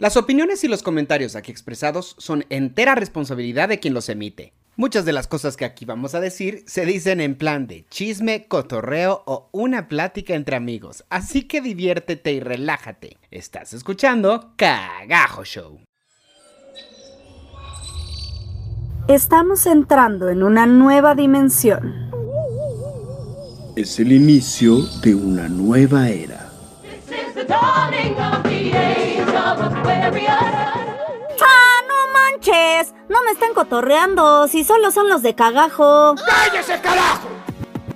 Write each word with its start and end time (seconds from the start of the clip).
Las 0.00 0.16
opiniones 0.16 0.62
y 0.62 0.68
los 0.68 0.84
comentarios 0.84 1.34
aquí 1.34 1.50
expresados 1.50 2.14
son 2.18 2.44
entera 2.50 2.94
responsabilidad 2.94 3.68
de 3.68 3.80
quien 3.80 3.94
los 3.94 4.08
emite. 4.08 4.52
Muchas 4.76 5.04
de 5.04 5.12
las 5.12 5.26
cosas 5.26 5.56
que 5.56 5.64
aquí 5.64 5.84
vamos 5.84 6.14
a 6.14 6.20
decir 6.20 6.62
se 6.68 6.86
dicen 6.86 7.20
en 7.20 7.34
plan 7.34 7.66
de 7.66 7.84
chisme, 7.90 8.46
cotorreo 8.46 9.24
o 9.26 9.48
una 9.50 9.88
plática 9.88 10.34
entre 10.34 10.54
amigos, 10.54 11.04
así 11.10 11.48
que 11.48 11.60
diviértete 11.60 12.30
y 12.30 12.38
relájate. 12.38 13.16
Estás 13.32 13.72
escuchando 13.72 14.52
Cagajo 14.54 15.44
Show. 15.44 15.80
Estamos 19.08 19.66
entrando 19.66 20.28
en 20.28 20.44
una 20.44 20.66
nueva 20.66 21.16
dimensión. 21.16 22.08
Es 23.74 23.98
el 23.98 24.12
inicio 24.12 24.76
de 25.02 25.16
una 25.16 25.48
nueva 25.48 26.08
era. 26.08 26.52
¡Ah, 31.40 31.80
no 31.88 31.94
manches! 32.12 32.94
No 33.08 33.22
me 33.24 33.30
están 33.32 33.54
cotorreando, 33.54 34.48
si 34.48 34.64
solo 34.64 34.90
son 34.90 35.08
los 35.08 35.22
de 35.22 35.34
cagajo. 35.34 36.14
¡Cállese, 36.26 36.80
carajo! 36.80 37.28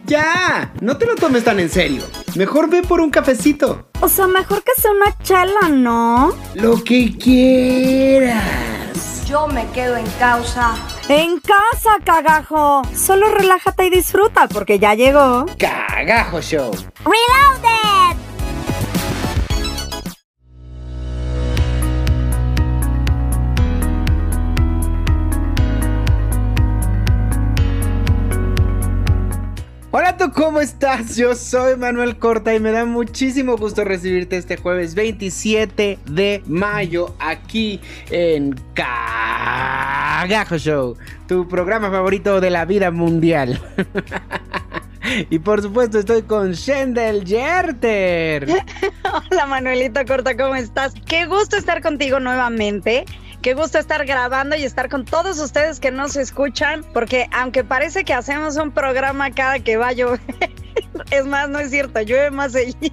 ¡Ya! 0.04 0.72
No 0.80 0.96
te 0.96 1.06
lo 1.06 1.14
tomes 1.14 1.44
tan 1.44 1.60
en 1.60 1.68
serio. 1.70 2.02
Mejor 2.34 2.68
ve 2.68 2.82
por 2.82 3.00
un 3.00 3.10
cafecito. 3.10 3.86
O 4.00 4.08
sea, 4.08 4.26
mejor 4.26 4.62
que 4.62 4.72
sea 4.80 4.90
una 4.90 5.16
chela, 5.22 5.68
¿no? 5.70 6.34
Lo 6.54 6.82
que 6.82 7.16
quieras. 7.16 8.42
Yo 9.26 9.46
me 9.46 9.66
quedo 9.70 9.96
en 9.96 10.06
causa. 10.18 10.74
En 11.08 11.40
casa, 11.40 11.96
cagajo. 12.04 12.82
Solo 12.94 13.28
relájate 13.30 13.86
y 13.86 13.90
disfruta 13.90 14.48
porque 14.48 14.78
ya 14.78 14.94
llegó. 14.94 15.46
Cagajo 15.58 16.40
Show. 16.40 16.70
Reloaded. 17.04 18.21
Hola, 29.94 30.16
¿tú 30.16 30.32
cómo 30.32 30.58
estás? 30.62 31.16
Yo 31.16 31.34
soy 31.34 31.76
Manuel 31.76 32.16
Corta 32.16 32.54
y 32.54 32.60
me 32.60 32.72
da 32.72 32.86
muchísimo 32.86 33.58
gusto 33.58 33.84
recibirte 33.84 34.38
este 34.38 34.56
jueves 34.56 34.94
27 34.94 35.98
de 36.06 36.42
mayo 36.46 37.14
aquí 37.18 37.78
en 38.10 38.58
Cagajo 38.72 40.56
Show, 40.56 40.96
tu 41.28 41.46
programa 41.46 41.90
favorito 41.90 42.40
de 42.40 42.48
la 42.48 42.64
vida 42.64 42.90
mundial. 42.90 43.60
Y 45.28 45.40
por 45.40 45.60
supuesto 45.60 45.98
estoy 45.98 46.22
con 46.22 46.52
Shendel 46.52 47.24
Yerter. 47.24 48.46
Hola 49.30 49.46
Manuelito 49.46 50.00
Corta, 50.06 50.36
¿cómo 50.36 50.54
estás? 50.54 50.94
Qué 51.06 51.26
gusto 51.26 51.56
estar 51.56 51.82
contigo 51.82 52.18
nuevamente. 52.18 53.04
Qué 53.42 53.54
gusto 53.54 53.80
estar 53.80 54.06
grabando 54.06 54.54
y 54.54 54.62
estar 54.62 54.88
con 54.88 55.04
todos 55.04 55.40
ustedes 55.40 55.80
que 55.80 55.90
nos 55.90 56.14
escuchan, 56.14 56.84
porque 56.94 57.26
aunque 57.32 57.64
parece 57.64 58.04
que 58.04 58.14
hacemos 58.14 58.56
un 58.56 58.70
programa 58.70 59.32
cada 59.32 59.58
que 59.58 59.76
va 59.76 59.88
a 59.88 59.92
llover, 59.92 60.20
es 61.10 61.26
más, 61.26 61.48
no 61.48 61.58
es 61.58 61.70
cierto, 61.70 62.00
llueve 62.02 62.30
más 62.30 62.52
seguido. 62.52 62.92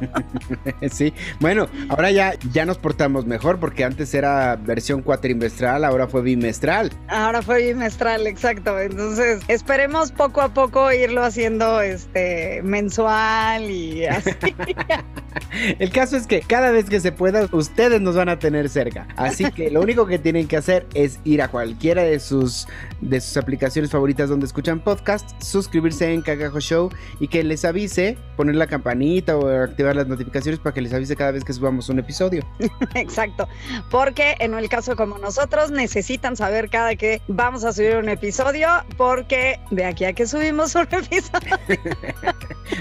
sí, 0.90 1.12
bueno, 1.40 1.68
ahora 1.88 2.10
ya, 2.10 2.34
ya 2.52 2.64
nos 2.64 2.78
portamos 2.78 3.26
mejor 3.26 3.58
porque 3.60 3.84
antes 3.84 4.14
era 4.14 4.56
versión 4.56 5.02
cuatrimestral, 5.02 5.84
ahora 5.84 6.06
fue 6.08 6.22
bimestral. 6.22 6.90
Ahora 7.08 7.42
fue 7.42 7.66
bimestral, 7.66 8.26
exacto. 8.26 8.78
Entonces, 8.78 9.42
esperemos 9.48 10.12
poco 10.12 10.40
a 10.40 10.54
poco 10.54 10.92
irlo 10.92 11.22
haciendo 11.22 11.80
este 11.80 12.62
mensual 12.62 13.70
y 13.70 14.06
así. 14.06 14.30
El 15.78 15.90
caso 15.90 16.16
es 16.16 16.26
que 16.26 16.40
cada 16.40 16.70
vez 16.70 16.88
que 16.88 17.00
se 17.00 17.12
pueda, 17.12 17.48
ustedes 17.52 18.00
nos 18.00 18.16
van 18.16 18.28
a 18.28 18.38
tener 18.38 18.68
cerca. 18.68 19.06
Así 19.16 19.50
que 19.52 19.65
lo 19.70 19.80
único 19.80 20.06
que 20.06 20.18
tienen 20.18 20.48
que 20.48 20.56
hacer 20.56 20.86
es 20.94 21.18
ir 21.24 21.42
a 21.42 21.48
cualquiera 21.48 22.02
de 22.02 22.18
sus, 22.20 22.66
de 23.00 23.20
sus 23.20 23.36
aplicaciones 23.36 23.90
favoritas 23.90 24.28
donde 24.28 24.46
escuchan 24.46 24.80
podcast, 24.80 25.30
suscribirse 25.42 26.12
en 26.12 26.22
Cagajo 26.22 26.60
Show 26.60 26.90
y 27.20 27.28
que 27.28 27.42
les 27.44 27.64
avise, 27.64 28.18
poner 28.36 28.56
la 28.56 28.66
campanita 28.66 29.36
o 29.36 29.48
activar 29.48 29.96
las 29.96 30.06
notificaciones 30.06 30.60
para 30.60 30.74
que 30.74 30.80
les 30.80 30.92
avise 30.92 31.16
cada 31.16 31.32
vez 31.32 31.44
que 31.44 31.52
subamos 31.52 31.88
un 31.88 31.98
episodio. 31.98 32.44
Exacto. 32.94 33.48
Porque 33.90 34.36
en 34.40 34.54
el 34.54 34.68
caso 34.68 34.96
como 34.96 35.18
nosotros, 35.18 35.70
necesitan 35.70 36.36
saber 36.36 36.68
cada 36.70 36.96
que 36.96 37.20
vamos 37.28 37.64
a 37.64 37.72
subir 37.72 37.96
un 37.96 38.08
episodio, 38.08 38.68
porque 38.96 39.60
de 39.70 39.84
aquí 39.84 40.04
a 40.04 40.12
que 40.12 40.26
subimos 40.26 40.74
un 40.74 40.82
episodio. 40.90 41.58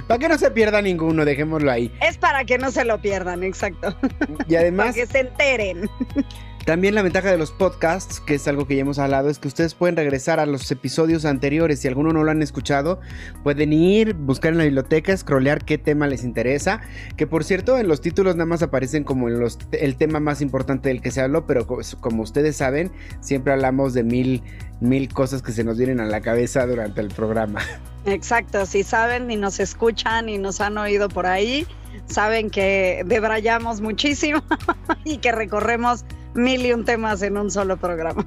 para 0.07 0.19
que 0.19 0.29
no 0.29 0.37
se 0.37 0.51
pierda 0.51 0.81
ninguno, 0.81 1.25
dejémoslo 1.25 1.71
ahí. 1.71 1.91
Es 2.01 2.17
para 2.17 2.45
que 2.45 2.57
no 2.57 2.71
se 2.71 2.85
lo 2.85 2.99
pierdan, 2.99 3.43
exacto. 3.43 3.95
Y 4.47 4.55
además. 4.55 4.85
Para 4.85 4.93
que 4.93 5.05
se 5.07 5.19
enteren. 5.19 5.89
También 6.65 6.95
la 6.95 7.03
ventaja 7.03 7.29
de 7.29 7.37
los 7.37 7.51
podcasts, 7.51 8.19
que 8.19 8.33
es 8.33 8.47
algo 8.47 8.65
que 8.65 8.75
ya 8.75 8.81
hemos 8.81 8.97
hablado, 8.97 9.29
es 9.29 9.37
que 9.37 9.47
ustedes 9.47 9.75
pueden 9.75 9.95
regresar 9.95 10.39
a 10.39 10.47
los 10.47 10.71
episodios 10.71 11.23
anteriores. 11.23 11.79
Si 11.79 11.87
alguno 11.87 12.11
no 12.11 12.23
lo 12.23 12.31
han 12.31 12.41
escuchado, 12.41 12.99
pueden 13.43 13.71
ir, 13.71 14.15
buscar 14.15 14.51
en 14.53 14.57
la 14.57 14.63
biblioteca, 14.63 15.15
scrollear 15.15 15.63
qué 15.63 15.77
tema 15.77 16.07
les 16.07 16.23
interesa. 16.23 16.81
Que 17.17 17.27
por 17.27 17.43
cierto, 17.43 17.77
en 17.77 17.87
los 17.87 18.01
títulos 18.01 18.35
nada 18.35 18.47
más 18.47 18.63
aparecen 18.63 19.03
como 19.03 19.27
el 19.29 19.95
tema 19.95 20.19
más 20.19 20.41
importante 20.41 20.89
del 20.89 21.01
que 21.01 21.11
se 21.11 21.21
habló, 21.21 21.45
pero 21.45 21.67
como 21.67 22.23
ustedes 22.23 22.57
saben, 22.57 22.91
siempre 23.19 23.53
hablamos 23.53 23.93
de 23.93 24.03
mil, 24.03 24.41
mil 24.81 25.13
cosas 25.13 25.43
que 25.43 25.51
se 25.51 25.63
nos 25.63 25.77
vienen 25.77 25.99
a 25.99 26.05
la 26.05 26.21
cabeza 26.21 26.65
durante 26.65 26.99
el 26.99 27.09
programa. 27.09 27.61
Exacto, 28.05 28.65
si 28.65 28.81
saben 28.81 29.29
y 29.29 29.35
nos 29.35 29.59
escuchan 29.59 30.29
y 30.29 30.39
nos 30.39 30.61
han 30.61 30.79
oído 30.79 31.09
por 31.09 31.27
ahí, 31.27 31.67
saben 32.07 32.49
que 32.49 33.03
debrayamos 33.05 33.81
muchísimo 33.81 34.41
y 35.03 35.17
que 35.17 35.31
recorremos 35.31 36.05
mil 36.35 36.65
y 36.65 36.73
un 36.73 36.85
temas 36.85 37.21
en 37.21 37.37
un 37.37 37.49
solo 37.49 37.77
programa. 37.77 38.25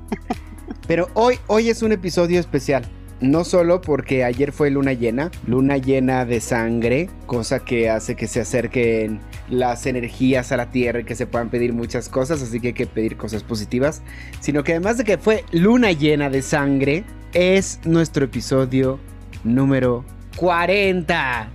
Pero 0.87 1.09
hoy, 1.15 1.39
hoy 1.47 1.69
es 1.69 1.83
un 1.83 1.93
episodio 1.93 2.41
especial. 2.41 2.85
No 3.21 3.45
solo 3.45 3.81
porque 3.81 4.23
ayer 4.23 4.53
fue 4.53 4.71
luna 4.71 4.93
llena, 4.93 5.33
luna 5.45 5.77
llena 5.77 6.25
de 6.25 6.41
sangre, 6.41 7.11
cosa 7.27 7.65
que 7.65 7.91
hace 7.91 8.15
que 8.15 8.29
se 8.29 8.41
acerquen 8.41 9.19
las 9.51 9.87
energías 9.87 10.53
a 10.53 10.57
la 10.57 10.71
tierra 10.71 11.01
y 11.01 11.05
que 11.05 11.17
se 11.17 11.27
puedan 11.27 11.51
pedir 11.51 11.73
muchas 11.73 12.09
cosas, 12.09 12.41
así 12.43 12.61
que 12.61 12.69
hay 12.69 12.75
que 12.75 12.87
pedir 12.87 13.17
cosas 13.17 13.43
positivas, 13.43 14.03
sino 14.39 14.63
que 14.63 14.73
además 14.73 14.99
de 14.99 15.05
que 15.05 15.19
fue 15.19 15.45
luna 15.51 15.91
llena 15.91 16.31
de 16.31 16.43
sangre, 16.43 17.05
es 17.33 17.81
nuestro 17.85 18.25
episodio 18.25 19.01
número 19.43 20.05
40. 20.37 21.49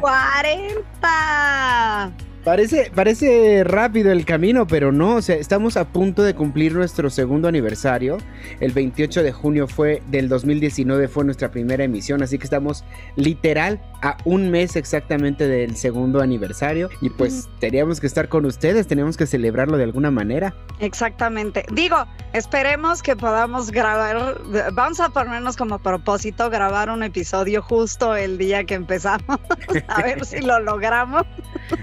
40. 0.00 2.12
Parece, 2.44 2.92
parece 2.94 3.64
rápido 3.64 4.12
el 4.12 4.26
camino, 4.26 4.66
pero 4.66 4.92
no, 4.92 5.14
o 5.16 5.22
sea, 5.22 5.36
estamos 5.36 5.78
a 5.78 5.86
punto 5.86 6.22
de 6.22 6.34
cumplir 6.34 6.74
nuestro 6.74 7.08
segundo 7.08 7.48
aniversario. 7.48 8.18
El 8.60 8.72
28 8.72 9.22
de 9.22 9.32
junio 9.32 9.66
fue 9.66 10.02
del 10.08 10.28
2019 10.28 11.08
fue 11.08 11.24
nuestra 11.24 11.50
primera 11.50 11.84
emisión, 11.84 12.22
así 12.22 12.36
que 12.36 12.44
estamos 12.44 12.84
literal 13.16 13.80
a 14.02 14.18
un 14.26 14.50
mes 14.50 14.76
exactamente 14.76 15.48
del 15.48 15.74
segundo 15.76 16.20
aniversario 16.20 16.90
y 17.00 17.08
pues 17.08 17.48
teníamos 17.60 17.98
que 17.98 18.06
estar 18.06 18.28
con 18.28 18.44
ustedes, 18.44 18.86
teníamos 18.86 19.16
que 19.16 19.26
celebrarlo 19.26 19.78
de 19.78 19.84
alguna 19.84 20.10
manera. 20.10 20.54
Exactamente. 20.80 21.64
Digo, 21.72 22.04
esperemos 22.34 23.02
que 23.02 23.16
podamos 23.16 23.70
grabar, 23.70 24.36
vamos 24.74 25.00
a 25.00 25.08
ponernos 25.08 25.56
como 25.56 25.78
propósito 25.78 26.50
grabar 26.50 26.90
un 26.90 27.02
episodio 27.02 27.62
justo 27.62 28.14
el 28.14 28.36
día 28.36 28.64
que 28.64 28.74
empezamos, 28.74 29.40
a 29.88 30.02
ver 30.02 30.26
si 30.26 30.42
lo 30.42 30.60
logramos. 30.60 31.22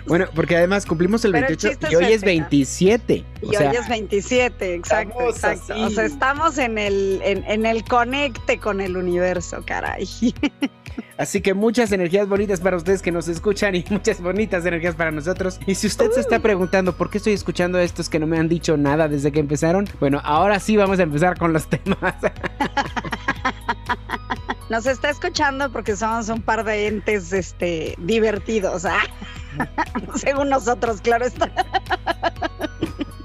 Bueno, 0.06 0.28
porque 0.36 0.51
además 0.56 0.86
cumplimos 0.86 1.24
el 1.26 1.34
28 1.34 1.78
y 1.92 1.96
hoy 1.96 2.14
es 2.14 2.22
27. 2.22 3.26
Y 3.42 3.56
hoy 3.56 3.76
es 3.76 3.90
27, 3.90 4.76
exacto, 4.76 5.30
exacto. 5.30 5.74
O 5.86 5.90
sea, 5.90 6.06
estamos 6.06 6.58
en 6.58 6.78
el, 6.78 7.22
en, 7.24 7.44
en 7.46 7.66
el 7.66 7.84
conecte 7.84 8.58
con 8.60 8.82
el 8.82 8.98
universo, 8.98 9.64
caray. 9.66 10.08
Así 11.18 11.42
que 11.42 11.54
muchas 11.54 11.92
energías 11.92 12.28
bonitas 12.28 12.60
para 12.62 12.78
ustedes 12.78 13.02
que 13.02 13.12
nos 13.12 13.28
escuchan 13.28 13.76
y 13.76 13.86
muchas 13.92 14.22
bonitas 14.22 14.66
energías 14.66 14.96
para 14.96 15.12
nosotros. 15.12 15.60
Y 15.66 15.76
si 15.76 15.88
usted 15.88 16.12
se 16.12 16.20
está 16.20 16.40
preguntando 16.40 16.94
por 16.94 17.10
qué 17.10 17.20
estoy 17.20 17.34
escuchando 17.34 17.78
a 17.78 17.84
estos 17.84 18.10
que 18.10 18.20
no 18.20 18.28
me 18.28 18.40
han 18.40 18.50
dicho 18.50 18.78
nada 18.78 19.08
desde 19.08 19.32
que 19.32 19.40
empezaron, 19.40 19.88
bueno, 20.00 20.20
ahora 20.24 20.60
sí 20.60 20.78
vamos 20.78 21.00
a 21.00 21.04
empezar 21.04 21.38
con 21.38 21.54
los 21.54 21.68
temas. 21.70 22.16
Nos 24.70 24.86
está 24.86 25.10
escuchando 25.10 25.72
porque 25.72 25.96
somos 25.96 26.30
un 26.30 26.42
par 26.42 26.64
de 26.64 26.88
entes 26.88 27.34
este, 27.34 27.94
divertidos, 28.00 28.86
¿ah? 28.86 29.04
según 30.16 30.50
nosotros, 30.50 31.02
claro 31.02 31.26
está. 31.26 31.52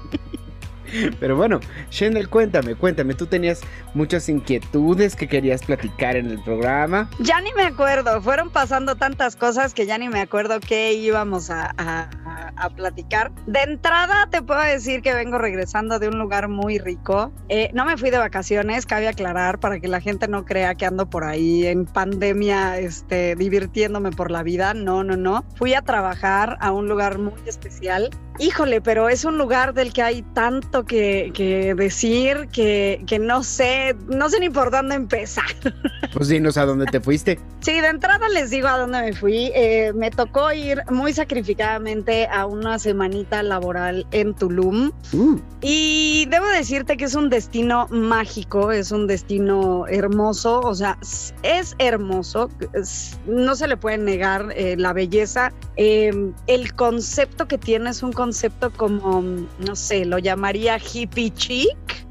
Pero 1.19 1.35
bueno, 1.35 1.59
Shendel, 1.89 2.29
cuéntame, 2.29 2.75
cuéntame, 2.75 3.13
tú 3.13 3.27
tenías 3.27 3.61
muchas 3.93 4.29
inquietudes 4.29 5.15
que 5.15 5.27
querías 5.27 5.63
platicar 5.63 6.15
en 6.15 6.29
el 6.29 6.41
programa. 6.43 7.09
Ya 7.19 7.41
ni 7.41 7.53
me 7.53 7.63
acuerdo, 7.63 8.21
fueron 8.21 8.49
pasando 8.49 8.95
tantas 8.95 9.35
cosas 9.35 9.73
que 9.73 9.85
ya 9.85 9.97
ni 9.97 10.09
me 10.09 10.21
acuerdo 10.21 10.59
qué 10.59 10.93
íbamos 10.93 11.49
a, 11.49 11.73
a, 11.77 12.09
a, 12.55 12.69
platicar. 12.69 13.31
De 13.45 13.59
entrada 13.61 14.27
te 14.29 14.41
puedo 14.41 14.61
decir 14.61 15.01
que 15.01 15.13
vengo 15.13 15.37
regresando 15.37 15.99
de 15.99 16.07
un 16.07 16.19
lugar 16.19 16.47
muy 16.47 16.77
rico. 16.77 17.31
Eh, 17.49 17.69
no 17.73 17.85
me 17.85 17.97
fui 17.97 18.09
de 18.09 18.17
vacaciones, 18.17 18.85
cabe 18.85 19.07
aclarar, 19.07 19.59
para 19.59 19.79
que 19.79 19.87
la 19.87 20.01
gente 20.01 20.27
no 20.27 20.45
crea 20.45 20.75
que 20.75 20.85
ando 20.85 21.09
por 21.09 21.23
ahí 21.23 21.65
en 21.65 21.85
pandemia, 21.85 22.79
este, 22.79 23.35
divirtiéndome 23.35 24.11
por 24.11 24.31
la 24.31 24.43
vida. 24.43 24.73
No, 24.73 25.03
no, 25.03 25.17
no. 25.17 25.45
Fui 25.55 25.73
a 25.73 25.81
trabajar 25.81 26.57
a 26.59 26.71
un 26.71 26.87
lugar 26.87 27.17
muy 27.17 27.33
especial. 27.45 28.09
Híjole, 28.39 28.81
pero 28.81 29.09
es 29.09 29.25
un 29.25 29.37
lugar 29.37 29.73
del 29.73 29.93
que 29.93 30.01
hay 30.03 30.21
tanto 30.33 30.85
que, 30.85 31.31
que 31.33 31.73
decir 31.75 32.47
que, 32.51 33.03
que 33.07 33.17
no 33.19 33.43
sé, 33.43 33.95
no 34.07 34.29
sé 34.29 34.39
ni 34.39 34.49
por 34.49 34.71
dónde 34.71 34.95
empezar. 34.95 35.45
Pues 36.13 36.29
dinos 36.29 36.57
a 36.57 36.65
dónde 36.65 36.85
te 36.87 36.99
fuiste. 36.99 37.37
Sí, 37.59 37.79
de 37.79 37.87
entrada 37.89 38.27
les 38.29 38.49
digo 38.49 38.67
a 38.67 38.77
dónde 38.79 39.01
me 39.01 39.13
fui. 39.13 39.51
Eh, 39.53 39.91
me 39.93 40.09
tocó 40.09 40.51
ir 40.51 40.81
muy 40.89 41.13
sacrificadamente 41.13 42.27
a 42.27 42.47
una 42.47 42.79
semanita 42.79 43.43
laboral 43.43 44.07
en 44.11 44.33
Tulum. 44.33 44.91
Uh, 45.13 45.37
Y 45.61 46.25
debo 46.31 46.47
decirte 46.47 46.97
que 46.97 47.05
es 47.05 47.13
un 47.13 47.29
destino 47.29 47.87
mágico, 47.91 48.71
es 48.71 48.91
un 48.91 49.05
destino 49.05 49.85
hermoso, 49.87 50.59
o 50.61 50.73
sea, 50.73 50.97
es 51.43 51.75
hermoso, 51.77 52.49
es- 52.73 53.19
no 53.27 53.55
se 53.55 53.67
le 53.67 53.77
puede 53.77 53.97
negar 53.99 54.47
eh, 54.55 54.75
la 54.77 54.93
belleza. 54.93 55.51
Eh, 55.75 56.31
el 56.47 56.73
concepto 56.73 57.47
que 57.47 57.57
tiene 57.59 57.91
es 57.91 58.01
un 58.01 58.11
concepto 58.11 58.26
como, 58.75 59.21
no 59.59 59.75
sé, 59.75 60.05
lo 60.05 60.19
llamaría 60.19 60.77
hippie 60.77 61.33
chic. 61.33 62.07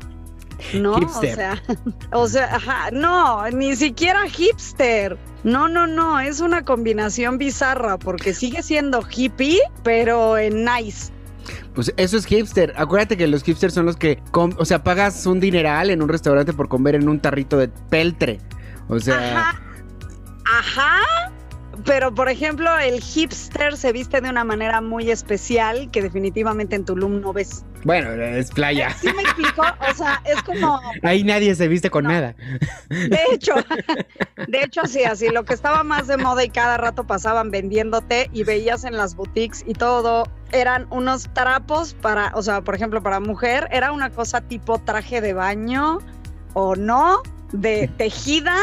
No, 0.72 0.98
Hipster. 0.98 1.30
o 1.30 1.36
sea, 1.36 1.62
o 2.12 2.28
sea, 2.28 2.56
ajá, 2.56 2.90
no, 2.90 3.48
ni 3.50 3.76
siquiera 3.76 4.26
hipster. 4.28 5.18
No, 5.44 5.68
no, 5.68 5.86
no, 5.86 6.18
es 6.18 6.40
una 6.40 6.64
combinación 6.64 7.38
bizarra 7.38 7.98
porque 7.98 8.34
sigue 8.34 8.62
siendo 8.62 9.02
hippie, 9.08 9.60
pero 9.84 10.38
en 10.38 10.64
nice. 10.64 11.12
pues 11.74 11.92
eso 11.96 12.16
es 12.16 12.24
hipster. 12.24 12.72
Acuérdate 12.76 13.16
que 13.16 13.26
los 13.26 13.42
hipsters 13.42 13.74
son 13.74 13.86
los 13.86 13.96
que, 13.96 14.22
o 14.32 14.64
sea, 14.64 14.82
pagas 14.82 15.26
un 15.26 15.40
dineral 15.40 15.90
en 15.90 16.02
un 16.02 16.08
restaurante 16.08 16.52
por 16.52 16.68
comer 16.68 16.94
en 16.94 17.08
un 17.08 17.20
tarrito 17.20 17.58
de 17.58 17.68
peltre. 17.68 18.40
O 18.88 18.98
sea, 18.98 19.50
Ajá. 19.50 19.60
Ajá. 20.46 21.32
Pero, 21.86 22.12
por 22.12 22.28
ejemplo, 22.28 22.76
el 22.78 23.00
hipster 23.00 23.76
se 23.76 23.92
viste 23.92 24.20
de 24.20 24.28
una 24.28 24.42
manera 24.42 24.80
muy 24.80 25.08
especial 25.10 25.88
que 25.92 26.02
definitivamente 26.02 26.74
en 26.74 26.84
Tulum 26.84 27.20
no 27.20 27.32
ves. 27.32 27.64
bueno, 27.84 28.10
es 28.10 28.50
playa. 28.50 28.90
¿Sí 29.00 29.08
me 29.14 29.22
explico? 29.22 29.62
O 29.88 29.94
sea, 29.94 30.20
es 30.24 30.42
como, 30.42 30.80
Ahí 31.04 31.22
nadie 31.22 31.54
se 31.54 31.68
viste 31.68 31.88
con 31.88 32.02
No. 32.04 32.10
nada. 32.10 32.34
de 32.88 33.18
hecho, 33.32 33.54
de 34.48 34.62
hecho, 34.62 34.80
sí, 34.86 35.04
así, 35.04 35.28
lo 35.28 35.44
que 35.44 35.54
estaba 35.54 35.84
más 35.84 36.08
de 36.08 36.16
moda 36.16 36.42
y 36.44 36.48
cada 36.50 36.76
rato 36.76 37.04
pasaban 37.06 37.52
vendiéndote 37.52 38.28
y 38.32 38.42
veías 38.42 38.82
en 38.84 38.96
las 38.96 39.14
boutiques 39.14 39.62
y 39.64 39.74
todo, 39.74 40.24
eran 40.50 40.86
unos 40.90 41.32
trapos 41.34 41.94
para, 41.94 42.32
o 42.34 42.42
sea, 42.42 42.62
por 42.62 42.74
ejemplo, 42.74 43.00
para 43.00 43.20
mujer, 43.20 43.68
era 43.70 43.92
una 43.92 44.10
cosa 44.10 44.40
tipo 44.40 44.78
traje 44.80 45.20
de 45.20 45.34
baño 45.34 45.98
o 46.54 46.74
no, 46.74 47.22
de 47.52 47.88
tejida 47.96 48.56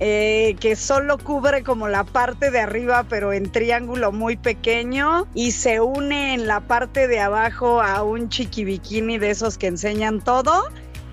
eh, 0.00 0.56
que 0.60 0.76
solo 0.76 1.18
cubre 1.18 1.62
como 1.62 1.88
la 1.88 2.04
parte 2.04 2.50
de 2.50 2.60
arriba, 2.60 3.06
pero 3.08 3.32
en 3.32 3.50
triángulo 3.50 4.12
muy 4.12 4.36
pequeño, 4.36 5.26
y 5.34 5.52
se 5.52 5.80
une 5.80 6.34
en 6.34 6.46
la 6.46 6.60
parte 6.60 7.08
de 7.08 7.20
abajo 7.20 7.80
a 7.80 8.02
un 8.02 8.28
chiqui 8.28 8.64
bikini 8.64 9.18
de 9.18 9.30
esos 9.30 9.56
que 9.56 9.68
enseñan 9.68 10.20
todo. 10.20 10.64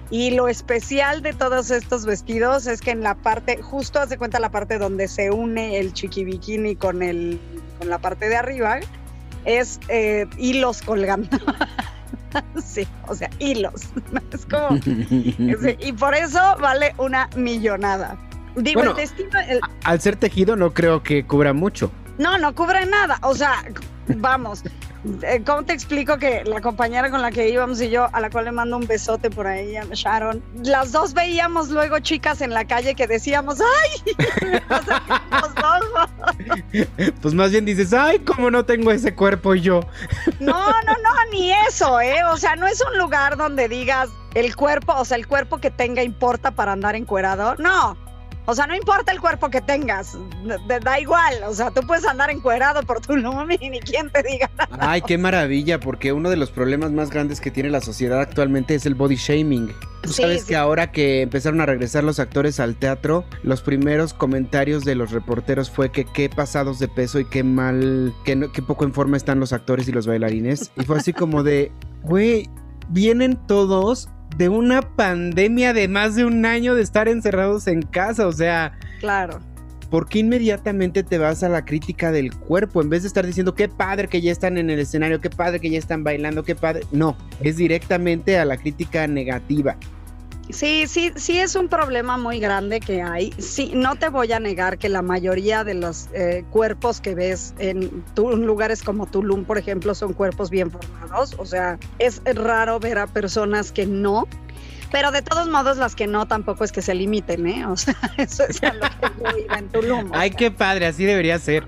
Y 0.09 0.31
lo 0.31 0.47
especial 0.47 1.21
de 1.21 1.33
todos 1.33 1.71
estos 1.71 2.05
vestidos 2.05 2.67
es 2.67 2.81
que 2.81 2.91
en 2.91 3.01
la 3.01 3.15
parte, 3.15 3.61
justo 3.61 3.99
hace 3.99 4.17
cuenta 4.17 4.39
la 4.39 4.51
parte 4.51 4.77
donde 4.77 5.07
se 5.07 5.31
une 5.31 5.79
el 5.79 5.93
chiqui 5.93 6.23
bikini 6.23 6.75
con, 6.75 7.01
el, 7.01 7.39
con 7.79 7.89
la 7.89 7.97
parte 7.97 8.29
de 8.29 8.35
arriba, 8.35 8.79
es 9.45 9.79
eh, 9.87 10.27
hilos 10.37 10.81
colgando. 10.81 11.37
sí, 12.63 12.87
o 13.07 13.15
sea, 13.15 13.29
hilos. 13.39 13.83
es 14.33 14.45
como, 14.45 14.77
Sí, 14.83 15.77
y 15.79 15.93
por 15.93 16.13
eso 16.13 16.39
vale 16.59 16.93
una 16.97 17.29
millonada. 17.35 18.17
Digo, 18.55 18.79
Bueno, 18.81 18.91
el 18.91 18.97
destino, 18.97 19.39
el- 19.47 19.61
Al 19.83 20.01
ser 20.01 20.15
tejido 20.15 20.55
no 20.55 20.73
creo 20.73 21.03
que 21.03 21.25
cubra 21.25 21.53
mucho. 21.53 21.91
no, 22.17 22.37
no 22.37 22.53
cubre 22.53 22.85
nada. 22.85 23.17
O 23.23 23.33
sea, 23.35 23.63
vamos, 24.07 24.63
eh, 25.23 25.41
¿cómo 25.45 25.63
te 25.63 25.73
explico 25.73 26.17
que 26.17 26.43
la 26.45 26.61
compañera 26.61 27.09
con 27.09 27.21
la 27.21 27.31
que 27.31 27.49
íbamos 27.49 27.81
y 27.81 27.89
yo, 27.89 28.07
a 28.13 28.19
la 28.21 28.29
cual 28.29 28.45
le 28.45 28.51
mando 28.51 28.77
un 28.77 28.87
besote 28.87 29.29
por 29.29 29.47
ahí 29.47 29.75
Sharon, 29.93 30.43
las 30.63 30.91
dos 30.91 31.13
veíamos 31.13 31.69
luego 31.69 31.99
chicas 31.99 32.41
en 32.41 32.51
la 32.53 32.65
calle 32.65 32.95
que 32.95 33.07
decíamos, 33.07 33.59
¡ay! 33.59 34.15
Pues 37.21 37.33
más 37.33 37.51
bien 37.51 37.65
dices, 37.65 37.93
ay, 37.93 38.19
cómo 38.19 38.51
no 38.51 38.65
tengo 38.65 38.91
ese 38.91 39.15
cuerpo 39.15 39.55
yo. 39.55 39.81
No, 40.39 40.53
no, 40.69 40.93
no, 40.93 41.31
ni 41.31 41.51
eso, 41.67 41.99
¿eh? 42.01 42.23
O 42.25 42.37
sea, 42.37 42.55
no 42.55 42.67
es 42.67 42.81
un 42.91 42.97
lugar 42.97 43.37
donde 43.37 43.67
digas 43.67 44.09
el 44.33 44.55
cuerpo, 44.55 44.93
o 44.95 45.05
sea, 45.05 45.17
el 45.17 45.27
cuerpo 45.27 45.57
que 45.59 45.71
tenga 45.71 46.03
importa 46.03 46.51
para 46.51 46.71
andar 46.71 46.95
encuerado. 46.95 47.55
No. 47.57 47.97
O 48.45 48.53
sea, 48.55 48.67
no 48.67 48.75
importa 48.75 49.11
el 49.13 49.21
cuerpo 49.21 49.49
que 49.49 49.61
tengas, 49.61 50.17
da, 50.67 50.79
da 50.79 50.99
igual. 50.99 51.35
O 51.47 51.53
sea, 51.53 51.71
tú 51.71 51.81
puedes 51.87 52.05
andar 52.05 52.29
encuerado 52.29 52.83
por 52.83 52.99
tu 52.99 53.15
nombre 53.15 53.57
y 53.61 53.69
ni 53.71 53.79
quien 53.79 54.09
te 54.09 54.21
diga 54.23 54.49
nada. 54.57 54.77
Ay, 54.81 55.01
qué 55.01 55.17
maravilla, 55.17 55.79
porque 55.79 56.11
uno 56.11 56.29
de 56.29 56.35
los 56.35 56.51
problemas 56.51 56.91
más 56.91 57.09
grandes 57.09 57.39
que 57.39 57.51
tiene 57.51 57.69
la 57.69 57.79
sociedad 57.81 58.19
actualmente 58.19 58.75
es 58.75 58.85
el 58.85 58.95
body 58.95 59.15
shaming. 59.15 59.71
Tú 60.01 60.09
Sí, 60.11 60.21
sabes 60.23 60.41
sí. 60.41 60.47
que 60.49 60.55
ahora 60.57 60.91
que 60.91 61.21
empezaron 61.21 61.61
a 61.61 61.65
regresar 61.65 62.03
los 62.03 62.19
actores 62.19 62.59
al 62.59 62.75
teatro, 62.75 63.23
los 63.43 63.61
primeros 63.61 64.13
comentarios 64.13 64.83
de 64.83 64.95
los 64.95 65.11
reporteros 65.11 65.69
fue 65.71 65.93
que 65.93 66.03
qué 66.03 66.27
pasados 66.29 66.79
de 66.79 66.89
peso 66.89 67.19
y 67.21 67.25
qué 67.25 67.43
mal, 67.43 68.13
que 68.25 68.35
no- 68.35 68.51
qué 68.51 68.61
poco 68.61 68.83
en 68.83 68.93
forma 68.93 69.15
están 69.15 69.39
los 69.39 69.53
actores 69.53 69.87
y 69.87 69.93
los 69.93 70.05
bailarines. 70.05 70.71
Y 70.75 70.83
fue 70.83 70.97
así 70.97 71.13
como 71.13 71.43
de, 71.43 71.71
güey, 72.01 72.49
vienen 72.89 73.39
todos 73.47 74.09
de 74.37 74.49
una 74.49 74.81
pandemia 74.81 75.73
de 75.73 75.87
más 75.87 76.15
de 76.15 76.25
un 76.25 76.45
año 76.45 76.75
de 76.75 76.81
estar 76.81 77.07
encerrados 77.07 77.67
en 77.67 77.81
casa, 77.81 78.27
o 78.27 78.31
sea... 78.31 78.73
Claro. 78.99 79.39
¿por 79.93 80.09
qué 80.09 80.17
inmediatamente 80.17 81.03
te 81.03 81.19
vas 81.19 81.43
a 81.43 81.49
la 81.49 81.65
crítica 81.65 82.11
del 82.11 82.33
cuerpo? 82.33 82.81
En 82.81 82.89
vez 82.89 83.03
de 83.03 83.07
estar 83.09 83.27
diciendo, 83.27 83.53
qué 83.53 83.69
padre 83.69 84.07
que 84.07 84.21
ya 84.21 84.31
están 84.31 84.57
en 84.57 84.71
el 84.71 84.79
escenario, 84.79 85.21
qué 85.21 85.29
padre 85.29 85.59
que 85.59 85.69
ya 85.69 85.77
están 85.77 86.03
bailando, 86.03 86.41
qué 86.41 86.55
padre. 86.55 86.81
No, 86.91 87.15
es 87.41 87.57
directamente 87.57 88.39
a 88.39 88.45
la 88.45 88.57
crítica 88.57 89.05
negativa. 89.05 89.77
Sí, 90.53 90.85
sí, 90.87 91.11
sí 91.15 91.39
es 91.39 91.55
un 91.55 91.67
problema 91.67 92.17
muy 92.17 92.39
grande 92.39 92.79
que 92.79 93.01
hay. 93.01 93.33
Sí, 93.39 93.71
no 93.73 93.95
te 93.95 94.09
voy 94.09 94.31
a 94.33 94.39
negar 94.39 94.77
que 94.77 94.87
la 94.87 95.01
mayoría 95.01 95.63
de 95.63 95.73
los 95.73 96.09
eh, 96.13 96.45
cuerpos 96.51 97.01
que 97.01 97.15
ves 97.15 97.55
en 97.57 98.03
tu- 98.13 98.35
lugares 98.37 98.83
como 98.83 99.07
Tulum, 99.07 99.45
por 99.45 99.57
ejemplo, 99.57 99.95
son 99.95 100.13
cuerpos 100.13 100.49
bien 100.51 100.69
formados. 100.69 101.35
O 101.39 101.45
sea, 101.45 101.79
es 101.97 102.21
raro 102.25 102.79
ver 102.79 102.99
a 102.99 103.07
personas 103.07 103.71
que 103.71 103.85
no. 103.87 104.27
Pero 104.91 105.09
de 105.11 105.23
todos 105.23 105.49
modos, 105.49 105.77
las 105.77 105.95
que 105.95 106.05
no 106.05 106.27
tampoco 106.27 106.63
es 106.63 106.71
que 106.71 106.83
se 106.83 106.93
limiten, 106.93 107.47
¿eh? 107.47 107.65
O 107.65 107.75
sea, 107.75 107.95
eso 108.17 108.43
es 108.47 108.61
a 108.61 108.73
lo 108.75 108.81
que 108.81 109.23
yo 109.23 109.37
iba 109.39 109.57
en 109.57 109.69
Tulum. 109.69 110.11
Ay, 110.13 110.29
sea. 110.29 110.37
qué 110.37 110.51
padre, 110.51 110.85
así 110.85 111.03
debería 111.03 111.39
ser. 111.39 111.65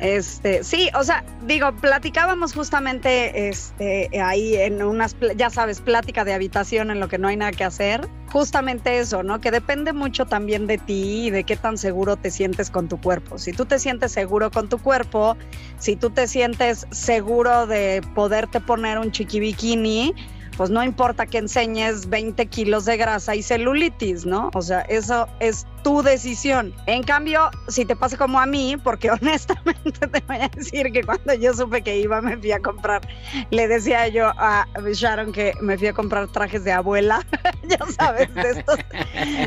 Este, 0.00 0.64
sí, 0.64 0.90
o 0.94 1.04
sea, 1.04 1.24
digo, 1.46 1.72
platicábamos 1.76 2.52
justamente 2.52 3.48
este, 3.48 4.10
ahí 4.20 4.56
en 4.56 4.82
unas, 4.82 5.16
ya 5.36 5.50
sabes, 5.50 5.80
plática 5.80 6.24
de 6.24 6.34
habitación 6.34 6.90
en 6.90 7.00
lo 7.00 7.08
que 7.08 7.18
no 7.18 7.28
hay 7.28 7.36
nada 7.36 7.52
que 7.52 7.64
hacer. 7.64 8.08
Justamente 8.32 8.98
eso, 8.98 9.22
¿no? 9.22 9.40
Que 9.40 9.52
depende 9.52 9.92
mucho 9.92 10.26
también 10.26 10.66
de 10.66 10.78
ti 10.78 11.26
y 11.26 11.30
de 11.30 11.44
qué 11.44 11.56
tan 11.56 11.78
seguro 11.78 12.16
te 12.16 12.30
sientes 12.30 12.70
con 12.70 12.88
tu 12.88 13.00
cuerpo. 13.00 13.38
Si 13.38 13.52
tú 13.52 13.64
te 13.64 13.78
sientes 13.78 14.10
seguro 14.10 14.50
con 14.50 14.68
tu 14.68 14.78
cuerpo, 14.78 15.36
si 15.78 15.94
tú 15.94 16.10
te 16.10 16.26
sientes 16.26 16.86
seguro 16.90 17.68
de 17.68 18.02
poderte 18.14 18.60
poner 18.60 18.98
un 18.98 19.12
chiqui 19.12 19.38
bikini, 19.38 20.14
pues 20.56 20.70
no 20.70 20.82
importa 20.82 21.26
que 21.26 21.38
enseñes 21.38 22.08
20 22.08 22.46
kilos 22.46 22.84
de 22.84 22.96
grasa 22.96 23.34
y 23.34 23.42
celulitis, 23.42 24.26
¿no? 24.26 24.50
O 24.54 24.62
sea, 24.62 24.80
eso 24.82 25.28
es 25.40 25.66
tu 25.84 26.02
decisión. 26.02 26.74
En 26.86 27.04
cambio, 27.04 27.50
si 27.68 27.84
te 27.84 27.94
pasa 27.94 28.16
como 28.16 28.40
a 28.40 28.46
mí, 28.46 28.76
porque 28.82 29.10
honestamente 29.22 30.08
te 30.08 30.20
voy 30.26 30.38
a 30.38 30.48
decir 30.48 30.90
que 30.90 31.04
cuando 31.04 31.34
yo 31.34 31.54
supe 31.54 31.82
que 31.82 31.98
iba, 31.98 32.20
me 32.20 32.36
fui 32.38 32.50
a 32.50 32.58
comprar, 32.58 33.06
le 33.50 33.68
decía 33.68 34.08
yo 34.08 34.32
a 34.36 34.66
Sharon 34.92 35.30
que 35.30 35.52
me 35.60 35.78
fui 35.78 35.86
a 35.86 35.92
comprar 35.92 36.26
trajes 36.28 36.64
de 36.64 36.72
abuela, 36.72 37.24
ya 37.68 37.78
sabes, 37.96 38.34
de 38.34 38.50
estos, 38.50 38.78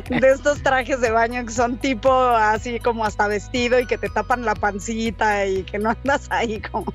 de 0.10 0.30
estos 0.30 0.64
trajes 0.64 1.02
de 1.02 1.12
baño 1.12 1.44
que 1.46 1.52
son 1.52 1.78
tipo 1.78 2.12
así 2.12 2.80
como 2.80 3.04
hasta 3.04 3.28
vestido 3.28 3.80
y 3.80 3.88
que 3.88 3.98
te 3.98 4.10
tapan 4.10 4.46
la 4.46 4.54
pancita 4.54 5.46
y 5.46 5.64
que 5.64 5.80
no 5.80 5.90
andas 5.90 6.28
ahí 6.30 6.62
como... 6.62 6.94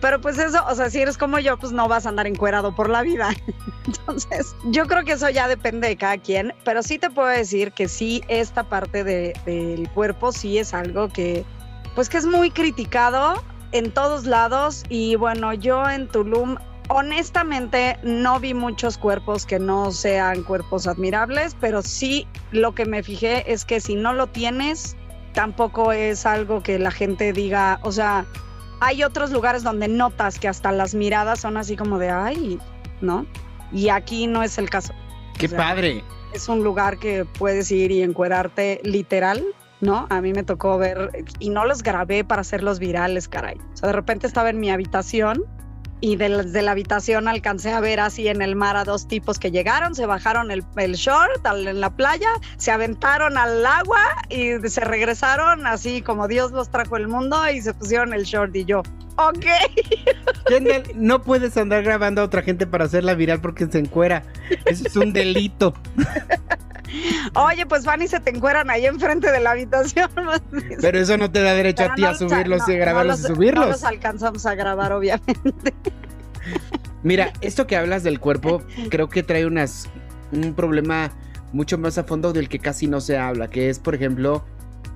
Pero 0.00 0.20
pues 0.20 0.38
eso, 0.38 0.64
o 0.66 0.74
sea, 0.74 0.90
si 0.90 1.00
eres 1.00 1.16
como 1.16 1.38
yo, 1.38 1.56
pues 1.56 1.72
no 1.72 1.86
vas 1.86 2.06
a 2.06 2.08
andar 2.08 2.26
encuerado 2.26 2.74
por 2.74 2.88
la 2.88 3.02
vida. 3.02 3.30
Entonces, 3.86 4.56
yo 4.64 4.86
creo 4.86 5.04
que 5.04 5.12
eso 5.12 5.30
ya 5.30 5.46
depende 5.46 5.88
de 5.88 5.96
cada 5.96 6.18
quien, 6.18 6.52
pero 6.64 6.82
sí 6.82 6.98
te 6.98 7.10
puedo 7.10 7.28
decir 7.28 7.72
que 7.72 7.88
sí, 7.88 8.22
esta 8.56 8.70
parte 8.70 9.04
de- 9.04 9.34
del 9.44 9.86
cuerpo 9.90 10.32
sí 10.32 10.56
es 10.56 10.72
algo 10.72 11.10
que, 11.10 11.44
pues 11.94 12.08
que 12.08 12.16
es 12.16 12.24
muy 12.24 12.50
criticado 12.50 13.42
en 13.72 13.90
todos 13.90 14.24
lados 14.24 14.82
y 14.88 15.14
bueno, 15.16 15.52
yo 15.52 15.86
en 15.90 16.08
Tulum 16.08 16.56
honestamente 16.88 17.98
no 18.02 18.40
vi 18.40 18.54
muchos 18.54 18.96
cuerpos 18.96 19.44
que 19.44 19.58
no 19.58 19.90
sean 19.90 20.42
cuerpos 20.42 20.86
admirables, 20.86 21.54
pero 21.60 21.82
sí 21.82 22.26
lo 22.50 22.74
que 22.74 22.86
me 22.86 23.02
fijé 23.02 23.52
es 23.52 23.66
que 23.66 23.78
si 23.78 23.94
no 23.94 24.14
lo 24.14 24.26
tienes, 24.28 24.96
tampoco 25.34 25.92
es 25.92 26.24
algo 26.24 26.62
que 26.62 26.78
la 26.78 26.90
gente 26.90 27.34
diga, 27.34 27.78
o 27.82 27.92
sea, 27.92 28.24
hay 28.80 29.02
otros 29.04 29.32
lugares 29.32 29.64
donde 29.64 29.86
notas 29.86 30.38
que 30.38 30.48
hasta 30.48 30.72
las 30.72 30.94
miradas 30.94 31.40
son 31.40 31.58
así 31.58 31.76
como 31.76 31.98
de, 31.98 32.08
ay, 32.08 32.58
¿no? 33.02 33.26
Y 33.70 33.90
aquí 33.90 34.26
no 34.26 34.42
es 34.42 34.56
el 34.56 34.70
caso. 34.70 34.94
¡Qué 35.36 35.44
O 35.44 35.50
sea, 35.50 35.58
padre! 35.58 36.02
Es 36.36 36.50
un 36.50 36.62
lugar 36.62 36.98
que 36.98 37.24
puedes 37.24 37.70
ir 37.70 37.90
y 37.90 38.02
encuerarte 38.02 38.82
literal, 38.84 39.42
¿no? 39.80 40.06
A 40.10 40.20
mí 40.20 40.34
me 40.34 40.42
tocó 40.42 40.76
ver, 40.76 41.24
y 41.38 41.48
no 41.48 41.64
los 41.64 41.82
grabé 41.82 42.24
para 42.24 42.42
hacerlos 42.42 42.78
virales, 42.78 43.26
caray. 43.26 43.56
O 43.72 43.76
sea, 43.78 43.86
de 43.86 43.94
repente 43.94 44.26
estaba 44.26 44.50
en 44.50 44.60
mi 44.60 44.68
habitación 44.68 45.46
y 46.00 46.16
de 46.16 46.28
la, 46.28 46.42
de 46.42 46.62
la 46.62 46.72
habitación 46.72 47.26
alcancé 47.28 47.72
a 47.72 47.80
ver 47.80 48.00
así 48.00 48.28
en 48.28 48.42
el 48.42 48.54
mar 48.56 48.76
a 48.76 48.84
dos 48.84 49.08
tipos 49.08 49.38
que 49.38 49.50
llegaron, 49.50 49.94
se 49.94 50.06
bajaron 50.06 50.50
el, 50.50 50.62
el 50.76 50.94
short 50.94 51.44
al- 51.46 51.66
en 51.66 51.80
la 51.80 51.90
playa, 51.90 52.28
se 52.58 52.70
aventaron 52.70 53.38
al 53.38 53.64
agua 53.64 54.00
y 54.28 54.50
se 54.68 54.80
regresaron 54.82 55.66
así 55.66 56.02
como 56.02 56.28
Dios 56.28 56.52
los 56.52 56.70
trajo 56.70 56.96
el 56.96 57.08
mundo 57.08 57.38
y 57.50 57.60
se 57.62 57.72
pusieron 57.74 58.12
el 58.14 58.24
short 58.24 58.54
y 58.56 58.64
yo, 58.66 58.80
ok. 59.16 59.46
Kendall, 60.46 60.82
no 60.94 61.22
puedes 61.22 61.56
andar 61.56 61.82
grabando 61.82 62.20
a 62.20 62.24
otra 62.24 62.42
gente 62.42 62.66
para 62.66 62.84
hacerla 62.84 63.14
viral 63.14 63.40
porque 63.40 63.66
se 63.66 63.78
encuera. 63.78 64.22
Eso 64.66 64.84
es 64.86 64.96
un 64.96 65.12
delito. 65.12 65.74
Oye, 67.34 67.66
pues 67.66 67.84
van 67.84 68.02
y 68.02 68.08
se 68.08 68.20
te 68.20 68.30
encueran 68.30 68.70
ahí 68.70 68.86
enfrente 68.86 69.30
de 69.30 69.40
la 69.40 69.50
habitación. 69.52 70.10
Pero 70.80 70.98
eso 70.98 71.16
no 71.16 71.30
te 71.30 71.42
da 71.42 71.54
derecho 71.54 71.82
Pero 71.82 71.92
a 71.92 71.94
ti 71.96 72.04
a 72.04 72.12
no 72.12 72.18
subirlos 72.18 72.62
no- 72.66 72.74
y 72.74 72.76
grabarlos 72.78 73.20
no 73.20 73.26
y 73.26 73.28
los- 73.28 73.36
subirlos. 73.36 73.64
No 73.66 73.70
los 73.72 73.84
alcanzamos 73.84 74.46
a 74.46 74.54
grabar, 74.54 74.92
obviamente. 74.92 75.74
Mira, 77.02 77.32
esto 77.40 77.66
que 77.66 77.76
hablas 77.76 78.02
del 78.02 78.18
cuerpo, 78.20 78.62
creo 78.88 79.08
que 79.08 79.22
trae 79.22 79.46
unas 79.46 79.88
un 80.32 80.54
problema 80.54 81.10
mucho 81.52 81.78
más 81.78 81.98
a 81.98 82.04
fondo 82.04 82.32
del 82.32 82.48
que 82.48 82.58
casi 82.58 82.86
no 82.88 83.00
se 83.00 83.16
habla, 83.16 83.48
que 83.48 83.70
es, 83.70 83.78
por 83.78 83.94
ejemplo, 83.94 84.44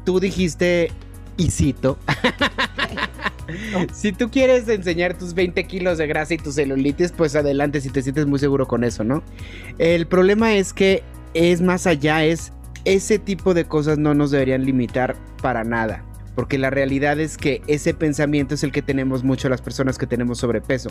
tú 0.05 0.19
dijiste, 0.19 0.91
y 1.37 1.51
cito, 1.53 1.99
si 3.93 4.13
tú 4.13 4.31
quieres 4.31 4.69
enseñar 4.69 5.15
tus 5.17 5.35
20 5.35 5.65
kilos 5.67 5.99
de 5.99 6.07
grasa 6.07 6.35
y 6.35 6.39
tu 6.39 6.53
celulitis, 6.53 7.13
pues 7.13 7.37
adelante 7.37 7.81
si 7.81 7.91
te 7.91 8.03
sientes 8.03 8.27
muy 8.27 8.39
seguro 8.39 8.67
con 8.67 8.85
eso, 8.85 9.05
¿no? 9.05 9.23
El 9.79 10.07
problema 10.07 10.55
es 10.55 10.73
que 10.73 11.03
es 11.35 11.61
más 11.61 11.87
allá, 11.87 12.25
es 12.25 12.53
ese 12.85 13.19
tipo 13.19 13.55
de 13.55 13.65
cosas 13.65 13.99
no 13.99 14.15
nos 14.15 14.31
deberían 14.31 14.65
limitar 14.65 15.17
para 15.43 15.65
nada. 15.65 16.05
Porque 16.35 16.59
la 16.59 16.71
realidad 16.71 17.19
es 17.21 17.37
que 17.37 17.61
ese 17.67 17.93
pensamiento 17.93 18.55
es 18.55 18.63
el 18.63 18.73
que 18.73 18.83
tenemos 18.83 19.25
mucho 19.25 19.49
las 19.49 19.61
personas 19.61 19.99
que 19.99 20.07
tenemos 20.07 20.39
sobrepeso. 20.39 20.91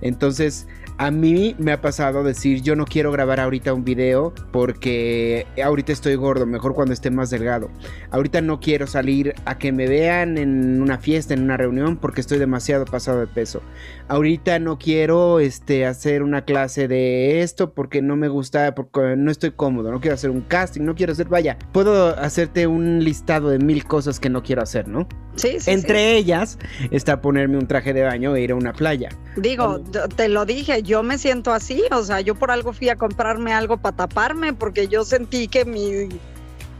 Entonces, 0.00 0.66
a 0.98 1.10
mí 1.10 1.54
me 1.58 1.72
ha 1.72 1.80
pasado 1.80 2.22
decir, 2.22 2.62
yo 2.62 2.76
no 2.76 2.86
quiero 2.86 3.12
grabar 3.12 3.40
ahorita 3.40 3.74
un 3.74 3.84
video 3.84 4.32
porque 4.52 5.46
ahorita 5.62 5.92
estoy 5.92 6.14
gordo, 6.14 6.46
mejor 6.46 6.74
cuando 6.74 6.94
esté 6.94 7.10
más 7.10 7.28
delgado. 7.28 7.70
Ahorita 8.10 8.40
no 8.40 8.60
quiero 8.60 8.86
salir 8.86 9.34
a 9.44 9.58
que 9.58 9.72
me 9.72 9.88
vean 9.88 10.38
en 10.38 10.80
una 10.80 10.98
fiesta, 10.98 11.34
en 11.34 11.42
una 11.42 11.56
reunión, 11.56 11.96
porque 11.96 12.20
estoy 12.20 12.38
demasiado 12.38 12.84
pasado 12.84 13.20
de 13.20 13.26
peso. 13.26 13.60
Ahorita 14.08 14.58
no 14.58 14.78
quiero 14.78 15.38
este, 15.38 15.84
hacer 15.86 16.22
una 16.22 16.44
clase 16.44 16.88
de 16.88 17.42
esto 17.42 17.74
porque 17.74 18.00
no 18.00 18.16
me 18.16 18.28
gusta, 18.28 18.74
porque 18.74 19.16
no 19.16 19.30
estoy 19.30 19.50
cómodo, 19.50 19.90
no 19.90 20.00
quiero 20.00 20.14
hacer 20.14 20.30
un 20.30 20.40
casting, 20.40 20.82
no 20.82 20.94
quiero 20.94 21.12
hacer, 21.12 21.28
vaya, 21.28 21.58
puedo 21.72 22.18
hacerte 22.18 22.66
un 22.66 23.04
listado 23.04 23.50
de 23.50 23.58
mil 23.58 23.84
cosas 23.84 24.18
que 24.18 24.30
no 24.30 24.42
quiero 24.42 24.62
hacer, 24.62 24.88
¿no? 24.88 25.06
Sí, 25.36 25.60
sí, 25.60 25.70
Entre 25.70 26.16
ellas 26.16 26.58
está 26.90 27.20
ponerme 27.20 27.58
un 27.58 27.66
traje 27.66 27.92
de 27.92 28.02
baño 28.02 28.34
e 28.34 28.40
ir 28.40 28.52
a 28.52 28.54
una 28.54 28.72
playa. 28.72 29.10
Digo, 29.36 29.80
te 30.16 30.28
lo 30.28 30.44
dije, 30.46 30.82
yo 30.82 31.02
me 31.02 31.18
siento 31.18 31.52
así, 31.52 31.82
o 31.92 32.02
sea, 32.02 32.20
yo 32.20 32.34
por 32.34 32.50
algo 32.50 32.72
fui 32.72 32.88
a 32.88 32.96
comprarme 32.96 33.52
algo 33.52 33.76
para 33.76 33.94
taparme 33.94 34.52
porque 34.54 34.88
yo 34.88 35.04
sentí 35.04 35.48
que 35.48 35.64
mi 35.64 36.08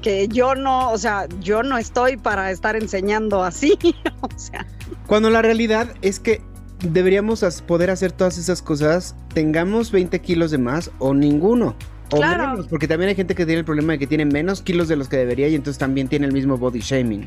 que 0.03 0.29
yo 0.29 0.55
no, 0.55 0.91
o 0.93 0.99
sea, 0.99 1.27
yo 1.41 1.63
no 1.63 1.77
estoy 1.77 2.17
para 2.17 2.51
estar 2.51 2.77
enseñando 2.77 3.43
así, 3.43 3.79
o 4.21 4.29
sea, 4.37 4.67
Cuando 5.07 5.31
la 5.31 5.43
realidad 5.43 5.89
es 6.03 6.21
que 6.21 6.41
deberíamos 6.83 7.43
poder 7.67 7.91
hacer 7.91 8.13
todas 8.13 8.39
esas 8.39 8.63
cosas, 8.63 9.15
tengamos 9.35 9.91
20 9.91 10.19
kilos 10.21 10.51
de 10.51 10.59
más 10.59 10.91
o 10.99 11.15
ninguno. 11.15 11.75
O 12.11 12.17
Claro. 12.17 12.53
menos, 12.53 12.67
porque 12.69 12.89
también 12.89 13.11
hay 13.11 13.15
gente 13.15 13.35
que 13.35 13.45
tiene 13.45 13.59
el 13.59 13.65
problema 13.67 13.93
de 13.93 13.99
que 13.99 14.07
tiene 14.07 14.25
menos 14.25 14.63
kilos 14.63 14.89
de 14.89 14.97
los 14.97 15.11
que 15.11 15.19
debería 15.19 15.47
y 15.49 15.55
entonces 15.55 15.77
también 15.79 16.09
tiene 16.09 16.25
el 16.25 16.33
mismo 16.33 16.57
body 16.57 16.81
shaming, 16.81 17.27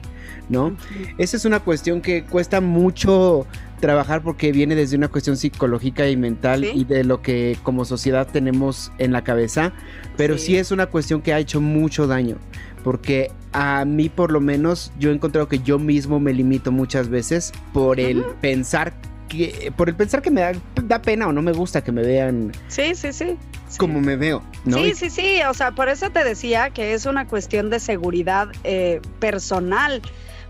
¿no? 0.50 0.76
Esa 1.20 1.38
es 1.38 1.46
una 1.46 1.60
cuestión 1.60 2.02
que 2.02 2.24
cuesta 2.24 2.62
mucho 2.62 3.46
trabajar 3.80 4.24
porque 4.24 4.52
viene 4.52 4.74
desde 4.74 4.98
una 4.98 5.08
cuestión 5.08 5.38
psicológica 5.38 6.10
y 6.10 6.18
mental 6.18 6.62
Sí. 6.64 6.72
y 6.74 6.84
de 6.86 7.04
lo 7.04 7.22
que 7.22 7.58
como 7.62 7.86
sociedad 7.86 8.28
tenemos 8.32 8.92
en 8.98 9.12
la 9.12 9.24
cabeza, 9.24 9.72
pero 10.18 10.40
sí. 10.40 10.46
Sí. 10.48 10.58
es 10.58 10.72
una 10.72 10.88
cuestión 10.88 11.22
que 11.22 11.32
ha 11.34 11.38
hecho 11.40 11.62
mucho 11.62 12.08
daño, 12.08 12.38
porque 12.84 13.30
a 13.54 13.86
mí 13.86 14.10
por 14.10 14.32
lo 14.32 14.42
menos 14.42 14.92
yo 15.00 15.12
he 15.12 15.14
encontrado 15.14 15.48
que 15.48 15.60
yo 15.60 15.78
mismo 15.78 16.20
me 16.20 16.34
limito 16.34 16.72
muchas 16.72 17.08
veces 17.08 17.52
por 17.72 18.00
el 18.00 18.24
pensar 18.42 18.94
que 19.32 19.72
por 19.78 19.88
el 19.88 19.96
pensar 19.96 20.22
que 20.22 20.30
me 20.30 20.42
da, 20.42 20.52
da 20.84 21.02
pena 21.02 21.28
o 21.28 21.32
no 21.32 21.42
me 21.42 21.54
gusta 21.54 21.82
que 21.82 21.92
me 21.92 22.02
vean 22.02 22.52
sí, 22.68 22.94
sí, 22.96 23.14
sí. 23.14 23.38
sí. 23.70 23.78
como 23.78 24.02
me 24.02 24.18
veo, 24.18 24.44
¿no? 24.66 24.78
Sí, 24.78 24.94
sí, 24.94 25.10
sí, 25.10 25.40
o 25.50 25.54
sea, 25.54 25.72
por 25.72 25.88
eso 25.88 26.10
te 26.10 26.24
decía 26.24 26.70
que 26.72 26.94
es 26.94 27.06
una 27.06 27.28
cuestión 27.28 27.70
de 27.70 27.80
seguridad 27.80 28.50
eh, 28.66 29.00
personal, 29.20 30.02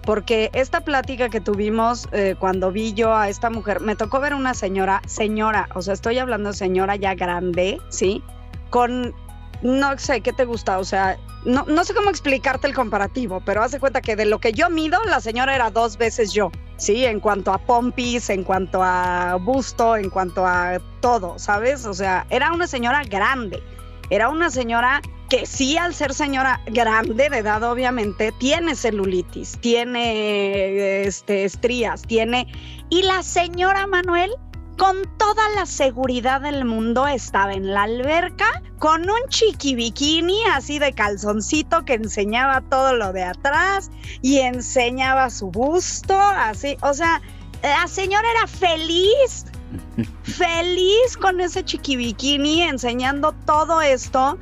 porque 0.03 0.49
esta 0.53 0.81
plática 0.81 1.29
que 1.29 1.39
tuvimos 1.39 2.09
eh, 2.11 2.35
cuando 2.39 2.71
vi 2.71 2.93
yo 2.93 3.15
a 3.15 3.29
esta 3.29 3.51
mujer, 3.51 3.81
me 3.81 3.95
tocó 3.95 4.19
ver 4.19 4.33
una 4.33 4.55
señora, 4.55 5.01
señora, 5.05 5.69
o 5.75 5.83
sea, 5.83 5.93
estoy 5.93 6.17
hablando 6.17 6.49
de 6.49 6.57
señora 6.57 6.95
ya 6.95 7.13
grande, 7.13 7.77
¿sí? 7.89 8.23
Con, 8.71 9.13
no 9.61 9.97
sé, 9.99 10.21
¿qué 10.21 10.33
te 10.33 10.45
gusta? 10.45 10.79
O 10.79 10.83
sea, 10.83 11.17
no, 11.45 11.65
no 11.67 11.83
sé 11.83 11.93
cómo 11.93 12.09
explicarte 12.09 12.67
el 12.67 12.73
comparativo, 12.73 13.41
pero 13.45 13.63
haz 13.63 13.71
de 13.71 13.79
cuenta 13.79 14.01
que 14.01 14.15
de 14.15 14.25
lo 14.25 14.39
que 14.39 14.53
yo 14.53 14.69
mido, 14.69 15.03
la 15.05 15.19
señora 15.19 15.55
era 15.55 15.71
dos 15.71 15.97
veces 15.97 16.33
yo, 16.33 16.51
¿sí? 16.77 17.05
En 17.05 17.19
cuanto 17.19 17.51
a 17.51 17.57
pompis, 17.57 18.29
en 18.29 18.43
cuanto 18.43 18.81
a 18.83 19.35
busto, 19.41 19.95
en 19.95 20.09
cuanto 20.09 20.45
a 20.45 20.79
todo, 20.99 21.39
¿sabes? 21.39 21.85
O 21.85 21.93
sea, 21.93 22.25
era 22.29 22.51
una 22.51 22.67
señora 22.67 23.03
grande. 23.03 23.61
Era 24.09 24.29
una 24.29 24.49
señora 24.49 25.01
que 25.29 25.45
sí, 25.45 25.77
al 25.77 25.95
ser 25.95 26.13
señora 26.13 26.59
grande 26.67 27.29
de 27.29 27.37
edad, 27.37 27.63
obviamente, 27.63 28.33
tiene 28.33 28.75
celulitis, 28.75 29.57
tiene 29.61 31.03
este, 31.03 31.45
estrías, 31.45 32.01
tiene... 32.01 32.45
Y 32.89 33.03
la 33.03 33.23
señora 33.23 33.87
Manuel, 33.87 34.31
con 34.81 35.03
toda 35.19 35.47
la 35.55 35.67
seguridad 35.67 36.41
del 36.41 36.65
mundo, 36.65 37.05
estaba 37.05 37.53
en 37.53 37.71
la 37.71 37.83
alberca 37.83 38.63
con 38.79 39.01
un 39.03 39.29
chiqui 39.29 39.75
bikini 39.75 40.43
así 40.45 40.79
de 40.79 40.91
calzoncito 40.91 41.85
que 41.85 41.93
enseñaba 41.93 42.61
todo 42.61 42.95
lo 42.95 43.13
de 43.13 43.21
atrás 43.21 43.91
y 44.23 44.39
enseñaba 44.39 45.29
su 45.29 45.51
busto, 45.51 46.19
así. 46.19 46.77
O 46.81 46.95
sea, 46.95 47.21
la 47.61 47.87
señora 47.87 48.27
era 48.31 48.47
feliz 48.47 49.45
feliz 50.23 51.15
con 51.15 51.39
ese 51.41 51.63
chiqui 51.63 51.95
bikini 51.95 52.63
enseñando 52.63 53.33
todo 53.45 53.83
esto 53.83 54.39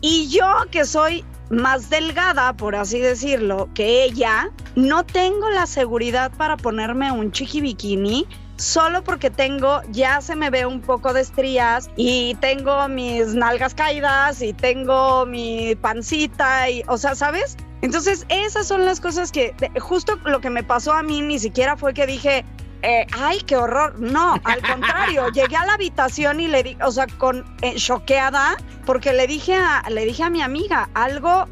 y 0.00 0.26
yo 0.26 0.48
que 0.72 0.84
soy 0.84 1.24
más 1.48 1.90
delgada, 1.90 2.56
por 2.56 2.74
así 2.74 2.98
decirlo, 2.98 3.68
que 3.72 4.02
ella, 4.02 4.50
no 4.74 5.06
tengo 5.06 5.48
la 5.50 5.68
seguridad 5.68 6.32
para 6.36 6.56
ponerme 6.56 7.12
un 7.12 7.30
chiqui 7.30 7.60
bikini 7.60 8.26
solo 8.56 9.02
porque 9.02 9.30
tengo, 9.30 9.82
ya 9.90 10.20
se 10.20 10.34
me 10.34 10.50
ve 10.50 10.66
un 10.66 10.80
poco 10.80 11.12
de 11.12 11.20
estrías 11.20 11.90
y 11.96 12.34
tengo 12.36 12.88
mis 12.88 13.34
nalgas 13.34 13.74
caídas 13.74 14.40
y 14.42 14.52
tengo 14.52 15.26
mi 15.26 15.74
pancita 15.76 16.70
y, 16.70 16.82
o 16.88 16.96
sea, 16.96 17.14
¿sabes? 17.14 17.56
Entonces, 17.82 18.26
esas 18.28 18.66
son 18.66 18.84
las 18.84 19.00
cosas 19.00 19.30
que, 19.30 19.54
justo 19.80 20.18
lo 20.24 20.40
que 20.40 20.50
me 20.50 20.62
pasó 20.62 20.92
a 20.92 21.02
mí, 21.02 21.20
ni 21.20 21.38
siquiera 21.38 21.76
fue 21.76 21.92
que 21.92 22.06
dije, 22.06 22.44
eh, 22.82 23.06
ay, 23.18 23.40
qué 23.46 23.56
horror. 23.56 23.98
No, 24.00 24.36
al 24.44 24.62
contrario, 24.62 25.28
llegué 25.34 25.56
a 25.56 25.66
la 25.66 25.74
habitación 25.74 26.40
y 26.40 26.48
le 26.48 26.62
di, 26.62 26.76
o 26.82 26.90
sea, 26.90 27.06
con 27.18 27.44
eh, 27.62 27.74
choqueada, 27.76 28.56
porque 28.84 29.12
le 29.12 29.26
dije 29.26 29.54
a, 29.54 29.82
le 29.90 30.04
dije 30.04 30.22
a 30.22 30.30
mi 30.30 30.42
amiga 30.42 30.88
algo, 30.94 31.46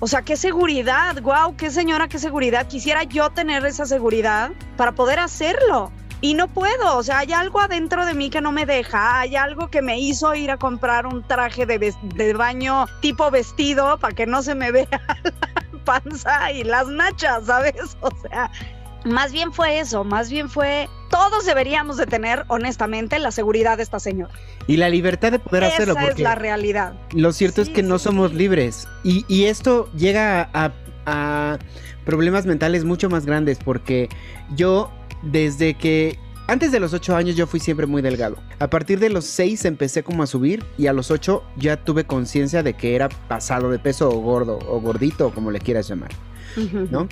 o 0.00 0.06
sea, 0.06 0.22
qué 0.22 0.36
seguridad, 0.36 1.20
wow, 1.22 1.56
qué 1.56 1.70
señora, 1.70 2.08
qué 2.08 2.18
seguridad. 2.18 2.66
Quisiera 2.68 3.04
yo 3.04 3.30
tener 3.30 3.64
esa 3.66 3.86
seguridad 3.86 4.50
para 4.76 4.92
poder 4.92 5.18
hacerlo. 5.18 5.92
Y 6.20 6.34
no 6.34 6.48
puedo, 6.48 6.96
o 6.96 7.02
sea, 7.02 7.18
hay 7.20 7.32
algo 7.32 7.60
adentro 7.60 8.04
de 8.04 8.12
mí 8.14 8.28
que 8.28 8.40
no 8.40 8.50
me 8.50 8.66
deja, 8.66 9.20
hay 9.20 9.36
algo 9.36 9.68
que 9.68 9.82
me 9.82 10.00
hizo 10.00 10.34
ir 10.34 10.50
a 10.50 10.56
comprar 10.56 11.06
un 11.06 11.22
traje 11.22 11.64
de, 11.64 11.94
de 12.02 12.32
baño 12.34 12.86
tipo 13.00 13.30
vestido 13.30 13.98
para 13.98 14.14
que 14.14 14.26
no 14.26 14.42
se 14.42 14.54
me 14.56 14.72
vea 14.72 14.88
la 15.24 15.84
panza 15.84 16.50
y 16.50 16.64
las 16.64 16.88
nachas, 16.88 17.46
¿sabes? 17.46 17.96
O 18.00 18.10
sea, 18.22 18.50
más 19.04 19.30
bien 19.30 19.52
fue 19.52 19.78
eso, 19.78 20.02
más 20.02 20.28
bien 20.28 20.50
fue, 20.50 20.88
todos 21.08 21.46
deberíamos 21.46 21.96
de 21.96 22.06
tener, 22.06 22.44
honestamente, 22.48 23.20
la 23.20 23.30
seguridad 23.30 23.76
de 23.76 23.84
esta 23.84 24.00
señora. 24.00 24.32
Y 24.66 24.76
la 24.76 24.88
libertad 24.88 25.30
de 25.30 25.38
poder 25.38 25.62
Esa 25.62 25.74
hacerlo. 25.74 25.94
es 26.00 26.06
porque- 26.08 26.22
la 26.24 26.34
realidad. 26.34 26.94
Lo 27.12 27.32
cierto 27.32 27.62
es 27.62 27.68
Sí, 27.68 27.74
que 27.74 27.82
no 27.84 28.00
somos 28.00 28.32
sí. 28.32 28.36
libres. 28.38 28.88
Y, 29.04 29.24
y 29.28 29.44
esto 29.44 29.88
llega 29.94 30.50
a, 30.52 30.72
a 31.06 31.58
problemas 32.04 32.44
mentales 32.44 32.84
mucho 32.84 33.08
más 33.08 33.24
grandes 33.24 33.58
porque 33.64 34.08
yo 34.56 34.90
desde 35.22 35.74
que... 35.74 36.18
Antes 36.46 36.72
de 36.72 36.80
los 36.80 36.94
8 36.94 37.14
años 37.14 37.36
yo 37.36 37.46
fui 37.46 37.60
siempre 37.60 37.86
muy 37.86 38.00
delgado. 38.00 38.36
A 38.58 38.70
partir 38.70 39.00
de 39.00 39.10
los 39.10 39.26
6 39.26 39.66
empecé 39.66 40.02
como 40.02 40.22
a 40.22 40.26
subir 40.26 40.64
y 40.78 40.86
a 40.86 40.94
los 40.94 41.10
8 41.10 41.42
ya 41.56 41.76
tuve 41.84 42.04
conciencia 42.04 42.62
de 42.62 42.72
que 42.72 42.94
era 42.94 43.10
pasado 43.10 43.70
de 43.70 43.78
peso 43.78 44.08
o 44.08 44.18
gordo 44.20 44.58
o 44.66 44.80
gordito 44.80 45.26
o 45.26 45.30
como 45.30 45.50
le 45.50 45.58
quieras 45.58 45.88
llamar. 45.88 46.10
¿no? 46.90 47.06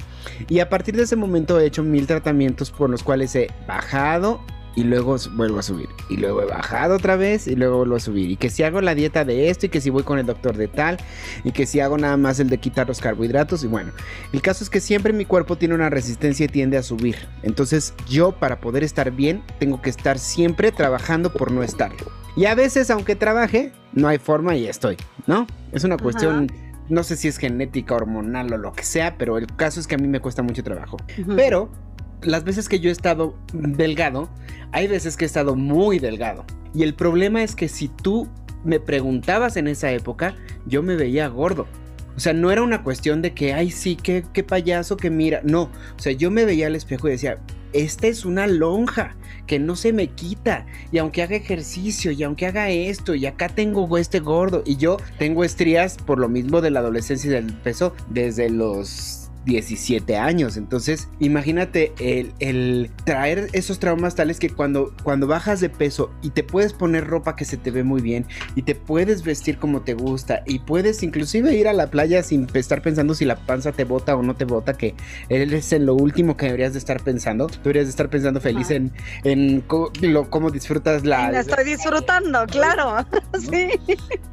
Y 0.49 0.61
a 0.61 0.71
partir 0.71 0.97
de 0.97 1.03
ese 1.03 1.17
momento 1.17 1.61
he 1.61 1.67
hecho 1.67 1.83
mil 1.83 2.07
tratamientos 2.07 2.71
por 2.71 2.89
los 2.89 3.03
cuales 3.03 3.35
he 3.37 3.51
bajado 3.67 4.41
y 4.77 4.85
luego 4.85 5.17
vuelvo 5.33 5.59
a 5.59 5.63
subir. 5.63 5.89
Y 6.09 6.19
luego 6.19 6.43
he 6.43 6.45
bajado 6.45 6.95
otra 6.95 7.17
vez 7.17 7.49
y 7.49 7.57
luego 7.57 7.79
vuelvo 7.79 7.97
a 7.97 8.01
subir. 8.01 8.31
Y 8.31 8.37
que 8.37 8.51
si 8.51 8.63
hago 8.63 8.81
la 8.81 8.95
dieta 8.95 9.25
de 9.25 9.49
esto 9.51 9.67
y 9.67 9.69
que 9.71 9.81
si 9.81 9.91
voy 9.91 10.05
con 10.05 10.19
el 10.19 10.27
doctor 10.27 10.57
de 10.57 10.69
tal 10.69 10.99
y 11.43 11.51
que 11.51 11.67
si 11.67 11.81
hago 11.81 11.99
nada 11.99 12.17
más 12.17 12.39
el 12.39 12.49
de 12.49 12.59
quitar 12.59 12.87
los 12.87 13.01
carbohidratos. 13.01 13.65
Y 13.65 13.67
bueno, 13.67 13.91
el 14.33 14.43
caso 14.43 14.63
es 14.63 14.71
que 14.71 14.81
siempre 14.81 15.13
mi 15.13 15.25
cuerpo 15.25 15.57
tiene 15.57 15.75
una 15.75 15.91
resistencia 15.91 16.45
y 16.45 16.49
tiende 16.49 16.77
a 16.77 16.83
subir. 16.83 17.17
Entonces 17.43 17.95
yo 18.09 18.33
para 18.33 18.61
poder 18.61 18.85
estar 18.85 19.11
bien 19.11 19.43
tengo 19.59 19.81
que 19.81 19.91
estar 19.91 20.19
siempre 20.19 20.71
trabajando 20.71 21.33
por 21.33 21.51
no 21.51 21.63
estarlo. 21.63 22.13
Y 22.37 22.45
a 22.45 22.55
veces 22.55 22.91
aunque 22.91 23.17
trabaje, 23.17 23.73
no 23.95 24.09
hay 24.09 24.19
forma 24.19 24.55
y 24.57 24.67
estoy, 24.67 24.97
¿no? 25.27 25.47
Es 25.73 25.83
una 25.83 25.97
cuestión... 25.97 26.53
No 26.89 27.03
sé 27.03 27.17
si 27.17 27.27
es 27.27 27.39
genética, 27.39 27.97
hormonal 27.97 28.53
o 28.53 28.59
lo 28.59 28.73
que 28.73 28.85
sea, 28.85 29.19
pero 29.19 29.39
el 29.39 29.49
caso 29.57 29.81
es 29.81 29.89
que 29.89 29.97
a 29.97 29.99
mí 29.99 30.07
me 30.07 30.21
cuesta 30.21 30.45
mucho 30.45 30.63
trabajo. 30.63 30.99
Pero 31.35 31.69
las 32.27 32.45
veces 32.45 32.69
que 32.69 32.81
yo 32.81 32.91
he 32.91 32.93
estado 32.93 33.35
delgado, 33.53 34.29
hay 34.73 34.89
veces 34.89 35.17
que 35.17 35.25
he 35.25 35.27
estado 35.27 35.57
muy 35.57 35.99
delgado. 35.99 36.45
Y 36.75 36.83
el 36.83 36.95
problema 36.95 37.43
es 37.43 37.55
que 37.55 37.69
si 37.69 37.89
tú 37.89 38.29
me 38.65 38.81
preguntabas 38.81 39.57
en 39.57 39.69
esa 39.69 39.91
época, 39.93 40.35
yo 40.67 40.83
me 40.83 40.97
veía 40.97 41.29
gordo. 41.29 41.67
O 42.17 42.21
sea, 42.21 42.33
no 42.33 42.51
era 42.51 42.63
una 42.63 42.83
cuestión 42.83 43.23
de 43.23 43.35
que, 43.35 43.53
ay, 43.53 43.71
sí, 43.71 43.97
qué, 43.97 44.25
qué 44.33 44.43
payaso 44.43 44.97
que 44.97 45.11
mira. 45.11 45.41
No, 45.45 45.65
o 45.65 45.99
sea, 45.99 46.13
yo 46.13 46.31
me 46.31 46.45
veía 46.45 46.67
al 46.67 46.75
espejo 46.75 47.09
y 47.09 47.13
decía, 47.13 47.39
esta 47.73 48.07
es 48.07 48.25
una 48.25 48.47
lonja 48.47 49.15
que 49.47 49.59
no 49.59 49.77
se 49.77 49.93
me 49.93 50.09
quita. 50.09 50.67
Y 50.93 50.99
aunque 50.99 51.23
haga 51.23 51.37
ejercicio 51.37 52.11
y 52.11 52.23
aunque 52.23 52.47
haga 52.47 52.71
esto 52.71 53.15
y 53.15 53.27
acá 53.27 53.49
tengo 53.49 53.99
este 53.99 54.21
gordo 54.21 54.63
y 54.65 54.77
yo 54.77 54.97
tengo 55.19 55.45
estrías 55.45 55.97
por 55.99 56.19
lo 56.19 56.29
mismo 56.29 56.61
de 56.61 56.71
la 56.71 56.81
adolescencia 56.81 57.29
y 57.29 57.35
del 57.35 57.53
peso 57.53 57.95
desde 58.09 58.49
los 58.49 59.26
17 59.47 60.17
años. 60.17 60.57
Entonces, 60.57 61.09
imagínate 61.21 61.95
el, 61.99 62.91
traer 63.05 63.49
esos 63.53 63.79
traumas 63.79 64.15
tales 64.15 64.39
que 64.39 64.51
cuando, 64.51 64.93
cuando 65.03 65.27
bajas 65.27 65.61
de 65.61 65.71
peso 65.71 66.11
y 66.21 66.31
te 66.31 66.43
puedes 66.43 66.73
poner 66.73 67.07
ropa 67.07 67.37
que 67.37 67.45
se 67.45 67.57
te 67.57 67.71
ve 67.71 67.85
muy 67.85 68.03
bien 68.03 68.27
y 68.55 68.63
te 68.63 68.75
puedes 68.75 69.23
vestir 69.23 69.59
como 69.59 69.81
te 69.83 69.95
gusta 69.95 70.43
y 70.47 70.59
puedes 70.59 71.03
inclusive 71.03 71.55
ir 71.55 71.69
a 71.69 71.73
la 71.73 71.87
playa 71.91 72.23
sin 72.23 72.47
estar 72.55 72.83
pensando 72.83 73.15
si 73.15 73.25
la 73.25 73.37
panza 73.37 73.73
te 73.73 73.85
bota 73.85 74.17
o 74.17 74.23
no 74.23 74.35
te 74.35 74.45
bota, 74.45 74.75
que 74.75 74.95
es 75.29 75.73
en 75.73 75.87
lo 75.87 75.95
último 75.95 76.37
que 76.37 76.47
deberías 76.47 76.73
de 76.73 76.81
estar 76.81 77.03
pensando. 77.03 77.47
Deberías 77.63 77.87
de 77.87 77.91
estar 77.91 78.11
pensando 78.11 78.41
feliz 78.41 78.71
en, 78.71 78.93
en 79.23 79.61
cómo, 79.61 80.51
disfrutas 80.51 81.05
la... 81.05 81.31
Me 81.31 81.39
estoy 81.39 81.65
disfrutando, 81.65 82.47
claro. 82.47 83.07
sí. 83.51 83.71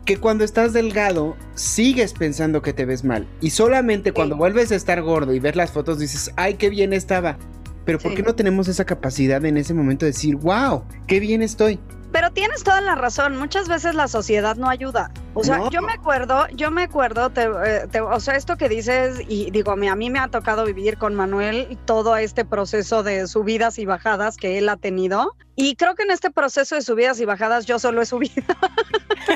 Que 0.05 0.17
cuando 0.17 0.43
estás 0.43 0.73
delgado, 0.73 1.35
sigues 1.53 2.13
pensando 2.13 2.61
que 2.61 2.73
te 2.73 2.85
ves 2.85 3.03
mal. 3.03 3.27
Y 3.41 3.51
solamente 3.51 4.11
cuando 4.11 4.35
vuelves 4.35 4.71
a 4.71 4.75
estar 4.75 5.02
gordo 5.03 5.33
y 5.33 5.39
ver 5.39 5.55
las 5.55 5.71
fotos 5.71 5.99
dices, 5.99 6.31
ay, 6.35 6.55
qué 6.55 6.69
bien 6.69 6.91
estaba. 6.91 7.37
Pero 7.85 7.99
¿por 7.99 8.15
qué 8.15 8.23
no 8.23 8.33
tenemos 8.33 8.67
esa 8.67 8.85
capacidad 8.85 9.43
en 9.45 9.57
ese 9.57 9.73
momento 9.73 10.05
de 10.05 10.11
decir, 10.11 10.35
wow, 10.37 10.83
qué 11.05 11.19
bien 11.19 11.41
estoy? 11.41 11.79
Pero 12.13 12.31
tienes 12.31 12.63
toda 12.63 12.79
la 12.79 12.93
razón, 12.93 13.37
muchas 13.37 13.67
veces 13.67 13.95
la 13.95 14.07
sociedad 14.07 14.55
no 14.55 14.69
ayuda. 14.69 15.11
O 15.33 15.43
sea, 15.43 15.67
yo 15.71 15.81
me 15.81 15.93
acuerdo, 15.93 16.47
yo 16.49 16.69
me 16.69 16.83
acuerdo, 16.83 17.31
eh, 17.35 17.87
o 18.01 18.19
sea, 18.19 18.35
esto 18.35 18.55
que 18.55 18.69
dices, 18.69 19.19
y 19.27 19.49
digo, 19.49 19.71
a 19.71 19.95
mí 19.95 20.09
me 20.11 20.19
ha 20.19 20.27
tocado 20.27 20.63
vivir 20.63 20.99
con 20.99 21.15
Manuel 21.15 21.75
todo 21.85 22.15
este 22.15 22.45
proceso 22.45 23.01
de 23.01 23.27
subidas 23.27 23.79
y 23.79 23.85
bajadas 23.85 24.37
que 24.37 24.59
él 24.59 24.69
ha 24.69 24.77
tenido. 24.77 25.35
Y 25.55 25.75
creo 25.75 25.95
que 25.95 26.03
en 26.03 26.11
este 26.11 26.31
proceso 26.31 26.75
de 26.75 26.81
subidas 26.81 27.19
y 27.19 27.25
bajadas 27.25 27.65
yo 27.65 27.77
solo 27.77 28.01
he 28.01 28.05
subido. 28.05 28.43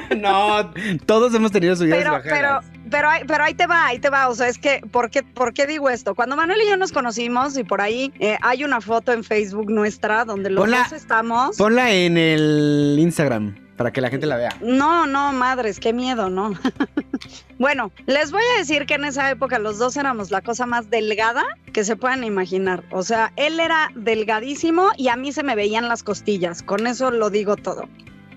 no, 0.17 0.71
todos 1.05 1.33
hemos 1.35 1.51
tenido 1.51 1.75
subidas 1.75 2.01
y 2.01 2.03
bajadas. 2.03 2.23
Pero, 2.23 2.81
pero, 2.89 3.09
pero 3.27 3.43
ahí 3.43 3.53
te 3.53 3.67
va, 3.67 3.85
ahí 3.85 3.99
te 3.99 4.09
va. 4.09 4.27
O 4.29 4.35
sea, 4.35 4.47
es 4.47 4.57
que, 4.57 4.81
¿por 4.91 5.11
qué, 5.11 5.21
¿por 5.21 5.53
qué 5.53 5.67
digo 5.67 5.89
esto? 5.89 6.15
Cuando 6.15 6.35
Manuel 6.35 6.59
y 6.65 6.69
yo 6.69 6.77
nos 6.77 6.91
conocimos 6.91 7.57
y 7.57 7.63
por 7.63 7.81
ahí 7.81 8.11
eh, 8.19 8.37
hay 8.41 8.63
una 8.63 8.81
foto 8.81 9.11
en 9.11 9.23
Facebook 9.23 9.69
nuestra 9.69 10.25
donde 10.25 10.49
los 10.49 10.67
dos 10.67 10.91
estamos. 10.91 11.57
Ponla 11.57 11.91
en 11.91 12.17
el 12.17 12.95
Instagram 12.99 13.66
para 13.77 13.91
que 13.91 14.01
la 14.01 14.09
gente 14.09 14.25
la 14.25 14.35
vea. 14.35 14.49
No, 14.59 15.05
no, 15.05 15.31
madres, 15.31 15.79
qué 15.79 15.93
miedo, 15.93 16.29
¿no? 16.29 16.53
bueno, 17.59 17.91
les 18.07 18.31
voy 18.31 18.41
a 18.55 18.57
decir 18.57 18.85
que 18.85 18.95
en 18.95 19.05
esa 19.05 19.29
época 19.29 19.59
los 19.59 19.77
dos 19.77 19.95
éramos 19.95 20.31
la 20.31 20.41
cosa 20.41 20.65
más 20.65 20.89
delgada 20.89 21.45
que 21.71 21.83
se 21.85 21.95
puedan 21.95 22.23
imaginar. 22.23 22.83
O 22.91 23.03
sea, 23.03 23.31
él 23.35 23.59
era 23.59 23.91
delgadísimo 23.95 24.89
y 24.97 25.07
a 25.09 25.15
mí 25.15 25.31
se 25.31 25.43
me 25.43 25.55
veían 25.55 25.87
las 25.87 26.03
costillas. 26.03 26.63
Con 26.63 26.87
eso 26.87 27.11
lo 27.11 27.29
digo 27.29 27.55
todo. 27.55 27.87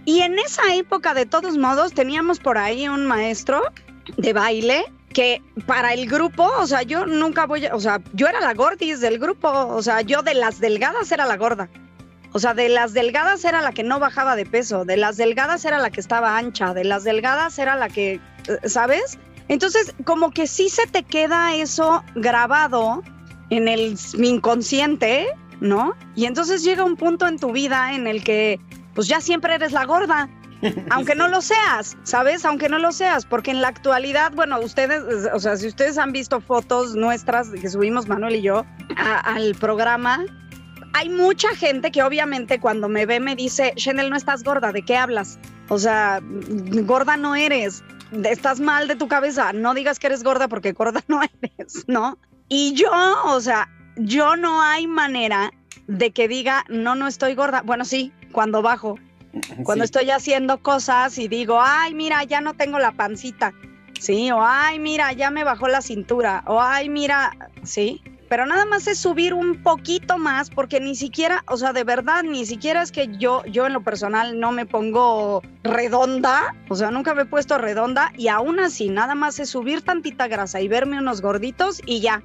Y 0.05 0.21
en 0.21 0.39
esa 0.39 0.75
época, 0.75 1.15
de 1.15 1.27
todos 1.27 1.57
modos, 1.57 1.93
teníamos 1.95 2.39
por 2.39 2.59
ahí 2.59 2.87
un 2.89 3.07
maestro 3.07 3.63
de 4.17 4.33
baile 4.33 4.85
que 5.13 5.43
para 5.67 5.93
el 5.93 6.09
grupo, 6.09 6.51
o 6.59 6.67
sea, 6.67 6.83
yo 6.83 7.07
nunca 7.07 7.47
voy, 7.47 7.67
a, 7.67 7.75
o 7.75 7.81
sea, 7.81 8.01
yo 8.13 8.27
era 8.27 8.41
la 8.41 8.55
gordis 8.55 9.01
del 9.01 9.19
grupo, 9.19 9.49
o 9.51 9.83
sea, 9.83 10.03
yo 10.03 10.23
de 10.23 10.35
las 10.35 10.61
delgadas 10.61 11.11
era 11.11 11.27
la 11.27 11.37
gorda. 11.37 11.69
O 12.33 12.39
sea, 12.39 12.55
de 12.55 12.69
las 12.69 12.93
delgadas 12.93 13.45
era 13.45 13.61
la 13.61 13.73
que 13.73 13.83
no 13.83 13.99
bajaba 13.99 14.37
de 14.37 14.47
peso, 14.47 14.85
de 14.85 14.97
las 14.97 15.17
delgadas 15.17 15.65
era 15.65 15.79
la 15.79 15.91
que 15.91 16.01
estaba 16.01 16.37
ancha, 16.37 16.75
de 16.75 16.85
las 16.85 17.05
delgadas 17.05 17.59
era 17.59 17.77
la 17.77 17.89
que, 17.89 18.15
eh, 18.47 18.69
¿sabes? 18.69 19.19
Entonces, 19.49 19.95
como 20.05 20.31
que 20.31 20.47
sí 20.47 20.69
se 20.69 20.87
te 20.87 21.03
queda 21.03 21.55
eso 21.57 22.05
grabado 22.15 23.03
en 23.51 23.67
el 23.67 23.99
inconsciente, 24.15 25.27
¿no? 25.61 25.97
Y 26.15 26.27
entonces 26.27 26.63
llega 26.63 26.85
un 26.85 26.97
punto 26.97 27.27
en 27.27 27.39
tu 27.39 27.51
vida 27.51 27.95
en 27.95 28.07
el 28.07 28.23
que, 28.23 28.61
pues 28.95 29.09
ya 29.09 29.21
siempre 29.21 29.55
eres 29.55 29.73
la 29.73 29.85
gorda. 29.85 30.29
Aunque 30.91 31.15
no 31.15 31.27
lo 31.27 31.41
seas, 31.41 31.97
¿sabes? 32.05 32.45
Aunque 32.45 32.69
no 32.69 32.79
lo 32.79 32.93
seas, 32.93 33.27
porque 33.27 33.51
en 33.51 33.61
la 33.61 33.69
actualidad, 33.69 34.31
bueno, 34.35 34.61
ustedes, 34.61 35.03
o 35.33 35.41
sea, 35.41 35.57
si 35.57 35.67
ustedes 35.67 35.99
han 35.99 36.13
visto 36.13 36.41
fotos 36.41 36.95
nuestras 36.95 37.49
que 37.49 37.69
subimos 37.69 38.07
Manuel 38.09 38.37
y 38.37 38.43
yo 38.43 38.65
al 39.25 39.55
programa, 39.55 40.25
hay 40.93 41.09
mucha 41.09 41.49
gente 41.51 41.91
que 41.91 42.03
obviamente 42.03 42.61
cuando 42.61 42.89
me 42.89 43.07
ve 43.07 43.21
me 43.21 43.37
dice, 43.37 43.73
Chanel, 43.77 44.11
no 44.11 44.17
estás 44.17 44.43
gorda, 44.43 44.73
¿de 44.73 44.83
qué 44.83 44.97
hablas? 44.97 45.39
O 45.69 45.79
sea, 45.79 46.21
gorda 46.23 47.17
no 47.17 47.37
eres, 47.37 47.83
estás 48.25 48.61
mal 48.61 48.89
de 48.89 48.97
tu 48.97 49.09
cabeza, 49.09 49.53
no 49.53 49.75
digas 49.75 49.99
que 49.99 50.09
eres 50.09 50.23
gorda 50.23 50.49
porque 50.49 50.73
gorda 50.73 51.03
no 51.09 51.21
eres, 51.23 51.85
¿no? 51.87 52.19
Y 52.49 52.75
yo, 52.75 52.91
o 53.27 53.41
sea, 53.41 53.69
yo 53.97 54.37
no 54.37 54.61
hay 54.63 54.87
manera 54.87 55.53
de 55.87 56.11
que 56.11 56.29
diga, 56.29 56.65
no, 56.69 56.95
no 56.95 57.07
estoy 57.07 57.35
gorda. 57.35 57.63
Bueno, 57.63 57.85
sí, 57.85 58.13
cuando 58.33 58.63
bajo, 58.63 58.99
cuando 59.65 59.85
estoy 59.85 60.11
haciendo 60.11 60.63
cosas 60.63 61.19
y 61.19 61.29
digo, 61.29 61.61
ay, 61.61 61.95
mira, 61.95 62.25
ya 62.25 62.41
no 62.41 62.55
tengo 62.55 62.79
la 62.79 62.93
pancita, 62.93 63.53
¿sí? 64.01 64.31
O 64.33 64.43
ay, 64.43 64.79
mira, 64.79 65.13
ya 65.13 65.31
me 65.31 65.45
bajó 65.45 65.69
la 65.69 65.83
cintura, 65.83 66.43
o 66.47 66.61
ay, 66.61 66.89
mira, 66.89 67.37
¿sí? 67.63 68.03
Pero 68.31 68.47
nada 68.47 68.65
más 68.65 68.87
es 68.87 68.97
subir 68.97 69.35
un 69.35 69.61
poquito 69.61 70.17
más 70.17 70.51
porque 70.51 70.79
ni 70.79 70.95
siquiera, 70.95 71.43
o 71.49 71.57
sea, 71.57 71.73
de 71.73 71.83
verdad, 71.83 72.23
ni 72.23 72.47
siquiera 72.47 72.81
es 72.81 72.93
que 72.93 73.11
yo, 73.19 73.43
yo 73.47 73.67
en 73.67 73.73
lo 73.73 73.83
personal 73.83 74.39
no 74.39 74.53
me 74.53 74.67
pongo 74.67 75.43
redonda, 75.65 76.55
o 76.69 76.77
sea, 76.77 76.93
nunca 76.93 77.13
me 77.13 77.23
he 77.23 77.25
puesto 77.25 77.59
redonda 77.59 78.13
y 78.17 78.29
aún 78.29 78.61
así 78.61 78.89
nada 78.89 79.17
más 79.17 79.41
es 79.41 79.51
subir 79.51 79.83
tantita 79.83 80.29
grasa 80.29 80.61
y 80.61 80.69
verme 80.69 81.01
unos 81.01 81.23
gorditos 81.23 81.83
y 81.87 82.03
ya. 82.03 82.23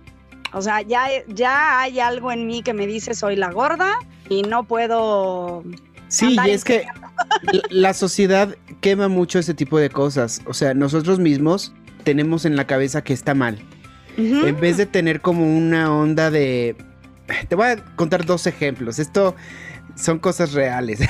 O 0.54 0.62
sea, 0.62 0.84
ya, 0.84 1.08
ya 1.28 1.80
hay 1.80 2.00
algo 2.00 2.32
en 2.32 2.46
mí 2.46 2.62
que 2.62 2.76
me 2.76 2.86
dice 2.86 3.16
soy 3.16 3.36
la 3.36 3.50
gorda 3.50 3.98
y 4.30 4.44
no 4.44 4.64
puedo... 4.64 5.64
Sí, 6.08 6.38
y 6.46 6.50
es 6.52 6.64
que 6.64 6.86
la 7.72 7.96
sociedad 7.96 8.56
quema 8.80 9.08
mucho 9.08 9.40
ese 9.40 9.56
tipo 9.56 9.80
de 9.80 9.90
cosas. 9.90 10.44
O 10.46 10.54
sea, 10.54 10.76
nosotros 10.76 11.18
mismos 11.18 11.74
tenemos 12.04 12.46
en 12.46 12.56
la 12.56 12.68
cabeza 12.68 13.04
que 13.04 13.14
está 13.14 13.34
mal 13.34 13.60
en 14.18 14.60
vez 14.60 14.78
de 14.78 14.86
tener 14.86 15.22
como 15.22 15.46
una 15.46 15.94
onda 15.94 16.32
de... 16.32 16.76
Te 17.48 17.56
voy 17.56 17.68
a 17.68 17.76
contar 17.96 18.26
dos 18.26 18.46
ejemplos. 18.48 19.00
Esto 19.00 19.36
son 19.96 20.20
cosas 20.20 20.54
reales. 20.54 21.00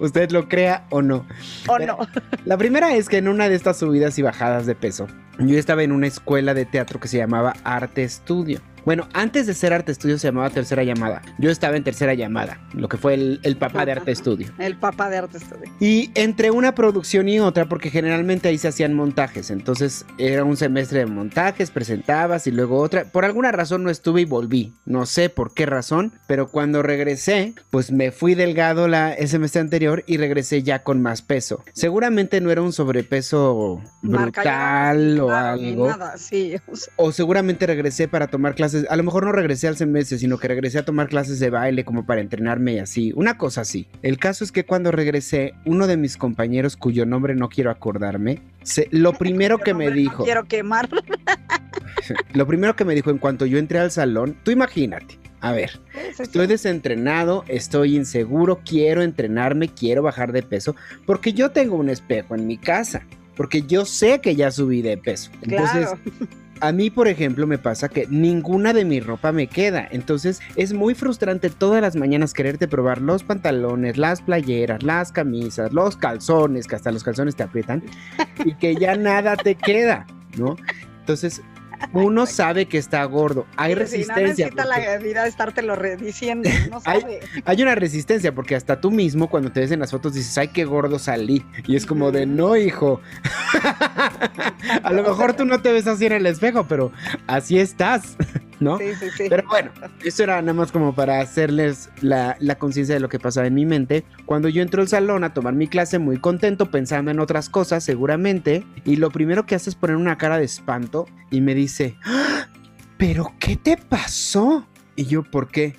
Usted 0.00 0.30
lo 0.30 0.48
crea 0.48 0.86
o 0.90 1.02
no. 1.02 1.26
O 1.68 1.78
no. 1.78 1.98
La 2.44 2.56
primera 2.56 2.94
es 2.94 3.08
que 3.08 3.18
en 3.18 3.28
una 3.28 3.48
de 3.48 3.56
estas 3.56 3.78
subidas 3.78 4.18
y 4.18 4.22
bajadas 4.22 4.66
de 4.66 4.74
peso, 4.74 5.08
yo 5.38 5.58
estaba 5.58 5.82
en 5.82 5.92
una 5.92 6.06
escuela 6.06 6.54
de 6.54 6.64
teatro 6.64 7.00
que 7.00 7.08
se 7.08 7.18
llamaba 7.18 7.54
Arte 7.64 8.04
Estudio. 8.04 8.60
Bueno, 8.84 9.08
antes 9.14 9.46
de 9.46 9.54
ser 9.54 9.72
Arte 9.72 9.92
Estudio 9.92 10.18
se 10.18 10.28
llamaba 10.28 10.50
Tercera 10.50 10.84
Llamada. 10.84 11.22
Yo 11.38 11.50
estaba 11.50 11.76
en 11.76 11.84
Tercera 11.84 12.12
Llamada, 12.12 12.60
lo 12.74 12.88
que 12.88 12.98
fue 12.98 13.14
el, 13.14 13.56
papá 13.56 13.86
de 13.86 13.92
Arte 13.92 14.12
Estudio. 14.12 14.48
El 14.58 14.76
papá 14.76 15.08
de 15.08 15.18
Arte 15.18 15.38
Estudio. 15.38 15.70
Y 15.80 16.10
entre 16.14 16.50
una 16.50 16.74
producción 16.74 17.28
y 17.28 17.40
otra, 17.40 17.66
porque 17.66 17.90
generalmente 17.90 18.48
ahí 18.48 18.58
se 18.58 18.68
hacían 18.68 18.92
montajes, 18.92 19.50
entonces 19.50 20.04
era 20.18 20.44
un 20.44 20.56
semestre 20.56 21.00
de 21.00 21.06
montajes, 21.06 21.70
presentabas 21.70 22.46
y 22.46 22.50
luego 22.50 22.78
otra. 22.78 23.04
Por 23.04 23.24
alguna 23.24 23.52
razón 23.52 23.84
no 23.84 23.90
estuve 23.90 24.22
y 24.22 24.24
volví. 24.26 24.74
No 24.84 25.06
sé 25.06 25.30
por 25.30 25.54
qué 25.54 25.64
razón, 25.64 26.12
pero 26.26 26.48
cuando 26.48 26.82
regresé, 26.82 27.54
pues 27.70 27.90
me 27.90 28.10
fui 28.10 28.34
delgado 28.34 28.86
la, 28.88 29.14
el 29.14 29.28
semestre 29.28 29.60
anterior 29.60 30.04
y 30.06 30.18
regresé 30.18 30.62
ya 30.62 30.82
con 30.82 31.00
más 31.00 31.22
peso. 31.22 31.64
Seguramente 31.72 32.40
no 32.40 32.50
era 32.50 32.60
un 32.60 32.72
sobrepeso 32.72 33.80
brutal 34.02 35.20
o 35.20 35.30
algo. 35.30 35.88
Nada, 35.88 36.18
sí. 36.18 36.56
O 36.96 37.12
seguramente 37.12 37.66
regresé 37.66 38.08
para 38.08 38.26
tomar 38.26 38.54
clases 38.54 38.73
clases, 38.74 38.90
a 38.90 38.96
lo 38.96 39.02
mejor 39.04 39.24
no 39.24 39.32
regresé 39.32 39.68
al 39.68 39.76
semestre, 39.76 40.18
sino 40.18 40.38
que 40.38 40.48
regresé 40.48 40.78
a 40.78 40.84
tomar 40.84 41.08
clases 41.08 41.38
de 41.40 41.50
baile 41.50 41.84
como 41.84 42.04
para 42.06 42.20
entrenarme 42.20 42.74
y 42.74 42.78
así, 42.78 43.12
una 43.16 43.38
cosa 43.38 43.62
así. 43.62 43.86
El 44.02 44.18
caso 44.18 44.44
es 44.44 44.52
que 44.52 44.64
cuando 44.64 44.90
regresé, 44.90 45.54
uno 45.64 45.86
de 45.86 45.96
mis 45.96 46.16
compañeros, 46.16 46.76
cuyo 46.76 47.06
nombre 47.06 47.34
no 47.34 47.48
quiero 47.48 47.70
acordarme, 47.70 48.40
se- 48.62 48.88
lo 48.90 49.12
primero 49.18 49.58
que 49.58 49.74
me 49.74 49.86
No 49.86 49.92
dijo, 49.92 50.24
quiero 50.24 50.44
quemar. 50.44 50.88
lo 52.34 52.46
primero 52.46 52.76
que 52.76 52.84
me 52.84 52.94
dijo 52.94 53.10
en 53.10 53.18
cuanto 53.18 53.46
yo 53.46 53.58
entré 53.58 53.78
al 53.78 53.90
salón, 53.90 54.36
tú 54.42 54.50
imagínate, 54.50 55.18
a 55.40 55.52
ver, 55.52 55.80
Estoy 56.18 56.46
desentrenado, 56.46 57.44
estoy 57.48 57.96
inseguro, 57.96 58.60
quiero 58.64 59.02
entrenarme, 59.02 59.68
quiero 59.68 60.02
bajar 60.02 60.32
de 60.32 60.42
peso, 60.42 60.74
porque 61.06 61.32
yo 61.32 61.50
tengo 61.50 61.76
un 61.76 61.88
espejo 61.90 62.34
en 62.34 62.46
mi 62.46 62.56
casa, 62.56 63.02
porque 63.36 63.62
yo 63.62 63.84
sé 63.84 64.20
que 64.20 64.36
ya 64.36 64.50
subí 64.50 64.80
de 64.80 64.96
peso. 64.96 65.30
Entonces, 65.42 65.86
Claro. 65.88 65.98
a 66.60 66.72
mí, 66.72 66.90
por 66.90 67.08
ejemplo, 67.08 67.46
me 67.46 67.58
pasa 67.58 67.88
que 67.88 68.06
ninguna 68.08 68.72
de 68.72 68.84
mi 68.84 69.00
ropa 69.00 69.32
me 69.32 69.46
queda. 69.46 69.86
Entonces, 69.90 70.40
es 70.56 70.72
muy 70.72 70.94
frustrante 70.94 71.50
todas 71.50 71.82
las 71.82 71.96
mañanas 71.96 72.32
quererte 72.32 72.68
probar 72.68 73.00
los 73.00 73.24
pantalones, 73.24 73.96
las 73.96 74.22
playeras, 74.22 74.82
las 74.82 75.12
camisas, 75.12 75.72
los 75.72 75.96
calzones, 75.96 76.66
que 76.66 76.76
hasta 76.76 76.92
los 76.92 77.04
calzones 77.04 77.36
te 77.36 77.42
aprietan, 77.42 77.82
y 78.44 78.54
que 78.54 78.76
ya 78.76 78.96
nada 78.96 79.36
te 79.36 79.54
queda, 79.54 80.06
¿no? 80.36 80.56
Entonces, 81.00 81.42
uno 81.92 82.26
sabe 82.26 82.66
que 82.66 82.78
está 82.78 83.04
gordo. 83.04 83.46
Hay 83.56 83.72
Sí, 83.72 83.78
resistencia. 83.78 84.16
no 84.22 84.54
necesita 84.54 84.64
porque- 84.64 84.86
la 84.88 84.98
vida 84.98 85.26
estártelo 85.26 85.76
diciendo, 85.98 86.48
no 86.70 86.80
sabe. 86.80 87.20
hay 87.44 87.62
una 87.62 87.74
resistencia 87.74 88.34
porque 88.34 88.54
hasta 88.56 88.80
tú 88.80 88.90
mismo 88.90 89.28
cuando 89.28 89.52
te 89.52 89.60
ves 89.60 89.70
en 89.72 89.80
las 89.80 89.90
fotos 89.90 90.14
dices, 90.14 90.36
ay, 90.38 90.48
qué 90.48 90.64
gordo 90.64 90.98
salí. 90.98 91.44
Y 91.66 91.76
es 91.76 91.86
como 91.86 92.10
de, 92.12 92.26
no, 92.26 92.56
hijo. 92.56 93.00
A 94.82 94.92
lo 94.92 95.02
mejor 95.02 95.34
tú 95.34 95.44
no 95.44 95.60
te 95.60 95.72
ves 95.72 95.86
así 95.86 96.06
en 96.06 96.12
el 96.12 96.26
espejo, 96.26 96.64
pero 96.68 96.92
así 97.26 97.58
estás, 97.58 98.16
¿no? 98.60 98.78
Sí, 98.78 98.94
sí, 98.98 99.06
sí. 99.16 99.24
Pero 99.28 99.44
bueno, 99.48 99.70
eso 100.04 100.22
era 100.22 100.40
nada 100.40 100.54
más 100.54 100.72
como 100.72 100.94
para 100.94 101.20
hacerles 101.20 101.90
la, 102.00 102.36
la 102.40 102.56
conciencia 102.56 102.94
de 102.94 103.00
lo 103.00 103.08
que 103.08 103.18
pasaba 103.18 103.46
en 103.46 103.54
mi 103.54 103.66
mente. 103.66 104.04
Cuando 104.26 104.48
yo 104.48 104.62
entro 104.62 104.82
al 104.82 104.88
salón 104.88 105.24
a 105.24 105.34
tomar 105.34 105.54
mi 105.54 105.66
clase 105.68 105.98
muy 105.98 106.18
contento, 106.18 106.70
pensando 106.70 107.10
en 107.10 107.20
otras 107.20 107.48
cosas 107.48 107.84
seguramente, 107.84 108.64
y 108.84 108.96
lo 108.96 109.10
primero 109.10 109.46
que 109.46 109.54
hace 109.54 109.70
es 109.70 109.76
poner 109.76 109.96
una 109.96 110.16
cara 110.18 110.38
de 110.38 110.44
espanto 110.44 111.06
y 111.30 111.40
me 111.40 111.54
dice, 111.54 111.73
"¡Ah! 112.04 112.48
¿pero 112.96 113.32
qué 113.38 113.56
te 113.56 113.76
pasó? 113.76 114.66
Y 114.96 115.06
yo, 115.06 115.22
¿por 115.22 115.48
qué? 115.48 115.74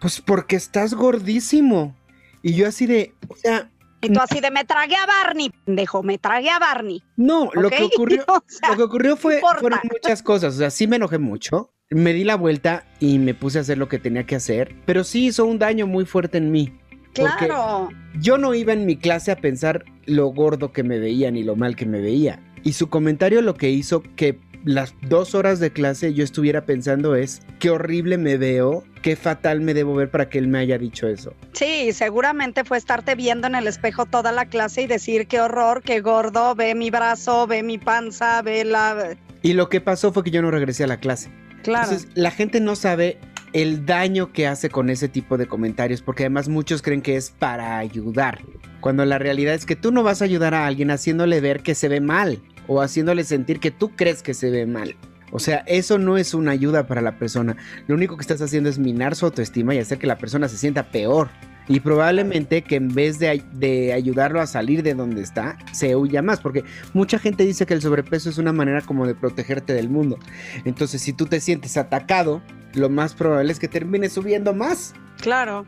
Pues 0.00 0.20
porque 0.20 0.56
estás 0.56 0.94
gordísimo. 0.94 1.96
Y 2.42 2.54
yo 2.54 2.68
así 2.68 2.86
de, 2.86 3.14
o 3.28 3.34
sea, 3.36 3.70
Y 4.00 4.10
tú 4.10 4.20
así 4.20 4.40
de 4.40 4.50
me 4.50 4.64
tragué 4.64 4.94
a 4.94 5.06
Barney, 5.06 5.50
dejo, 5.66 6.02
me 6.04 6.18
tragué 6.18 6.50
a 6.50 6.58
Barney. 6.58 7.02
no, 7.16 7.50
lo 7.52 7.68
que 7.68 7.82
ocurrió, 7.82 8.24
O 8.28 8.42
sea, 8.46 8.70
Lo 8.70 8.76
que 8.76 8.82
ocurrió 8.84 9.16
fue, 9.16 9.40
fueron 9.58 9.80
muchas 9.92 10.22
cosas. 10.22 10.54
O 10.54 10.58
sea, 10.58 10.70
sí 10.70 10.86
me 10.86 10.96
enojé 10.96 11.18
mucho. 11.18 11.72
Me 11.90 12.12
di 12.12 12.22
la 12.22 12.36
vuelta 12.36 12.84
y 13.00 13.18
me 13.18 13.34
puse 13.34 13.58
a 13.58 13.62
hacer 13.62 13.78
lo 13.78 13.88
que 13.88 13.98
tenía 13.98 14.24
que 14.24 14.36
hacer. 14.36 14.76
Pero 14.86 15.04
sí 15.04 15.26
hizo 15.26 15.46
un 15.46 15.58
daño 15.58 15.86
muy 15.86 16.04
fuerte 16.04 16.38
en 16.38 16.52
mí. 16.52 16.78
Claro. 17.14 17.88
yo 18.20 18.38
no 18.38 18.54
iba 18.54 18.72
en 18.72 18.86
mi 18.86 18.96
clase 18.96 19.32
a 19.32 19.36
pensar 19.36 19.84
lo 20.06 20.28
gordo 20.28 20.70
que 20.70 20.84
me 20.84 21.00
veía 21.00 21.32
ni 21.32 21.42
lo 21.42 21.56
mal 21.56 21.74
que 21.74 21.86
me 21.86 22.00
veía. 22.00 22.40
Y 22.62 22.74
su 22.74 22.88
comentario 22.90 23.42
lo 23.42 23.54
que 23.54 23.70
hizo 23.70 24.02
que 24.14 24.38
las 24.64 24.94
dos 25.02 25.34
horas 25.34 25.60
de 25.60 25.70
clase 25.72 26.14
yo 26.14 26.24
estuviera 26.24 26.64
pensando 26.64 27.14
es 27.14 27.42
qué 27.58 27.70
horrible 27.70 28.18
me 28.18 28.36
veo, 28.36 28.84
qué 29.02 29.16
fatal 29.16 29.60
me 29.60 29.74
debo 29.74 29.94
ver 29.94 30.10
para 30.10 30.28
que 30.28 30.38
él 30.38 30.48
me 30.48 30.58
haya 30.58 30.78
dicho 30.78 31.06
eso. 31.06 31.34
Sí, 31.52 31.92
seguramente 31.92 32.64
fue 32.64 32.78
estarte 32.78 33.14
viendo 33.14 33.46
en 33.46 33.54
el 33.54 33.66
espejo 33.66 34.06
toda 34.06 34.32
la 34.32 34.46
clase 34.46 34.82
y 34.82 34.86
decir 34.86 35.26
qué 35.26 35.40
horror, 35.40 35.82
qué 35.82 36.00
gordo, 36.00 36.54
ve 36.54 36.74
mi 36.74 36.90
brazo, 36.90 37.46
ve 37.46 37.62
mi 37.62 37.78
panza, 37.78 38.42
ve 38.42 38.64
la... 38.64 39.16
Y 39.42 39.52
lo 39.52 39.68
que 39.68 39.80
pasó 39.80 40.12
fue 40.12 40.24
que 40.24 40.30
yo 40.30 40.42
no 40.42 40.50
regresé 40.50 40.84
a 40.84 40.88
la 40.88 40.98
clase. 40.98 41.30
Claro. 41.62 41.90
Entonces, 41.90 42.08
la 42.14 42.30
gente 42.30 42.60
no 42.60 42.76
sabe 42.76 43.18
el 43.52 43.86
daño 43.86 44.32
que 44.32 44.46
hace 44.46 44.68
con 44.68 44.90
ese 44.90 45.08
tipo 45.08 45.38
de 45.38 45.46
comentarios, 45.46 46.02
porque 46.02 46.24
además 46.24 46.48
muchos 46.48 46.82
creen 46.82 47.02
que 47.02 47.16
es 47.16 47.30
para 47.30 47.78
ayudar, 47.78 48.40
cuando 48.80 49.04
la 49.04 49.18
realidad 49.18 49.54
es 49.54 49.66
que 49.66 49.76
tú 49.76 49.90
no 49.90 50.02
vas 50.02 50.22
a 50.22 50.24
ayudar 50.24 50.54
a 50.54 50.66
alguien 50.66 50.90
haciéndole 50.90 51.40
ver 51.40 51.62
que 51.62 51.74
se 51.74 51.88
ve 51.88 52.00
mal 52.00 52.40
o 52.68 52.80
haciéndole 52.80 53.24
sentir 53.24 53.58
que 53.58 53.72
tú 53.72 53.96
crees 53.96 54.22
que 54.22 54.34
se 54.34 54.50
ve 54.50 54.66
mal. 54.66 54.94
O 55.30 55.38
sea, 55.38 55.58
eso 55.66 55.98
no 55.98 56.16
es 56.16 56.32
una 56.32 56.52
ayuda 56.52 56.86
para 56.86 57.02
la 57.02 57.18
persona. 57.18 57.56
Lo 57.86 57.94
único 57.94 58.16
que 58.16 58.22
estás 58.22 58.40
haciendo 58.40 58.70
es 58.70 58.78
minar 58.78 59.14
su 59.14 59.26
autoestima 59.26 59.74
y 59.74 59.78
hacer 59.78 59.98
que 59.98 60.06
la 60.06 60.16
persona 60.16 60.48
se 60.48 60.56
sienta 60.56 60.90
peor. 60.90 61.28
Y 61.70 61.80
probablemente 61.80 62.62
que 62.62 62.76
en 62.76 62.88
vez 62.88 63.18
de, 63.18 63.42
de 63.52 63.92
ayudarlo 63.92 64.40
a 64.40 64.46
salir 64.46 64.82
de 64.82 64.94
donde 64.94 65.20
está, 65.20 65.58
se 65.72 65.96
huya 65.96 66.22
más. 66.22 66.40
Porque 66.40 66.64
mucha 66.94 67.18
gente 67.18 67.44
dice 67.44 67.66
que 67.66 67.74
el 67.74 67.82
sobrepeso 67.82 68.30
es 68.30 68.38
una 68.38 68.54
manera 68.54 68.80
como 68.80 69.06
de 69.06 69.14
protegerte 69.14 69.74
del 69.74 69.90
mundo. 69.90 70.18
Entonces, 70.64 71.02
si 71.02 71.12
tú 71.12 71.26
te 71.26 71.40
sientes 71.40 71.76
atacado, 71.76 72.40
lo 72.72 72.88
más 72.88 73.12
probable 73.12 73.52
es 73.52 73.58
que 73.58 73.68
termines 73.68 74.14
subiendo 74.14 74.54
más. 74.54 74.94
Claro. 75.20 75.66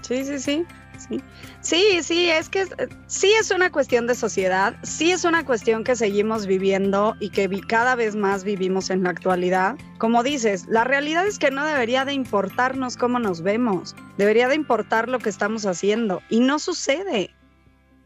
Sí, 0.00 0.24
sí, 0.24 0.38
sí. 0.40 0.64
Sí, 0.98 1.20
sí, 1.66 2.00
sí, 2.02 2.30
es 2.30 2.48
que 2.48 2.64
sí 3.08 3.32
es 3.40 3.50
una 3.50 3.72
cuestión 3.72 4.06
de 4.06 4.14
sociedad, 4.14 4.76
sí 4.84 5.10
es 5.10 5.24
una 5.24 5.44
cuestión 5.44 5.82
que 5.82 5.96
seguimos 5.96 6.46
viviendo 6.46 7.16
y 7.18 7.30
que 7.30 7.48
cada 7.66 7.96
vez 7.96 8.14
más 8.14 8.44
vivimos 8.44 8.88
en 8.90 9.02
la 9.02 9.10
actualidad. 9.10 9.76
Como 9.98 10.22
dices, 10.22 10.66
la 10.68 10.84
realidad 10.84 11.26
es 11.26 11.40
que 11.40 11.50
no 11.50 11.66
debería 11.66 12.04
de 12.04 12.12
importarnos 12.12 12.96
cómo 12.96 13.18
nos 13.18 13.42
vemos, 13.42 13.96
debería 14.16 14.46
de 14.46 14.54
importar 14.54 15.08
lo 15.08 15.18
que 15.18 15.28
estamos 15.28 15.66
haciendo 15.66 16.22
y 16.30 16.38
no 16.38 16.60
sucede. 16.60 17.30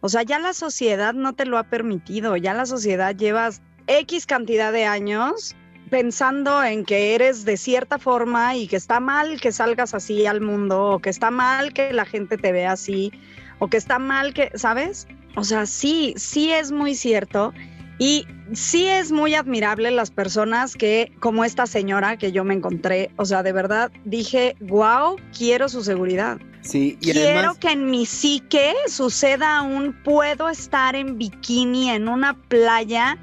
O 0.00 0.08
sea, 0.08 0.22
ya 0.22 0.38
la 0.38 0.54
sociedad 0.54 1.12
no 1.12 1.34
te 1.34 1.44
lo 1.44 1.58
ha 1.58 1.64
permitido, 1.64 2.38
ya 2.38 2.54
la 2.54 2.64
sociedad 2.64 3.14
llevas 3.14 3.60
X 3.86 4.24
cantidad 4.24 4.72
de 4.72 4.86
años 4.86 5.54
pensando 5.90 6.62
en 6.62 6.84
que 6.84 7.14
eres 7.14 7.44
de 7.44 7.56
cierta 7.56 7.98
forma 7.98 8.56
y 8.56 8.68
que 8.68 8.76
está 8.76 9.00
mal 9.00 9.40
que 9.40 9.52
salgas 9.52 9.92
así 9.92 10.24
al 10.24 10.40
mundo 10.40 10.92
o 10.92 10.98
que 11.00 11.10
está 11.10 11.30
mal 11.30 11.74
que 11.74 11.92
la 11.92 12.06
gente 12.06 12.38
te 12.38 12.52
vea 12.52 12.72
así 12.72 13.12
o 13.60 13.68
que 13.68 13.76
está 13.76 14.00
mal 14.00 14.34
que, 14.34 14.50
¿sabes? 14.56 15.06
O 15.36 15.44
sea, 15.44 15.66
sí, 15.66 16.14
sí 16.16 16.50
es 16.50 16.72
muy 16.72 16.96
cierto 16.96 17.54
y 17.98 18.26
sí 18.52 18.86
es 18.86 19.12
muy 19.12 19.34
admirable 19.34 19.90
las 19.90 20.10
personas 20.10 20.74
que, 20.74 21.12
como 21.20 21.44
esta 21.44 21.66
señora 21.66 22.16
que 22.16 22.32
yo 22.32 22.42
me 22.42 22.54
encontré, 22.54 23.10
o 23.16 23.24
sea, 23.24 23.42
de 23.42 23.52
verdad 23.52 23.92
dije, 24.04 24.56
wow, 24.60 25.16
quiero 25.36 25.68
su 25.68 25.84
seguridad. 25.84 26.38
Sí, 26.62 26.98
y 27.00 27.12
Quiero 27.12 27.38
además, 27.38 27.58
que 27.58 27.70
en 27.70 27.90
mi 27.90 28.04
psique 28.04 28.74
suceda 28.86 29.62
un 29.62 29.94
puedo 30.02 30.48
estar 30.48 30.94
en 30.94 31.16
bikini 31.16 31.90
en 31.90 32.08
una 32.08 32.34
playa 32.34 33.18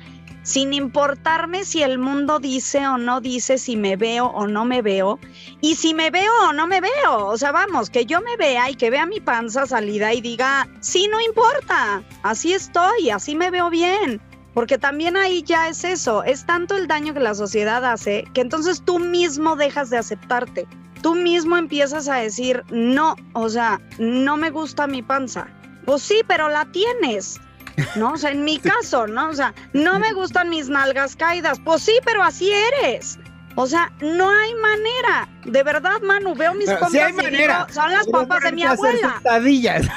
sin 0.48 0.72
importarme 0.72 1.66
si 1.66 1.84
el 1.84 2.00
mundo 2.00 2.40
dice 2.40 2.88
o 2.88 2.98
no 2.98 3.20
dice 3.20 3.58
si 3.58 3.76
me 3.76 3.98
veo 3.98 4.28
o 4.28 4.48
no 4.48 4.64
me 4.64 4.82
veo 4.82 5.20
y 5.60 5.76
si 5.76 5.94
me 5.94 6.10
veo 6.10 6.32
o 6.48 6.54
no 6.54 6.68
me 6.68 6.80
veo. 6.80 7.26
O 7.26 7.38
sea, 7.38 7.52
vamos, 7.52 7.90
que 7.90 8.06
yo 8.06 8.22
me 8.22 8.38
vea 8.38 8.70
y 8.70 8.76
que 8.76 8.90
vea 8.90 9.06
mi 9.06 9.20
panza 9.20 9.66
salida 9.66 10.14
y 10.14 10.22
diga, 10.22 10.66
sí, 10.80 11.10
no 11.12 11.20
importa, 11.20 12.02
así 12.24 12.54
estoy, 12.54 13.10
así 13.10 13.36
me 13.36 13.52
veo 13.52 13.70
bien. 13.70 14.22
Porque 14.54 14.78
también 14.78 15.18
ahí 15.18 15.44
ya 15.44 15.68
es 15.68 15.84
eso, 15.84 16.24
es 16.24 16.46
tanto 16.46 16.78
el 16.78 16.88
daño 16.88 17.14
que 17.14 17.20
la 17.20 17.36
sociedad 17.36 17.84
hace 17.84 18.24
que 18.34 18.40
entonces 18.40 18.82
tú 18.86 19.00
mismo 19.00 19.58
dejas 19.58 19.90
de 19.90 19.98
aceptarte 19.98 20.66
tú 21.02 21.14
mismo 21.14 21.58
empiezas 21.58 22.08
a 22.08 22.16
decir, 22.16 22.64
no, 22.72 23.16
o 23.34 23.50
sea, 23.50 23.80
no 24.00 24.36
me 24.36 24.50
gusta 24.50 24.88
mi 24.88 25.04
panza. 25.04 25.48
Pues 25.86 26.02
sí, 26.02 26.22
pero 26.28 26.50
la 26.50 26.66
tienes. 26.72 27.40
¿No? 27.96 28.14
O 28.14 28.18
sea, 28.18 28.32
en 28.32 28.44
mi 28.44 28.60
caso, 28.60 29.08
¿no? 29.08 29.30
O 29.30 29.34
sea, 29.34 29.54
no 29.74 30.00
me 30.00 30.14
gustan 30.14 30.50
mis 30.50 30.70
nalgas 30.70 31.16
caídas. 31.16 31.60
Pues 31.64 31.84
sí, 31.84 31.94
pero 32.06 32.24
así 32.24 32.52
eres. 32.52 33.20
O 33.60 33.66
sea, 33.66 33.92
no 34.02 34.30
hay 34.30 34.54
manera. 34.56 35.28
De 35.46 35.64
verdad, 35.64 36.00
Manu, 36.02 36.36
veo 36.36 36.54
mis 36.54 36.70
sí 36.92 37.00
hay 37.00 37.12
y 37.12 37.16
digo, 37.38 37.54
son 37.74 37.92
las 37.92 38.06
pero 38.06 38.20
pompas 38.20 38.44
de 38.44 38.52
mi 38.52 38.64
abuela. 38.64 39.20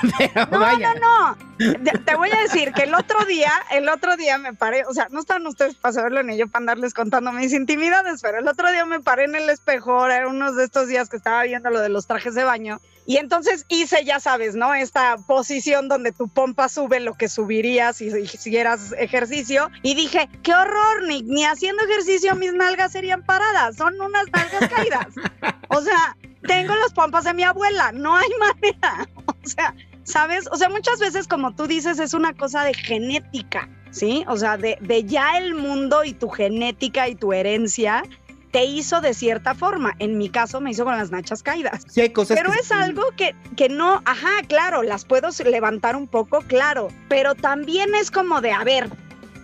No, 0.51 0.59
vaya. 0.61 0.95
no, 0.95 1.37
no. 1.37 1.37
De- 1.59 1.99
Te 2.07 2.14
voy 2.16 2.31
a 2.31 2.40
decir 2.40 2.73
que 2.73 2.85
el 2.85 2.95
otro 2.95 3.23
día, 3.27 3.53
el 3.71 3.90
otro 3.90 4.16
día 4.16 4.38
me 4.38 4.55
paré, 4.55 4.85
o 4.87 4.95
sea, 4.95 5.09
no 5.11 5.21
están 5.21 5.47
ustedes 5.47 5.75
para 5.75 5.93
saberlo 5.93 6.23
ni 6.23 6.38
yo 6.38 6.49
para 6.49 6.62
andarles 6.62 6.95
contando 6.95 7.33
mis 7.33 7.53
intimidades, 7.53 8.23
pero 8.23 8.38
el 8.38 8.49
otro 8.49 8.71
día 8.73 8.87
me 8.87 9.01
paré 9.01 9.25
en 9.25 9.35
el 9.35 9.51
espejo, 9.51 10.07
era 10.07 10.27
unos 10.27 10.57
de 10.57 10.64
estos 10.64 10.88
días 10.88 11.11
que 11.11 11.19
estaba 11.19 11.43
viendo 11.43 11.69
lo 11.69 11.81
de 11.81 11.90
los 11.90 12.07
trajes 12.07 12.35
de 12.35 12.45
baño, 12.45 12.81
y 13.07 13.17
entonces 13.17 13.65
hice, 13.69 14.05
ya 14.05 14.21
sabes, 14.21 14.55
¿no? 14.55 14.75
Esta 14.75 15.17
posición 15.27 15.89
donde 15.89 16.13
tu 16.13 16.29
pompa 16.29 16.69
sube 16.69 17.01
lo 17.01 17.15
que 17.15 17.29
subirías 17.29 17.97
si 17.97 18.07
hicieras 18.07 18.95
ejercicio, 18.99 19.71
y 19.83 19.95
dije, 19.95 20.29
qué 20.43 20.55
horror, 20.55 21.05
ni, 21.07 21.23
ni 21.23 21.45
haciendo 21.45 21.83
ejercicio 21.85 22.35
mis 22.37 22.53
nalgas 22.53 22.93
serían 22.93 23.25
paradas, 23.25 23.77
son 23.77 24.01
unas 24.01 24.27
nalgas 24.33 24.69
caídas. 24.69 25.07
O 25.69 25.81
sea, 25.81 26.17
tengo 26.47 26.75
las 26.75 26.93
pompas 26.93 27.25
de 27.25 27.35
mi 27.35 27.43
abuela, 27.43 27.93
no 27.93 28.17
hay 28.17 28.29
manera. 28.39 29.09
O 29.27 29.49
sea, 29.49 29.75
¿sabes? 30.05 30.49
O 30.53 30.57
sea, 30.57 30.69
muchas 30.69 30.99
veces, 30.99 31.27
como 31.27 31.55
tú 31.55 31.67
dices, 31.67 31.99
es 31.99 32.15
una 32.15 32.35
cosa 32.35 32.65
de 32.65 32.75
genética, 32.75 33.69
¿sí? 33.91 34.25
O 34.29 34.37
sea, 34.37 34.57
de, 34.57 34.77
de 34.81 35.05
ya 35.05 35.39
el 35.39 35.55
mundo 35.55 36.05
y 36.05 36.13
tu 36.13 36.29
genética 36.29 37.09
y 37.09 37.15
tu 37.15 37.33
herencia 37.33 38.03
te 38.51 38.65
hizo 38.65 39.01
de 39.01 39.15
cierta 39.15 39.55
forma. 39.55 39.95
En 39.99 40.19
mi 40.19 40.29
caso, 40.29 40.61
me 40.61 40.71
hizo 40.71 40.85
con 40.85 40.97
las 40.97 41.11
nachas 41.11 41.43
caídas. 41.43 41.85
Sí 41.89 42.01
hay 42.01 42.11
cosas 42.11 42.37
Pero 42.37 42.53
que 42.53 42.59
es 42.59 42.73
algo 42.73 43.05
que, 43.17 43.35
que 43.57 43.69
no, 43.69 44.03
ajá, 44.05 44.43
claro, 44.49 44.83
las 44.83 45.05
puedo 45.05 45.29
levantar 45.45 45.97
un 45.97 46.07
poco, 46.09 46.43
claro, 46.43 46.89
pero 47.09 47.35
también 47.35 47.95
es 47.95 48.11
como 48.11 48.41
de, 48.41 48.53
a 48.53 48.65
ver, 48.65 48.91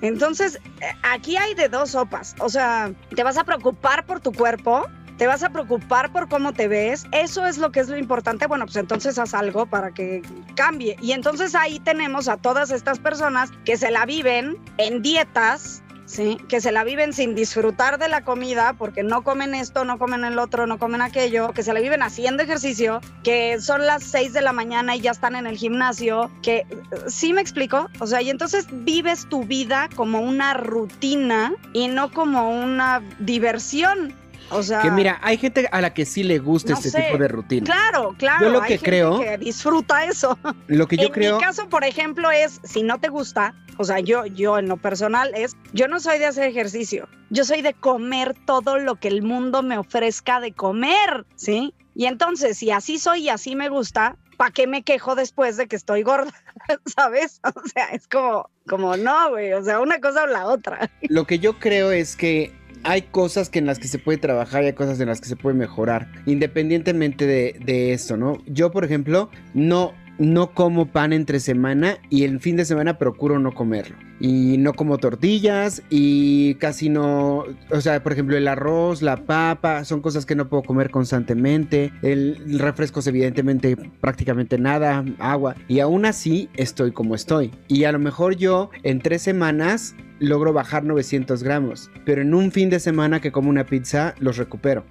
entonces, 0.03 0.57
eh, 0.81 0.93
aquí 1.03 1.37
hay 1.37 1.55
de 1.55 1.69
dos 1.69 1.91
sopas, 1.91 2.35
o 2.41 2.49
sea, 2.49 2.93
te 3.15 3.23
vas 3.23 3.39
a 3.39 3.45
preocupar 3.45 4.05
por 4.05 4.21
tu 4.21 4.33
cuerpo 4.33 4.87
te 5.17 5.27
vas 5.27 5.43
a 5.43 5.51
preocupar 5.51 6.13
por 6.13 6.29
cómo 6.29 6.53
te 6.53 6.69
ves, 6.69 7.07
eso 7.13 7.47
es 7.47 7.59
lo 7.59 7.73
que 7.73 7.81
es 7.81 7.89
lo 7.89 7.97
importante, 7.97 8.47
bueno, 8.47 8.67
pues 8.67 8.77
entonces 8.77 9.19
haz 9.19 9.35
algo 9.35 9.67
para 9.67 9.93
que 9.93 10.23
cambie. 10.55 10.97
Y 11.01 11.13
entonces 11.13 11.55
ahí 11.55 11.81
tenemos 11.81 12.29
a 12.29 12.37
todas 12.37 12.71
estas 12.71 12.99
personas 12.99 13.51
que 13.65 13.77
se 13.77 13.91
la 13.91 14.05
viven 14.05 14.59
en 14.79 15.03
dietas, 15.03 15.83
¿sí? 16.07 16.39
Que 16.49 16.61
se 16.61 16.73
la 16.73 16.85
viven 16.85 17.13
sin 17.13 17.35
disfrutar 17.35 17.99
de 17.99 18.09
la 18.09 18.25
comida 18.25 18.75
porque 18.79 19.03
no 19.03 19.23
comen 19.23 19.55
esto, 19.55 19.85
no 19.85 19.99
comen 19.99 20.25
el 20.25 20.39
otro, 20.39 20.67
no 20.67 20.79
comen 20.79 21.03
aquello, 21.03 21.53
que 21.53 21.63
se 21.63 21.75
la 21.75 21.81
viven 21.81 22.03
haciendo 22.03 22.43
ejercicio, 22.43 23.01
que 23.23 23.61
son 23.61 23.87
las 23.87 24.05
6 24.05 24.33
de 24.33 24.41
la 24.41 24.53
mañana 24.53 24.97
y 24.97 25.01
ya 25.01 25.11
están 25.11 25.37
en 25.37 25.47
el 25.47 25.57
gimnasio, 25.57 26.31
que 26.43 26.67
sí 27.09 27.33
me 27.33 27.41
explico, 27.41 27.89
o 27.99 28.07
sea, 28.07 28.23
y 28.23 28.31
entonces 28.31 28.67
vives 28.71 29.29
tu 29.29 29.45
vida 29.45 29.89
como 29.95 30.21
una 30.21 30.55
rutina 30.55 31.53
y 31.73 31.89
no 31.89 32.11
como 32.11 32.51
una 32.51 33.03
diversión. 33.19 34.15
O 34.51 34.63
sea, 34.63 34.81
que 34.83 34.91
mira, 34.91 35.19
hay 35.23 35.37
gente 35.39 35.69
a 35.73 35.81
la 35.81 35.93
que 35.93 36.05
sí 36.05 36.23
le 36.23 36.39
gusta 36.39 36.73
no 36.73 36.79
este 36.79 36.91
sé. 36.91 37.03
tipo 37.03 37.19
de 37.19 37.29
rutina. 37.29 37.65
Claro, 37.65 38.15
claro. 38.19 38.47
Yo 38.47 38.53
lo 38.53 38.63
hay 38.63 38.69
que 38.69 38.75
gente 38.79 38.91
creo- 38.91 39.19
que 39.21 39.39
disfruta 39.39 40.05
eso. 40.05 40.39
Lo 40.69 40.87
que 40.87 40.97
yo 40.97 41.07
en 41.09 41.13
creo, 41.13 41.37
mi 41.39 41.43
caso, 41.43 41.69
por 41.69 41.85
ejemplo, 41.85 42.31
es 42.31 42.61
si 42.65 42.83
no 42.83 42.99
te 43.01 43.09
gusta, 43.09 43.55
o 43.79 43.85
sea, 43.85 44.01
yo, 44.01 44.25
yo 44.27 44.59
en 44.59 44.69
lo 44.69 44.77
personal 44.77 45.33
es, 45.35 45.57
yo 45.73 45.89
no 45.89 45.99
soy 46.01 46.19
de 46.19 46.27
hacer 46.27 46.45
ejercicio, 46.49 47.09
yo 47.31 47.45
soy 47.45 47.63
de 47.63 47.75
comer 47.75 48.35
todo 48.47 48.79
lo 48.79 48.97
que 48.97 49.09
el 49.09 49.23
mundo 49.23 49.63
me 49.63 49.79
ofrezca 49.79 50.41
de 50.41 50.53
comer, 50.53 51.27
¿sí? 51.35 51.75
Y 51.95 52.07
entonces, 52.07 52.59
si 52.59 52.71
así 52.71 52.99
soy 52.99 53.23
y 53.25 53.29
así 53.31 53.57
me 53.57 53.69
gusta, 53.69 54.17
¿para 54.37 54.51
qué 54.51 54.67
me 54.67 54.83
quejo 54.83 55.15
después 55.15 55.57
de 55.57 55.67
que 55.67 55.77
estoy 55.77 56.03
gorda? 56.03 56.33
¿Sabes? 56.97 57.41
O 57.55 57.69
sea, 57.69 57.87
es 57.87 58.07
como, 58.07 58.51
como 58.69 58.97
no, 58.97 59.31
güey, 59.31 59.53
o 59.55 59.63
sea, 59.65 59.81
una 59.81 59.99
cosa 60.01 60.23
o 60.25 60.27
la 60.27 60.47
otra. 60.47 60.91
lo 61.03 61.27
que 61.27 61.39
yo 61.39 61.59
creo 61.59 61.91
es 61.91 62.17
que 62.17 62.53
hay 62.87 63.03
cosas 63.03 63.51
que 63.51 63.59
en 63.59 63.67
las 63.67 63.79
que 63.79 63.89
se 63.89 63.99
puede 63.99 64.19
trabajar 64.19 64.63
y 64.63 64.67
hay 64.67 64.73
cosas 64.73 65.01
en 65.01 65.09
las 65.09 65.21
que 65.21 65.29
se 65.29 65.37
puede 65.37 65.57
mejorar, 65.57 66.09
independientemente 66.25 67.27
de, 67.27 67.57
de 67.65 67.93
esto, 67.93 68.17
¿no? 68.17 68.39
Yo, 68.47 68.71
por 68.71 68.85
ejemplo, 68.85 69.29
no, 69.55 69.93
no 70.19 70.53
como 70.55 70.87
pan 70.87 71.13
entre 71.13 71.41
semana 71.41 71.99
y 72.11 72.23
el 72.23 72.41
fin 72.41 72.57
de 72.57 72.65
semana 72.65 72.97
procuro 72.97 73.39
no 73.39 73.53
comerlo. 73.53 73.97
Y 74.19 74.57
no 74.57 74.73
como 74.73 74.97
tortillas 74.97 75.83
y 75.91 76.55
casi 76.55 76.89
no, 76.89 77.45
o 77.71 77.81
sea, 77.83 78.03
por 78.03 78.13
ejemplo, 78.13 78.37
el 78.37 78.49
arroz, 78.49 79.03
la 79.03 79.27
papa, 79.27 79.85
son 79.85 80.01
cosas 80.01 80.25
que 80.25 80.35
no 80.35 80.49
puedo 80.49 80.63
comer 80.63 80.91
constantemente. 80.91 81.93
El 82.01 82.59
refrescos, 82.59 83.07
evidentemente, 83.09 83.77
prácticamente 84.01 84.59
nada, 84.59 85.05
agua. 85.19 85.55
Y 85.69 85.81
aún 85.81 86.07
así 86.07 86.49
estoy 86.55 86.93
como 86.93 87.15
estoy. 87.15 87.51
Y 87.69 87.85
a 87.85 87.93
lo 87.93 87.99
mejor 87.99 88.37
yo 88.37 88.71
en 88.85 89.01
tres 89.01 89.21
semanas 89.21 89.95
logro 90.19 90.53
bajar 90.53 90.85
900 90.85 91.43
gramos, 91.43 91.91
pero 92.05 92.23
en 92.23 92.35
un 92.35 92.53
fin 92.53 92.71
de 92.71 92.81
semana 92.81 93.21
que 93.21 93.33
como 93.33 93.51
una 93.51 93.65
pizza 93.65 94.15
los 94.19 94.37
recupero. 94.37 94.85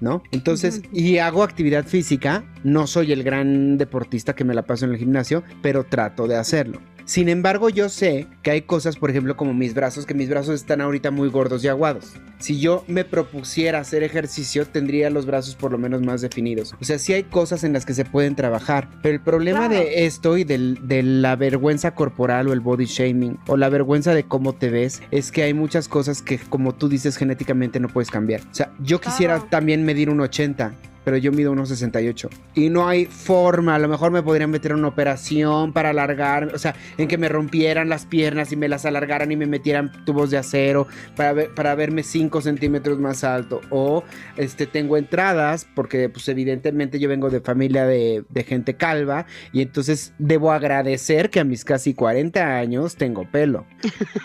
¿No? 0.00 0.20
Entonces, 0.32 0.82
y 0.92 1.18
hago 1.18 1.44
actividad 1.44 1.86
física, 1.86 2.42
no 2.64 2.88
soy 2.88 3.12
el 3.12 3.22
gran 3.22 3.78
deportista 3.78 4.34
que 4.34 4.42
me 4.42 4.52
la 4.52 4.62
paso 4.62 4.84
en 4.84 4.90
el 4.90 4.98
gimnasio, 4.98 5.44
pero 5.62 5.84
trato 5.84 6.26
de 6.26 6.34
hacerlo. 6.34 6.80
Sin 7.04 7.28
embargo, 7.28 7.68
yo 7.68 7.88
sé 7.88 8.26
que 8.42 8.50
hay 8.50 8.62
cosas, 8.62 8.96
por 8.96 9.10
ejemplo, 9.10 9.36
como 9.36 9.52
mis 9.54 9.74
brazos, 9.74 10.06
que 10.06 10.14
mis 10.14 10.28
brazos 10.28 10.54
están 10.54 10.80
ahorita 10.80 11.10
muy 11.10 11.28
gordos 11.28 11.62
y 11.64 11.68
aguados. 11.68 12.12
Si 12.38 12.58
yo 12.60 12.84
me 12.88 13.04
propusiera 13.04 13.78
hacer 13.80 14.02
ejercicio, 14.02 14.66
tendría 14.66 15.10
los 15.10 15.26
brazos 15.26 15.54
por 15.54 15.72
lo 15.72 15.78
menos 15.78 16.02
más 16.02 16.20
definidos. 16.20 16.74
O 16.80 16.84
sea, 16.84 16.98
sí 16.98 17.12
hay 17.12 17.24
cosas 17.24 17.64
en 17.64 17.72
las 17.72 17.84
que 17.86 17.94
se 17.94 18.04
pueden 18.04 18.34
trabajar, 18.34 18.88
pero 19.02 19.14
el 19.14 19.20
problema 19.20 19.68
Claro. 19.68 19.74
de 19.74 20.06
esto 20.06 20.36
y 20.36 20.44
del- 20.44 20.78
de 20.86 21.02
la 21.02 21.36
vergüenza 21.36 21.94
corporal 21.94 22.48
o 22.48 22.52
el 22.52 22.60
body 22.60 22.86
shaming 22.86 23.38
o 23.46 23.56
la 23.56 23.68
vergüenza 23.68 24.14
de 24.14 24.24
cómo 24.24 24.54
te 24.54 24.70
ves 24.70 25.02
es 25.10 25.30
que 25.32 25.42
hay 25.42 25.54
muchas 25.54 25.88
cosas 25.88 26.22
que, 26.22 26.38
como 26.38 26.74
tú 26.74 26.88
dices, 26.88 27.16
genéticamente 27.16 27.78
no 27.80 27.88
puedes 27.88 28.10
cambiar. 28.10 28.40
O 28.42 28.54
sea, 28.54 28.72
yo 28.80 29.00
quisiera 29.00 29.34
Claro. 29.34 29.48
también 29.50 29.84
medir 29.84 30.10
un 30.10 30.20
80 30.20 30.72
pero 31.04 31.16
yo 31.16 31.32
mido 31.32 31.52
unos 31.52 31.68
68. 31.68 32.28
Y 32.54 32.68
no 32.70 32.88
hay 32.88 33.06
forma, 33.06 33.74
a 33.74 33.78
lo 33.78 33.88
mejor 33.88 34.12
me 34.12 34.22
podrían 34.22 34.50
meter 34.50 34.72
una 34.74 34.88
operación 34.88 35.72
para 35.72 35.90
alargar, 35.90 36.54
o 36.54 36.58
sea, 36.58 36.74
en 36.98 37.08
que 37.08 37.18
me 37.18 37.28
rompieran 37.28 37.88
las 37.88 38.06
piernas 38.06 38.52
y 38.52 38.56
me 38.56 38.68
las 38.68 38.84
alargaran 38.86 39.30
y 39.32 39.36
me 39.36 39.46
metieran 39.46 39.92
tubos 40.04 40.30
de 40.30 40.38
acero 40.38 40.86
para, 41.16 41.32
ver- 41.32 41.54
para 41.54 41.74
verme 41.74 42.02
5 42.02 42.40
centímetros 42.40 42.98
más 42.98 43.24
alto. 43.24 43.60
O 43.70 44.04
este, 44.36 44.66
tengo 44.66 44.96
entradas, 44.96 45.66
porque 45.74 46.08
pues 46.08 46.28
evidentemente 46.28 46.98
yo 46.98 47.08
vengo 47.08 47.30
de 47.30 47.40
familia 47.40 47.84
de, 47.86 48.24
de 48.28 48.44
gente 48.44 48.74
calva 48.74 49.26
y 49.52 49.62
entonces 49.62 50.12
debo 50.18 50.52
agradecer 50.52 51.30
que 51.30 51.40
a 51.40 51.44
mis 51.44 51.64
casi 51.64 51.94
40 51.94 52.58
años 52.58 52.96
tengo 52.96 53.24
pelo. 53.30 53.64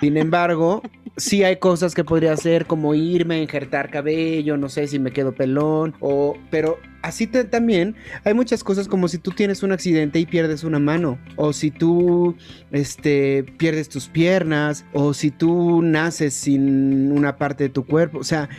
Sin 0.01 0.17
embargo, 0.17 0.81
sí 1.15 1.43
hay 1.43 1.57
cosas 1.57 1.95
que 1.95 2.03
podría 2.03 2.33
hacer 2.33 2.65
como 2.65 2.93
irme 2.93 3.35
a 3.35 3.41
injertar 3.41 3.89
cabello, 3.89 4.57
no 4.57 4.69
sé 4.69 4.87
si 4.87 4.99
me 4.99 5.11
quedo 5.11 5.33
pelón 5.33 5.95
o 5.99 6.37
pero 6.51 6.66
así 7.01 7.27
te- 7.27 7.43
también 7.45 7.95
hay 8.23 8.33
muchas 8.33 8.63
cosas 8.63 8.87
como 8.87 9.07
si 9.07 9.17
tú 9.17 9.31
tienes 9.31 9.63
un 9.63 9.71
accidente 9.71 10.19
y 10.19 10.25
pierdes 10.25 10.63
una 10.63 10.79
mano 10.79 11.17
o 11.35 11.53
si 11.53 11.71
tú 11.71 12.35
este 12.71 13.43
pierdes 13.57 13.89
tus 13.89 14.07
piernas 14.07 14.85
o 14.93 15.13
si 15.13 15.31
tú 15.31 15.81
naces 15.81 16.33
sin 16.33 17.11
una 17.11 17.37
parte 17.37 17.65
de 17.65 17.69
tu 17.69 17.85
cuerpo, 17.85 18.19
o 18.19 18.23
sea, 18.23 18.49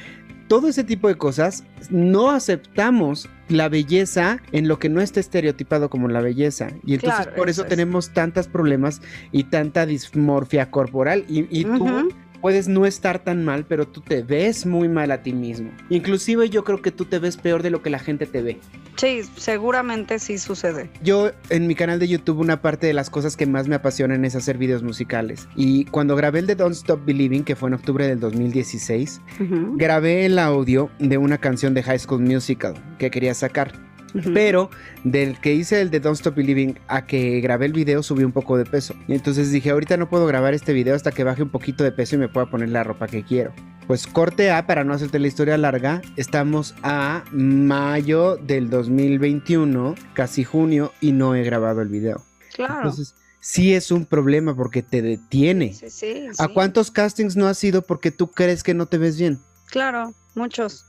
todo 0.48 0.68
ese 0.68 0.82
tipo 0.84 1.08
de 1.08 1.16
cosas 1.16 1.64
no 1.90 2.30
aceptamos 2.30 3.28
la 3.48 3.68
belleza 3.68 4.40
en 4.52 4.66
lo 4.66 4.78
que 4.78 4.88
no 4.88 5.00
está 5.02 5.20
estereotipado 5.20 5.90
como 5.90 6.08
la 6.08 6.20
belleza. 6.22 6.68
Y 6.86 6.94
entonces 6.94 7.20
Claro, 7.26 7.36
por 7.36 7.48
eso 7.50 7.62
eso 7.62 7.62
es. 7.64 7.68
tenemos 7.68 8.10
tantos 8.14 8.48
problemas 8.48 9.02
y 9.30 9.44
tanta 9.44 9.84
dismorfia 9.86 10.70
corporal. 10.70 11.24
Y, 11.28 11.46
y 11.50 11.64
tú. 11.64 12.08
Puedes 12.40 12.68
no 12.68 12.86
estar 12.86 13.18
tan 13.24 13.44
mal, 13.44 13.64
pero 13.66 13.86
tú 13.86 14.00
te 14.00 14.22
ves 14.22 14.66
muy 14.66 14.88
mal 14.88 15.10
a 15.10 15.22
ti 15.22 15.32
mismo. 15.32 15.70
Inclusive 15.90 16.48
yo 16.50 16.64
creo 16.64 16.82
que 16.82 16.90
tú 16.90 17.04
te 17.04 17.18
ves 17.18 17.36
peor 17.36 17.62
de 17.62 17.70
lo 17.70 17.82
que 17.82 17.90
la 17.90 17.98
gente 17.98 18.26
te 18.26 18.42
ve. 18.42 18.58
Sí, 18.96 19.20
seguramente 19.36 20.18
sí 20.18 20.38
sucede. 20.38 20.90
Yo 21.02 21.30
en 21.50 21.66
mi 21.68 21.74
canal 21.74 21.98
de 22.00 22.08
YouTube 22.08 22.40
una 22.40 22.60
parte 22.60 22.86
de 22.86 22.92
las 22.92 23.10
cosas 23.10 23.36
que 23.36 23.46
más 23.46 23.68
me 23.68 23.76
apasionan 23.76 24.24
es 24.24 24.34
hacer 24.34 24.58
videos 24.58 24.82
musicales. 24.82 25.48
Y 25.54 25.84
cuando 25.86 26.16
grabé 26.16 26.40
el 26.40 26.46
de 26.46 26.56
Don't 26.56 26.74
Stop 26.74 27.04
Believing, 27.04 27.44
que 27.44 27.54
fue 27.56 27.68
en 27.68 27.74
octubre 27.74 28.06
del 28.08 28.18
2016, 28.20 29.20
Ujú, 29.40 29.76
grabé 29.76 30.26
el 30.26 30.38
audio 30.38 30.90
de 30.98 31.16
una 31.18 31.38
canción 31.38 31.74
de 31.74 31.82
High 31.82 32.00
School 32.00 32.22
Musical 32.22 32.74
que 32.98 33.10
quería 33.10 33.34
sacar. 33.34 33.87
Pero 34.34 34.70
del 35.04 35.38
que 35.40 35.54
hice 35.54 35.80
el 35.80 35.90
de 35.90 36.00
Don't 36.00 36.16
Stop 36.16 36.36
Believing 36.36 36.78
a 36.88 37.06
que 37.06 37.40
grabé 37.40 37.66
el 37.66 37.72
video 37.72 38.02
subí 38.02 38.24
un 38.24 38.32
poco 38.32 38.56
de 38.56 38.64
peso. 38.64 38.94
Y 39.06 39.14
entonces 39.14 39.50
dije, 39.50 39.70
ahorita 39.70 39.96
no 39.96 40.08
puedo 40.08 40.26
grabar 40.26 40.54
este 40.54 40.72
video 40.72 40.94
hasta 40.94 41.12
que 41.12 41.24
baje 41.24 41.42
un 41.42 41.50
poquito 41.50 41.84
de 41.84 41.92
peso 41.92 42.16
y 42.16 42.18
me 42.18 42.28
pueda 42.28 42.50
poner 42.50 42.70
la 42.70 42.84
ropa 42.84 43.06
que 43.06 43.24
quiero. 43.24 43.52
Pues 43.86 44.06
corte 44.06 44.50
A, 44.50 44.66
para 44.66 44.84
no 44.84 44.92
hacerte 44.92 45.18
la 45.18 45.28
historia 45.28 45.56
larga, 45.56 46.02
estamos 46.16 46.74
a 46.82 47.24
mayo 47.32 48.36
del 48.36 48.68
2021, 48.68 49.94
casi 50.12 50.44
junio, 50.44 50.92
y 51.00 51.12
no 51.12 51.34
he 51.34 51.42
grabado 51.42 51.80
el 51.80 51.88
video. 51.88 52.22
Claro. 52.54 52.76
Entonces, 52.76 53.14
sí 53.40 53.72
es 53.72 53.90
un 53.90 54.04
problema 54.04 54.54
porque 54.54 54.82
te 54.82 55.00
detiene. 55.00 55.72
Sí, 55.72 55.88
sí, 55.88 56.26
¿A 56.38 56.48
sí. 56.48 56.52
cuántos 56.52 56.90
castings 56.90 57.34
no 57.36 57.46
has 57.46 57.62
ido 57.64 57.80
porque 57.80 58.10
tú 58.10 58.30
crees 58.30 58.62
que 58.62 58.74
no 58.74 58.84
te 58.84 58.98
ves 58.98 59.18
bien? 59.18 59.38
Claro, 59.70 60.12
muchos, 60.34 60.84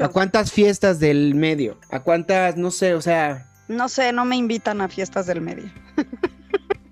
¿A 0.00 0.08
cuántas 0.08 0.52
fiestas 0.52 0.98
del 1.00 1.34
medio? 1.34 1.78
¿A 1.90 2.00
cuántas, 2.00 2.56
no 2.56 2.70
sé, 2.70 2.94
o 2.94 3.00
sea, 3.02 3.46
No 3.68 3.88
sé, 3.88 4.12
no 4.12 4.24
me 4.24 4.36
invitan 4.36 4.80
a 4.80 4.88
fiestas 4.88 5.26
del 5.26 5.40
medio. 5.40 5.70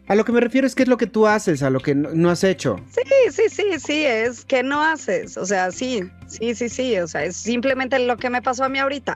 A 0.06 0.14
lo 0.14 0.24
que 0.26 0.32
me 0.32 0.40
refiero 0.40 0.66
es 0.66 0.74
qué 0.74 0.82
es 0.82 0.88
lo 0.90 0.98
que 0.98 1.06
tú 1.06 1.26
haces, 1.26 1.62
a 1.62 1.70
lo 1.70 1.80
que 1.80 1.94
no, 1.94 2.10
no 2.12 2.28
has 2.28 2.44
hecho. 2.44 2.76
Sí, 2.94 3.00
sí, 3.32 3.42
sí, 3.48 3.62
sí, 3.78 4.04
es 4.04 4.44
que 4.44 4.62
no 4.62 4.82
haces. 4.82 5.38
O 5.38 5.46
sea, 5.46 5.72
sí, 5.72 6.02
sí, 6.26 6.54
sí, 6.54 6.68
sí. 6.68 6.98
O 6.98 7.06
sea, 7.08 7.24
es 7.24 7.36
simplemente 7.38 7.98
lo 7.98 8.18
que 8.18 8.28
me 8.28 8.42
pasó 8.42 8.64
a 8.64 8.68
mí 8.68 8.78
ahorita. 8.78 9.14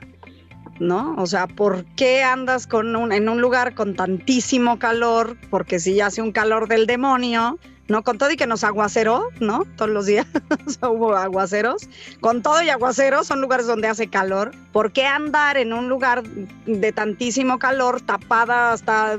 ¿No? 0.79 1.13
O 1.17 1.27
sea, 1.27 1.45
¿por 1.45 1.85
qué 1.95 2.23
andas 2.23 2.65
con 2.65 2.95
un- 2.95 3.11
en 3.11 3.29
un 3.29 3.39
lugar 3.39 3.75
con 3.75 3.95
tantísimo 3.95 4.79
calor? 4.79 5.37
Porque 5.51 5.77
si 5.79 6.01
hace 6.01 6.23
un 6.23 6.31
calor 6.31 6.67
del 6.67 6.87
demonio, 6.87 7.59
¿no? 7.89 8.03
Con 8.03 8.17
todo 8.17 8.31
y 8.31 8.37
que 8.37 8.47
nos 8.47 8.63
aguaceró, 8.63 9.29
¿no? 9.39 9.65
Todos 9.75 9.91
los 9.91 10.05
días 10.05 10.25
hubo 10.81 11.15
aguaceros. 11.15 11.89
Con 12.21 12.41
todo 12.41 12.61
y 12.61 12.69
aguaceros 12.69 13.27
son 13.27 13.41
lugares 13.41 13.67
donde 13.67 13.87
hace 13.87 14.07
calor. 14.07 14.51
¿Por 14.71 14.91
qué 14.91 15.05
andar 15.05 15.57
en 15.57 15.73
un 15.73 15.89
lugar 15.89 16.23
de 16.23 16.91
tantísimo 16.91 17.59
calor, 17.59 17.99
tapada 18.01 18.71
hasta 18.71 19.17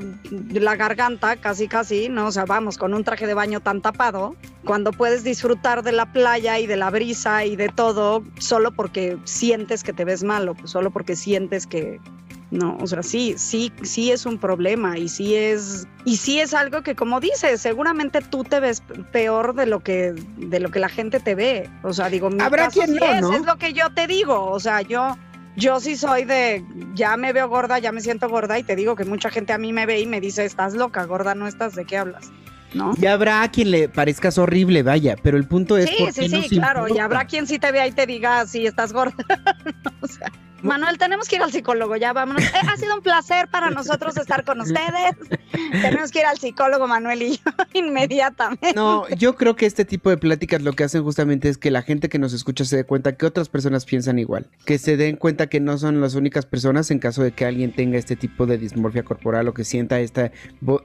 la 0.52 0.76
garganta, 0.76 1.36
casi, 1.36 1.68
casi, 1.68 2.08
¿no? 2.08 2.28
O 2.28 2.32
sea, 2.32 2.44
vamos, 2.44 2.78
con 2.78 2.94
un 2.94 3.04
traje 3.04 3.26
de 3.26 3.34
baño 3.34 3.60
tan 3.60 3.82
tapado, 3.82 4.36
cuando 4.64 4.92
puedes 4.92 5.24
disfrutar 5.24 5.82
de 5.82 5.92
la 5.92 6.12
playa 6.12 6.58
y 6.58 6.66
de 6.66 6.76
la 6.76 6.90
brisa 6.90 7.44
y 7.44 7.56
de 7.56 7.68
todo, 7.68 8.22
solo 8.38 8.70
porque 8.70 9.18
sientes 9.24 9.82
que 9.82 9.92
te 9.92 10.04
ves 10.04 10.22
malo, 10.22 10.54
pues 10.54 10.70
solo 10.70 10.90
porque 10.90 11.16
sientes 11.16 11.66
que, 11.66 11.98
no, 12.50 12.76
o 12.80 12.86
sea, 12.88 13.02
sí, 13.02 13.34
sí, 13.38 13.72
sí 13.82 14.10
es 14.10 14.26
un 14.26 14.36
problema 14.38 14.98
y 14.98 15.08
sí 15.08 15.36
es, 15.36 15.86
y 16.04 16.16
sí 16.16 16.40
es 16.40 16.52
algo 16.52 16.82
que 16.82 16.96
como 16.96 17.20
dices, 17.20 17.60
seguramente 17.60 18.20
tú 18.22 18.42
te 18.42 18.58
ves 18.58 18.82
peor 19.12 19.54
de 19.54 19.66
lo 19.66 19.80
que, 19.80 20.14
de 20.36 20.58
lo 20.58 20.70
que 20.70 20.80
la 20.80 20.88
gente 20.88 21.20
te 21.20 21.36
ve. 21.36 21.70
O 21.84 21.92
sea, 21.92 22.08
digo, 22.08 22.28
mi 22.28 22.42
Habrá 22.42 22.64
caso 22.64 22.80
quien 22.80 22.94
sí 22.94 22.98
no, 23.00 23.06
es, 23.06 23.20
¿no? 23.20 23.32
es 23.34 23.42
lo 23.42 23.56
que 23.56 23.72
yo 23.72 23.90
te 23.90 24.08
digo. 24.08 24.46
O 24.50 24.58
sea, 24.58 24.82
yo, 24.82 25.16
yo 25.54 25.78
sí 25.78 25.96
soy 25.96 26.24
de, 26.24 26.64
ya 26.94 27.16
me 27.16 27.32
veo 27.32 27.48
gorda, 27.48 27.78
ya 27.78 27.92
me 27.92 28.00
siento 28.00 28.28
gorda 28.28 28.58
y 28.58 28.64
te 28.64 28.74
digo 28.74 28.96
que 28.96 29.04
mucha 29.04 29.30
gente 29.30 29.52
a 29.52 29.58
mí 29.58 29.72
me 29.72 29.86
ve 29.86 30.00
y 30.00 30.06
me 30.06 30.20
dice, 30.20 30.44
estás 30.44 30.74
loca, 30.74 31.04
gorda, 31.04 31.36
no 31.36 31.46
estás, 31.46 31.76
¿de 31.76 31.84
qué 31.84 31.98
hablas? 31.98 32.32
¿no? 32.74 32.94
Y 33.00 33.06
habrá 33.06 33.42
a 33.42 33.50
quien 33.50 33.70
le 33.70 33.88
parezcas 33.88 34.38
horrible, 34.38 34.82
vaya, 34.82 35.16
pero 35.22 35.36
el 35.36 35.46
punto 35.46 35.76
es... 35.76 35.88
Sí, 35.88 35.96
¿por 35.98 36.12
sí, 36.12 36.28
sí, 36.28 36.48
claro. 36.48 36.88
Y 36.88 36.98
habrá 36.98 37.24
quien 37.26 37.46
sí 37.46 37.58
te 37.60 37.70
vea 37.72 37.86
y 37.86 37.92
te 37.92 38.06
diga 38.06 38.46
si 38.46 38.66
estás 38.66 38.92
gorda. 38.92 39.14
O 40.02 40.06
sea, 40.06 40.32
Manuel, 40.62 40.98
tenemos 40.98 41.28
que 41.28 41.36
ir 41.36 41.42
al 41.42 41.52
psicólogo, 41.52 41.96
ya 41.96 42.12
vámonos. 42.12 42.42
Eh, 42.42 42.60
ha 42.68 42.76
sido 42.76 42.94
un 42.94 43.02
placer 43.02 43.48
para 43.48 43.70
nosotros 43.70 44.16
estar 44.16 44.44
con 44.44 44.60
ustedes. 44.60 45.16
tenemos 45.82 46.10
que 46.10 46.20
ir 46.20 46.26
al 46.26 46.38
psicólogo, 46.38 46.86
Manuel 46.86 47.22
y 47.22 47.36
yo, 47.36 47.52
inmediatamente. 47.74 48.72
No, 48.74 49.08
yo 49.10 49.36
creo 49.36 49.56
que 49.56 49.66
este 49.66 49.84
tipo 49.84 50.10
de 50.10 50.16
pláticas 50.16 50.62
lo 50.62 50.72
que 50.72 50.84
hacen 50.84 51.02
justamente 51.02 51.48
es 51.48 51.58
que 51.58 51.70
la 51.70 51.82
gente 51.82 52.08
que 52.08 52.18
nos 52.18 52.32
escucha 52.32 52.64
se 52.64 52.76
dé 52.76 52.84
cuenta 52.84 53.16
que 53.16 53.26
otras 53.26 53.48
personas 53.48 53.84
piensan 53.84 54.18
igual, 54.18 54.48
que 54.64 54.78
se 54.78 54.96
den 54.96 55.16
cuenta 55.16 55.48
que 55.48 55.60
no 55.60 55.78
son 55.78 56.00
las 56.00 56.14
únicas 56.14 56.46
personas 56.46 56.90
en 56.90 56.98
caso 56.98 57.22
de 57.22 57.32
que 57.32 57.44
alguien 57.44 57.72
tenga 57.72 57.98
este 57.98 58.16
tipo 58.16 58.46
de 58.46 58.58
dismorfia 58.58 59.02
corporal 59.02 59.48
o 59.48 59.54
que 59.54 59.64
sienta 59.64 60.00
esta, 60.00 60.32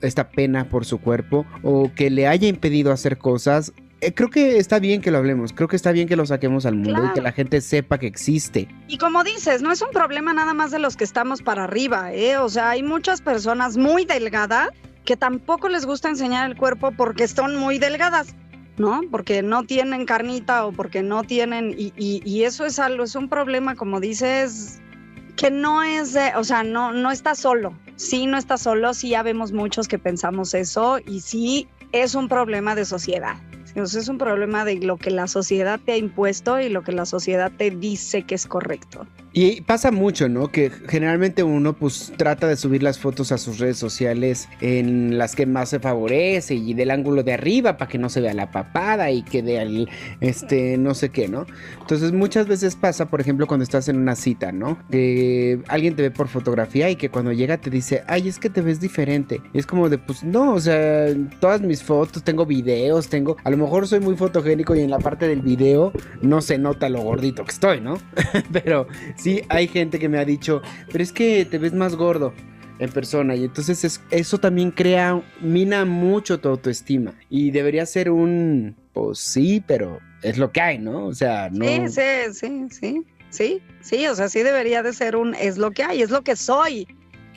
esta 0.02 0.30
pena 0.30 0.70
por 0.70 0.86
su 0.86 1.00
cuerpo 1.00 1.46
o 1.64 1.92
que 1.94 2.10
le 2.10 2.28
haya 2.28 2.48
impedido 2.48 2.92
hacer 2.92 3.18
cosas. 3.18 3.74
Eh, 4.02 4.14
creo 4.14 4.30
que 4.30 4.58
está 4.58 4.80
bien 4.80 5.02
que 5.02 5.10
lo 5.10 5.18
hablemos, 5.20 5.54
creo 5.54 5.68
que 5.68 5.76
está 5.78 5.92
bien 5.92 6.08
que 6.08 6.16
lo 6.16 6.26
saquemos 6.26 6.66
al 6.66 6.76
mundo 6.76 7.06
y 7.06 7.14
que 7.14 7.22
la 7.22 7.32
gente 7.32 7.62
sepa 7.62 7.98
que 7.98 8.08
existe. 8.08 8.68
Y 8.88 8.98
como 8.98 9.24
dices, 9.24 9.62
no 9.62 9.72
es 9.72 9.82
un 9.82 9.90
problema 9.92 10.34
nada 10.34 10.54
más 10.54 10.72
de 10.72 10.80
los 10.80 10.98
que 10.98 11.04
estamos 11.06 11.42
para 11.42 11.64
arriba, 11.64 12.14
¿eh? 12.14 12.38
O 12.38 12.50
sea, 12.50 12.72
hay 12.72 12.84
muchas 12.84 13.22
personas 13.22 13.78
muy 13.78 14.06
delgadas 14.06 14.70
que 15.06 15.16
tampoco 15.16 15.70
les 15.70 15.86
gusta 15.86 16.10
enseñar 16.10 16.50
el 16.50 16.58
cuerpo 16.58 16.92
porque 16.92 17.28
son 17.28 17.56
muy 17.56 17.80
delgadas, 17.80 18.36
¿no? 18.78 19.02
Porque 19.12 19.42
no 19.42 19.64
tienen 19.64 20.06
carnita 20.06 20.66
o 20.66 20.72
porque 20.74 21.02
no 21.02 21.24
tienen... 21.24 21.74
Y, 21.78 21.94
y- 21.96 22.22
y 22.26 22.44
eso 22.44 22.66
es 22.66 22.80
algo, 22.80 23.04
es 23.06 23.16
un 23.16 23.30
problema, 23.30 23.76
como 23.76 24.00
dices, 24.02 24.82
que 25.38 25.52
no 25.52 25.84
es, 25.84 26.14
de- 26.14 26.34
o 26.36 26.44
sea, 26.44 26.64
no, 26.64 26.92
no 26.92 27.12
está 27.12 27.34
solo. 27.36 27.74
Sí, 27.96 28.26
no 28.26 28.38
está 28.38 28.58
solo, 28.58 28.94
sí 28.94 29.10
ya 29.10 29.24
vemos 29.24 29.54
muchos 29.54 29.88
que 29.88 29.98
pensamos 30.00 30.54
eso 30.54 31.00
y 31.08 31.22
sí 31.22 31.68
es 31.94 32.14
un 32.14 32.28
problema 32.28 32.76
de 32.76 32.84
sociedad. 32.84 33.36
Entonces 33.76 34.04
es 34.04 34.10
un 34.10 34.18
problema 34.18 34.64
de 34.64 34.78
lo 34.78 34.96
que 34.96 35.12
la 35.12 35.28
sociedad 35.28 35.82
te 35.84 35.92
ha 35.92 35.98
impuesto 35.98 36.60
y 36.62 36.70
lo 36.70 36.82
que 36.82 36.94
la 36.94 37.06
sociedad 37.06 37.52
te 37.58 37.72
dice 37.72 38.24
que 38.24 38.36
es 38.36 38.48
correcto. 38.48 39.06
Y 39.38 39.60
pasa 39.60 39.92
mucho, 39.92 40.30
¿no? 40.30 40.48
Que 40.48 40.72
generalmente 40.88 41.44
uno 41.44 41.74
pues 41.74 42.14
trata 42.16 42.48
de 42.48 42.56
subir 42.56 42.82
las 42.82 43.00
fotos 43.00 43.34
a 43.34 43.38
sus 43.38 43.60
redes 43.60 43.78
sociales 43.78 44.48
en 44.62 45.18
las 45.18 45.36
que 45.36 45.46
más 45.46 45.68
se 45.68 45.82
favorece 45.82 46.56
y 46.56 46.74
del 46.74 46.90
ángulo 46.90 47.22
de 47.22 47.34
arriba 47.34 47.76
para 47.76 47.92
que 47.92 47.98
no 47.98 48.08
se 48.08 48.22
vea 48.22 48.34
la 48.34 48.50
papada 48.50 49.12
y 49.12 49.24
que 49.24 49.44
de 49.44 49.60
al, 49.60 49.90
este 50.22 50.78
no 50.78 50.94
sé 50.94 51.10
qué, 51.10 51.28
¿no? 51.28 51.46
Entonces 51.82 52.14
muchas 52.14 52.48
veces 52.48 52.78
pasa, 52.78 53.08
por 53.08 53.20
ejemplo, 53.20 53.46
cuando 53.46 53.66
estás 53.66 53.90
en 53.90 53.98
una 53.98 54.16
cita, 54.16 54.54
¿no? 54.54 54.78
Que 54.90 55.60
alguien 55.68 55.98
te 55.98 56.04
ve 56.04 56.12
por 56.12 56.30
fotografía 56.30 56.90
y 56.90 56.96
que 56.96 57.10
cuando 57.10 57.34
llega 57.34 57.58
te 57.58 57.70
dice, 57.70 58.06
ay, 58.08 58.30
es 58.30 58.40
que 58.40 58.50
te 58.50 58.62
ves 58.62 58.80
diferente. 58.80 59.42
Y 59.54 59.60
es 59.60 59.66
como 59.66 59.90
de, 59.90 59.98
pues 59.98 60.24
no, 60.24 60.54
o 60.54 60.62
sea, 60.62 61.08
todas 61.42 61.60
mis 61.60 61.84
fotos, 61.84 62.24
tengo 62.24 62.46
videos, 62.46 63.10
tengo, 63.10 63.36
a 63.44 63.50
lo 63.50 63.58
soy 63.88 64.00
muy 64.00 64.16
fotogénico 64.16 64.76
y 64.76 64.82
en 64.82 64.90
la 64.90 65.00
parte 65.00 65.28
del 65.28 65.42
video 65.42 65.92
no 66.22 66.42
se 66.42 66.58
nota 66.58 66.90
lo 66.90 67.02
gordito 67.02 67.44
que 67.46 67.52
estoy, 67.52 67.82
¿no? 67.82 67.98
Pero 68.52 68.88
sí 69.16 69.42
hay 69.50 69.68
gente 69.68 70.00
que 70.00 70.10
me 70.10 70.18
ha 70.18 70.26
dicho, 70.26 70.62
pero 70.92 71.04
es 71.04 71.12
que 71.12 71.46
te 71.46 71.58
ves 71.58 71.74
más 71.74 71.96
gordo 71.96 72.34
en 72.80 72.90
persona 72.92 73.36
y 73.36 73.44
entonces 73.46 73.84
es- 73.84 74.02
eso 74.12 74.38
también 74.40 74.72
crea, 74.72 75.22
mina 75.42 75.86
mucho 75.86 76.40
tu 76.40 76.50
autoestima 76.50 77.14
y 77.30 77.52
debería 77.52 77.86
ser 77.86 78.12
un, 78.12 78.76
pues 78.94 79.20
sí, 79.20 79.64
pero 79.66 80.00
es 80.22 80.38
lo 80.38 80.52
que 80.52 80.62
hay, 80.62 80.78
¿no? 80.80 81.06
O 81.06 81.14
sea, 81.14 81.50
no... 81.52 81.66
Sí, 81.66 81.82
sí, 81.90 82.02
sí, 82.34 82.68
sí, 82.72 83.02
sí, 83.30 83.62
sí, 83.82 84.08
o 84.08 84.16
sea, 84.16 84.28
sí 84.30 84.44
debería 84.44 84.84
de 84.84 84.92
ser 84.94 85.16
un, 85.16 85.36
es 85.36 85.58
lo 85.58 85.72
que 85.72 85.84
hay, 85.84 86.02
es 86.02 86.10
lo 86.10 86.22
que 86.24 86.36
soy, 86.36 86.86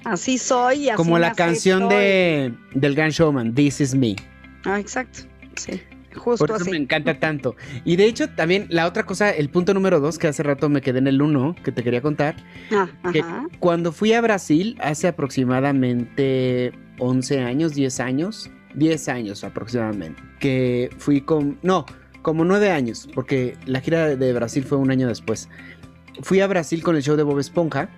así 0.05 0.39
soy 0.39 0.85
y 0.85 0.89
así 0.89 0.97
Como 0.97 1.19
la 1.19 1.33
canción 1.35 1.89
de, 1.89 2.53
del 2.75 2.95
Gran 2.95 3.11
Showman, 3.11 3.55
This 3.55 3.81
Is 3.81 3.95
Me. 3.95 4.17
Ah, 4.65 4.81
exacto, 4.81 5.21
sí, 5.57 5.81
justo 6.17 6.47
Por 6.47 6.55
eso 6.57 6.63
así. 6.63 6.71
me 6.71 6.77
encanta 6.77 7.19
tanto. 7.19 7.55
Y 7.85 7.97
de 7.97 8.05
hecho, 8.07 8.29
también 8.31 8.67
la 8.71 8.87
otra 8.87 9.05
cosa, 9.05 9.31
el 9.31 9.49
punto 9.51 9.75
número 9.75 10.01
dos, 10.01 10.19
que 10.19 10.27
hace 10.29 10.43
rato 10.43 10.69
me 10.69 10.81
quedé 10.81 10.99
en 10.99 11.07
el 11.07 11.21
uno, 11.23 11.55
que 11.63 11.73
te 11.73 11.83
quería 11.83 12.01
contar, 12.03 12.37
Ah, 12.73 12.89
que 13.13 13.21
ajá. 13.21 13.47
cuando 13.61 13.93
fui 13.93 14.13
a 14.13 14.21
Brasil 14.21 14.77
hace 14.81 15.09
aproximadamente 15.09 16.73
11 16.99 17.41
años, 17.41 17.75
10 17.75 18.01
años, 18.01 18.51
10 18.75 19.09
años 19.09 19.45
aproximadamente, 19.45 20.23
que 20.41 20.91
fui 20.99 21.21
con, 21.21 21.59
no, 21.63 21.87
como 22.23 22.45
9 22.45 22.71
años, 22.71 23.09
porque 23.15 23.57
la 23.67 23.81
gira 23.81 24.17
de 24.17 24.33
Brasil 24.33 24.65
fue 24.65 24.79
un 24.79 24.91
año 24.91 25.09
después. 25.09 25.49
Fui 26.23 26.41
a 26.41 26.47
Brasil 26.47 26.83
con 26.83 26.97
el 26.97 27.03
show 27.03 27.17
de 27.17 27.23
Bob 27.23 27.39
Esponja 27.39 27.89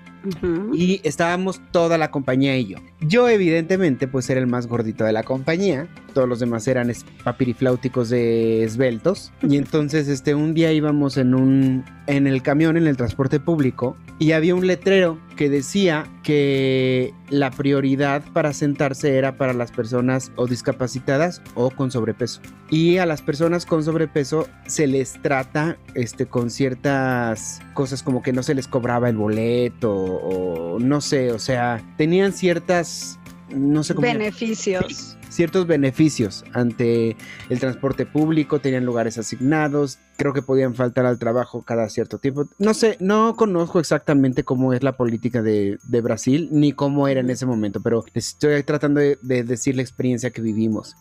Y 0.73 1.01
estábamos 1.05 1.61
toda 1.71 1.99
la 1.99 2.11
compañía 2.11 2.57
y 2.57 2.67
yo. 2.67 2.79
Yo 3.01 3.29
evidentemente 3.29 4.09
pues 4.09 4.29
era 4.31 4.41
el 4.41 4.47
más 4.47 4.67
gordito 4.67 5.05
de 5.05 5.13
la 5.13 5.23
compañía, 5.23 5.89
todos 6.15 6.29
los 6.29 6.41
demás 6.41 6.67
eran 6.69 6.93
papirifláuticos 7.25 8.11
de 8.11 8.65
esbeltos. 8.65 9.33
Y 9.43 9.57
entonces 9.57 10.09
este 10.09 10.35
un 10.35 10.55
día 10.55 10.73
íbamos 10.73 11.17
en 11.17 11.35
un 11.35 11.85
en 12.07 12.27
el 12.27 12.43
camión 12.43 12.77
en 12.77 12.87
el 12.87 12.97
transporte 12.97 13.41
público 13.41 13.97
y 14.19 14.33
había 14.33 14.55
un 14.55 14.67
letrero 14.67 15.19
que 15.41 15.49
decía 15.49 16.07
que 16.23 17.15
la 17.31 17.51
prioridad 17.51 18.23
para 18.35 18.53
sentarse 18.53 19.17
era 19.17 19.39
para 19.39 19.55
las 19.55 19.73
personas 19.73 20.33
o 20.37 20.47
discapacitadas 20.47 21.41
o 21.55 21.71
con 21.71 21.91
sobrepeso. 21.91 22.43
Y 22.69 22.99
a 22.99 23.07
las 23.07 23.23
personas 23.23 23.65
con 23.65 23.83
sobrepeso 23.83 24.47
se 24.67 24.87
les 24.87 25.15
trata 25.23 25.79
este 25.95 26.27
con 26.27 26.51
ciertas 26.51 27.63
cosas 27.73 28.03
como 28.03 28.23
que 28.23 28.35
no 28.35 28.43
se 28.43 28.55
les 28.55 28.69
cobraba 28.69 29.09
el 29.09 29.17
boleto 29.17 29.95
o 29.95 30.79
no 30.79 31.01
sé, 31.01 31.33
o 31.33 31.39
sea, 31.39 31.81
tenían 31.97 32.35
ciertas 32.35 33.19
no 33.55 33.83
sé 33.85 33.95
cómo 33.95 34.07
Beneficios. 34.07 35.17
ciertos 35.29 35.67
beneficios 35.67 36.45
ante 36.53 37.17
el 37.49 37.61
transporte 37.61 38.07
público, 38.07 38.61
tenían 38.61 38.85
lugares 38.85 39.19
asignados, 39.19 39.99
creo 40.17 40.33
que 40.33 40.43
podían 40.43 40.75
faltar 40.75 41.07
al 41.07 41.19
trabajo 41.19 41.63
cada 41.63 41.89
cierto 41.89 42.19
tiempo. 42.19 42.47
No 42.59 42.75
sé, 42.75 42.97
no 43.01 43.37
conozco 43.37 43.81
exactamente 43.81 44.45
cómo 44.45 44.73
es 44.73 44.83
la 44.83 44.97
política 44.97 45.43
de, 45.43 45.79
de 45.83 46.01
Brasil 46.01 46.49
ni 46.53 46.73
cómo 46.73 47.09
era 47.09 47.21
en 47.21 47.31
ese 47.31 47.47
momento, 47.47 47.81
pero 47.81 48.05
les 48.13 48.29
estoy 48.29 48.63
tratando 48.63 49.01
de, 49.01 49.19
de 49.23 49.45
decir 49.45 49.77
la 49.77 49.83
experiencia 49.83 50.31
que 50.31 50.43
vivimos. 50.43 50.97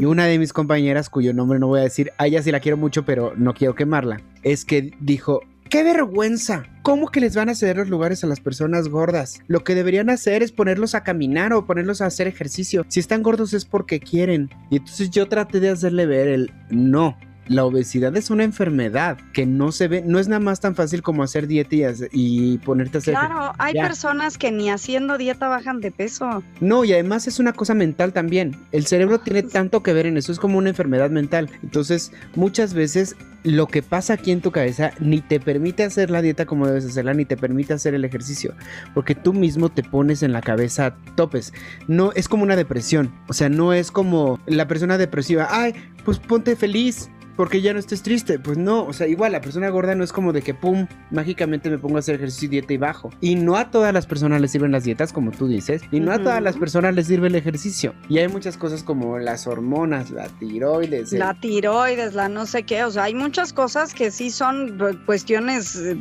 Y 0.00 0.04
una 0.04 0.26
de 0.26 0.38
mis 0.38 0.52
compañeras, 0.52 1.10
cuyo 1.10 1.32
nombre 1.32 1.58
no 1.58 1.68
voy 1.68 1.80
a 1.80 1.84
decir, 1.84 2.12
a 2.18 2.26
ella 2.26 2.42
sí 2.42 2.50
la 2.50 2.60
quiero 2.60 2.76
mucho, 2.76 3.04
pero 3.04 3.34
no 3.36 3.54
quiero 3.54 3.74
quemarla, 3.74 4.20
es 4.42 4.64
que 4.64 4.92
dijo, 5.00 5.42
¡qué 5.70 5.84
vergüenza! 5.84 6.64
¿Cómo 6.82 7.08
que 7.08 7.20
les 7.20 7.36
van 7.36 7.48
a 7.48 7.54
ceder 7.54 7.76
los 7.76 7.88
lugares 7.88 8.24
a 8.24 8.26
las 8.26 8.40
personas 8.40 8.88
gordas? 8.88 9.40
Lo 9.46 9.62
que 9.62 9.74
deberían 9.74 10.10
hacer 10.10 10.42
es 10.42 10.50
ponerlos 10.50 10.94
a 10.94 11.04
caminar 11.04 11.52
o 11.52 11.64
ponerlos 11.64 12.00
a 12.00 12.06
hacer 12.06 12.26
ejercicio. 12.26 12.84
Si 12.88 13.00
están 13.00 13.22
gordos 13.22 13.54
es 13.54 13.64
porque 13.64 14.00
quieren. 14.00 14.50
Y 14.70 14.78
entonces 14.78 15.10
yo 15.10 15.28
traté 15.28 15.60
de 15.60 15.70
hacerle 15.70 16.06
ver 16.06 16.28
el 16.28 16.52
no. 16.70 17.16
La 17.50 17.64
obesidad 17.64 18.16
es 18.16 18.30
una 18.30 18.44
enfermedad 18.44 19.18
que 19.32 19.44
no 19.44 19.72
se 19.72 19.88
ve, 19.88 20.04
no 20.06 20.20
es 20.20 20.28
nada 20.28 20.38
más 20.38 20.60
tan 20.60 20.76
fácil 20.76 21.02
como 21.02 21.24
hacer 21.24 21.48
dieta 21.48 21.74
y, 22.12 22.58
ponerte 22.58 22.98
a 22.98 23.00
hacer 23.00 23.14
Claro, 23.14 23.52
hay 23.58 23.74
Ya. 23.74 23.82
personas 23.82 24.38
que 24.38 24.52
ni 24.52 24.70
haciendo 24.70 25.18
dieta 25.18 25.48
bajan 25.48 25.80
de 25.80 25.90
peso. 25.90 26.44
No, 26.60 26.84
y 26.84 26.92
además 26.92 27.26
es 27.26 27.40
una 27.40 27.52
cosa 27.52 27.74
mental 27.74 28.12
también. 28.12 28.54
El 28.70 28.86
cerebro 28.86 29.18
tiene 29.18 29.42
tanto 29.42 29.82
que 29.82 29.92
ver 29.92 30.06
en 30.06 30.16
eso, 30.16 30.30
es 30.30 30.38
como 30.38 30.58
una 30.58 30.68
enfermedad 30.68 31.10
mental. 31.10 31.50
Entonces, 31.64 32.12
muchas 32.36 32.72
veces 32.72 33.16
lo 33.42 33.66
que 33.66 33.82
pasa 33.82 34.12
aquí 34.12 34.30
en 34.30 34.42
tu 34.42 34.52
cabeza 34.52 34.92
ni 35.00 35.20
te 35.20 35.40
permite 35.40 35.82
hacer 35.82 36.08
la 36.08 36.22
dieta 36.22 36.46
como 36.46 36.68
debes 36.68 36.84
hacerla, 36.84 37.14
ni 37.14 37.24
te 37.24 37.36
permite 37.36 37.72
hacer 37.72 37.94
el 37.94 38.04
ejercicio, 38.04 38.54
porque 38.94 39.16
tú 39.16 39.32
mismo 39.32 39.70
te 39.70 39.82
pones 39.82 40.22
en 40.22 40.32
la 40.32 40.40
cabeza 40.40 40.94
topes. 41.16 41.52
No 41.88 42.12
es 42.14 42.28
como 42.28 42.44
una 42.44 42.54
depresión, 42.54 43.12
o 43.28 43.32
sea, 43.32 43.48
no 43.48 43.72
es 43.72 43.90
como 43.90 44.38
la 44.46 44.68
persona 44.68 44.98
depresiva, 44.98 45.48
ay, 45.50 45.74
pues 46.04 46.20
ponte 46.20 46.54
feliz. 46.54 47.10
Porque 47.40 47.62
ya 47.62 47.72
no 47.72 47.78
estés 47.78 48.02
triste, 48.02 48.38
pues 48.38 48.58
no, 48.58 48.84
o 48.84 48.92
sea, 48.92 49.06
igual 49.06 49.32
la 49.32 49.40
persona 49.40 49.70
gorda 49.70 49.94
no 49.94 50.04
es 50.04 50.12
como 50.12 50.34
de 50.34 50.42
que 50.42 50.52
pum, 50.52 50.86
mágicamente 51.10 51.70
me 51.70 51.78
pongo 51.78 51.96
a 51.96 52.00
hacer 52.00 52.16
ejercicio 52.16 52.44
y 52.44 52.50
dieta 52.50 52.74
y 52.74 52.76
bajo. 52.76 53.08
Y 53.22 53.34
no 53.36 53.56
a 53.56 53.70
todas 53.70 53.94
las 53.94 54.04
personas 54.04 54.42
les 54.42 54.50
sirven 54.50 54.72
las 54.72 54.84
dietas, 54.84 55.10
como 55.10 55.30
tú 55.30 55.48
dices, 55.48 55.80
y 55.90 56.00
no 56.00 56.12
a 56.12 56.18
todas 56.18 56.42
las 56.42 56.58
personas 56.58 56.94
les 56.94 57.06
sirve 57.06 57.28
el 57.28 57.34
ejercicio. 57.36 57.94
Y 58.10 58.18
hay 58.18 58.28
muchas 58.28 58.58
cosas 58.58 58.82
como 58.82 59.18
las 59.18 59.46
hormonas, 59.46 60.10
la 60.10 60.28
tiroides, 60.28 61.14
el- 61.14 61.20
La 61.20 61.32
tiroides, 61.32 62.12
la 62.12 62.28
no 62.28 62.44
sé 62.44 62.64
qué, 62.64 62.84
o 62.84 62.90
sea, 62.90 63.04
hay 63.04 63.14
muchas 63.14 63.54
cosas 63.54 63.94
que 63.94 64.10
sí 64.10 64.28
son 64.30 64.78
eh, 64.78 64.98
cuestiones 65.06 65.76
eh, 65.76 65.96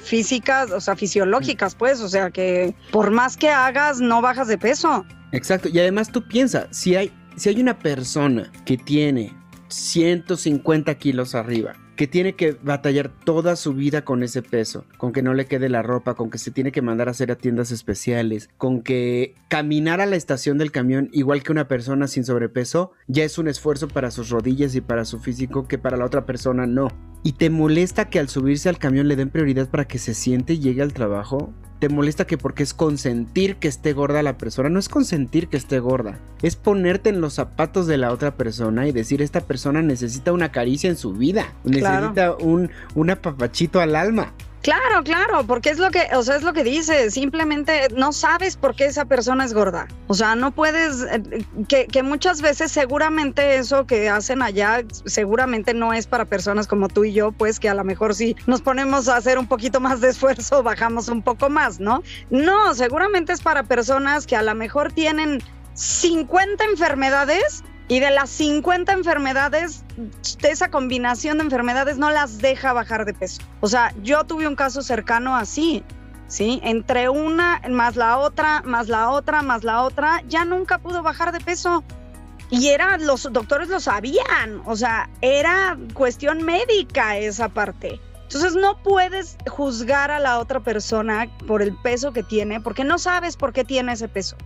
físicas, 0.00 0.70
o 0.70 0.80
sea, 0.80 0.94
fisiológicas, 0.94 1.74
pues, 1.74 2.00
o 2.02 2.08
sea, 2.08 2.30
que 2.30 2.72
por 2.92 3.10
más 3.10 3.36
que 3.36 3.48
hagas, 3.48 4.00
no 4.00 4.22
bajas 4.22 4.46
de 4.46 4.58
peso. 4.58 5.04
Exacto, 5.32 5.68
y 5.68 5.78
además 5.80 6.12
tú 6.12 6.22
piensas, 6.22 6.68
si 6.70 6.94
hay, 6.94 7.10
si 7.34 7.48
hay 7.48 7.60
una 7.60 7.76
persona 7.80 8.52
que 8.64 8.76
tiene 8.76 9.32
150 9.74 10.94
kilos 10.96 11.34
arriba, 11.34 11.74
que 11.96 12.06
tiene 12.06 12.34
que 12.34 12.52
batallar 12.62 13.10
toda 13.24 13.56
su 13.56 13.74
vida 13.74 14.04
con 14.04 14.22
ese 14.22 14.42
peso, 14.42 14.84
con 14.98 15.12
que 15.12 15.22
no 15.22 15.34
le 15.34 15.46
quede 15.46 15.68
la 15.68 15.82
ropa, 15.82 16.14
con 16.14 16.30
que 16.30 16.38
se 16.38 16.50
tiene 16.50 16.72
que 16.72 16.82
mandar 16.82 17.08
a 17.08 17.10
hacer 17.10 17.30
a 17.30 17.36
tiendas 17.36 17.72
especiales, 17.72 18.48
con 18.56 18.82
que 18.82 19.34
caminar 19.48 20.00
a 20.00 20.06
la 20.06 20.16
estación 20.16 20.58
del 20.58 20.72
camión 20.72 21.08
igual 21.12 21.42
que 21.42 21.52
una 21.52 21.68
persona 21.68 22.06
sin 22.06 22.24
sobrepeso, 22.24 22.92
ya 23.08 23.24
es 23.24 23.36
un 23.38 23.48
esfuerzo 23.48 23.88
para 23.88 24.10
sus 24.10 24.30
rodillas 24.30 24.74
y 24.74 24.80
para 24.80 25.04
su 25.04 25.18
físico 25.18 25.66
que 25.66 25.78
para 25.78 25.96
la 25.96 26.04
otra 26.04 26.24
persona 26.24 26.66
no. 26.66 26.88
Y 27.24 27.32
te 27.32 27.48
molesta 27.48 28.10
que 28.10 28.20
al 28.20 28.28
subirse 28.28 28.68
al 28.68 28.78
camión 28.78 29.08
le 29.08 29.16
den 29.16 29.30
prioridad 29.30 29.68
para 29.68 29.86
que 29.86 29.98
se 29.98 30.12
siente 30.12 30.52
y 30.52 30.58
llegue 30.60 30.82
al 30.82 30.92
trabajo, 30.92 31.52
te 31.78 31.88
molesta 31.88 32.26
que 32.26 32.36
porque 32.36 32.62
es 32.62 32.74
consentir 32.74 33.56
que 33.56 33.66
esté 33.66 33.94
gorda 33.94 34.22
la 34.22 34.36
persona. 34.36 34.68
No 34.68 34.78
es 34.78 34.90
consentir 34.90 35.48
que 35.48 35.56
esté 35.56 35.80
gorda. 35.80 36.18
Es 36.42 36.54
ponerte 36.54 37.08
en 37.08 37.22
los 37.22 37.32
zapatos 37.32 37.86
de 37.86 37.96
la 37.96 38.12
otra 38.12 38.36
persona 38.36 38.86
y 38.86 38.92
decir 38.92 39.22
esta 39.22 39.40
persona 39.40 39.80
necesita 39.80 40.32
una 40.32 40.52
caricia 40.52 40.90
en 40.90 40.96
su 40.96 41.14
vida. 41.14 41.52
Necesita 41.64 42.36
un, 42.36 42.70
un 42.94 43.10
apapachito 43.10 43.80
al 43.80 43.96
alma. 43.96 44.34
Claro, 44.64 45.04
claro, 45.04 45.46
porque 45.46 45.68
es 45.68 45.78
lo 45.78 45.90
que, 45.90 46.08
o 46.14 46.22
sea, 46.22 46.36
es 46.36 46.42
lo 46.42 46.54
que 46.54 46.64
dice, 46.64 47.10
simplemente 47.10 47.88
no 47.94 48.14
sabes 48.14 48.56
por 48.56 48.74
qué 48.74 48.86
esa 48.86 49.04
persona 49.04 49.44
es 49.44 49.52
gorda. 49.52 49.88
O 50.06 50.14
sea, 50.14 50.36
no 50.36 50.52
puedes, 50.52 51.02
eh, 51.02 51.44
que, 51.68 51.86
que, 51.86 52.02
muchas 52.02 52.40
veces 52.40 52.72
seguramente 52.72 53.56
eso 53.56 53.86
que 53.86 54.08
hacen 54.08 54.40
allá, 54.40 54.82
seguramente 55.04 55.74
no 55.74 55.92
es 55.92 56.06
para 56.06 56.24
personas 56.24 56.66
como 56.66 56.88
tú 56.88 57.04
y 57.04 57.12
yo, 57.12 57.30
pues 57.30 57.60
que 57.60 57.68
a 57.68 57.74
lo 57.74 57.84
mejor 57.84 58.14
si 58.14 58.36
nos 58.46 58.62
ponemos 58.62 59.06
a 59.06 59.18
hacer 59.18 59.38
un 59.38 59.48
poquito 59.48 59.80
más 59.80 60.00
de 60.00 60.08
esfuerzo, 60.08 60.62
bajamos 60.62 61.08
un 61.08 61.20
poco 61.20 61.50
más, 61.50 61.78
¿no? 61.78 62.02
No, 62.30 62.74
seguramente 62.74 63.34
es 63.34 63.42
para 63.42 63.64
personas 63.64 64.26
que 64.26 64.34
a 64.34 64.42
lo 64.42 64.54
mejor 64.54 64.92
tienen 64.92 65.42
50 65.74 66.64
enfermedades 66.64 67.62
y 67.88 68.00
de 68.00 68.10
las 68.10 68.30
50 68.30 68.92
enfermedades, 68.92 69.84
de 70.40 70.50
esa 70.50 70.70
combinación 70.70 71.38
de 71.38 71.44
enfermedades 71.44 71.98
no 71.98 72.10
las 72.10 72.38
deja 72.38 72.72
bajar 72.72 73.04
de 73.04 73.12
peso. 73.12 73.42
O 73.60 73.68
sea, 73.68 73.92
yo 74.02 74.24
tuve 74.24 74.48
un 74.48 74.56
caso 74.56 74.82
cercano 74.82 75.36
así, 75.36 75.84
¿sí? 76.26 76.60
Entre 76.64 77.08
una, 77.08 77.60
más 77.68 77.96
la 77.96 78.18
otra, 78.18 78.62
más 78.64 78.88
la 78.88 79.10
otra, 79.10 79.42
más 79.42 79.64
la 79.64 79.82
otra, 79.82 80.22
ya 80.28 80.44
nunca 80.44 80.78
pudo 80.78 81.02
bajar 81.02 81.32
de 81.32 81.40
peso. 81.40 81.84
Y 82.50 82.68
era, 82.68 82.98
los 82.98 83.24
doctores 83.32 83.68
lo 83.68 83.80
sabían, 83.80 84.62
o 84.64 84.76
sea, 84.76 85.10
era 85.20 85.76
cuestión 85.92 86.42
médica 86.42 87.16
esa 87.16 87.48
parte. 87.48 88.00
Entonces 88.24 88.54
no 88.56 88.82
puedes 88.82 89.36
juzgar 89.48 90.10
a 90.10 90.18
la 90.18 90.38
otra 90.38 90.60
persona 90.60 91.28
por 91.46 91.62
el 91.62 91.74
peso 91.76 92.12
que 92.12 92.22
tiene, 92.22 92.60
porque 92.60 92.84
no 92.84 92.98
sabes 92.98 93.36
por 93.36 93.52
qué 93.52 93.64
tiene 93.64 93.92
ese 93.92 94.08
peso. 94.08 94.36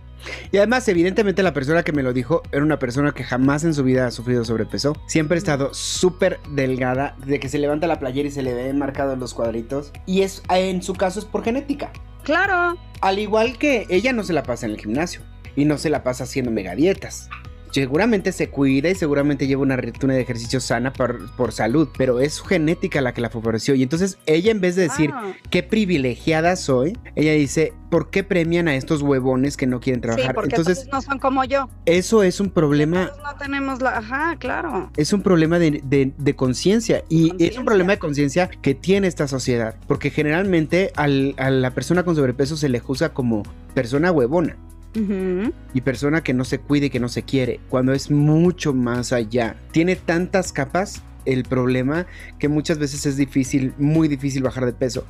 Y 0.51 0.57
además, 0.57 0.87
evidentemente, 0.87 1.43
la 1.43 1.53
persona 1.53 1.83
que 1.83 1.91
me 1.91 2.03
lo 2.03 2.13
dijo 2.13 2.43
era 2.51 2.63
una 2.63 2.77
persona 2.77 3.13
que 3.13 3.23
jamás 3.23 3.63
en 3.63 3.73
su 3.73 3.83
vida 3.83 4.07
ha 4.07 4.11
sufrido 4.11 4.43
sobrepeso. 4.43 4.95
Siempre 5.07 5.35
ha 5.35 5.39
estado 5.39 5.73
súper 5.73 6.39
delgada, 6.51 7.15
de 7.25 7.39
que 7.39 7.49
se 7.49 7.57
levanta 7.57 7.87
la 7.87 7.99
playera 7.99 8.27
y 8.27 8.31
se 8.31 8.43
le 8.43 8.53
ve 8.53 8.73
marcado 8.73 9.15
los 9.15 9.33
cuadritos. 9.33 9.91
Y 10.05 10.21
es, 10.21 10.43
en 10.49 10.83
su 10.83 10.93
caso, 10.93 11.19
es 11.19 11.25
por 11.25 11.43
genética. 11.43 11.91
Claro. 12.23 12.77
Al 13.01 13.17
igual 13.17 13.57
que 13.57 13.87
ella 13.89 14.11
no 14.11 14.23
se 14.23 14.33
la 14.33 14.43
pasa 14.43 14.65
en 14.65 14.73
el 14.73 14.79
gimnasio 14.79 15.21
y 15.55 15.65
no 15.65 15.77
se 15.77 15.89
la 15.89 16.03
pasa 16.03 16.25
haciendo 16.25 16.51
megadietas 16.51 17.29
seguramente 17.71 18.31
se 18.31 18.49
cuida 18.49 18.89
y 18.89 18.95
seguramente 18.95 19.47
lleva 19.47 19.61
una 19.61 19.77
rutina 19.77 20.13
de 20.13 20.21
ejercicio 20.21 20.59
sana 20.59 20.91
por, 20.93 21.29
por, 21.35 21.51
salud, 21.51 21.87
pero 21.97 22.19
es 22.19 22.33
su 22.35 22.45
genética 22.45 23.01
la 23.01 23.13
que 23.13 23.21
la 23.21 23.29
favoreció. 23.29 23.75
Y 23.75 23.83
entonces 23.83 24.17
ella 24.25 24.51
en 24.51 24.61
vez 24.61 24.75
de 24.75 24.83
decir 24.83 25.11
Ah. 25.13 25.33
qué 25.49 25.63
privilegiada 25.63 26.55
soy, 26.55 26.97
ella 27.15 27.33
dice, 27.33 27.73
¿por 27.89 28.09
qué 28.09 28.23
premian 28.23 28.67
a 28.67 28.75
estos 28.75 29.01
huevones 29.01 29.57
que 29.57 29.65
no 29.67 29.79
quieren 29.79 29.99
Sí, 30.01 30.07
trabajar? 30.07 30.35
porque 30.35 30.55
entonces, 30.55 30.87
no 30.91 31.01
son 31.01 31.19
como 31.19 31.43
yo. 31.43 31.69
eso 31.85 32.23
es 32.23 32.39
un 32.39 32.49
problema 32.49 33.01
Entonces 33.03 33.23
no 33.23 33.35
tenemos 33.37 33.81
la, 33.81 33.97
ajá, 33.97 34.35
claro. 34.37 34.91
es 34.97 35.13
un 35.13 35.21
problema 35.21 35.59
de, 35.59 35.81
de- 35.83 36.13
de 36.17 36.35
conciencia 36.35 37.03
y 37.09 37.31
es 37.43 37.57
un 37.57 37.65
problema 37.65 37.93
de 37.93 37.99
conciencia 37.99 38.49
que 38.49 38.75
tiene 38.75 39.07
esta 39.07 39.27
sociedad, 39.27 39.75
porque 39.87 40.09
generalmente 40.11 40.91
al- 40.95 41.33
a 41.37 41.49
la 41.49 41.71
persona 41.71 42.03
con 42.03 42.15
sobrepeso 42.15 42.57
se 42.57 42.69
le 42.69 42.79
juzga 42.79 43.09
como 43.13 43.43
persona 43.73 44.11
huevona 44.11 44.57
Y 44.93 45.81
persona 45.81 46.21
que 46.23 46.33
no 46.33 46.43
se 46.43 46.59
cuide 46.59 46.87
y 46.87 46.89
que 46.89 46.99
no 46.99 47.09
se 47.09 47.23
quiere, 47.23 47.59
cuando 47.69 47.93
es 47.93 48.11
mucho 48.11 48.73
más 48.73 49.13
allá. 49.13 49.55
Tiene 49.71 49.95
tantas 49.95 50.51
capas 50.51 51.03
el 51.25 51.43
problema 51.43 52.07
que 52.39 52.47
muchas 52.47 52.79
veces 52.79 53.05
es 53.05 53.17
difícil, 53.17 53.73
muy 53.77 54.07
difícil 54.07 54.43
bajar 54.43 54.65
de 54.65 54.73
peso. 54.73 55.05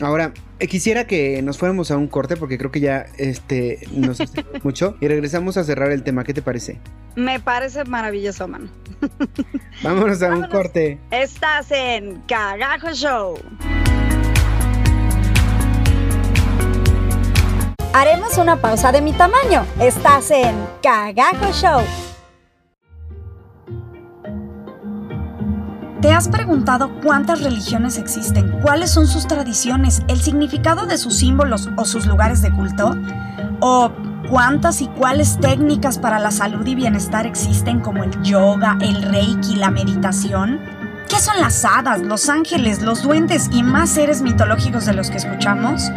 Ahora, 0.00 0.32
eh, 0.58 0.66
quisiera 0.66 1.06
que 1.06 1.40
nos 1.42 1.58
fuéramos 1.58 1.90
a 1.90 1.96
un 1.96 2.08
corte 2.08 2.36
porque 2.36 2.58
creo 2.58 2.70
que 2.70 2.80
ya 2.80 3.06
este, 3.18 3.86
nos 3.92 4.18
mucho 4.62 4.96
y 5.00 5.08
regresamos 5.08 5.56
a 5.56 5.64
cerrar 5.64 5.92
el 5.92 6.02
tema. 6.02 6.24
¿Qué 6.24 6.34
te 6.34 6.42
parece? 6.42 6.78
Me 7.16 7.40
parece 7.40 7.84
maravilloso, 7.84 8.48
mano. 8.48 8.68
Vámonos 9.82 10.22
a 10.22 10.34
un 10.34 10.46
corte. 10.48 10.98
Estás 11.10 11.70
en 11.70 12.20
Cagajo 12.22 12.92
Show. 12.92 13.38
Haremos 17.92 18.38
una 18.38 18.54
pausa 18.54 18.92
de 18.92 19.02
mi 19.02 19.12
tamaño. 19.12 19.66
Estás 19.80 20.30
en 20.30 20.54
Cagajo 20.80 21.52
Show. 21.52 21.82
¿Te 26.00 26.12
has 26.12 26.28
preguntado 26.28 26.92
cuántas 27.02 27.42
religiones 27.42 27.98
existen? 27.98 28.60
¿Cuáles 28.62 28.92
son 28.92 29.08
sus 29.08 29.26
tradiciones? 29.26 30.02
¿El 30.06 30.20
significado 30.20 30.86
de 30.86 30.98
sus 30.98 31.16
símbolos 31.16 31.68
o 31.76 31.84
sus 31.84 32.06
lugares 32.06 32.42
de 32.42 32.52
culto? 32.52 32.96
¿O 33.58 33.90
cuántas 34.30 34.82
y 34.82 34.86
cuáles 34.86 35.40
técnicas 35.40 35.98
para 35.98 36.20
la 36.20 36.30
salud 36.30 36.64
y 36.64 36.76
bienestar 36.76 37.26
existen 37.26 37.80
como 37.80 38.04
el 38.04 38.22
yoga, 38.22 38.78
el 38.80 39.02
reiki, 39.02 39.56
la 39.56 39.72
meditación? 39.72 40.60
¿Qué 41.08 41.18
son 41.18 41.40
las 41.40 41.64
hadas, 41.64 42.00
los 42.02 42.28
ángeles, 42.28 42.82
los 42.82 43.02
duendes 43.02 43.50
y 43.52 43.64
más 43.64 43.90
seres 43.90 44.22
mitológicos 44.22 44.86
de 44.86 44.94
los 44.94 45.10
que 45.10 45.16
escuchamos? 45.16 45.90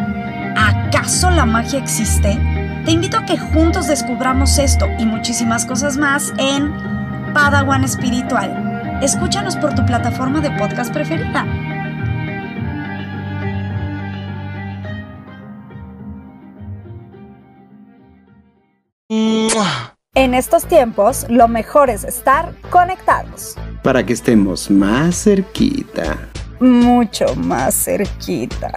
¿Acaso 0.56 1.30
la 1.32 1.46
magia 1.46 1.80
existe? 1.80 2.38
Te 2.86 2.92
invito 2.92 3.18
a 3.18 3.26
que 3.26 3.38
juntos 3.38 3.88
descubramos 3.88 4.58
esto 4.58 4.88
y 5.00 5.06
muchísimas 5.06 5.66
cosas 5.66 5.98
más 5.98 6.34
en 6.38 6.74
Padawan 7.34 7.84
Espiritual. 7.84 9.00
Escúchanos 9.02 9.56
por 9.56 9.74
tu 9.74 9.86
plataforma 9.86 10.42
de 10.42 10.52
podcast 10.52 10.94
preferida. 10.94 11.46
En 20.16 20.34
estos 20.36 20.66
tiempos, 20.66 21.26
lo 21.30 21.48
mejor 21.48 21.90
es 21.90 22.04
estar 22.04 22.54
conectados. 22.70 23.56
Para 23.84 24.06
que 24.06 24.14
estemos 24.14 24.70
más 24.70 25.24
cerquita. 25.24 26.18
Mucho 26.60 27.36
más 27.36 27.76
cerquita. 27.76 28.72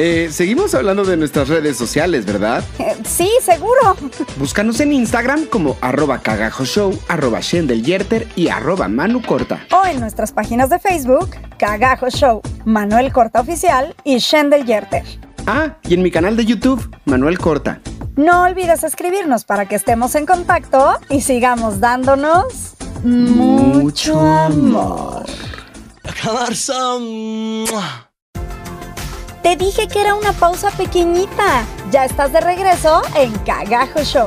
Eh, 0.00 0.28
seguimos 0.30 0.76
hablando 0.76 1.04
de 1.04 1.16
nuestras 1.16 1.48
redes 1.48 1.76
sociales, 1.76 2.24
¿verdad? 2.24 2.62
Eh, 2.78 2.96
sí, 3.04 3.28
seguro. 3.42 3.96
Búscanos 4.36 4.78
en 4.78 4.92
Instagram 4.92 5.46
como 5.46 5.76
arroba 5.80 6.20
cagajoshow, 6.20 6.96
arroba 7.08 7.40
shendeljерter 7.40 8.28
y 8.36 8.46
arroba 8.46 8.86
manucorta. 8.86 9.66
O 9.72 9.84
en 9.84 9.98
nuestras 9.98 10.30
páginas 10.30 10.70
de 10.70 10.78
Facebook, 10.78 11.30
Cagajo 11.58 12.10
Show, 12.10 12.42
Manuel 12.64 13.12
Corta 13.12 13.40
Oficial 13.40 13.96
y 14.04 14.18
Shendel 14.18 14.66
Yerter. 14.66 15.02
Ah, 15.48 15.78
y 15.88 15.94
en 15.94 16.02
mi 16.02 16.12
canal 16.12 16.36
de 16.36 16.44
YouTube, 16.44 16.96
Manuel 17.04 17.40
Corta. 17.40 17.80
No 18.14 18.42
olvides 18.42 18.84
escribirnos 18.84 19.42
para 19.44 19.66
que 19.66 19.74
estemos 19.74 20.14
en 20.14 20.26
contacto 20.26 20.96
y 21.10 21.22
sigamos 21.22 21.80
dándonos 21.80 22.76
mucho 23.02 24.20
amor. 24.20 25.26
Te 29.42 29.56
dije 29.56 29.86
que 29.88 30.00
era 30.00 30.14
una 30.14 30.32
pausa 30.32 30.70
pequeñita. 30.72 31.64
Ya 31.90 32.04
estás 32.04 32.32
de 32.32 32.40
regreso 32.40 33.02
en 33.14 33.32
Cagajo 33.38 34.02
Show. 34.02 34.26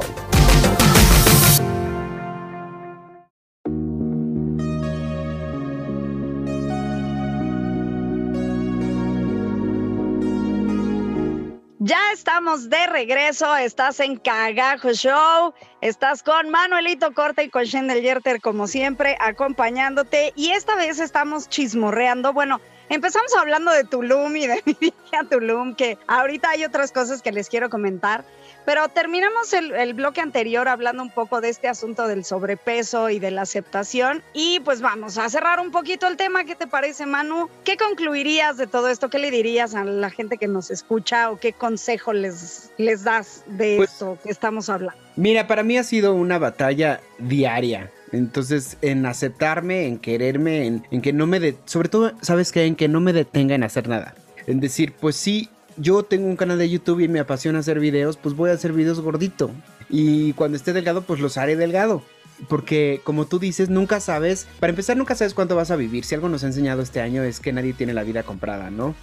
Ya 11.84 12.12
estamos 12.14 12.70
de 12.70 12.86
regreso, 12.88 13.58
estás 13.58 14.00
en 14.00 14.16
Cagajo 14.16 14.94
Show, 14.94 15.54
estás 15.82 16.22
con 16.22 16.50
Manuelito 16.50 17.12
Corta 17.14 17.42
y 17.42 17.50
con 17.50 17.64
Shendel 17.64 18.04
Yerter 18.04 18.40
como 18.40 18.68
siempre 18.68 19.18
acompañándote 19.20 20.32
y 20.36 20.52
esta 20.52 20.76
vez 20.76 21.00
estamos 21.00 21.50
chismorreando, 21.50 22.34
bueno, 22.34 22.62
empezamos 22.96 23.34
hablando 23.36 23.72
de 23.72 23.84
Tulum 23.84 24.36
y 24.36 24.48
de 24.48 24.62
mi 24.66 24.76
viaje 24.80 25.18
a 25.20 25.24
Tulum, 25.24 25.76
que 25.76 25.98
ahorita 26.08 26.50
hay 26.52 26.64
otras 26.66 26.92
cosas 26.92 27.22
que 27.22 27.32
les 27.32 27.50
quiero 27.50 27.70
comentar, 27.70 28.24
pero 28.66 28.88
terminamos 28.90 29.54
el, 29.54 29.72
el 29.72 29.94
bloque 29.96 30.22
anterior 30.22 30.68
hablando 30.68 31.02
un 31.02 31.10
poco 31.10 31.42
de 31.42 31.50
este 31.50 31.68
asunto 31.68 32.08
del 32.08 32.24
sobrepeso 32.24 33.10
y 33.10 33.18
de 33.18 33.32
la 33.32 33.42
aceptación 33.42 34.22
y 34.34 34.60
pues 34.60 34.82
vamos 34.82 35.18
a 35.18 35.28
cerrar 35.30 35.60
un 35.60 35.72
poquito 35.72 36.06
el 36.08 36.16
tema, 36.16 36.44
¿qué 36.44 36.56
te 36.56 36.68
parece 36.68 37.06
Manu? 37.08 37.50
¿Qué 37.64 37.76
concluirías 37.78 38.58
de 38.58 38.68
todo 38.68 38.88
esto? 38.90 39.10
¿Qué 39.10 39.18
le 39.18 39.32
dirías 39.32 39.74
a 39.74 39.84
la 39.84 40.10
gente 40.12 40.38
que 40.38 40.48
nos 40.48 40.70
escucha 40.70 41.32
o 41.32 41.40
qué 41.40 41.54
consejo 41.54 42.14
les, 42.14 42.72
les 42.78 43.04
das 43.04 43.44
de 43.48 43.78
Pues- 43.78 43.92
esto 43.94 44.18
que 44.24 44.30
estamos 44.32 44.70
hablando? 44.70 45.02
Mira, 45.16 45.48
para 45.48 45.64
mí 45.64 45.78
ha 45.78 45.84
sido 45.84 46.14
una 46.14 46.38
batalla 46.38 47.02
diaria. 47.18 47.92
Entonces, 48.12 48.78
en 48.82 49.06
aceptarme, 49.06 49.88
en 49.88 49.98
quererme, 49.98 50.66
en, 50.68 50.84
en 50.92 51.02
que 51.02 51.14
no 51.14 51.28
me 51.28 51.40
de... 51.40 51.58
Sobre 51.66 51.90
todo, 51.90 52.12
¿sabes 52.22 52.52
qué? 52.52 52.66
En 52.66 52.76
que 52.76 52.88
no 52.88 53.00
me 53.00 53.14
detenga 53.14 53.56
en 53.56 53.64
hacer 53.64 53.88
nada. 53.88 54.16
En 54.48 54.60
decir, 54.60 54.94
pues 55.00 55.16
sí, 55.16 55.50
yo 55.78 56.04
tengo 56.04 56.28
un 56.28 56.36
canal 56.36 56.58
de 56.58 56.70
YouTube 56.70 57.00
y 57.00 57.08
me 57.08 57.20
apasiona 57.20 57.60
hacer 57.60 57.80
videos, 57.80 58.18
pues 58.18 58.36
voy 58.36 58.50
a 58.50 58.54
hacer 58.54 58.74
videos 58.74 59.00
gordito. 59.00 59.52
Y 59.90 60.34
cuando 60.34 60.58
esté 60.58 60.74
delgado, 60.74 61.04
pues 61.04 61.20
los 61.20 61.38
haré 61.38 61.56
delgado. 61.56 62.04
porque 62.48 63.02
como 63.04 63.26
tú 63.26 63.40
dices, 63.40 63.70
nunca 63.70 64.00
sabes, 64.00 64.48
para 64.60 64.72
empezar 64.72 64.98
nunca 64.98 65.16
sabes 65.16 65.34
cuánto 65.34 65.56
vas 65.56 65.72
a 65.72 65.76
vivir. 65.76 66.04
Si 66.04 66.16
algo 66.16 66.30
nos 66.30 66.44
ha 66.44 66.48
enseñado 66.48 66.82
este 66.82 67.02
año 67.02 67.24
es 67.24 67.40
que 67.40 67.54
nadie 67.54 67.74
tiene 67.74 67.94
la 67.94 68.04
vida 68.04 68.24
comprada, 68.24 68.70
¿no? 68.70 68.96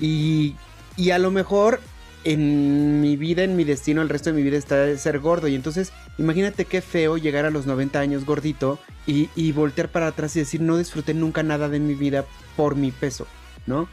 Y, 0.00 0.56
y 0.96 1.10
a 1.10 1.18
lo 1.18 1.30
mejor 1.30 1.80
en 2.24 3.00
mi 3.00 3.16
vida, 3.16 3.44
en 3.44 3.56
mi 3.56 3.64
destino, 3.64 4.02
el 4.02 4.08
resto 4.08 4.30
de 4.30 4.36
mi 4.36 4.42
vida 4.42 4.56
está 4.56 4.96
ser 4.96 5.18
gordo. 5.20 5.48
Y 5.48 5.54
entonces, 5.54 5.92
imagínate 6.18 6.64
qué 6.64 6.80
feo 6.80 7.16
llegar 7.16 7.44
a 7.44 7.50
los 7.50 7.66
90 7.66 7.98
años 8.00 8.24
gordito 8.24 8.78
y, 9.06 9.28
y 9.36 9.52
voltear 9.52 9.88
para 9.88 10.08
atrás 10.08 10.34
y 10.36 10.40
decir, 10.40 10.60
no 10.60 10.78
disfruté 10.78 11.14
nunca 11.14 11.42
nada 11.42 11.68
de 11.68 11.80
mi 11.80 11.94
vida 11.94 12.24
por 12.56 12.76
mi 12.76 12.90
peso, 12.90 13.26
¿no? 13.66 13.88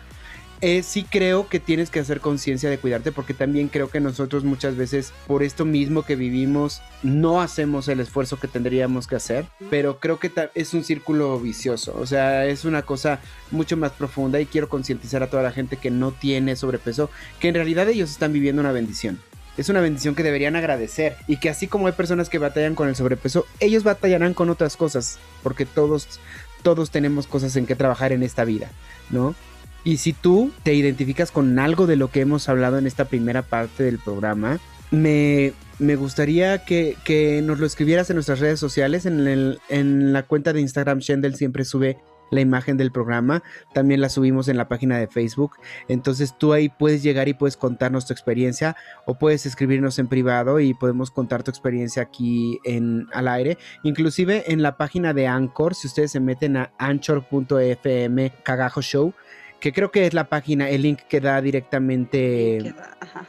Eh, 0.63 0.83
sí 0.83 1.03
creo 1.09 1.49
que 1.49 1.59
tienes 1.59 1.89
que 1.89 1.99
hacer 1.99 2.19
conciencia 2.19 2.69
de 2.69 2.77
cuidarte 2.77 3.11
porque 3.11 3.33
también 3.33 3.67
creo 3.67 3.89
que 3.89 3.99
nosotros 3.99 4.43
muchas 4.43 4.75
veces 4.75 5.11
por 5.25 5.41
esto 5.41 5.65
mismo 5.65 6.03
que 6.03 6.15
vivimos 6.15 6.83
no 7.01 7.41
hacemos 7.41 7.87
el 7.87 7.99
esfuerzo 7.99 8.39
que 8.39 8.47
tendríamos 8.47 9.07
que 9.07 9.15
hacer, 9.15 9.47
pero 9.71 9.99
creo 9.99 10.19
que 10.19 10.31
es 10.53 10.75
un 10.75 10.83
círculo 10.83 11.39
vicioso, 11.39 11.97
o 11.99 12.05
sea, 12.05 12.45
es 12.45 12.63
una 12.63 12.83
cosa 12.83 13.19
mucho 13.49 13.75
más 13.75 13.91
profunda 13.93 14.39
y 14.39 14.45
quiero 14.45 14.69
concientizar 14.69 15.23
a 15.23 15.31
toda 15.31 15.41
la 15.41 15.51
gente 15.51 15.77
que 15.77 15.89
no 15.89 16.11
tiene 16.11 16.55
sobrepeso, 16.55 17.09
que 17.39 17.47
en 17.47 17.55
realidad 17.55 17.89
ellos 17.89 18.11
están 18.11 18.31
viviendo 18.31 18.61
una 18.61 18.71
bendición. 18.71 19.19
Es 19.57 19.67
una 19.67 19.81
bendición 19.81 20.15
que 20.15 20.23
deberían 20.23 20.55
agradecer 20.55 21.17
y 21.27 21.37
que 21.37 21.49
así 21.49 21.67
como 21.67 21.87
hay 21.87 21.93
personas 21.93 22.29
que 22.29 22.37
batallan 22.37 22.75
con 22.75 22.87
el 22.87 22.95
sobrepeso, 22.95 23.47
ellos 23.59 23.83
batallarán 23.83 24.35
con 24.35 24.49
otras 24.49 24.77
cosas, 24.77 25.17
porque 25.41 25.65
todos 25.65 26.19
todos 26.61 26.91
tenemos 26.91 27.25
cosas 27.25 27.55
en 27.55 27.65
que 27.65 27.75
trabajar 27.75 28.11
en 28.11 28.21
esta 28.21 28.45
vida, 28.45 28.69
¿no? 29.09 29.35
Y 29.83 29.97
si 29.97 30.13
tú 30.13 30.51
te 30.63 30.73
identificas 30.73 31.31
con 31.31 31.57
algo 31.59 31.87
de 31.87 31.95
lo 31.95 32.09
que 32.09 32.21
hemos 32.21 32.49
hablado 32.49 32.77
en 32.77 32.87
esta 32.87 33.05
primera 33.05 33.41
parte 33.41 33.83
del 33.83 33.97
programa, 33.97 34.59
me, 34.91 35.53
gustaría 35.79 36.63
que, 36.65 37.41
nos 37.43 37.59
lo 37.59 37.65
escribieras 37.65 38.09
en 38.09 38.15
nuestras 38.15 38.39
redes 38.39 38.59
sociales. 38.59 39.05
En, 39.05 39.57
en 39.69 40.13
la 40.13 40.23
cuenta 40.23 40.53
de 40.53 40.61
Instagram, 40.61 40.99
Shendel 40.99 41.35
siempre 41.35 41.65
sube 41.65 41.97
la 42.31 42.41
imagen 42.41 42.77
del 42.77 42.91
programa. 42.91 43.43
También 43.73 44.01
la 44.01 44.09
subimos 44.09 44.47
en 44.47 44.57
la 44.57 44.67
página 44.67 44.97
de 44.97 45.07
Facebook. 45.07 45.57
Entonces 45.87 46.35
tú 46.37 46.53
ahí 46.53 46.69
puedes 46.69 47.03
llegar 47.03 47.27
y 47.27 47.33
puedes 47.33 47.57
contarnos 47.57 48.07
tu 48.07 48.13
experiencia 48.13 48.75
o 49.05 49.15
puedes 49.19 49.45
escribirnos 49.45 49.99
en 49.99 50.07
privado 50.07 50.59
y 50.59 50.73
podemos 50.73 51.11
contar 51.11 51.43
tu 51.43 51.51
experiencia 51.51 52.03
aquí 52.03 52.59
en 52.63 53.07
al 53.13 53.27
aire. 53.27 53.57
Inclusive 53.83 54.51
en 54.51 54.63
la 54.63 54.77
página 54.77 55.13
de 55.13 55.27
Anchor, 55.27 55.75
si 55.75 55.87
ustedes 55.87 56.11
se 56.11 56.19
meten 56.19 56.57
a 56.57 56.71
anchor.fm 56.79 58.33
cagajo 58.43 58.81
show 58.81 59.13
que 59.61 59.71
creo 59.71 59.91
que 59.91 60.07
es 60.07 60.13
la 60.13 60.25
página, 60.25 60.69
el 60.69 60.81
link 60.81 60.99
que 61.07 61.21
da 61.21 61.39
directamente 61.39 62.73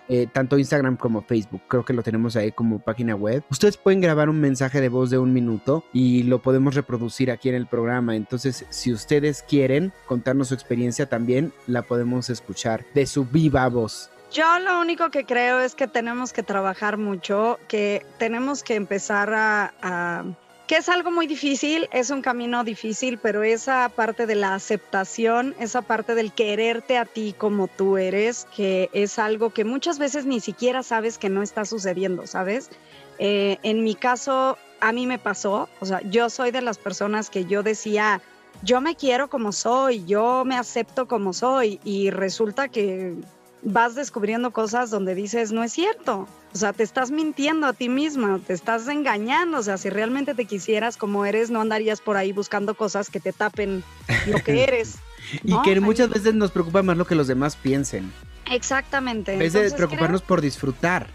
eh, 0.09 0.26
tanto 0.33 0.59
Instagram 0.59 0.97
como 0.97 1.22
Facebook. 1.22 1.61
Creo 1.68 1.85
que 1.85 1.93
lo 1.93 2.03
tenemos 2.03 2.35
ahí 2.35 2.51
como 2.51 2.80
página 2.80 3.14
web. 3.14 3.45
Ustedes 3.51 3.76
pueden 3.76 4.01
grabar 4.01 4.28
un 4.30 4.41
mensaje 4.41 4.80
de 4.80 4.89
voz 4.89 5.11
de 5.11 5.18
un 5.18 5.33
minuto 5.33 5.85
y 5.93 6.22
lo 6.24 6.41
podemos 6.41 6.74
reproducir 6.74 7.30
aquí 7.30 7.51
en 7.51 7.55
el 7.55 7.66
programa. 7.66 8.16
Entonces, 8.16 8.64
si 8.70 8.93
ustedes 8.93 9.45
quieren 9.47 9.93
contarnos 10.07 10.49
su 10.49 10.55
experiencia 10.55 11.07
también, 11.07 11.53
la 11.66 11.83
podemos 11.83 12.30
escuchar 12.30 12.85
de 12.95 13.07
su 13.07 13.26
viva 13.26 13.68
voz. 13.68 14.11
Yo 14.33 14.59
lo 14.61 14.80
único 14.80 15.11
que 15.11 15.26
creo 15.26 15.61
es 15.61 15.74
que 15.74 15.87
tenemos 15.87 16.33
que 16.33 16.43
trabajar 16.43 16.97
mucho, 16.97 17.59
que 17.68 18.07
tenemos 18.18 18.62
que 18.62 18.76
empezar 18.76 19.30
a 19.35 20.24
que 20.67 20.77
es 20.77 20.89
algo 20.89 21.11
muy 21.11 21.27
difícil, 21.27 21.89
es 21.93 22.11
un 22.11 22.23
camino 22.23 22.65
difícil, 22.65 23.19
pero 23.19 23.43
esa 23.43 23.89
parte 23.89 24.27
de 24.27 24.35
la 24.35 24.55
aceptación, 24.55 25.55
esa 25.59 25.83
parte 25.83 26.15
del 26.15 26.33
quererte 26.33 26.97
a 26.97 27.05
ti 27.05 27.35
como 27.37 27.69
tú 27.69 27.99
eres, 27.99 28.47
que 28.55 28.89
es 28.93 29.19
algo 29.19 29.51
que 29.51 29.65
muchas 29.65 29.99
veces 29.99 30.25
ni 30.25 30.41
siquiera 30.41 30.83
sabes 30.83 31.19
que 31.19 31.29
no 31.29 31.43
está 31.43 31.65
sucediendo, 31.65 32.27
¿sabes? 32.27 32.71
Eh, 33.19 33.59
en 33.63 33.85
mi 33.85 33.95
caso, 33.95 34.57
a 34.81 34.93
mí 34.93 35.07
me 35.07 35.19
pasó, 35.19 35.69
o 35.81 35.87
sea, 35.87 36.01
yo 36.03 36.31
soy 36.31 36.51
de 36.51 36.63
las 36.63 36.79
personas 36.79 37.29
que 37.29 37.45
yo 37.45 37.63
decía, 37.63 38.21
yo 38.63 38.81
me 38.81 38.95
quiero 38.95 39.29
como 39.29 39.53
soy, 39.53 40.05
yo 40.05 40.45
me 40.45 40.57
acepto 40.57 41.07
como 41.07 41.33
soy, 41.33 41.81
y 41.85 42.11
resulta 42.11 42.69
que 42.69 43.15
vas 43.63 43.95
descubriendo 43.95 44.51
cosas 44.51 44.91
donde 44.91 45.15
dices, 45.15 45.53
no 45.53 45.63
es 45.63 45.73
cierto. 45.73 46.29
O 46.55 46.59
sea, 46.59 46.73
te 46.73 46.83
estás 46.83 47.11
mintiendo 47.11 47.67
a 47.67 47.73
ti 47.73 47.89
misma, 47.89 48.41
te 48.47 48.53
estás 48.53 48.89
engañando. 48.89 49.59
O 49.59 49.63
sea, 49.63 49.79
si 49.79 49.89
realmente 49.89 50.35
te 50.35 50.45
quisieras 50.45 50.97
como 50.97 51.25
eres, 51.25 51.51
no 51.51 51.61
andarías 51.61 52.01
por 52.01 52.17
ahí 52.17 52.33
buscando 52.33 52.75
cosas 52.75 53.09
que 53.09 53.21
te 53.21 53.33
tapen 53.33 53.83
lo 54.27 54.39
que 54.43 54.63
eres. 54.65 54.97
y 55.43 55.61
que 55.63 55.81
muchas 55.81 56.11
veces 56.11 56.35
nos 56.35 56.51
preocupa 56.51 56.83
más 56.83 56.97
lo 56.97 57.07
que 57.07 57.15
los 57.15 57.27
demás 57.27 57.57
piensen. 57.57 58.13
Exactamente. 58.51 59.33
En 59.35 59.39
vez 59.39 59.53
de 59.53 59.71
preocuparnos 59.71 60.21
por 60.21 60.41
disfrutar. 60.41 61.07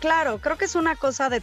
claro, 0.00 0.38
creo 0.38 0.56
que 0.56 0.64
es 0.64 0.74
una 0.74 0.96
cosa 0.96 1.28
de, 1.28 1.42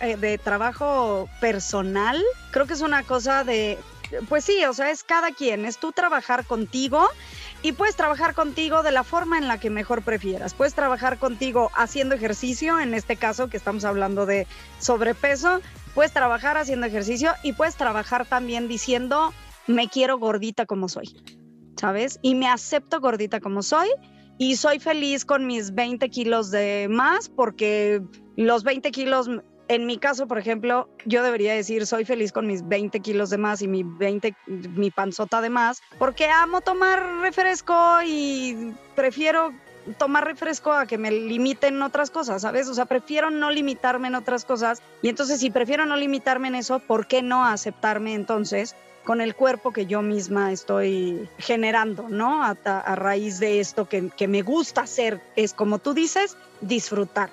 eh, 0.00 0.16
de 0.16 0.38
trabajo 0.38 1.28
personal. 1.40 2.22
Creo 2.50 2.66
que 2.66 2.72
es 2.72 2.80
una 2.80 3.02
cosa 3.02 3.44
de, 3.44 3.78
pues 4.28 4.44
sí, 4.44 4.64
o 4.64 4.72
sea, 4.72 4.90
es 4.90 5.04
cada 5.04 5.32
quien, 5.32 5.64
es 5.64 5.78
tú 5.78 5.92
trabajar 5.92 6.44
contigo 6.44 7.06
y 7.62 7.72
puedes 7.72 7.96
trabajar 7.96 8.34
contigo 8.34 8.82
de 8.82 8.92
la 8.92 9.04
forma 9.04 9.38
en 9.38 9.48
la 9.48 9.58
que 9.58 9.70
mejor 9.70 10.02
prefieras. 10.02 10.54
Puedes 10.54 10.74
trabajar 10.74 11.18
contigo 11.18 11.70
haciendo 11.74 12.14
ejercicio, 12.14 12.78
en 12.80 12.94
este 12.94 13.16
caso 13.16 13.48
que 13.48 13.56
estamos 13.56 13.84
hablando 13.84 14.26
de 14.26 14.46
sobrepeso, 14.78 15.60
puedes 15.94 16.12
trabajar 16.12 16.56
haciendo 16.56 16.86
ejercicio 16.86 17.32
y 17.42 17.52
puedes 17.54 17.76
trabajar 17.76 18.26
también 18.26 18.68
diciendo, 18.68 19.32
me 19.66 19.88
quiero 19.88 20.18
gordita 20.18 20.66
como 20.66 20.88
soy, 20.88 21.16
¿sabes? 21.76 22.18
Y 22.22 22.34
me 22.34 22.48
acepto 22.48 23.00
gordita 23.00 23.40
como 23.40 23.62
soy 23.62 23.88
y 24.38 24.56
soy 24.56 24.78
feliz 24.78 25.24
con 25.24 25.46
mis 25.46 25.74
20 25.74 26.08
kilos 26.10 26.50
de 26.50 26.88
más 26.90 27.28
porque 27.28 28.02
los 28.36 28.62
20 28.64 28.90
kilos 28.90 29.28
en 29.68 29.86
mi 29.86 29.98
caso, 29.98 30.26
por 30.26 30.38
ejemplo, 30.38 30.88
yo 31.04 31.22
debería 31.22 31.54
decir, 31.54 31.86
soy 31.86 32.04
feliz 32.04 32.32
con 32.32 32.46
mis 32.46 32.66
20 32.66 33.00
kilos 33.00 33.30
de 33.30 33.38
más 33.38 33.62
y 33.62 33.68
mi 33.68 33.82
20, 33.82 34.34
mi 34.46 34.90
panzota 34.90 35.40
de 35.40 35.50
más, 35.50 35.82
porque 35.98 36.28
amo 36.28 36.60
tomar 36.60 37.20
refresco 37.20 37.74
y 38.04 38.74
prefiero 38.94 39.52
tomar 39.98 40.24
refresco 40.24 40.72
a 40.72 40.86
que 40.86 40.98
me 40.98 41.10
limiten 41.10 41.80
otras 41.82 42.10
cosas, 42.10 42.42
¿sabes? 42.42 42.68
O 42.68 42.74
sea, 42.74 42.86
prefiero 42.86 43.30
no 43.30 43.50
limitarme 43.50 44.08
en 44.08 44.16
otras 44.16 44.44
cosas. 44.44 44.82
Y 45.02 45.08
entonces, 45.08 45.40
si 45.40 45.50
prefiero 45.50 45.86
no 45.86 45.96
limitarme 45.96 46.48
en 46.48 46.56
eso, 46.56 46.80
¿por 46.80 47.06
qué 47.06 47.22
no 47.22 47.44
aceptarme 47.44 48.14
entonces 48.14 48.74
con 49.04 49.20
el 49.20 49.36
cuerpo 49.36 49.72
que 49.72 49.86
yo 49.86 50.02
misma 50.02 50.50
estoy 50.50 51.28
generando, 51.38 52.08
¿no? 52.08 52.42
A, 52.42 52.56
raíz 52.96 53.38
de 53.38 53.60
esto 53.60 53.88
que, 53.88 54.10
que 54.10 54.26
me 54.26 54.42
gusta 54.42 54.82
hacer, 54.82 55.20
es 55.36 55.54
como 55.54 55.78
tú 55.78 55.94
dices, 55.94 56.36
disfrutar. 56.60 57.30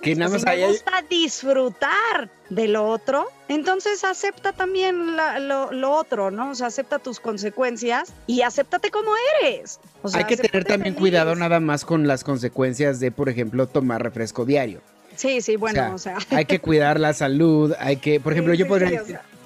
Que 0.00 0.14
nada 0.16 0.32
más 0.32 0.42
si 0.42 0.46
me 0.46 0.66
gusta 0.66 1.02
disfrutar 1.08 2.28
de 2.50 2.68
lo 2.68 2.88
otro, 2.88 3.28
entonces 3.48 4.04
acepta 4.04 4.52
también 4.52 5.16
lo, 5.16 5.94
otro, 5.94 6.30
¿no? 6.30 6.50
O 6.50 6.54
sea, 6.54 6.66
acepta 6.66 6.98
tus 6.98 7.20
consecuencias 7.20 8.12
y 8.26 8.42
acéptate 8.42 8.90
como 8.90 9.12
eres. 9.40 9.80
Hay 10.12 10.24
que 10.24 10.36
tener 10.36 10.64
también 10.64 10.94
cuidado 10.94 11.34
nada 11.36 11.60
más 11.60 11.84
con 11.84 12.06
las 12.06 12.24
consecuencias 12.24 13.00
de, 13.00 13.12
por 13.12 13.28
ejemplo, 13.28 13.66
tomar 13.66 14.02
refresco 14.02 14.44
diario. 14.44 14.80
Sí, 15.14 15.40
sí, 15.40 15.56
bueno, 15.56 15.94
o 15.94 15.98
sea. 15.98 16.18
hay 16.30 16.46
que 16.46 16.58
cuidar 16.58 16.98
la 16.98 17.12
salud, 17.12 17.74
hay 17.78 17.96
que, 17.98 18.18
por 18.18 18.32
ejemplo, 18.32 18.54
yo 18.54 18.66
podría 18.66 19.02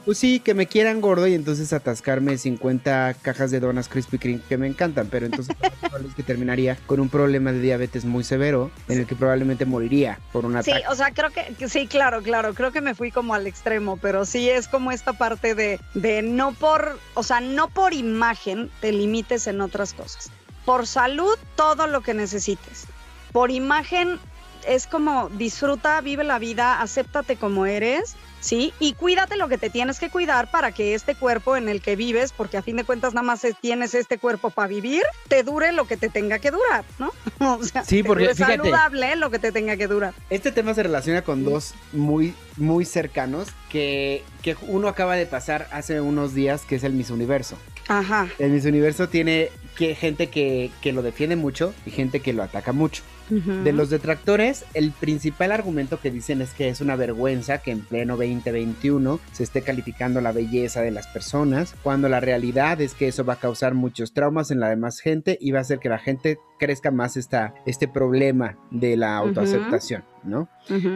pues 0.07 0.19
sí, 0.19 0.39
que 0.39 0.55
me 0.55 0.69
quieran 0.69 1.01
gordo 1.01 1.27
y 1.27 1.35
entonces 1.35 1.73
atascarme 1.73 2.39
50 2.39 3.17
cajas 3.23 3.51
de 3.51 3.59
donas 3.59 3.89
Krispy 3.89 4.19
Kreme 4.19 4.41
que 4.49 4.57
me 4.57 4.69
encantan, 4.69 5.09
pero 5.09 5.27
entonces 5.27 5.55
es 6.09 6.15
que 6.15 6.23
terminaría 6.23 6.79
con 6.87 7.01
un 7.01 7.09
problema 7.09 7.51
de 7.51 7.59
diabetes 7.61 8.05
muy 8.05 8.23
severo 8.23 8.71
en 8.89 9.01
el 9.01 9.07
que 9.07 9.17
probablemente 9.17 9.65
moriría 9.65 10.21
por 10.31 10.47
una 10.47 10.63
Sí, 10.63 10.71
o 10.89 10.95
sea, 10.95 11.11
creo 11.11 11.31
que 11.31 11.69
sí, 11.69 11.89
claro, 11.89 12.23
claro, 12.23 12.55
creo 12.55 12.71
que 12.71 12.81
me 12.81 12.95
fui 12.95 13.11
como 13.11 13.35
al 13.35 13.49
extremo, 13.49 13.97
pero 13.97 14.25
sí 14.25 14.49
es 14.49 14.69
como 14.69 14.93
esta 14.93 15.13
parte 15.13 15.57
de, 15.57 15.81
de 15.95 16.23
no 16.23 16.53
por, 16.53 17.01
o 17.15 17.25
sea, 17.25 17.41
no 17.41 17.69
por 17.69 17.93
imagen 17.93 18.71
te 18.81 18.93
limites 18.93 19.49
en 19.49 19.61
otras 19.61 19.93
cosas. 19.93 20.31
Por 20.65 20.87
salud, 20.87 21.37
todo 21.57 21.89
lo 21.89 22.03
que 22.03 22.15
necesites. 22.15 22.87
Por 23.33 23.51
imagen, 23.51 24.21
es 24.69 24.87
como 24.87 25.31
disfruta, 25.31 26.01
vive 26.01 26.23
la 26.23 26.39
vida, 26.39 26.81
acéptate 26.81 27.37
como 27.37 27.67
eres 27.67 28.15
¿sí? 28.47 28.73
Y 28.79 28.95
cuídate 28.95 29.37
lo 29.37 29.49
que 29.49 29.59
te 29.59 29.71
tienes 29.71 29.99
que 29.99 30.09
cuidar 30.09 30.51
para 30.51 30.71
que 30.71 30.95
este 30.95 31.17
cuerpo 31.17 31.57
en 31.57 31.69
el 31.69 31.81
que 31.81 31.97
vives, 31.97 32.33
porque 32.33 32.57
a 32.57 32.63
fin 32.63 32.77
de 32.77 32.85
cuentas 32.85 33.13
nada 33.13 33.27
más 33.27 33.45
tienes 33.61 33.95
este 33.95 34.19
cuerpo 34.19 34.51
para 34.51 34.69
vivir, 34.69 35.03
te 35.29 35.43
dure 35.43 35.73
lo 35.73 35.87
que 35.87 35.97
te 35.97 36.09
tenga 36.09 36.39
que 36.39 36.51
durar, 36.51 36.85
¿no? 36.99 37.13
O 37.57 37.63
sea, 37.63 37.85
sí, 37.85 38.03
porque 38.03 38.27
es 38.27 38.39
saludable 38.39 39.17
lo 39.17 39.31
que 39.31 39.39
te 39.39 39.53
tenga 39.53 39.77
que 39.77 39.87
durar. 39.87 40.15
Este 40.31 40.53
tema 40.53 40.75
se 40.75 40.83
relaciona 40.83 41.23
con 41.23 41.45
dos 41.45 41.75
muy, 41.93 42.35
muy 42.57 42.85
cercanos 42.85 43.49
que, 43.69 44.23
que 44.43 44.57
uno 44.63 44.89
acaba 44.89 45.17
de 45.17 45.27
pasar 45.27 45.69
hace 45.73 46.01
unos 46.01 46.35
días, 46.35 46.65
que 46.65 46.77
es 46.77 46.85
el 46.85 46.93
Miss 46.93 47.11
Universo. 47.11 47.57
Ajá. 47.89 48.29
El 48.39 48.51
Miss 48.51 48.65
Universo 48.65 49.09
tiene 49.09 49.51
que, 49.77 49.95
gente 49.95 50.29
que, 50.29 50.71
que 50.81 50.93
lo 50.93 51.03
defiende 51.03 51.37
mucho 51.37 51.75
y 51.85 51.91
gente 51.91 52.21
que 52.21 52.33
lo 52.33 52.43
ataca 52.43 52.73
mucho. 52.73 53.03
De 53.29 53.73
los 53.73 53.91
detractores, 53.91 54.65
el 54.75 54.93
principal 54.93 55.53
argumento 55.53 56.01
que 56.01 56.11
dicen 56.11 56.41
es 56.43 56.53
que 56.53 56.69
es 56.69 56.81
una 56.81 56.97
vergüenza 56.97 57.59
que 57.59 57.73
en 57.73 57.81
pleno 57.81 58.17
2021 58.17 59.19
se 59.33 59.43
esté 59.43 59.63
calificando 59.63 60.21
la 60.21 60.33
belleza 60.33 60.81
de 60.81 60.91
las 60.91 61.07
personas, 61.09 61.75
cuando 61.83 62.09
la 62.09 62.21
realidad 62.21 62.81
es 62.81 62.95
que 62.95 63.09
eso 63.09 63.25
va 63.25 63.35
a 63.35 63.41
causar 63.41 63.75
muchos 63.75 64.13
traumas 64.13 64.51
en 64.51 64.61
la 64.61 64.69
demás 64.69 65.01
gente 65.01 65.39
y 65.41 65.51
va 65.51 65.59
a 65.59 65.63
hacer 65.63 65.79
que 65.79 65.89
la 65.89 65.99
gente 65.99 66.39
crezca 66.59 66.91
más 66.91 67.17
esta, 67.17 67.55
este 67.67 67.89
problema 67.89 68.57
de 68.71 68.97
la 68.97 69.17
autoaceptación, 69.17 70.05
¿no? 70.25 70.49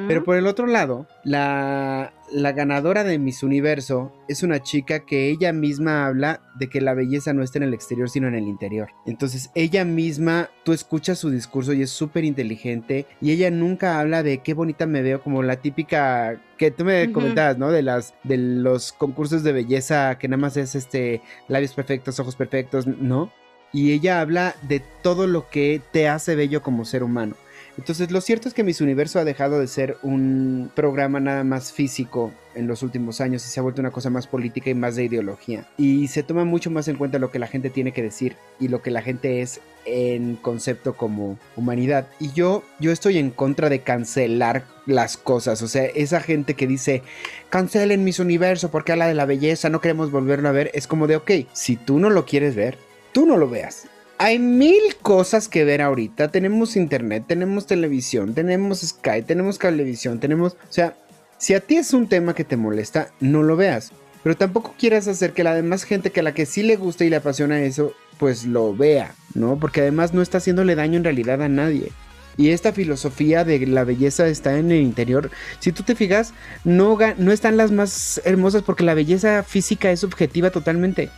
Pero 0.09 0.25
por 0.25 0.37
el 0.37 0.47
otro 0.47 0.67
lado, 0.67 1.07
la, 1.25 2.13
la 2.33 2.53
ganadora 2.53 3.05
de 3.05 3.19
Miss 3.19 3.43
Universo 3.43 4.13
es 4.29 4.43
una 4.43 4.63
chica 4.63 5.05
que 5.05 5.29
ella 5.29 5.53
misma 5.53 6.07
habla 6.07 6.41
de 6.59 6.69
que 6.69 6.81
la 6.81 6.95
belleza 6.95 7.33
no 7.33 7.43
está 7.43 7.59
en 7.59 7.65
el 7.65 7.75
exterior, 7.75 8.09
sino 8.09 8.29
en 8.29 8.35
el 8.35 8.49
interior. 8.49 8.91
Entonces, 9.07 9.51
ella 9.55 9.85
misma, 9.85 10.51
tú 10.65 10.73
escuchas 10.73 11.19
su 11.19 11.31
discurso 11.31 11.73
y 11.73 11.83
es 11.83 11.91
súper 11.91 12.20
inteligente 12.25 13.07
y 13.21 13.33
ella 13.33 13.51
nunca 13.51 14.01
habla 14.01 14.23
de 14.23 14.39
qué 14.39 14.55
bonita 14.55 14.87
me 14.87 15.03
veo, 15.03 15.23
como 15.23 15.43
la 15.43 15.57
típica 15.57 16.41
que 16.57 16.71
tú 16.71 16.85
me 16.85 17.13
comentabas, 17.13 17.59
¿no? 17.59 17.71
De 17.71 17.83
las 17.83 18.15
de 18.25 18.37
los 18.37 18.93
concursos 18.93 19.43
de 19.43 19.53
belleza 19.53 20.19
que 20.19 20.29
nada 20.29 20.41
más 20.41 20.57
es 20.57 20.75
este 20.75 21.23
labios 21.49 21.73
perfectos, 21.75 22.21
ojos 22.21 22.37
perfectos, 22.37 22.87
¿no? 22.87 23.31
y 23.73 23.93
ella 23.93 24.21
habla 24.21 24.55
de 24.63 24.81
todo 25.03 25.27
lo 25.27 25.49
que 25.49 25.81
te 25.93 26.09
hace 26.09 26.35
bello 26.35 26.63
como 26.63 26.85
ser 26.85 27.03
humano. 27.03 27.37
Entonces, 27.79 28.11
lo 28.11 28.21
cierto 28.21 28.49
es 28.49 28.53
que 28.53 28.65
Miss 28.65 28.81
Universo 28.81 29.21
ha 29.21 29.25
dejado 29.25 29.59
de 29.59 29.67
ser 29.67 29.97
un 30.03 30.71
programa 30.75 31.21
nada 31.21 31.45
más 31.45 31.73
físico 31.73 32.33
en 32.55 32.67
los 32.67 32.83
últimos 32.83 33.21
años 33.21 33.47
y 33.47 33.49
se 33.49 33.61
ha 33.61 33.63
vuelto 33.63 33.81
una 33.81 33.93
cosa 33.93 34.11
más 34.11 34.27
política 34.27 34.71
y 34.71 34.75
más 34.75 34.97
de 34.97 35.05
ideología. 35.05 35.67
Y 35.79 36.09
se 36.09 36.23
toma 36.23 36.45
mucho 36.45 36.71
más 36.71 36.89
en 36.89 36.97
cuenta 36.97 37.19
lo 37.19 37.31
que 37.31 37.39
la 37.39 37.47
gente 37.47 37.71
tiene 37.71 37.93
que 37.93 38.03
decir 38.03 38.37
y 38.59 38.69
lo 38.69 38.83
que 38.83 38.91
la 38.91 39.03
gente 39.03 39.41
es 39.41 39.61
en 39.91 40.37
concepto 40.37 40.95
como 40.97 41.39
humanidad. 41.57 42.09
Y 42.19 42.33
yo, 42.33 42.63
yo 42.79 42.93
estoy 42.93 43.19
en 43.19 43.31
contra 43.31 43.69
de 43.69 43.81
cancelar 43.81 44.65
las 44.87 45.17
cosas. 45.17 45.63
O 45.63 45.69
sea, 45.69 45.85
esa 45.85 46.21
gente 46.21 46.55
que 46.55 46.67
dice, 46.67 47.03
cancelen 47.49 48.05
Miss 48.05 48.19
Universo 48.19 48.71
porque 48.71 48.93
habla 48.93 49.09
de 49.09 49.15
la 49.15 49.27
belleza, 49.27 49.69
no 49.69 49.81
queremos 49.81 50.11
volverlo 50.11 50.49
a 50.49 50.53
ver, 50.53 50.71
es 50.75 50.87
como 50.87 51.07
de, 51.07 51.17
ok, 51.17 51.31
si 51.53 51.77
tú 51.77 51.99
no 51.99 52.11
lo 52.11 52.25
quieres 52.25 52.55
ver, 52.55 52.79
tú 53.13 53.27
no 53.27 53.37
lo 53.37 53.49
veas. 53.49 53.87
Hay 54.19 54.39
mil 54.39 54.97
cosas 55.01 55.49
que 55.49 55.65
ver 55.65 55.81
ahorita. 55.81 56.31
Tenemos 56.31 56.77
internet, 56.77 57.25
tenemos 57.27 57.67
televisión, 57.67 58.35
tenemos 58.35 58.81
Sky, 58.81 59.23
tenemos 59.27 59.59
cablevisión, 59.59 60.21
tenemos... 60.21 60.53
O 60.53 60.73
sea, 60.73 60.95
si 61.39 61.55
a 61.55 61.61
ti 61.61 61.77
es 61.77 61.95
un 61.95 62.07
tema 62.07 62.35
que 62.35 62.45
te 62.45 62.59
molesta, 62.59 63.11
no 63.21 63.43
lo 63.43 63.57
veas. 63.57 63.93
Pero 64.23 64.37
tampoco 64.37 64.75
quieras 64.79 65.09
hacer 65.09 65.33
que 65.33 65.45
la 65.45 65.55
demás 65.55 65.85
gente 65.85 66.11
que 66.11 66.21
a 66.21 66.23
la 66.23 66.35
que 66.35 66.45
sí 66.45 66.63
le 66.63 66.77
gusta 66.77 67.05
y 67.05 67.11
le 67.11 67.17
apasiona 67.17 67.63
eso, 67.63 67.95
pues 68.21 68.47
lo 68.47 68.77
vea, 68.77 69.15
¿no? 69.35 69.59
Porque 69.59 69.81
además 69.81 70.15
no 70.15 70.23
está 70.23 70.39
haciéndole 70.39 70.77
daño 70.77 70.99
en 70.99 71.05
realidad 71.05 71.43
a 71.43 71.49
nadie. 71.49 71.91
Y 72.37 72.51
esta 72.51 72.73
filosofía 72.73 73.43
de 73.45 73.67
la 73.67 73.83
belleza 73.83 74.29
está 74.29 74.57
en 74.57 74.71
el 74.71 74.81
interior. 74.83 75.31
Si 75.59 75.73
tú 75.73 75.83
te 75.83 75.97
fijas, 75.97 76.33
no, 76.63 76.97
no 77.19 77.33
están 77.33 77.57
las 77.57 77.73
más 77.73 78.21
hermosas 78.25 78.63
porque 78.63 78.85
la 78.85 78.95
belleza 78.95 79.43
física 79.43 79.91
es 79.91 80.01
subjetiva 80.01 80.51
totalmente 80.51 81.11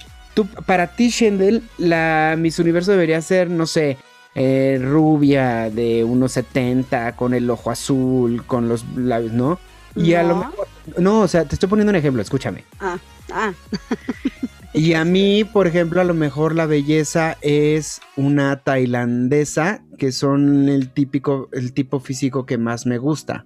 para 0.67 0.89
ti, 0.89 1.11
Shendel, 1.11 1.63
la 1.79 2.37
Miss 2.39 2.59
Universo 2.59 2.93
debería 2.93 3.21
ser, 3.21 3.51
no 3.51 3.67
sé, 3.67 3.99
eh, 4.35 4.81
rubia 4.83 5.71
de 5.71 6.05
unos 6.05 6.33
70, 6.33 7.17
con 7.17 7.35
el 7.35 7.49
ojo 7.51 7.71
azul, 7.71 8.45
con 8.47 8.69
los 8.69 8.85
labios, 8.97 9.33
¿no? 9.33 9.59
Y 9.95 10.15
a 10.15 10.23
lo 10.23 10.37
mejor. 10.37 10.69
No, 10.97 11.21
o 11.21 11.29
sea, 11.29 11.45
te 11.45 11.55
estoy 11.55 11.69
poniendo 11.69 11.91
un 11.91 11.97
ejemplo, 11.97 12.23
escúchame. 12.23 12.65
Ah, 12.81 12.99
ah. 13.31 13.53
y 14.75 14.95
a 14.95 15.05
mí, 15.05 15.45
por 15.45 15.67
ejemplo, 15.67 16.01
a 16.01 16.05
lo 16.05 16.15
mejor 16.15 16.55
la 16.55 16.67
belleza 16.67 17.37
es 17.43 18.01
una 18.17 18.57
tailandesa, 18.61 19.85
que 19.99 20.13
son 20.13 20.69
el 20.69 20.91
típico, 20.91 21.51
el 21.53 21.75
tipo 21.75 22.01
físico 22.01 22.47
que 22.47 22.57
más 22.57 22.87
me 22.87 22.99
gusta. 22.99 23.45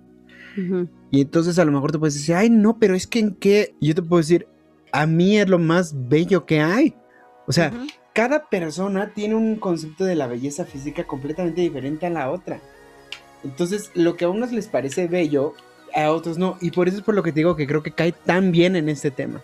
Y 1.11 1.21
entonces 1.21 1.59
a 1.59 1.65
lo 1.65 1.73
mejor 1.73 1.93
te 1.93 1.99
puedes 1.99 2.15
decir, 2.15 2.35
ay, 2.35 2.49
no, 2.49 2.79
pero 2.79 2.95
es 2.95 3.07
que 3.07 3.19
en 3.19 3.35
qué. 3.35 3.75
yo 3.81 3.95
te 3.95 4.03
puedo 4.03 4.21
decir, 4.21 4.47
a 4.93 5.07
mí 5.07 5.37
es 5.37 5.49
lo 5.49 5.59
más 5.59 6.09
bello 6.09 6.47
que 6.47 6.61
hay. 6.61 6.95
O 7.47 7.53
sea, 7.53 7.73
cada 8.15 8.49
persona 8.49 9.13
tiene 9.13 9.35
un 9.35 9.57
concepto 9.57 10.05
de 10.05 10.15
la 10.15 10.27
belleza 10.27 10.65
física 10.65 11.05
completamente 11.05 11.61
diferente 11.61 12.07
a 12.07 12.11
la 12.11 12.31
otra. 12.31 12.61
Entonces, 13.45 13.91
lo 13.95 14.17
que 14.17 14.25
a 14.25 14.31
unos 14.31 14.53
les 14.53 14.69
parece 14.69 15.09
bello, 15.09 15.55
a 15.95 16.11
otros 16.11 16.39
no. 16.39 16.57
Y 16.61 16.71
por 16.71 16.89
eso 16.89 16.99
es 16.99 17.03
por 17.03 17.15
lo 17.15 17.23
que 17.23 17.33
te 17.33 17.41
digo 17.41 17.57
que 17.57 17.67
creo 17.67 17.83
que 17.83 17.93
cae 17.93 18.13
tan 18.13 18.51
bien 18.51 18.77
en 18.77 18.89
este 18.89 19.11
tema. 19.11 19.43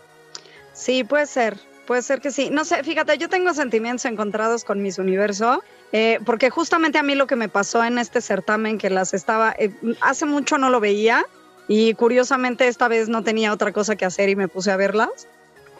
Sí, 0.72 1.04
puede 1.04 1.26
ser. 1.26 1.71
Puede 1.86 2.02
ser 2.02 2.20
que 2.20 2.30
sí. 2.30 2.48
No 2.50 2.64
sé, 2.64 2.82
fíjate, 2.84 3.18
yo 3.18 3.28
tengo 3.28 3.52
sentimientos 3.54 4.04
encontrados 4.04 4.64
con 4.64 4.82
Miss 4.82 4.98
Universo, 4.98 5.62
eh, 5.92 6.20
porque 6.24 6.48
justamente 6.48 6.98
a 6.98 7.02
mí 7.02 7.14
lo 7.14 7.26
que 7.26 7.36
me 7.36 7.48
pasó 7.48 7.82
en 7.84 7.98
este 7.98 8.20
certamen, 8.20 8.78
que 8.78 8.88
las 8.88 9.14
estaba, 9.14 9.54
eh, 9.58 9.72
hace 10.00 10.24
mucho 10.24 10.58
no 10.58 10.70
lo 10.70 10.78
veía, 10.78 11.26
y 11.68 11.94
curiosamente 11.94 12.68
esta 12.68 12.88
vez 12.88 13.08
no 13.08 13.24
tenía 13.24 13.52
otra 13.52 13.72
cosa 13.72 13.96
que 13.96 14.04
hacer 14.04 14.28
y 14.28 14.36
me 14.36 14.48
puse 14.48 14.70
a 14.70 14.76
verlas. 14.76 15.26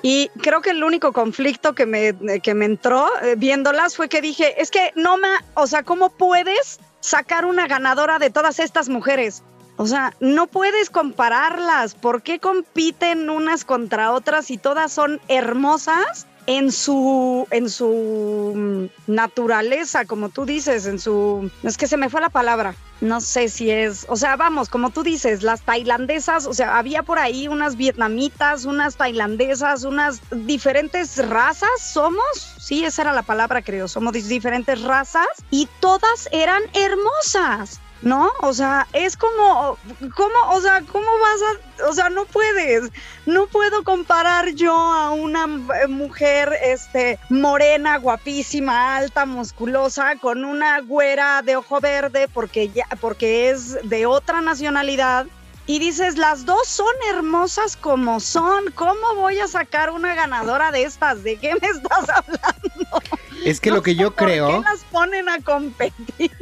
Y 0.03 0.31
creo 0.41 0.61
que 0.61 0.71
el 0.71 0.83
único 0.83 1.13
conflicto 1.13 1.75
que 1.75 1.87
me, 1.87 2.41
que 2.41 2.55
me 2.55 2.65
entró 2.65 3.09
eh, 3.23 3.37
viéndolas 3.37 3.95
fue 3.95 4.09
que 4.09 4.21
dije, 4.21 4.61
es 4.61 4.73
que 4.73 4.93
no 4.97 5.17
me, 5.17 5.29
o 5.55 5.69
sea, 5.69 5.85
¿cómo 5.85 6.11
puedes 6.11 6.81
sacar 7.01 7.45
una 7.45 7.69
ganadora 7.69 8.19
de 8.19 8.31
todas 8.31 8.59
estas 8.59 8.89
mujeres? 8.89 9.45
O 9.77 9.87
sea, 9.87 10.15
no 10.21 10.47
puedes 10.47 10.91
compararlas. 10.91 11.95
¿Por 11.95 12.23
qué 12.23 12.39
compiten 12.39 13.31
unas 13.31 13.65
contra 13.65 14.13
otras 14.13 14.51
y 14.51 14.59
todas 14.59 14.93
son 14.93 15.21
hermosas? 15.29 16.27
en 16.47 16.73
su, 16.73 17.47
en 17.51 17.69
su 17.69 18.53
mm, 18.55 19.13
naturaleza, 19.13 20.05
como 20.05 20.29
tú 20.29 20.45
dices, 20.45 20.87
en 20.87 20.99
su... 20.99 21.51
Es 21.63 21.77
que 21.77 21.87
se 21.87 21.97
me 21.97 22.11
fue 22.11 22.21
la 22.21 22.31
palabra. 22.31 22.75
No 23.01 23.21
sé 23.21 23.49
si 23.49 23.71
es... 23.71 24.07
O 24.09 24.17
sea, 24.17 24.37
vamos, 24.37 24.69
como 24.69 24.91
tú 24.91 25.03
dices, 25.03 25.43
las 25.43 25.63
tailandesas, 25.63 26.47
o 26.47 26.55
sea, 26.55 26.79
había 26.79 27.03
por 27.03 27.19
ahí 27.19 27.49
unas 27.49 27.77
vietnamitas, 27.77 28.65
unas 28.65 28.97
tailandesas, 28.97 29.85
unas 29.85 30.21
diferentes 30.31 31.17
razas, 31.29 31.71
somos, 31.79 32.57
sí, 32.59 32.85
esa 32.85 33.03
era 33.03 33.13
la 33.13 33.23
palabra, 33.23 33.63
creo, 33.63 33.89
somos 33.89 34.13
diferentes 34.13 34.83
razas 34.83 35.29
y 35.51 35.69
todas 35.81 36.29
eran 36.33 36.63
hermosas. 36.75 37.81
¿No? 38.03 38.31
O 38.41 38.53
sea, 38.53 38.87
es 38.93 39.17
como, 39.17 39.79
¿cómo, 40.15 40.35
o 40.51 40.61
sea, 40.61 40.83
cómo 40.83 41.07
vas 41.07 41.41
a, 41.43 41.89
o 41.89 41.93
sea, 41.93 42.11
no 42.11 42.25
puedes, 42.27 42.91
no 43.27 43.47
puedo 43.47 43.85
comparar 43.85 44.51
yo 44.55 44.75
a 44.75 45.11
una 45.11 45.47
mujer, 45.47 46.53
este, 46.63 47.19
morena, 47.29 47.99
guapísima, 47.99 48.97
alta, 48.97 49.25
musculosa, 49.25 50.17
con 50.17 50.45
una 50.45 50.81
güera 50.81 51.43
de 51.43 51.57
ojo 51.57 51.81
verde 51.81 52.29
porque 52.29 52.69
ya, 52.69 52.87
porque 53.01 53.51
es 53.51 53.89
de 53.89 54.07
otra 54.07 54.41
nacionalidad. 54.41 55.27
Y 55.65 55.79
dices, 55.79 56.19
las 56.19 56.45
dos 56.45 56.67
son 56.67 56.93
hermosas 57.09 57.77
como 57.77 58.19
son. 58.19 58.73
¿Cómo 58.75 59.15
voy 59.15 59.39
a 59.39 59.47
sacar 59.47 59.91
una 59.91 60.13
ganadora 60.13 60.73
de 60.73 60.83
estas? 60.83 61.23
¿De 61.23 61.37
qué 61.37 61.55
me 61.55 61.69
estás 61.69 62.09
hablando? 62.09 63.03
Es 63.45 63.61
que 63.61 63.71
lo 63.71 63.81
que 63.81 63.95
yo 63.95 64.13
creo. 64.13 64.51
¿Por 64.51 64.65
qué 64.65 64.71
las 64.71 64.85
ponen 64.85 65.29
a 65.29 65.39
competir? 65.41 66.33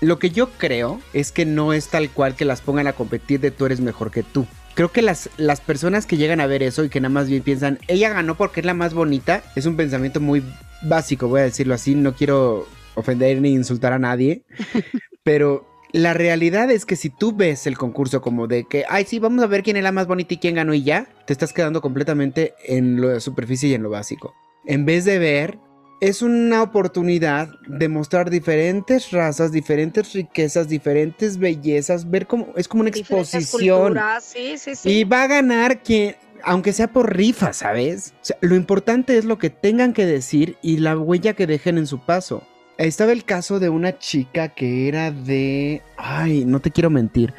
Lo 0.00 0.18
que 0.18 0.30
yo 0.30 0.50
creo 0.50 1.00
es 1.12 1.32
que 1.32 1.46
no 1.46 1.72
es 1.72 1.88
tal 1.88 2.10
cual 2.10 2.34
que 2.34 2.44
las 2.44 2.60
pongan 2.60 2.86
a 2.86 2.92
competir 2.92 3.40
de 3.40 3.50
tú 3.50 3.66
eres 3.66 3.80
mejor 3.80 4.10
que 4.10 4.22
tú. 4.22 4.46
Creo 4.74 4.92
que 4.92 5.00
las, 5.00 5.30
las 5.38 5.60
personas 5.60 6.04
que 6.04 6.18
llegan 6.18 6.40
a 6.40 6.46
ver 6.46 6.62
eso 6.62 6.84
y 6.84 6.90
que 6.90 7.00
nada 7.00 7.12
más 7.12 7.28
bien 7.28 7.42
piensan, 7.42 7.78
ella 7.88 8.10
ganó 8.10 8.36
porque 8.36 8.60
es 8.60 8.66
la 8.66 8.74
más 8.74 8.92
bonita, 8.92 9.42
es 9.54 9.64
un 9.64 9.76
pensamiento 9.76 10.20
muy 10.20 10.42
básico, 10.82 11.28
voy 11.28 11.40
a 11.40 11.44
decirlo 11.44 11.74
así, 11.74 11.94
no 11.94 12.14
quiero 12.14 12.68
ofender 12.94 13.40
ni 13.40 13.52
insultar 13.52 13.94
a 13.94 13.98
nadie, 13.98 14.44
pero 15.22 15.66
la 15.92 16.12
realidad 16.12 16.70
es 16.70 16.84
que 16.84 16.96
si 16.96 17.08
tú 17.08 17.32
ves 17.32 17.66
el 17.66 17.78
concurso 17.78 18.20
como 18.20 18.46
de 18.46 18.64
que, 18.64 18.84
ay, 18.88 19.04
sí, 19.06 19.18
vamos 19.18 19.42
a 19.42 19.46
ver 19.46 19.62
quién 19.62 19.78
es 19.78 19.82
la 19.82 19.92
más 19.92 20.06
bonita 20.06 20.34
y 20.34 20.38
quién 20.38 20.56
ganó 20.56 20.74
y 20.74 20.82
ya, 20.82 21.08
te 21.26 21.32
estás 21.32 21.54
quedando 21.54 21.80
completamente 21.80 22.54
en 22.66 23.00
la 23.00 23.20
superficie 23.20 23.70
y 23.70 23.74
en 23.74 23.82
lo 23.82 23.88
básico. 23.88 24.34
En 24.66 24.84
vez 24.84 25.06
de 25.06 25.18
ver 25.18 25.58
es 26.00 26.22
una 26.22 26.62
oportunidad 26.62 27.48
de 27.66 27.88
mostrar 27.88 28.30
diferentes 28.30 29.10
razas, 29.10 29.52
diferentes 29.52 30.12
riquezas, 30.12 30.68
diferentes 30.68 31.38
bellezas, 31.38 32.10
ver 32.10 32.26
cómo 32.26 32.48
es 32.56 32.68
como 32.68 32.82
una 32.82 32.90
exposición. 32.90 33.98
Sí, 34.20 34.58
sí, 34.58 34.74
sí. 34.74 34.90
Y 34.90 35.04
va 35.04 35.22
a 35.22 35.26
ganar 35.26 35.82
quien, 35.82 36.16
aunque 36.42 36.72
sea 36.72 36.88
por 36.88 37.16
rifa, 37.16 37.52
¿sabes? 37.52 38.14
lo 38.40 38.54
importante 38.56 39.16
es 39.16 39.24
lo 39.24 39.38
que 39.38 39.50
tengan 39.50 39.92
que 39.92 40.06
decir 40.06 40.56
y 40.62 40.78
la 40.78 40.98
huella 40.98 41.34
que 41.34 41.46
dejen 41.46 41.78
en 41.78 41.86
su 41.86 42.00
paso. 42.00 42.42
Estaba 42.78 43.12
el 43.12 43.24
caso 43.24 43.58
de 43.58 43.70
una 43.70 43.98
chica 43.98 44.48
que 44.48 44.88
era 44.88 45.10
de... 45.10 45.82
Ay, 45.96 46.44
no 46.44 46.60
te 46.60 46.70
quiero 46.70 46.90
mentir. 46.90 47.32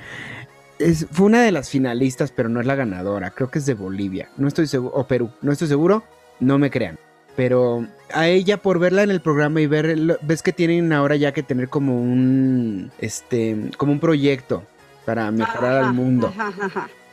fue 1.12 1.28
una 1.28 1.44
de 1.44 1.52
las 1.52 1.70
finalistas, 1.70 2.32
pero 2.32 2.50
no 2.50 2.60
es 2.60 2.66
la 2.66 2.74
ganadora. 2.74 3.30
Creo 3.30 3.52
que 3.52 3.60
es 3.60 3.68
de 3.68 3.76
Bolivia. 3.76 4.30
No 4.36 4.48
estoy 4.48 4.66
seguro. 4.66 4.96
O 4.96 5.06
Perú. 5.06 5.30
No 5.44 5.52
estoy 5.52 5.68
seguro. 5.68 6.04
No 6.40 6.58
me 6.58 6.72
crean 6.72 6.98
pero 7.38 7.86
a 8.12 8.28
ella 8.28 8.58
por 8.58 8.80
verla 8.80 9.04
en 9.04 9.12
el 9.12 9.22
programa 9.22 9.62
y 9.62 9.68
ver, 9.68 10.18
ves 10.24 10.42
que 10.42 10.52
tienen 10.52 10.92
ahora 10.92 11.16
ya 11.16 11.32
que 11.34 11.44
tener 11.44 11.70
como 11.70 12.02
un, 12.02 12.92
este, 12.98 13.70
como 13.78 13.92
un 13.92 14.00
proyecto 14.00 14.64
para 15.06 15.30
mejorar 15.32 15.86
al 15.86 15.94
mundo. 15.94 16.34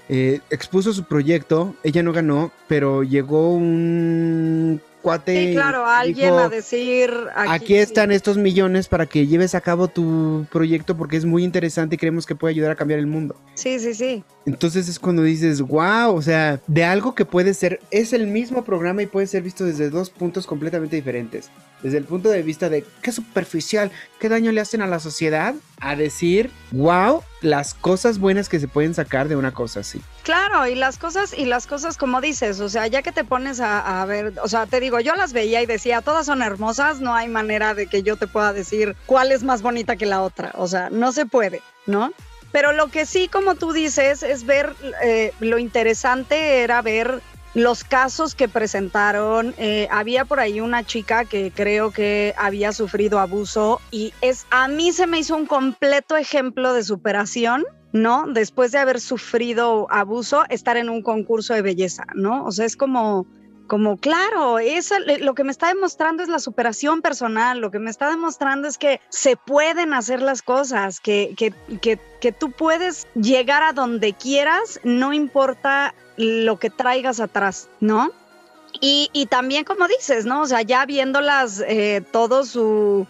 Eh, 0.08 0.40
expuso 0.50 0.92
su 0.92 1.04
proyecto, 1.04 1.74
ella 1.82 2.02
no 2.02 2.12
ganó, 2.12 2.52
pero 2.68 3.02
llegó 3.02 3.54
un 3.54 4.80
cuate. 5.04 5.48
Sí, 5.48 5.52
claro, 5.52 5.86
alguien 5.86 6.30
dijo, 6.30 6.38
a 6.38 6.48
decir. 6.48 7.12
Aquí, 7.36 7.76
están 7.76 8.10
estos 8.10 8.38
millones 8.38 8.88
para 8.88 9.04
que 9.04 9.26
lleves 9.26 9.54
a 9.54 9.60
cabo 9.60 9.86
tu 9.88 10.46
proyecto 10.50 10.96
porque 10.96 11.18
es 11.18 11.26
muy 11.26 11.44
interesante 11.44 11.96
y 11.96 11.98
creemos 11.98 12.24
que 12.24 12.34
puede 12.34 12.52
ayudar 12.52 12.72
a 12.72 12.74
cambiar 12.74 12.98
el 12.98 13.06
mundo. 13.06 13.36
Sí, 13.54 13.78
sí, 13.78 13.94
sí. 13.94 14.24
Entonces 14.46 14.88
es 14.88 14.98
cuando 14.98 15.22
dices, 15.22 15.60
wow, 15.60 16.14
o 16.14 16.22
sea, 16.22 16.60
de 16.66 16.84
algo 16.84 17.14
que 17.14 17.24
puede 17.24 17.52
ser, 17.52 17.80
es 17.90 18.12
el 18.14 18.26
mismo 18.26 18.64
programa 18.64 19.02
y 19.02 19.06
puede 19.06 19.26
ser 19.26 19.42
visto 19.42 19.64
desde 19.64 19.90
dos 19.90 20.08
puntos 20.08 20.46
completamente 20.46 20.96
diferentes. 20.96 21.50
Desde 21.82 21.98
el 21.98 22.04
punto 22.04 22.30
de 22.30 22.40
vista 22.40 22.70
de 22.70 22.82
qué 23.02 23.12
superficial, 23.12 23.90
qué 24.18 24.30
daño 24.30 24.52
le 24.52 24.62
hacen 24.62 24.80
a 24.80 24.86
la 24.86 25.00
sociedad, 25.00 25.54
a 25.80 25.96
decir, 25.96 26.50
wow, 26.72 27.22
las 27.42 27.74
cosas 27.74 28.18
buenas 28.18 28.48
que 28.48 28.58
se 28.58 28.68
pueden 28.68 28.94
sacar 28.94 29.28
de 29.28 29.36
una 29.36 29.52
cosa 29.52 29.80
así. 29.80 30.00
Claro, 30.24 30.66
y 30.66 30.74
las 30.74 30.96
cosas, 30.96 31.34
y 31.36 31.44
las 31.44 31.66
cosas 31.66 31.98
como 31.98 32.22
dices, 32.22 32.58
o 32.60 32.70
sea, 32.70 32.86
ya 32.86 33.02
que 33.02 33.12
te 33.12 33.24
pones 33.24 33.60
a, 33.60 34.02
ver, 34.06 34.32
o 34.42 34.48
sea, 34.48 34.64
te 34.64 34.80
digo, 34.80 34.98
yo 35.00 35.14
las 35.14 35.34
veía 35.34 35.60
y 35.60 35.66
decía, 35.66 36.00
todas 36.00 36.24
son 36.24 36.40
hermosas, 36.40 37.00
no 37.00 37.14
hay 37.14 37.28
manera 37.28 37.74
de 37.74 37.86
que 37.88 38.02
yo 38.02 38.16
te 38.16 38.26
pueda 38.26 38.54
decir 38.54 38.96
cuál 39.04 39.32
es 39.32 39.42
más 39.42 39.60
bonita 39.60 39.96
que 39.96 40.06
la 40.06 40.22
otra, 40.22 40.52
o 40.54 40.66
sea, 40.66 40.88
no 40.88 41.12
se 41.12 41.26
puede, 41.26 41.60
¿no? 41.84 42.10
Pero 42.52 42.72
lo 42.72 42.86
que 42.86 43.04
sí, 43.04 43.28
como 43.28 43.54
tú 43.54 43.72
dices, 43.72 44.22
es 44.22 44.46
ver, 44.46 44.74
eh, 45.02 45.32
lo 45.40 45.58
interesante 45.58 46.62
era 46.62 46.80
ver 46.80 47.20
los 47.52 47.84
casos 47.84 48.34
que 48.34 48.48
presentaron. 48.48 49.54
Eh, 49.58 49.88
había 49.90 50.24
por 50.24 50.40
ahí 50.40 50.60
una 50.60 50.84
chica 50.84 51.24
que 51.24 51.52
creo 51.54 51.90
que 51.90 52.34
había 52.38 52.72
sufrido 52.72 53.18
abuso 53.18 53.80
y 53.90 54.12
es 54.20 54.46
a 54.50 54.68
mí 54.68 54.92
se 54.92 55.06
me 55.06 55.18
hizo 55.18 55.36
un 55.36 55.46
completo 55.46 56.16
ejemplo 56.16 56.72
de 56.72 56.82
superación. 56.82 57.64
¿No? 57.94 58.26
Después 58.26 58.72
de 58.72 58.78
haber 58.78 59.00
sufrido 59.00 59.86
abuso, 59.88 60.44
estar 60.50 60.76
en 60.76 60.90
un 60.90 61.00
concurso 61.00 61.54
de 61.54 61.62
belleza, 61.62 62.04
¿no? 62.14 62.44
O 62.44 62.50
sea, 62.50 62.66
es 62.66 62.76
como, 62.76 63.24
como 63.68 63.96
claro, 63.98 64.58
eso 64.58 64.96
lo 65.20 65.34
que 65.34 65.44
me 65.44 65.52
está 65.52 65.68
demostrando 65.68 66.22
es 66.22 66.28
la 66.28 66.40
superación 66.40 67.02
personal, 67.02 67.60
lo 67.60 67.70
que 67.70 67.78
me 67.78 67.90
está 67.90 68.10
demostrando 68.10 68.68
es 68.68 68.78
que 68.78 69.00
se 69.10 69.36
pueden 69.36 69.94
hacer 69.94 70.20
las 70.20 70.42
cosas, 70.42 70.98
que, 70.98 71.34
que, 71.36 71.54
que, 71.80 72.00
que 72.20 72.32
tú 72.32 72.50
puedes 72.50 73.06
llegar 73.14 73.62
a 73.62 73.72
donde 73.72 74.12
quieras, 74.12 74.80
no 74.82 75.12
importa 75.12 75.94
lo 76.16 76.58
que 76.58 76.70
traigas 76.70 77.20
atrás, 77.20 77.68
¿no? 77.78 78.10
Y, 78.80 79.08
y 79.12 79.26
también 79.26 79.64
como 79.64 79.86
dices, 79.88 80.26
¿no? 80.26 80.42
O 80.42 80.46
sea, 80.46 80.62
ya 80.62 80.84
viéndolas 80.84 81.62
eh, 81.66 82.02
todo 82.12 82.44
su... 82.44 83.06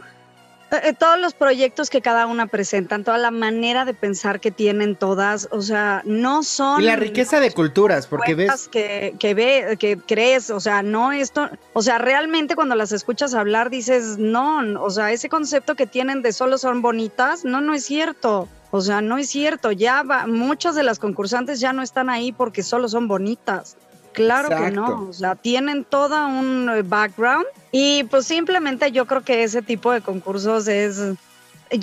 Eh, 0.83 0.95
todos 0.99 1.19
los 1.19 1.35
proyectos 1.35 1.91
que 1.91 2.01
cada 2.01 2.27
una 2.27 2.47
presentan, 2.47 3.05
toda 3.05 3.19
la 3.19 3.31
manera 3.31 3.85
de 3.85 3.95
pensar 3.95 4.41
que 4.41 4.51
tienen 4.51 4.97
todas, 4.97 5.49
o 5.51 5.63
sea, 5.63 6.03
no 6.05 6.43
son... 6.43 6.83
Y 6.83 6.87
la 6.87 6.97
riqueza 6.97 7.41
de 7.41 7.51
culturas, 7.53 8.07
porque 8.07 8.35
ves... 8.35 8.69
Que, 8.69 9.15
que, 9.19 9.35
ve, 9.35 9.77
que 9.79 9.99
crees, 9.99 10.51
o 10.51 10.61
sea, 10.61 10.83
no 10.83 11.13
esto, 11.13 11.49
o 11.73 11.83
sea, 11.83 11.99
realmente 11.99 12.55
cuando 12.55 12.75
las 12.75 12.93
escuchas 12.93 13.35
hablar 13.35 13.71
dices, 13.71 14.19
no, 14.19 14.83
o 14.83 14.91
sea, 14.91 15.13
ese 15.13 15.29
concepto 15.29 15.75
que 15.75 15.87
tienen 15.87 16.23
de 16.23 16.33
solo 16.33 16.59
son 16.59 16.83
bonitas, 16.83 17.45
no, 17.45 17.61
no 17.61 17.75
es 17.75 17.85
cierto. 17.85 18.49
O 18.71 18.81
sea, 18.81 19.01
no 19.01 19.19
es 19.19 19.31
cierto, 19.31 19.71
ya 19.71 20.03
va, 20.03 20.27
muchas 20.27 20.75
de 20.75 20.83
las 20.83 20.99
concursantes 20.99 21.61
ya 21.61 21.73
no 21.73 21.81
están 21.81 22.11
ahí 22.11 22.33
porque 22.33 22.65
solo 22.65 22.89
son 22.89 23.07
bonitas. 23.07 23.77
Claro 24.15 24.49
Exacto. 24.49 24.65
que 24.65 24.71
no, 24.71 25.09
o 25.11 25.13
sea, 25.13 25.35
tienen 25.35 25.85
todo 25.85 26.27
un 26.27 26.71
background 26.87 27.47
y 27.73 28.05
pues 28.05 28.27
simplemente 28.27 28.93
yo 28.93 29.07
creo 29.07 29.23
que 29.23 29.43
ese 29.43 29.61
tipo 29.61 29.93
de 29.93 30.01
concursos 30.01 30.69
es, 30.69 31.01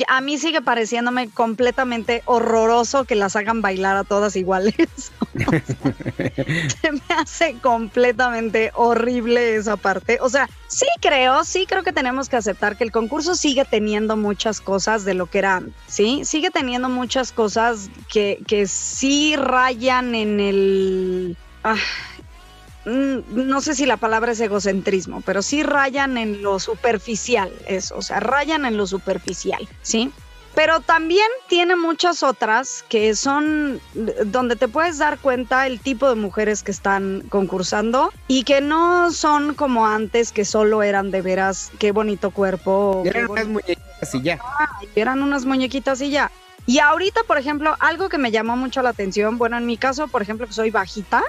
a 0.07 0.21
mí 0.21 0.37
sigue 0.37 0.61
pareciéndome 0.61 1.29
completamente 1.29 2.21
horroroso 2.25 3.05
que 3.05 3.15
las 3.15 3.35
hagan 3.35 3.61
bailar 3.61 3.97
a 3.97 4.03
todas 4.03 4.35
iguales. 4.35 4.73
se 6.81 6.91
me 6.91 7.01
hace 7.17 7.55
completamente 7.61 8.71
horrible 8.75 9.55
esa 9.55 9.77
parte. 9.77 10.19
O 10.21 10.29
sea, 10.29 10.49
sí 10.67 10.87
creo, 11.01 11.43
sí 11.43 11.65
creo 11.67 11.83
que 11.83 11.93
tenemos 11.93 12.29
que 12.29 12.37
aceptar 12.37 12.77
que 12.77 12.83
el 12.83 12.91
concurso 12.91 13.35
sigue 13.35 13.65
teniendo 13.65 14.17
muchas 14.17 14.61
cosas 14.61 15.05
de 15.05 15.13
lo 15.13 15.25
que 15.27 15.39
era, 15.39 15.61
¿sí? 15.87 16.23
Sigue 16.25 16.51
teniendo 16.51 16.89
muchas 16.89 17.31
cosas 17.31 17.89
que, 18.11 18.41
que 18.47 18.67
sí 18.67 19.35
rayan 19.35 20.15
en 20.15 20.39
el... 20.39 21.37
Ah, 21.63 21.75
no 22.85 23.61
sé 23.61 23.75
si 23.75 23.85
la 23.85 23.97
palabra 23.97 24.31
es 24.31 24.39
egocentrismo, 24.39 25.21
pero 25.21 25.41
sí 25.41 25.63
rayan 25.63 26.17
en 26.17 26.41
lo 26.41 26.59
superficial, 26.59 27.51
eso, 27.67 27.97
o 27.97 28.01
sea, 28.01 28.19
rayan 28.19 28.65
en 28.65 28.77
lo 28.77 28.87
superficial, 28.87 29.67
¿sí? 29.81 30.11
Pero 30.53 30.81
también 30.81 31.27
tiene 31.47 31.75
muchas 31.75 32.23
otras 32.23 32.83
que 32.89 33.15
son 33.15 33.79
donde 34.25 34.57
te 34.57 34.67
puedes 34.67 34.97
dar 34.97 35.17
cuenta 35.17 35.65
el 35.65 35.79
tipo 35.79 36.09
de 36.09 36.15
mujeres 36.15 36.61
que 36.61 36.71
están 36.71 37.21
concursando 37.29 38.11
y 38.27 38.43
que 38.43 38.59
no 38.59 39.11
son 39.11 39.53
como 39.53 39.87
antes 39.87 40.33
que 40.33 40.43
solo 40.43 40.83
eran 40.83 41.09
de 41.09 41.21
veras 41.21 41.71
qué 41.79 41.93
bonito 41.93 42.31
cuerpo. 42.31 43.01
Eran 43.05 43.31
unas 43.31 43.47
muñequitas 43.47 44.13
y 44.13 44.21
ya. 44.21 44.39
eran 44.95 45.23
unas 45.23 45.45
muñequitas 45.45 46.01
y 46.01 46.09
ya. 46.09 46.29
Y 46.65 46.79
ahorita, 46.79 47.21
por 47.27 47.37
ejemplo, 47.37 47.75
algo 47.79 48.09
que 48.09 48.17
me 48.17 48.29
llamó 48.29 48.55
mucho 48.55 48.81
la 48.81 48.89
atención, 48.89 49.37
bueno, 49.37 49.57
en 49.57 49.65
mi 49.65 49.77
caso, 49.77 50.07
por 50.09 50.21
ejemplo, 50.21 50.45
que 50.47 50.53
soy 50.53 50.69
bajita, 50.69 51.23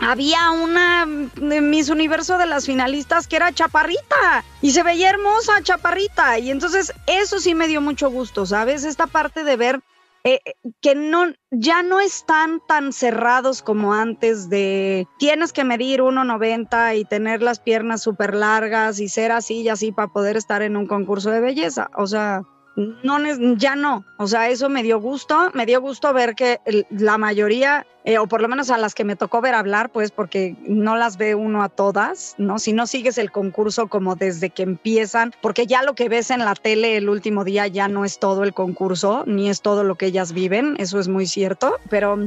había 0.00 0.50
una 0.50 1.06
de 1.36 1.60
Miss 1.60 1.90
Universo 1.90 2.38
de 2.38 2.46
las 2.46 2.66
finalistas 2.66 3.26
que 3.26 3.36
era 3.36 3.52
chaparrita 3.52 4.44
y 4.62 4.72
se 4.72 4.82
veía 4.82 5.10
hermosa 5.10 5.62
chaparrita 5.62 6.38
y 6.38 6.50
entonces 6.50 6.92
eso 7.06 7.38
sí 7.38 7.54
me 7.54 7.68
dio 7.68 7.80
mucho 7.80 8.10
gusto, 8.10 8.46
¿sabes? 8.46 8.84
Esta 8.84 9.06
parte 9.06 9.44
de 9.44 9.56
ver 9.56 9.80
eh, 10.22 10.40
que 10.82 10.94
no 10.94 11.32
ya 11.50 11.82
no 11.82 11.98
están 11.98 12.60
tan 12.68 12.92
cerrados 12.92 13.62
como 13.62 13.94
antes 13.94 14.50
de 14.50 15.06
tienes 15.18 15.52
que 15.52 15.64
medir 15.64 16.00
1.90 16.00 16.98
y 16.98 17.04
tener 17.04 17.42
las 17.42 17.58
piernas 17.58 18.02
súper 18.02 18.34
largas 18.34 19.00
y 19.00 19.08
ser 19.08 19.32
así 19.32 19.62
y 19.62 19.70
así 19.70 19.92
para 19.92 20.08
poder 20.08 20.36
estar 20.36 20.60
en 20.60 20.76
un 20.76 20.86
concurso 20.86 21.30
de 21.30 21.40
belleza. 21.40 21.90
O 21.96 22.06
sea, 22.06 22.42
no, 22.76 23.18
ya 23.56 23.76
no. 23.76 24.04
O 24.16 24.26
sea, 24.26 24.48
eso 24.48 24.68
me 24.68 24.82
dio 24.82 25.00
gusto. 25.00 25.50
Me 25.54 25.66
dio 25.66 25.80
gusto 25.80 26.12
ver 26.12 26.34
que 26.34 26.60
la 26.90 27.18
mayoría, 27.18 27.86
eh, 28.04 28.18
o 28.18 28.26
por 28.26 28.40
lo 28.40 28.48
menos 28.48 28.70
a 28.70 28.78
las 28.78 28.94
que 28.94 29.04
me 29.04 29.16
tocó 29.16 29.40
ver 29.40 29.54
hablar, 29.54 29.90
pues 29.90 30.10
porque 30.10 30.56
no 30.62 30.96
las 30.96 31.16
ve 31.16 31.34
uno 31.34 31.62
a 31.62 31.68
todas, 31.68 32.34
¿no? 32.38 32.58
Si 32.58 32.72
no 32.72 32.86
sigues 32.86 33.18
el 33.18 33.30
concurso 33.30 33.88
como 33.88 34.14
desde 34.14 34.50
que 34.50 34.62
empiezan, 34.62 35.34
porque 35.42 35.66
ya 35.66 35.82
lo 35.82 35.94
que 35.94 36.08
ves 36.08 36.30
en 36.30 36.40
la 36.40 36.54
tele 36.54 36.96
el 36.96 37.08
último 37.08 37.44
día 37.44 37.66
ya 37.66 37.88
no 37.88 38.04
es 38.04 38.18
todo 38.18 38.44
el 38.44 38.54
concurso, 38.54 39.24
ni 39.26 39.48
es 39.48 39.60
todo 39.60 39.84
lo 39.84 39.96
que 39.96 40.06
ellas 40.06 40.32
viven, 40.32 40.76
eso 40.78 40.98
es 40.98 41.08
muy 41.08 41.26
cierto, 41.26 41.76
pero 41.88 42.18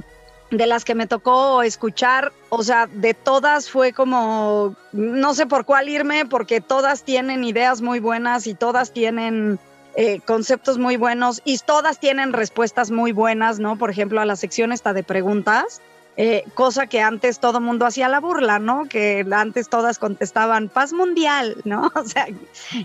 de 0.52 0.68
las 0.68 0.86
que 0.86 0.94
me 0.94 1.08
tocó 1.08 1.64
escuchar, 1.64 2.32
o 2.50 2.64
sea, 2.64 2.88
de 2.88 3.14
todas 3.14 3.70
fue 3.70 3.92
como, 3.92 4.76
no 4.92 5.34
sé 5.34 5.48
por 5.48 5.66
cuál 5.66 5.90
irme, 5.90 6.26
porque 6.26 6.62
todas 6.62 7.04
tienen 7.04 7.44
ideas 7.44 7.82
muy 7.82 8.00
buenas 8.00 8.46
y 8.46 8.54
todas 8.54 8.94
tienen 8.94 9.60
eh, 9.96 10.22
conceptos 10.26 10.78
muy 10.78 10.98
buenos 10.98 11.42
y 11.46 11.58
todas 11.60 12.00
tienen 12.00 12.34
respuestas 12.34 12.92
muy 12.92 13.12
buenas, 13.12 13.60
¿no? 13.60 13.78
Por 13.78 13.90
ejemplo, 13.90 14.22
a 14.22 14.26
la 14.26 14.36
sección 14.36 14.72
esta 14.72 14.94
de 14.94 15.04
preguntas, 15.04 15.82
eh, 16.16 16.44
cosa 16.54 16.86
que 16.86 17.02
antes 17.02 17.40
todo 17.40 17.60
mundo 17.60 17.86
hacía 17.86 18.08
la 18.08 18.20
burla, 18.20 18.60
¿no? 18.60 18.86
Que 18.86 19.26
antes 19.32 19.70
todas 19.70 19.98
contestaban 19.98 20.70
paz 20.70 20.94
mundial, 20.94 21.58
¿no? 21.64 21.92
O 21.96 22.06
sea, 22.06 22.28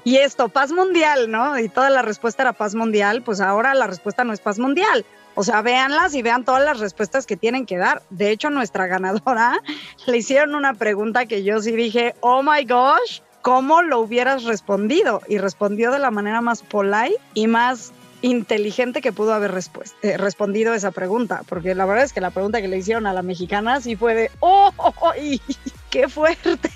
y 0.05 0.17
esto, 0.17 0.49
paz 0.49 0.73
mundial, 0.73 1.31
¿no? 1.31 1.59
Y 1.59 1.69
toda 1.69 1.91
la 1.91 2.03
respuesta 2.03 2.43
era 2.43 2.53
paz 2.53 2.75
mundial, 2.75 3.23
pues 3.23 3.41
ahora 3.41 3.75
la 3.75 3.87
respuesta 3.87 4.25
no 4.25 4.33
es 4.33 4.41
paz 4.41 4.59
mundial. 4.59 5.05
O 5.35 5.45
sea, 5.45 5.63
véanlas 5.63 6.15
y 6.15 6.23
vean 6.23 6.45
todas 6.45 6.65
las 6.65 6.81
respuestas 6.81 7.27
que 7.27 7.37
tienen 7.37 7.65
que 7.65 7.77
dar. 7.77 8.03
De 8.11 8.31
hecho, 8.31 8.51
nuestra 8.51 8.87
ganadora 8.87 9.61
le 10.07 10.17
hicieron 10.17 10.55
una 10.55 10.75
pregunta 10.75 11.27
que 11.27 11.45
yo 11.45 11.61
sí 11.61 11.73
dije, 11.73 12.15
oh 12.21 12.43
my 12.43 12.65
gosh, 12.65 13.21
cómo 13.49 13.81
lo 13.81 14.01
hubieras 14.01 14.45
respondido. 14.45 15.23
Y 15.27 15.39
respondió 15.39 15.91
de 15.91 15.99
la 15.99 16.11
manera 16.11 16.43
más 16.43 16.63
polite 16.63 17.17
y 17.33 17.47
más 17.47 17.95
inteligente 18.21 19.01
que 19.01 19.11
pudo 19.11 19.33
haber 19.33 19.55
eh, 20.03 20.19
respondido 20.19 20.75
esa 20.75 20.91
pregunta. 20.91 21.45
Porque 21.49 21.75
la 21.75 21.87
verdad 21.87 22.05
es 22.05 22.13
que 22.13 22.21
la 22.21 22.29
pregunta 22.29 22.61
que 22.61 22.69
le 22.69 22.77
hicieron 22.77 23.07
a 23.07 23.15
la 23.15 23.23
mexicana 23.23 23.81
sí 23.81 23.97
fue 23.97 24.15
de, 24.15 24.31
¡oh, 24.41 24.71
oh, 24.77 24.93
oh 25.01 25.13
qué 25.91 26.09
fuerte! 26.11 26.69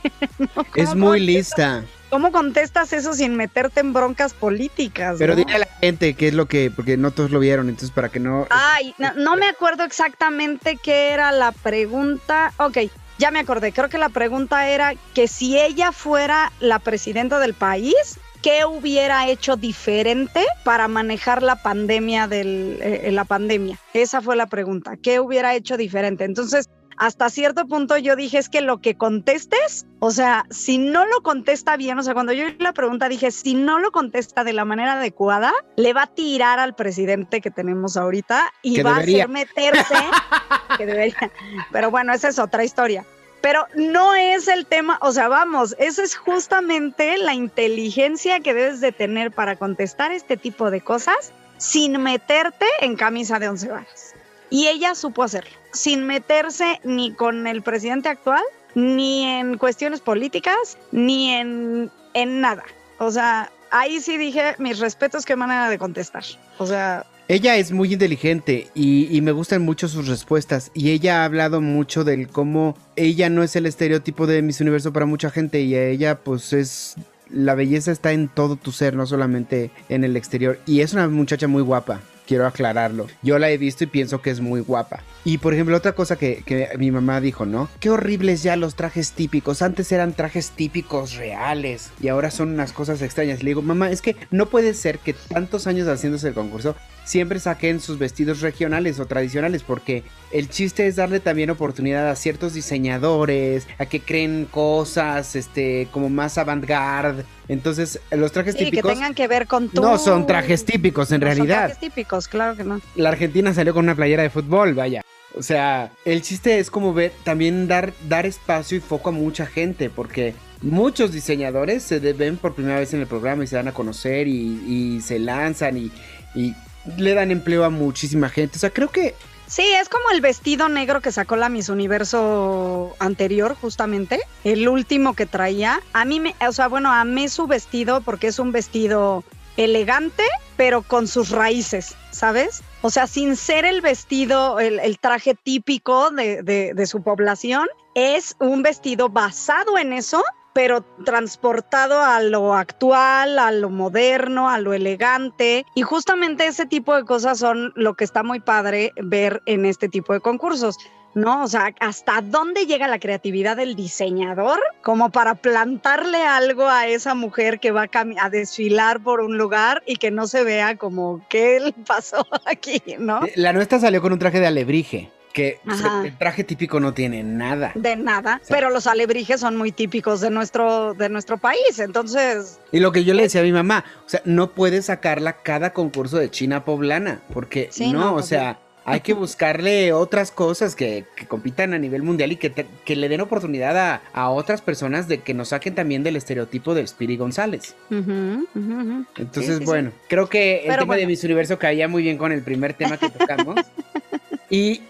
es 0.74 0.94
muy 0.94 1.20
lista. 1.20 1.84
¿Cómo 2.08 2.32
contestas 2.32 2.94
eso 2.94 3.12
sin 3.12 3.36
meterte 3.36 3.80
en 3.80 3.92
broncas 3.92 4.32
políticas? 4.32 5.16
Pero 5.18 5.36
dile 5.36 5.52
a 5.54 5.58
la 5.58 5.68
gente 5.82 6.14
qué 6.14 6.28
es 6.28 6.34
lo 6.34 6.46
que, 6.46 6.70
porque 6.74 6.96
no 6.96 7.10
todos 7.10 7.30
lo 7.30 7.40
vieron, 7.40 7.68
entonces 7.68 7.90
para 7.90 8.08
que 8.08 8.20
no... 8.20 8.46
Ay, 8.48 8.94
no, 8.96 9.12
no 9.12 9.36
me 9.36 9.48
acuerdo 9.48 9.84
exactamente 9.84 10.78
qué 10.82 11.10
era 11.10 11.30
la 11.30 11.52
pregunta. 11.52 12.54
Ok, 12.58 12.78
ya 13.18 13.30
me 13.30 13.38
acordé, 13.38 13.72
creo 13.72 13.88
que 13.88 13.98
la 13.98 14.08
pregunta 14.08 14.68
era 14.68 14.94
que 15.14 15.28
si 15.28 15.58
ella 15.58 15.92
fuera 15.92 16.52
la 16.60 16.78
presidenta 16.78 17.38
del 17.38 17.54
país, 17.54 18.18
¿qué 18.42 18.64
hubiera 18.64 19.28
hecho 19.28 19.56
diferente 19.56 20.44
para 20.64 20.86
manejar 20.88 21.42
la 21.42 21.62
pandemia 21.62 22.28
del, 22.28 22.78
eh, 22.80 23.10
la 23.12 23.24
pandemia? 23.24 23.78
Esa 23.94 24.20
fue 24.20 24.36
la 24.36 24.46
pregunta. 24.46 24.96
¿Qué 25.02 25.20
hubiera 25.20 25.54
hecho 25.54 25.76
diferente? 25.76 26.24
Entonces, 26.24 26.68
hasta 26.96 27.30
cierto 27.30 27.66
punto 27.66 27.96
yo 27.96 28.16
dije 28.16 28.38
es 28.38 28.48
que 28.48 28.60
lo 28.60 28.80
que 28.80 28.96
contestes, 28.96 29.86
o 29.98 30.10
sea, 30.10 30.46
si 30.50 30.78
no 30.78 31.06
lo 31.06 31.22
contesta 31.22 31.76
bien, 31.76 31.98
o 31.98 32.02
sea, 32.02 32.14
cuando 32.14 32.32
yo 32.32 32.46
la 32.58 32.72
pregunta 32.72 33.08
dije, 33.08 33.30
si 33.30 33.54
no 33.54 33.78
lo 33.78 33.92
contesta 33.92 34.44
de 34.44 34.52
la 34.52 34.64
manera 34.64 34.94
adecuada, 34.94 35.52
le 35.76 35.92
va 35.92 36.02
a 36.02 36.06
tirar 36.06 36.58
al 36.58 36.74
presidente 36.74 37.40
que 37.40 37.50
tenemos 37.50 37.96
ahorita 37.96 38.52
y 38.62 38.82
va 38.82 38.96
a 38.96 38.98
hacer 38.98 39.28
meterse, 39.28 39.94
que 40.78 40.86
debería, 40.86 41.30
pero 41.70 41.90
bueno, 41.90 42.12
esa 42.12 42.28
es 42.28 42.38
otra 42.38 42.64
historia. 42.64 43.04
Pero 43.42 43.64
no 43.76 44.14
es 44.14 44.48
el 44.48 44.66
tema, 44.66 44.98
o 45.02 45.12
sea, 45.12 45.28
vamos, 45.28 45.76
esa 45.78 46.02
es 46.02 46.16
justamente 46.16 47.16
la 47.18 47.34
inteligencia 47.34 48.40
que 48.40 48.54
debes 48.54 48.80
de 48.80 48.90
tener 48.90 49.30
para 49.30 49.54
contestar 49.56 50.10
este 50.10 50.36
tipo 50.36 50.70
de 50.70 50.80
cosas 50.80 51.32
sin 51.58 52.02
meterte 52.02 52.66
en 52.80 52.96
camisa 52.96 53.38
de 53.38 53.48
once 53.48 53.68
varas. 53.68 54.15
Y 54.50 54.68
ella 54.68 54.94
supo 54.94 55.22
hacerlo, 55.22 55.50
sin 55.72 56.06
meterse 56.06 56.80
ni 56.84 57.12
con 57.12 57.46
el 57.46 57.62
presidente 57.62 58.08
actual, 58.08 58.42
ni 58.74 59.24
en 59.24 59.56
cuestiones 59.58 60.00
políticas, 60.00 60.78
ni 60.92 61.30
en, 61.30 61.90
en 62.14 62.40
nada. 62.40 62.64
O 62.98 63.10
sea, 63.10 63.50
ahí 63.70 64.00
sí 64.00 64.16
dije, 64.16 64.54
mis 64.58 64.78
respetos, 64.78 65.24
qué 65.24 65.36
manera 65.36 65.68
de 65.68 65.78
contestar. 65.78 66.24
O 66.58 66.66
sea... 66.66 67.06
Ella 67.28 67.56
es 67.56 67.72
muy 67.72 67.92
inteligente 67.92 68.68
y, 68.72 69.08
y, 69.10 69.20
me 69.20 69.32
gustan 69.32 69.62
mucho 69.62 69.88
sus 69.88 70.06
respuestas. 70.06 70.70
Y 70.74 70.90
ella 70.90 71.22
ha 71.22 71.24
hablado 71.24 71.60
mucho 71.60 72.04
del 72.04 72.28
cómo 72.28 72.76
ella 72.94 73.28
no 73.28 73.42
es 73.42 73.56
el 73.56 73.66
estereotipo 73.66 74.28
de 74.28 74.42
Miss 74.42 74.60
Universo 74.60 74.92
para 74.92 75.06
mucha 75.06 75.30
gente 75.30 75.60
y 75.60 75.74
a 75.74 75.88
ella 75.88 76.20
pues 76.20 76.52
es... 76.52 76.94
La 77.28 77.56
belleza 77.56 77.90
está 77.90 78.12
en 78.12 78.28
todo 78.28 78.54
tu 78.54 78.70
ser, 78.70 78.94
no 78.94 79.04
solamente 79.04 79.72
en 79.88 80.04
el 80.04 80.16
exterior. 80.16 80.60
Y 80.64 80.82
es 80.82 80.92
una 80.92 81.08
muchacha 81.08 81.48
muy 81.48 81.62
guapa 81.62 82.00
quiero 82.26 82.46
aclararlo. 82.46 83.06
Yo 83.22 83.38
la 83.38 83.50
he 83.50 83.58
visto 83.58 83.84
y 83.84 83.86
pienso 83.86 84.20
que 84.20 84.30
es 84.30 84.40
muy 84.40 84.60
guapa. 84.60 85.02
Y 85.24 85.38
por 85.38 85.54
ejemplo, 85.54 85.76
otra 85.76 85.92
cosa 85.92 86.16
que, 86.16 86.42
que, 86.44 86.68
mi 86.78 86.90
mamá 86.90 87.20
dijo, 87.20 87.46
¿no? 87.46 87.68
Qué 87.80 87.90
horribles 87.90 88.42
ya 88.42 88.56
los 88.56 88.74
trajes 88.74 89.12
típicos. 89.12 89.62
Antes 89.62 89.90
eran 89.92 90.12
trajes 90.12 90.50
típicos 90.50 91.16
reales 91.16 91.90
y 92.00 92.08
ahora 92.08 92.30
son 92.30 92.50
unas 92.50 92.72
cosas 92.72 93.02
extrañas. 93.02 93.42
Le 93.42 93.50
digo, 93.50 93.62
mamá, 93.62 93.90
es 93.90 94.02
que 94.02 94.16
no 94.30 94.46
puede 94.46 94.74
ser 94.74 94.98
que 94.98 95.14
tantos 95.14 95.66
años 95.66 95.88
haciéndose 95.88 96.28
el 96.28 96.34
concurso 96.34 96.76
siempre 97.06 97.38
saquen 97.38 97.80
sus 97.80 97.98
vestidos 97.98 98.40
regionales 98.40 98.98
o 99.00 99.06
tradicionales 99.06 99.62
porque 99.62 100.02
el 100.32 100.50
chiste 100.50 100.86
es 100.86 100.96
darle 100.96 101.20
también 101.20 101.50
oportunidad 101.50 102.10
a 102.10 102.16
ciertos 102.16 102.52
diseñadores 102.52 103.66
a 103.78 103.86
que 103.86 104.00
creen 104.00 104.46
cosas 104.50 105.36
este 105.36 105.88
como 105.92 106.10
más 106.10 106.36
avant-garde. 106.36 107.24
Entonces 107.48 108.00
los 108.10 108.32
trajes 108.32 108.56
sí, 108.56 108.64
típicos 108.64 108.90
que 108.90 108.94
tengan 108.96 109.14
que 109.14 109.28
ver 109.28 109.46
con 109.46 109.68
tu... 109.68 109.80
no 109.80 109.98
son 109.98 110.26
trajes 110.26 110.64
típicos 110.64 111.12
en 111.12 111.20
no 111.20 111.26
realidad. 111.26 111.56
son 111.56 111.66
trajes 111.68 111.78
típicos 111.78 112.28
claro 112.28 112.56
que 112.56 112.64
no. 112.64 112.80
La 112.96 113.10
Argentina 113.10 113.54
salió 113.54 113.72
con 113.72 113.84
una 113.84 113.94
playera 113.94 114.24
de 114.24 114.30
fútbol 114.30 114.74
vaya. 114.74 115.02
O 115.36 115.42
sea, 115.42 115.92
el 116.04 116.22
chiste 116.22 116.58
es 116.58 116.70
como 116.70 116.94
ver, 116.94 117.12
también 117.22 117.68
dar, 117.68 117.92
dar 118.08 118.24
espacio 118.24 118.78
y 118.78 118.80
foco 118.80 119.10
a 119.10 119.12
mucha 119.12 119.44
gente, 119.44 119.90
porque 119.90 120.34
muchos 120.62 121.12
diseñadores 121.12 121.82
se 121.82 121.98
ven 122.14 122.38
por 122.38 122.54
primera 122.54 122.80
vez 122.80 122.94
en 122.94 123.00
el 123.00 123.06
programa 123.06 123.44
y 123.44 123.46
se 123.46 123.56
dan 123.56 123.68
a 123.68 123.72
conocer 123.72 124.28
y, 124.28 124.96
y 124.96 125.00
se 125.02 125.18
lanzan 125.18 125.76
y, 125.76 125.92
y 126.34 126.54
le 126.96 127.14
dan 127.14 127.30
empleo 127.30 127.64
a 127.64 127.70
muchísima 127.70 128.28
gente. 128.28 128.56
O 128.56 128.60
sea, 128.60 128.70
creo 128.70 128.90
que 128.90 129.14
Sí, 129.46 129.62
es 129.62 129.88
como 129.88 130.10
el 130.10 130.20
vestido 130.20 130.68
negro 130.68 131.00
que 131.00 131.12
sacó 131.12 131.36
la 131.36 131.48
Miss 131.48 131.68
Universo 131.68 132.96
anterior, 132.98 133.54
justamente. 133.54 134.20
El 134.42 134.68
último 134.68 135.14
que 135.14 135.24
traía. 135.24 135.80
A 135.92 136.04
mí 136.04 136.18
me, 136.18 136.34
o 136.46 136.52
sea, 136.52 136.66
bueno, 136.66 136.92
amé 136.92 137.28
su 137.28 137.46
vestido 137.46 138.00
porque 138.00 138.26
es 138.26 138.40
un 138.40 138.50
vestido 138.50 139.22
elegante, 139.56 140.24
pero 140.56 140.82
con 140.82 141.06
sus 141.06 141.30
raíces, 141.30 141.94
¿sabes? 142.10 142.62
O 142.82 142.90
sea, 142.90 143.06
sin 143.06 143.36
ser 143.36 143.64
el 143.64 143.82
vestido, 143.82 144.58
el, 144.58 144.98
traje 144.98 145.34
típico 145.34 146.10
de 146.10 146.86
su 146.86 147.02
población, 147.02 147.68
es 147.94 148.36
un 148.40 148.62
vestido 148.62 149.08
basado 149.08 149.78
en 149.78 149.92
eso, 149.92 150.22
pero 150.56 150.80
transportado 151.04 152.02
a 152.02 152.22
lo 152.22 152.54
actual, 152.54 153.38
a 153.38 153.52
lo 153.52 153.68
moderno, 153.68 154.48
a 154.48 154.58
lo 154.58 154.72
elegante. 154.72 155.66
Y 155.74 155.82
justamente 155.82 156.46
ese 156.46 156.64
tipo 156.64 156.96
de 156.96 157.04
cosas 157.04 157.38
son 157.38 157.74
lo 157.76 157.92
que 157.92 158.04
está 158.04 158.22
muy 158.22 158.40
padre 158.40 158.92
ver 158.96 159.42
en 159.44 159.66
este 159.66 159.90
tipo 159.90 160.14
de 160.14 160.20
concursos. 160.20 160.78
¿no? 161.12 161.44
O 161.44 161.46
sea, 161.46 161.74
¿hasta 161.80 162.22
dónde 162.22 162.64
llega 162.64 162.88
la 162.88 162.98
creatividad 162.98 163.58
del 163.58 163.76
diseñador 163.76 164.58
como 164.82 165.10
para 165.10 165.34
plantarle 165.34 166.24
algo 166.24 166.66
a 166.66 166.86
esa 166.86 167.14
mujer 167.14 167.60
que 167.60 167.70
va 167.70 167.90
a, 167.92 168.30
desfilar 168.30 169.02
por 169.02 169.20
un 169.20 169.36
lugar 169.36 169.82
y 169.86 169.96
que 169.96 170.10
no 170.10 170.26
se 170.26 170.42
vea 170.42 170.76
como 170.76 171.22
qué 171.28 171.74
pasó 171.86 172.26
aquí, 172.46 172.80
¿no? 172.98 173.20
La 173.34 173.52
nuestra 173.52 173.78
salió 173.78 174.00
con 174.00 174.14
un 174.14 174.18
traje 174.18 174.40
de 174.40 174.46
alebrije 174.46 175.10
que 175.36 175.60
el 176.02 176.16
traje 176.16 176.44
típico 176.44 176.80
no 176.80 176.94
tiene 176.94 177.22
nada. 177.22 177.72
De 177.74 177.94
nada, 177.94 178.40
o 178.42 178.46
sea, 178.46 178.56
pero 178.56 178.70
los 178.70 178.86
alebrijes 178.86 179.38
son 179.38 179.54
muy 179.54 179.70
típicos 179.70 180.22
de 180.22 180.30
nuestro, 180.30 180.94
de 180.94 181.10
nuestro 181.10 181.36
país, 181.36 181.78
entonces... 181.78 182.58
Y 182.72 182.80
lo 182.80 182.90
que 182.90 183.04
yo 183.04 183.12
le 183.12 183.24
decía 183.24 183.42
a 183.42 183.44
mi 183.44 183.52
mamá, 183.52 183.84
o 184.06 184.08
sea, 184.08 184.22
no 184.24 184.52
puedes 184.52 184.86
sacarla 184.86 185.42
cada 185.42 185.74
concurso 185.74 186.16
de 186.16 186.30
China 186.30 186.64
poblana, 186.64 187.20
porque 187.34 187.68
sí, 187.70 187.92
no, 187.92 188.00
no, 188.00 188.14
o 188.14 188.22
sea... 188.22 188.60
Hay 188.88 189.00
que 189.00 189.14
buscarle 189.14 189.92
otras 189.92 190.30
cosas 190.30 190.76
que, 190.76 191.06
que, 191.16 191.26
compitan 191.26 191.74
a 191.74 191.78
nivel 191.80 192.04
mundial 192.04 192.30
y 192.30 192.36
que, 192.36 192.50
te, 192.50 192.68
que 192.84 192.94
le 192.94 193.08
den 193.08 193.20
oportunidad 193.20 193.76
a, 193.76 194.00
a, 194.12 194.30
otras 194.30 194.62
personas 194.62 195.08
de 195.08 195.22
que 195.22 195.34
nos 195.34 195.48
saquen 195.48 195.74
también 195.74 196.04
del 196.04 196.14
estereotipo 196.14 196.72
del 196.72 196.86
Spiri 196.86 197.16
González. 197.16 197.74
Uh 197.90 197.94
-huh, 197.94 198.46
uh 198.54 198.60
-huh. 198.60 199.06
Entonces, 199.16 199.54
sí, 199.54 199.58
sí, 199.58 199.64
bueno, 199.64 199.90
creo 200.08 200.28
que 200.28 200.58
el 200.58 200.66
Pero 200.68 200.74
tema 200.74 200.86
bueno. 200.86 201.00
de 201.00 201.06
Miss 201.08 201.24
Universo 201.24 201.58
caía 201.58 201.88
muy 201.88 202.04
bien 202.04 202.16
con 202.16 202.30
el 202.30 202.42
primer 202.42 202.74
tema 202.74 202.96
que 202.96 203.10
tocamos. 203.10 203.56
Y, 204.48 204.80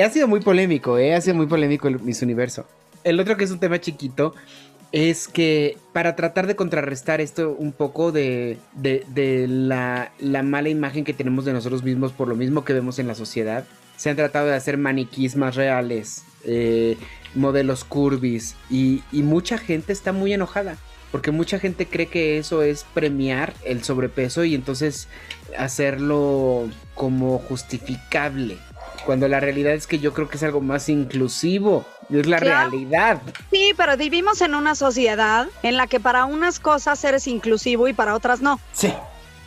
ha 0.00 0.10
sido 0.10 0.28
muy 0.28 0.40
polémico, 0.40 0.98
¿eh? 0.98 1.14
ha 1.14 1.20
sido 1.20 1.36
muy 1.36 1.46
polémico 1.46 1.88
el 1.88 2.00
Miss 2.00 2.22
Universo. 2.22 2.66
El 3.04 3.18
otro 3.20 3.36
que 3.36 3.44
es 3.44 3.50
un 3.50 3.60
tema 3.60 3.80
chiquito 3.80 4.34
es 4.92 5.28
que 5.28 5.78
para 5.92 6.16
tratar 6.16 6.46
de 6.46 6.56
contrarrestar 6.56 7.20
esto 7.20 7.54
un 7.58 7.72
poco 7.72 8.12
de, 8.12 8.58
la, 9.48 10.12
la, 10.18 10.42
mala 10.42 10.68
imagen 10.68 11.04
que 11.04 11.12
tenemos 11.12 11.44
de 11.44 11.52
nosotros 11.52 11.82
mismos 11.82 12.12
por 12.12 12.28
lo 12.28 12.36
mismo 12.36 12.64
que 12.64 12.72
vemos 12.72 12.98
en 12.98 13.06
la 13.06 13.14
sociedad, 13.14 13.64
se 13.96 14.10
han 14.10 14.16
tratado 14.16 14.46
de 14.46 14.54
hacer 14.54 14.76
maniquís 14.76 15.36
más 15.36 15.54
reales, 15.54 16.24
eh, 16.44 16.96
modelos 17.34 17.84
curvis 17.84 18.54
y 18.70 19.02
mucha 19.12 19.58
gente 19.58 19.92
está 19.92 20.12
muy 20.12 20.32
enojada. 20.32 20.76
Porque 21.12 21.30
mucha 21.30 21.58
gente 21.58 21.86
cree 21.86 22.08
que 22.08 22.36
eso 22.36 22.62
es 22.62 22.84
premiar 22.92 23.54
el 23.64 23.82
sobrepeso 23.84 24.44
y 24.44 24.54
entonces 24.54 25.08
hacerlo 25.56 26.68
como 26.94 27.38
justificable 27.38 28.58
cuando 29.06 29.28
la 29.28 29.40
realidad 29.40 29.72
es 29.72 29.86
que 29.86 29.98
yo 29.98 30.12
creo 30.12 30.28
que 30.28 30.36
es 30.36 30.42
algo 30.42 30.60
más 30.60 30.88
inclusivo. 30.88 31.86
Es 32.10 32.26
la 32.26 32.38
claro. 32.38 32.70
realidad. 32.70 33.22
Sí, 33.50 33.72
pero 33.76 33.96
vivimos 33.96 34.40
en 34.42 34.54
una 34.54 34.74
sociedad 34.74 35.48
en 35.62 35.76
la 35.76 35.86
que 35.86 36.00
para 36.00 36.24
unas 36.26 36.60
cosas 36.60 37.02
eres 37.04 37.26
inclusivo 37.26 37.88
y 37.88 37.94
para 37.94 38.14
otras 38.14 38.42
no. 38.42 38.60
Sí. 38.72 38.92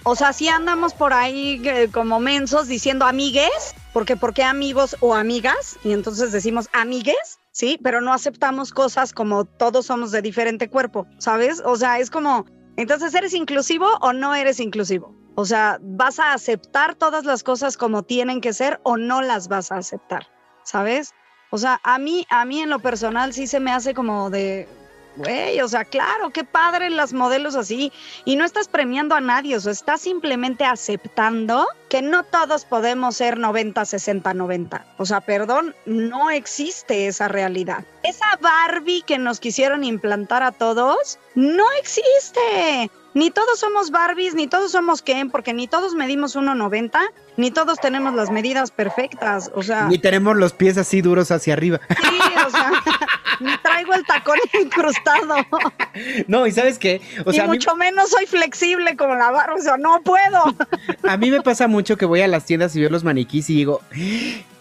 O 0.03 0.16
sea, 0.16 0.34
si 0.34 0.47
andamos 0.47 0.93
por 0.93 1.14
ahí 1.14 1.62
eh, 1.66 1.89
como 1.91 2.20
mensos 2.20 2.68
diciendo 2.68 3.05
amigues, 3.05 3.76
porque 3.93 4.16
¿por 4.16 4.34
qué 4.34 4.43
amigos 4.43 4.95
o 5.01 5.14
amigas? 5.14 5.78
Y 5.84 5.91
entonces 5.91 6.32
decimos 6.32 6.70
amigues, 6.74 7.39
¿sí? 7.51 7.78
Pero 7.84 7.99
no 7.99 8.14
aceptamos 8.14 8.72
cosas 8.72 9.14
como 9.14 9.43
todos 9.43 9.86
somos 9.86 10.12
de 10.12 10.22
diferente 10.22 10.70
cuerpo, 10.70 11.05
¿sabes? 11.18 11.62
O 11.66 11.76
sea, 11.76 11.99
es 11.99 12.10
como, 12.10 12.45
entonces, 12.78 13.14
¿eres 13.14 13.34
inclusivo 13.34 13.86
o 13.99 14.14
no 14.14 14.34
eres 14.34 14.62
inclusivo? 14.62 15.18
O 15.40 15.46
sea, 15.46 15.78
¿vas 15.80 16.20
a 16.20 16.34
aceptar 16.34 16.96
todas 16.96 17.24
las 17.24 17.44
cosas 17.44 17.78
como 17.78 18.04
tienen 18.04 18.42
que 18.42 18.52
ser 18.52 18.82
o 18.84 18.98
no 18.98 19.22
las 19.22 19.48
vas 19.48 19.72
a 19.72 19.78
aceptar? 19.78 20.28
¿Sabes? 20.64 21.14
O 21.50 21.58
sea, 21.58 21.80
a 21.86 21.98
mí, 21.98 22.28
a 22.30 22.44
mí 22.44 22.60
en 22.60 22.70
lo 22.70 22.80
personal 22.80 23.32
sí 23.32 23.48
se 23.48 23.62
me 23.62 23.72
hace 23.72 23.94
como 23.94 24.30
de, 24.30 24.68
güey, 25.16 25.62
o 25.62 25.68
sea, 25.70 25.86
claro, 25.86 26.32
qué 26.32 26.44
padre 26.44 26.90
las 26.90 27.14
modelos 27.14 27.56
así. 27.56 27.94
Y 28.26 28.36
no 28.36 28.44
estás 28.44 28.68
premiando 28.68 29.16
a 29.16 29.22
nadie, 29.22 29.56
o 29.56 29.62
sea, 29.62 29.72
estás 29.72 30.02
simplemente 30.02 30.66
aceptando 30.66 31.66
que 31.88 32.02
no 32.02 32.26
todos 32.26 32.66
podemos 32.66 33.16
ser 33.16 33.38
90, 33.38 33.86
60, 33.86 34.34
90. 34.34 34.86
O 34.98 35.06
sea, 35.06 35.22
perdón, 35.22 35.74
no 35.86 36.30
existe 36.30 37.08
esa 37.08 37.30
realidad. 37.30 37.86
Esa 38.04 38.28
Barbie 38.42 39.04
que 39.04 39.18
nos 39.18 39.40
quisieron 39.40 39.86
implantar 39.86 40.44
a 40.44 40.52
todos, 40.52 41.18
no 41.34 41.64
existe. 41.80 42.92
Ni 43.20 43.32
todos 43.32 43.59
somos 43.59 43.91
Barbies, 43.91 44.34
ni 44.34 44.47
todos 44.47 44.72
somos 44.72 45.01
Ken, 45.01 45.30
porque 45.30 45.53
ni 45.53 45.67
todos 45.67 45.93
medimos 45.93 46.38
1,90, 46.38 46.97
ni 47.40 47.52
todos 47.52 47.80
tenemos 47.80 48.14
las 48.14 48.30
medidas 48.30 48.70
perfectas, 48.70 49.50
o 49.56 49.64
sea... 49.64 49.88
Ni 49.88 49.98
tenemos 49.98 50.36
los 50.36 50.52
pies 50.52 50.78
así 50.78 51.02
duros 51.02 51.32
hacia 51.32 51.54
arriba. 51.54 51.80
Sí, 51.88 52.20
o 52.46 52.50
sea, 52.50 52.72
ni 53.40 53.58
traigo 53.60 53.94
el 53.94 54.06
tacón 54.06 54.38
incrustado. 54.62 55.36
No, 56.28 56.46
¿y 56.46 56.52
sabes 56.52 56.78
qué? 56.78 57.00
O 57.26 57.32
sea, 57.32 57.46
y 57.46 57.48
mucho 57.48 57.76
mí... 57.76 57.86
menos 57.86 58.10
soy 58.10 58.26
flexible 58.26 58.98
como 58.98 59.16
la 59.16 59.32
barra, 59.32 59.56
o 59.56 59.62
sea, 59.62 59.78
no 59.78 60.02
puedo. 60.04 60.54
A 61.08 61.16
mí 61.16 61.32
me 61.32 61.42
pasa 61.42 61.70
mucho 61.70 61.96
que 61.96 62.06
voy 62.06 62.20
a 62.22 62.28
las 62.28 62.44
tiendas 62.44 62.76
y 62.76 62.82
veo 62.82 62.90
los 62.90 63.06
maniquís 63.06 63.50
y 63.50 63.56
digo, 63.56 63.82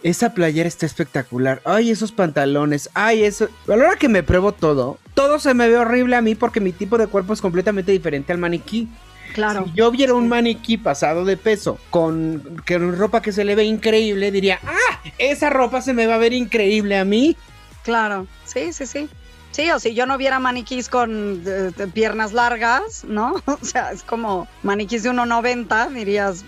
esa 0.01 0.33
playera 0.33 0.69
está 0.69 0.85
espectacular, 0.85 1.61
ay, 1.65 1.91
esos 1.91 2.13
pantalones, 2.13 2.89
ay, 2.93 3.25
eso... 3.25 3.49
A 3.67 3.75
la 3.75 3.87
hora 3.87 3.95
que 3.97 4.07
me 4.07 4.23
pruebo 4.23 4.53
todo, 4.53 4.99
todo 5.15 5.39
se 5.39 5.53
me 5.53 5.67
ve 5.67 5.77
horrible 5.77 6.15
a 6.15 6.21
mí 6.21 6.33
porque 6.33 6.61
mi 6.61 6.71
tipo 6.71 6.97
de 6.97 7.07
cuerpo 7.07 7.33
es 7.33 7.41
completamente 7.41 7.91
diferente 7.91 8.31
al 8.31 8.37
maniquí. 8.37 8.87
Claro. 9.33 9.65
Si 9.65 9.73
yo 9.73 9.91
viera 9.91 10.13
un 10.13 10.27
maniquí 10.27 10.77
pasado 10.77 11.25
de 11.25 11.37
peso 11.37 11.79
con, 11.89 12.61
con 12.67 12.97
ropa 12.97 13.21
que 13.21 13.31
se 13.31 13.43
le 13.43 13.55
ve 13.55 13.63
increíble, 13.63 14.31
diría, 14.31 14.59
ah, 14.63 15.01
esa 15.17 15.49
ropa 15.49 15.81
se 15.81 15.93
me 15.93 16.07
va 16.07 16.15
a 16.15 16.19
ver 16.19 16.33
increíble 16.33 16.97
a 16.97 17.05
mí. 17.05 17.37
Claro, 17.83 18.27
sí, 18.45 18.73
sí, 18.73 18.85
sí. 18.85 19.09
Sí, 19.51 19.69
o 19.71 19.79
si 19.79 19.93
yo 19.93 20.05
no 20.05 20.17
viera 20.17 20.39
maniquís 20.39 20.89
con 20.89 21.43
eh, 21.45 21.71
piernas 21.93 22.33
largas, 22.33 23.03
¿no? 23.03 23.35
O 23.61 23.65
sea, 23.65 23.91
es 23.91 24.03
como 24.03 24.47
maniquís 24.63 25.03
de 25.03 25.11
1.90, 25.11 25.89
dirías, 25.89 26.45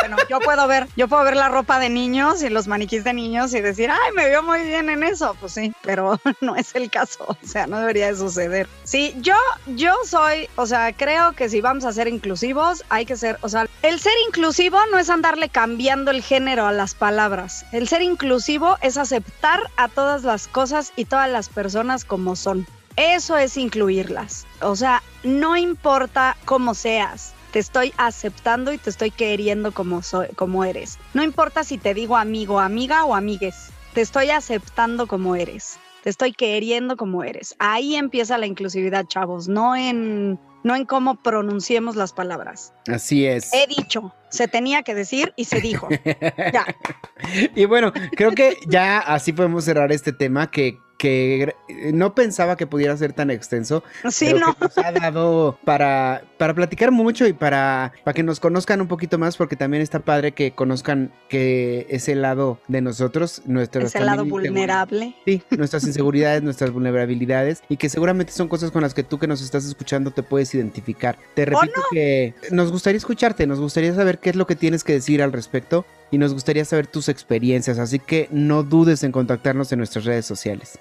bueno, 0.00 0.16
yo 0.28 0.40
puedo 0.40 0.66
ver, 0.66 0.88
yo 0.96 1.08
puedo 1.08 1.24
ver 1.24 1.36
la 1.36 1.48
ropa 1.48 1.78
de 1.78 1.88
niños 1.88 2.42
y 2.42 2.50
los 2.50 2.66
maniquís 2.66 3.04
de 3.04 3.14
niños 3.14 3.54
y 3.54 3.60
decir, 3.60 3.90
ay, 3.90 4.12
me 4.14 4.26
veo 4.26 4.42
muy 4.42 4.62
bien 4.62 4.90
en 4.90 5.02
eso. 5.02 5.36
Pues 5.40 5.52
sí, 5.52 5.72
pero 5.82 6.20
no 6.40 6.56
es 6.56 6.74
el 6.74 6.90
caso, 6.90 7.24
o 7.28 7.46
sea, 7.46 7.66
no 7.66 7.80
debería 7.80 8.08
de 8.08 8.16
suceder. 8.16 8.68
Sí, 8.82 9.14
yo, 9.20 9.36
yo 9.66 9.94
soy, 10.04 10.48
o 10.56 10.66
sea, 10.66 10.92
creo 10.92 11.32
que 11.32 11.48
si 11.48 11.60
vamos 11.60 11.84
a 11.84 11.92
ser 11.92 12.08
inclusivos, 12.08 12.84
hay 12.88 13.06
que 13.06 13.16
ser, 13.16 13.38
o 13.40 13.48
sea, 13.48 13.66
el 13.82 14.00
ser 14.00 14.12
inclusivo 14.26 14.78
no 14.90 14.98
es 14.98 15.08
andarle 15.08 15.48
cambiando 15.48 16.10
el 16.10 16.22
género 16.22 16.66
a 16.66 16.72
las 16.72 16.94
palabras. 16.94 17.64
El 17.72 17.88
ser 17.88 18.02
inclusivo 18.02 18.76
es 18.82 18.98
aceptar 18.98 19.60
a 19.76 19.88
todas 19.88 20.24
las 20.24 20.48
cosas 20.48 20.92
y 20.96 21.04
todas 21.06 21.30
las 21.30 21.48
personas 21.48 22.04
como 22.04 22.23
son. 22.34 22.66
Eso 22.96 23.36
es 23.36 23.56
incluirlas. 23.56 24.46
O 24.60 24.76
sea, 24.76 25.02
no 25.22 25.56
importa 25.56 26.36
cómo 26.44 26.74
seas. 26.74 27.34
Te 27.50 27.58
estoy 27.58 27.92
aceptando 27.96 28.72
y 28.72 28.78
te 28.78 28.90
estoy 28.90 29.10
queriendo 29.10 29.72
como, 29.72 30.02
soy, 30.02 30.28
como 30.34 30.64
eres. 30.64 30.98
No 31.12 31.22
importa 31.22 31.64
si 31.64 31.78
te 31.78 31.94
digo 31.94 32.16
amigo, 32.16 32.58
amiga 32.60 33.04
o 33.04 33.14
amigues. 33.14 33.70
Te 33.94 34.00
estoy 34.00 34.30
aceptando 34.30 35.06
como 35.06 35.36
eres. 35.36 35.78
Te 36.02 36.10
estoy 36.10 36.32
queriendo 36.32 36.96
como 36.96 37.22
eres. 37.24 37.54
Ahí 37.58 37.96
empieza 37.96 38.38
la 38.38 38.46
inclusividad, 38.46 39.06
chavos. 39.06 39.48
No 39.48 39.74
en, 39.76 40.38
no 40.62 40.76
en 40.76 40.84
cómo 40.84 41.22
pronunciemos 41.22 41.96
las 41.96 42.12
palabras. 42.12 42.74
Así 42.88 43.24
es. 43.24 43.52
He 43.54 43.66
dicho, 43.68 44.12
se 44.30 44.48
tenía 44.48 44.82
que 44.82 44.94
decir 44.94 45.32
y 45.36 45.44
se 45.44 45.60
dijo. 45.60 45.88
ya. 46.52 46.66
Y 47.54 47.64
bueno, 47.66 47.92
creo 48.16 48.32
que 48.32 48.58
ya 48.66 48.98
así 48.98 49.32
podemos 49.32 49.64
cerrar 49.64 49.92
este 49.92 50.12
tema 50.12 50.50
que 50.50 50.76
que 50.98 51.54
no 51.92 52.14
pensaba 52.14 52.56
que 52.56 52.66
pudiera 52.66 52.96
ser 52.96 53.12
tan 53.12 53.30
extenso. 53.30 53.82
Sí, 54.10 54.32
no. 54.32 54.56
nos 54.60 54.78
ha 54.78 54.92
dado 54.92 55.58
para, 55.64 56.24
para 56.38 56.54
platicar 56.54 56.90
mucho 56.90 57.26
y 57.26 57.32
para, 57.32 57.92
para 58.04 58.14
que 58.14 58.22
nos 58.22 58.40
conozcan 58.40 58.80
un 58.80 58.88
poquito 58.88 59.18
más, 59.18 59.36
porque 59.36 59.56
también 59.56 59.82
está 59.82 60.00
padre 60.00 60.32
que 60.32 60.52
conozcan 60.52 61.12
que 61.28 61.86
ese 61.90 62.14
lado 62.14 62.58
de 62.68 62.80
nosotros, 62.80 63.42
nuestro 63.44 63.82
ese 63.82 64.00
lado 64.00 64.24
vulnerable. 64.24 65.14
Sí, 65.24 65.42
nuestras 65.50 65.84
inseguridades, 65.84 66.42
nuestras 66.42 66.70
vulnerabilidades, 66.70 67.62
y 67.68 67.76
que 67.76 67.88
seguramente 67.88 68.32
son 68.32 68.48
cosas 68.48 68.70
con 68.70 68.82
las 68.82 68.94
que 68.94 69.02
tú 69.02 69.18
que 69.18 69.26
nos 69.26 69.42
estás 69.42 69.64
escuchando 69.64 70.10
te 70.10 70.22
puedes 70.22 70.54
identificar. 70.54 71.18
Te 71.34 71.44
repito 71.44 71.82
que 71.90 72.34
nos 72.50 72.70
gustaría 72.70 72.98
escucharte, 72.98 73.46
nos 73.46 73.60
gustaría 73.60 73.94
saber 73.94 74.18
qué 74.18 74.30
es 74.30 74.36
lo 74.36 74.46
que 74.46 74.56
tienes 74.56 74.84
que 74.84 74.94
decir 74.94 75.22
al 75.22 75.32
respecto 75.32 75.84
y 76.14 76.18
nos 76.18 76.32
gustaría 76.32 76.64
saber 76.64 76.86
tus 76.86 77.08
experiencias, 77.08 77.78
así 77.80 77.98
que 77.98 78.28
no 78.30 78.62
dudes 78.62 79.02
en 79.02 79.10
contactarnos 79.10 79.72
en 79.72 79.78
nuestras 79.78 80.04
redes 80.04 80.24
sociales. 80.24 80.78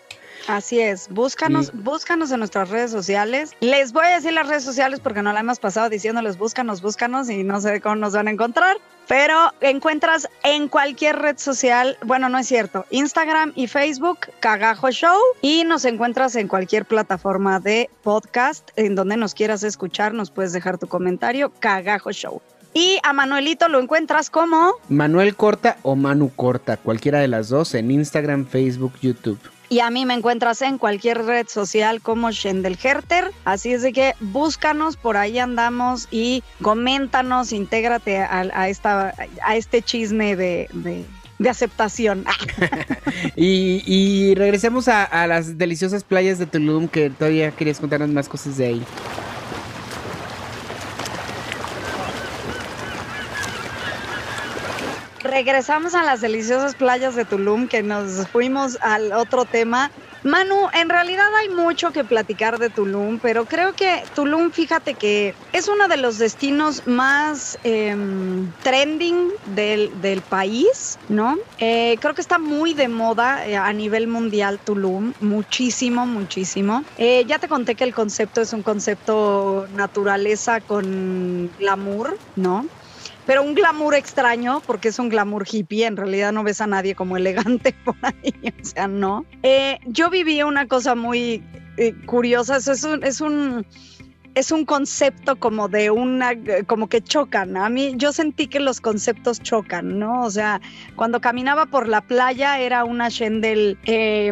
Así 0.47 0.79
es, 0.79 1.07
búscanos, 1.09 1.71
búscanos 1.73 2.31
en 2.31 2.39
nuestras 2.39 2.69
redes 2.69 2.91
sociales. 2.91 3.51
Les 3.61 3.93
voy 3.93 4.05
a 4.05 4.15
decir 4.15 4.33
las 4.33 4.47
redes 4.47 4.63
sociales 4.63 4.99
porque 4.99 5.23
no 5.23 5.33
la 5.33 5.39
hemos 5.39 5.57
pasado 5.57 5.89
diciéndoles 5.89 6.37
búscanos, 6.37 6.81
búscanos 6.81 7.29
y 7.29 7.43
no 7.43 7.61
sé 7.61 7.81
cómo 7.81 7.95
nos 7.95 8.13
van 8.13 8.27
a 8.27 8.31
encontrar. 8.31 8.77
Pero 9.07 9.51
encuentras 9.61 10.29
en 10.43 10.67
cualquier 10.67 11.17
red 11.17 11.37
social, 11.37 11.97
bueno, 12.05 12.29
no 12.29 12.37
es 12.37 12.47
cierto, 12.47 12.85
Instagram 12.89 13.53
y 13.55 13.67
Facebook, 13.67 14.19
Cagajo 14.39 14.91
Show, 14.91 15.17
y 15.41 15.63
nos 15.63 15.83
encuentras 15.85 16.35
en 16.35 16.47
cualquier 16.47 16.85
plataforma 16.85 17.59
de 17.59 17.89
podcast 18.03 18.69
en 18.75 18.95
donde 18.95 19.17
nos 19.17 19.33
quieras 19.33 19.63
escuchar, 19.63 20.13
nos 20.13 20.29
puedes 20.29 20.53
dejar 20.53 20.77
tu 20.77 20.87
comentario, 20.87 21.51
Cagajo 21.59 22.11
Show. 22.11 22.41
Y 22.73 22.99
a 23.03 23.13
Manuelito 23.13 23.67
lo 23.67 23.79
encuentras 23.79 24.29
como 24.29 24.73
Manuel 24.89 25.35
Corta 25.35 25.77
o 25.83 25.95
Manu 25.95 26.31
Corta, 26.35 26.77
cualquiera 26.77 27.19
de 27.19 27.27
las 27.27 27.49
dos, 27.49 27.75
en 27.75 27.91
Instagram, 27.91 28.47
Facebook, 28.47 28.93
YouTube. 29.01 29.39
Y 29.69 29.79
a 29.79 29.89
mí 29.89 30.05
me 30.05 30.13
encuentras 30.13 30.61
en 30.61 30.77
cualquier 30.77 31.23
red 31.25 31.47
social 31.47 32.01
como 32.01 32.31
Shendel 32.31 32.77
Herter. 32.81 33.31
Así 33.45 33.73
es 33.73 33.81
de 33.81 33.93
que 33.93 34.13
búscanos, 34.19 34.97
por 34.97 35.17
ahí 35.17 35.39
andamos 35.39 36.07
y 36.11 36.43
coméntanos, 36.61 37.51
intégrate 37.53 38.17
a, 38.17 38.69
esta, 38.69 39.15
a 39.43 39.55
este 39.55 39.81
chisme 39.81 40.35
de, 40.35 40.69
aceptación. 41.47 42.25
y, 43.35 44.33
regresemos 44.35 44.87
a, 44.87 45.03
a, 45.03 45.27
las 45.27 45.57
deliciosas 45.57 46.03
playas 46.03 46.39
de 46.39 46.45
Tulum, 46.45 46.87
que 46.87 47.09
todavía 47.09 47.51
querías 47.51 47.79
contarnos 47.79 48.09
más 48.09 48.29
cosas 48.29 48.57
de 48.57 48.65
ahí. 48.65 48.83
Regresamos 55.33 55.95
a 55.95 56.03
las 56.03 56.21
deliciosas 56.21 56.75
playas 56.75 57.15
de 57.15 57.25
Tulum, 57.25 57.67
que 57.67 57.81
nos 57.81 58.27
fuimos 58.27 58.77
al 58.81 59.11
otro 59.13 59.45
tema. 59.45 59.89
Manu, 60.23 60.69
en 60.73 60.89
realidad 60.89 61.25
hay 61.41 61.49
mucho 61.49 61.91
que 61.91 62.03
platicar 62.03 62.59
de 62.59 62.69
Tulum, 62.69 63.19
pero 63.19 63.43
creo 63.45 63.73
que 63.73 64.03
Tulum, 64.13 64.51
fíjate 64.51 64.93
que 64.93 65.33
es 65.51 65.67
uno 65.67 65.87
de 65.87 65.97
los 65.97 66.19
destinos 66.19 66.83
más 66.85 67.57
em, 67.63 68.47
trending 68.61 69.31
del, 69.55 70.21
país, 70.29 70.99
¿no? 71.09 71.37
Eh, 71.57 71.97
creo 71.99 72.13
que 72.13 72.21
está 72.21 72.37
muy 72.37 72.75
de 72.75 72.87
moda 72.87 73.45
eh, 73.47 73.57
a 73.57 73.73
nivel 73.73 74.07
mundial 74.07 74.59
Tulum, 74.63 75.13
muchísimo, 75.19 76.05
muchísimo. 76.05 76.83
Eh, 76.97 77.25
ya 77.27 77.39
te 77.39 77.47
conté 77.47 77.73
que 77.75 77.83
el 77.83 77.93
concepto 77.93 78.41
es 78.41 78.53
un 78.53 78.61
concepto 78.61 79.67
naturaleza 79.73 80.61
con 80.61 81.51
glamour, 81.57 82.17
¿no? 82.35 82.65
Pero 83.25 83.43
un 83.43 83.55
glamour 83.55 83.95
extraño, 83.95 84.61
porque 84.65 84.89
es 84.89 84.99
un 84.99 85.09
glamour 85.09 85.45
hippie, 85.49 85.85
en 85.85 85.97
realidad 85.97 86.31
no 86.31 86.43
ves 86.43 86.61
a 86.61 86.67
nadie 86.67 86.95
como 86.95 87.17
elegante 87.17 87.73
por 87.85 87.95
ahí, 88.01 88.33
o 88.61 88.65
sea, 88.65 88.87
no. 88.87 89.25
Eh, 89.43 89.79
yo 89.85 90.09
viví 90.09 90.41
una 90.43 90.67
cosa 90.67 90.95
muy 90.95 91.43
eh, 91.77 91.93
curiosa, 92.05 92.57
es 92.57 92.83
un, 92.83 93.03
es 93.03 93.21
un, 93.21 93.65
es 94.35 94.51
un 94.51 94.65
concepto 94.65 95.37
como 95.37 95.67
de 95.67 95.91
una, 95.91 96.31
como 96.67 96.89
que 96.89 97.01
chocan. 97.01 97.55
A 97.57 97.69
mí, 97.69 97.93
yo 97.97 98.11
sentí 98.11 98.47
que 98.47 98.59
los 98.59 98.81
conceptos 98.81 99.41
chocan, 99.41 99.99
¿no? 99.99 100.23
O 100.23 100.31
sea, 100.31 100.59
cuando 100.95 101.21
caminaba 101.21 101.65
por 101.65 101.87
la 101.87 102.01
playa 102.01 102.59
era 102.59 102.83
una 102.83 103.09
Shendel 103.09 103.77
eh, 103.85 104.31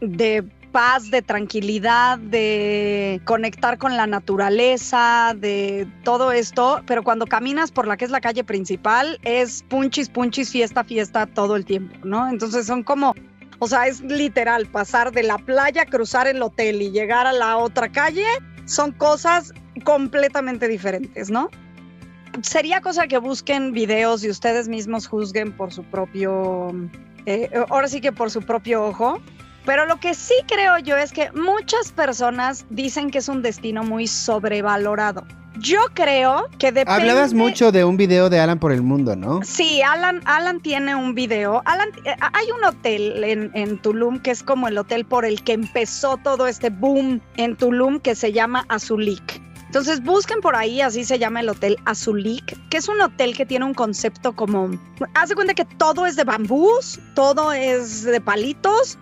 de 0.00 0.44
paz, 0.70 1.10
de 1.10 1.22
tranquilidad, 1.22 2.18
de 2.18 3.20
conectar 3.24 3.78
con 3.78 3.96
la 3.96 4.06
naturaleza, 4.06 5.34
de 5.36 5.86
todo 6.04 6.32
esto, 6.32 6.82
pero 6.86 7.02
cuando 7.02 7.26
caminas 7.26 7.70
por 7.70 7.86
la 7.86 7.96
que 7.96 8.04
es 8.04 8.10
la 8.10 8.20
calle 8.20 8.44
principal 8.44 9.18
es 9.22 9.62
punchis, 9.68 10.08
punchis, 10.08 10.50
fiesta, 10.50 10.84
fiesta 10.84 11.26
todo 11.26 11.56
el 11.56 11.64
tiempo, 11.64 11.94
¿no? 12.04 12.28
Entonces 12.28 12.66
son 12.66 12.82
como 12.82 13.14
o 13.62 13.66
sea, 13.66 13.86
es 13.86 14.00
literal, 14.00 14.66
pasar 14.66 15.12
de 15.12 15.22
la 15.22 15.36
playa, 15.36 15.84
cruzar 15.84 16.26
el 16.26 16.42
hotel 16.42 16.80
y 16.80 16.90
llegar 16.90 17.26
a 17.26 17.32
la 17.32 17.58
otra 17.58 17.92
calle, 17.92 18.24
son 18.64 18.90
cosas 18.92 19.52
completamente 19.84 20.66
diferentes, 20.66 21.30
¿no? 21.30 21.50
Sería 22.40 22.80
cosa 22.80 23.06
que 23.06 23.18
busquen 23.18 23.72
videos 23.72 24.24
y 24.24 24.30
ustedes 24.30 24.66
mismos 24.66 25.06
juzguen 25.06 25.52
por 25.52 25.72
su 25.74 25.84
propio, 25.84 26.72
eh, 27.26 27.50
ahora 27.68 27.86
sí 27.86 28.00
que 28.00 28.12
por 28.12 28.30
su 28.30 28.40
propio 28.40 28.82
ojo, 28.82 29.20
pero 29.70 29.86
lo 29.86 30.00
que 30.00 30.14
sí 30.14 30.34
creo 30.48 30.78
yo 30.78 30.96
es 30.96 31.12
que 31.12 31.30
muchas 31.30 31.92
personas 31.92 32.66
dicen 32.70 33.08
que 33.08 33.18
es 33.18 33.28
un 33.28 33.40
destino 33.40 33.84
muy 33.84 34.08
sobrevalorado. 34.08 35.24
Yo 35.60 35.78
creo 35.94 36.48
que 36.58 36.72
depende... 36.72 36.90
Hablabas 36.90 37.34
mucho 37.34 37.70
de 37.70 37.84
un 37.84 37.96
video 37.96 38.28
de 38.28 38.40
Alan 38.40 38.58
por 38.58 38.72
el 38.72 38.82
mundo, 38.82 39.14
¿no? 39.14 39.38
Sí, 39.44 39.80
Alan, 39.80 40.22
Alan 40.24 40.58
tiene 40.58 40.96
un 40.96 41.14
video. 41.14 41.62
Alan, 41.66 41.88
eh, 42.04 42.16
hay 42.20 42.50
un 42.50 42.64
hotel 42.64 43.22
en, 43.22 43.52
en, 43.54 43.80
Tulum 43.80 44.18
que 44.18 44.32
es 44.32 44.42
como 44.42 44.66
el 44.66 44.76
hotel 44.76 45.04
por 45.04 45.24
el 45.24 45.44
que 45.44 45.52
empezó 45.52 46.16
todo 46.16 46.48
este 46.48 46.70
boom 46.70 47.20
en 47.36 47.54
Tulum 47.54 48.00
que 48.00 48.16
se 48.16 48.32
llama 48.32 48.64
Azulik. 48.70 49.40
Entonces 49.66 50.02
busquen 50.02 50.40
por 50.40 50.56
ahí, 50.56 50.80
así 50.80 51.04
se 51.04 51.16
llama 51.20 51.38
el 51.38 51.48
hotel 51.48 51.78
Azulik, 51.84 52.58
que 52.70 52.78
es 52.78 52.88
un 52.88 53.00
hotel 53.00 53.36
que 53.36 53.46
tiene 53.46 53.66
un 53.66 53.74
concepto 53.74 54.34
como, 54.34 54.68
haz 55.14 55.28
de 55.28 55.36
cuenta 55.36 55.54
que 55.54 55.64
todo 55.64 56.06
es 56.06 56.16
de 56.16 56.24
bambús, 56.24 56.98
todo 57.14 57.52
es 57.52 58.02
de 58.02 58.20
palitos, 58.20 58.98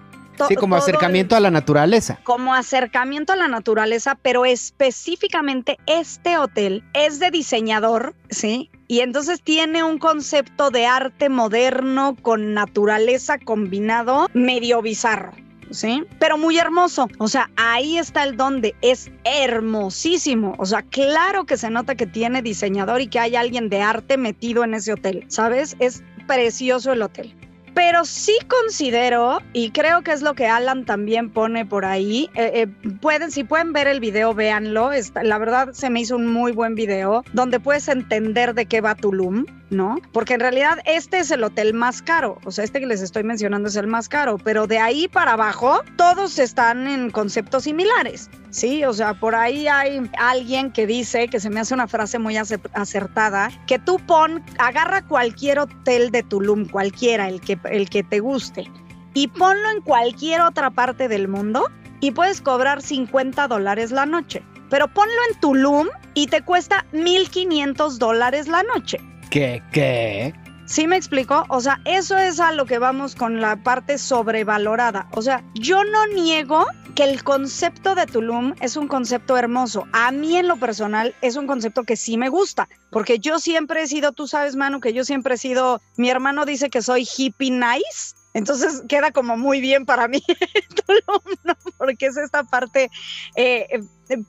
Sí, 0.47 0.55
como 0.55 0.76
acercamiento 0.76 1.34
a 1.34 1.41
la 1.41 1.51
naturaleza. 1.51 2.20
Como 2.22 2.55
acercamiento 2.55 3.32
a 3.32 3.36
la 3.36 3.49
naturaleza, 3.49 4.16
pero 4.20 4.45
específicamente 4.45 5.78
este 5.86 6.39
hotel 6.39 6.84
es 6.95 7.18
de 7.18 7.30
diseñador, 7.30 8.14
¿sí? 8.30 8.70
Y 8.86 9.01
entonces 9.01 9.43
tiene 9.43 9.82
un 9.82 9.99
concepto 9.99 10.70
de 10.70 10.86
arte 10.86 11.28
moderno 11.28 12.16
con 12.22 12.55
naturaleza 12.55 13.39
combinado 13.39 14.28
medio 14.32 14.80
bizarro. 14.80 15.32
¿sí? 15.70 16.05
Pero 16.18 16.39
muy 16.39 16.59
hermoso. 16.59 17.09
O 17.18 17.28
sea, 17.28 17.51
ahí 17.57 17.99
está 17.99 18.24
el 18.24 18.36
donde 18.36 18.74
es 18.80 19.11
hermosísimo. 19.24 20.55
O 20.59 20.66
sea, 20.66 20.82
claro 20.82 21.45
que 21.45 21.57
se 21.57 21.70
nota 21.70 21.95
que 21.95 22.07
tiene 22.07 22.43
diseñador 22.43 23.01
y 23.01 23.09
que 23.09 23.18
hay 23.18 23.36
alguien 23.36 23.68
de 23.68 23.82
arte 23.82 24.16
metido 24.16 24.64
en 24.64 24.74
ese 24.74 24.93
hotel, 24.93 25.24
¿sabes? 25.28 25.76
Es 25.78 26.03
precioso 26.26 26.93
el 26.93 27.03
hotel. 27.03 27.34
Pero 27.78 28.04
sí 28.04 28.36
considero, 28.48 29.38
y 29.52 29.70
creo 29.70 30.02
que 30.02 30.10
es 30.10 30.20
lo 30.20 30.34
que 30.34 30.48
Alan 30.48 30.84
también 30.84 31.30
pone 31.30 31.64
por 31.64 31.84
ahí, 31.84 32.28
eh, 32.34 32.50
eh, 32.52 32.66
pueden, 33.00 33.30
si 33.30 33.44
pueden 33.44 33.72
ver 33.72 33.86
el 33.86 34.00
video, 34.00 34.34
véanlo. 34.34 34.90
la 35.22 35.38
verdad 35.38 35.68
se 35.72 35.88
me 35.88 36.00
hizo 36.00 36.16
un 36.16 36.26
muy 36.26 36.50
buen 36.50 36.74
video 36.74 37.22
donde 37.32 37.60
puedes 37.60 37.86
entender 37.86 38.54
de 38.54 38.66
qué 38.66 38.80
va 38.80 38.96
Tulum. 38.96 39.46
¿No? 39.70 39.96
Porque 40.12 40.34
en 40.34 40.40
realidad 40.40 40.78
este 40.84 41.18
es 41.18 41.30
el 41.30 41.44
hotel 41.44 41.74
más 41.74 42.02
caro, 42.02 42.38
o 42.44 42.50
sea, 42.50 42.64
este 42.64 42.80
que 42.80 42.86
les 42.86 43.02
estoy 43.02 43.22
mencionando 43.24 43.68
es 43.68 43.76
el 43.76 43.86
más 43.86 44.08
caro, 44.08 44.38
pero 44.38 44.66
de 44.66 44.78
ahí 44.78 45.08
para 45.08 45.32
abajo 45.32 45.82
todos 45.96 46.38
están 46.38 46.86
en 46.86 47.10
conceptos 47.10 47.64
similares, 47.64 48.30
¿sí? 48.50 48.84
O 48.84 48.92
sea, 48.92 49.14
por 49.14 49.34
ahí 49.34 49.68
hay 49.68 50.10
alguien 50.18 50.72
que 50.72 50.86
dice, 50.86 51.28
que 51.28 51.40
se 51.40 51.50
me 51.50 51.60
hace 51.60 51.74
una 51.74 51.88
frase 51.88 52.18
muy 52.18 52.36
acertada, 52.36 53.50
que 53.66 53.78
tú 53.78 53.98
pon, 54.06 54.42
agarra 54.58 55.02
cualquier 55.06 55.58
hotel 55.58 56.10
de 56.10 56.22
Tulum, 56.22 56.66
cualquiera, 56.66 57.28
el 57.28 57.40
que, 57.40 57.58
el 57.70 57.90
que 57.90 58.02
te 58.02 58.20
guste, 58.20 58.70
y 59.14 59.28
ponlo 59.28 59.70
en 59.70 59.82
cualquier 59.82 60.40
otra 60.42 60.70
parte 60.70 61.08
del 61.08 61.28
mundo 61.28 61.68
y 62.00 62.12
puedes 62.12 62.40
cobrar 62.40 62.82
50 62.82 63.48
dólares 63.48 63.90
la 63.90 64.06
noche. 64.06 64.42
Pero 64.70 64.86
ponlo 64.88 65.14
en 65.30 65.40
Tulum 65.40 65.88
y 66.14 66.26
te 66.26 66.42
cuesta 66.42 66.84
1.500 66.92 67.98
dólares 67.98 68.48
la 68.48 68.62
noche. 68.62 69.00
¿Qué? 69.30 69.62
¿Qué? 69.72 70.34
¿Sí 70.66 70.86
me 70.86 70.96
explico? 70.96 71.44
O 71.48 71.60
sea, 71.60 71.80
eso 71.84 72.16
es 72.16 72.40
a 72.40 72.52
lo 72.52 72.66
que 72.66 72.78
vamos 72.78 73.14
con 73.14 73.40
la 73.40 73.56
parte 73.56 73.98
sobrevalorada. 73.98 75.08
O 75.12 75.22
sea, 75.22 75.42
yo 75.54 75.82
no 75.84 76.06
niego 76.08 76.66
que 76.94 77.04
el 77.04 77.22
concepto 77.22 77.94
de 77.94 78.06
Tulum 78.06 78.54
es 78.60 78.76
un 78.76 78.88
concepto 78.88 79.36
hermoso. 79.36 79.86
A 79.92 80.10
mí 80.10 80.36
en 80.36 80.48
lo 80.48 80.56
personal 80.56 81.14
es 81.22 81.36
un 81.36 81.46
concepto 81.46 81.84
que 81.84 81.96
sí 81.96 82.18
me 82.18 82.28
gusta, 82.28 82.68
porque 82.90 83.18
yo 83.18 83.38
siempre 83.38 83.82
he 83.82 83.86
sido, 83.86 84.12
tú 84.12 84.26
sabes, 84.26 84.56
Manu, 84.56 84.80
que 84.80 84.92
yo 84.92 85.04
siempre 85.04 85.36
he 85.36 85.38
sido, 85.38 85.80
mi 85.96 86.10
hermano 86.10 86.44
dice 86.44 86.70
que 86.70 86.82
soy 86.82 87.06
hippie 87.16 87.50
nice. 87.50 88.14
Entonces 88.34 88.82
queda 88.88 89.10
como 89.10 89.36
muy 89.36 89.60
bien 89.60 89.86
para 89.86 90.06
mí 90.06 90.22
Tulum, 90.86 91.36
¿no? 91.44 91.54
porque 91.78 92.06
es 92.06 92.16
esta 92.16 92.44
parte 92.44 92.90
eh, 93.36 93.80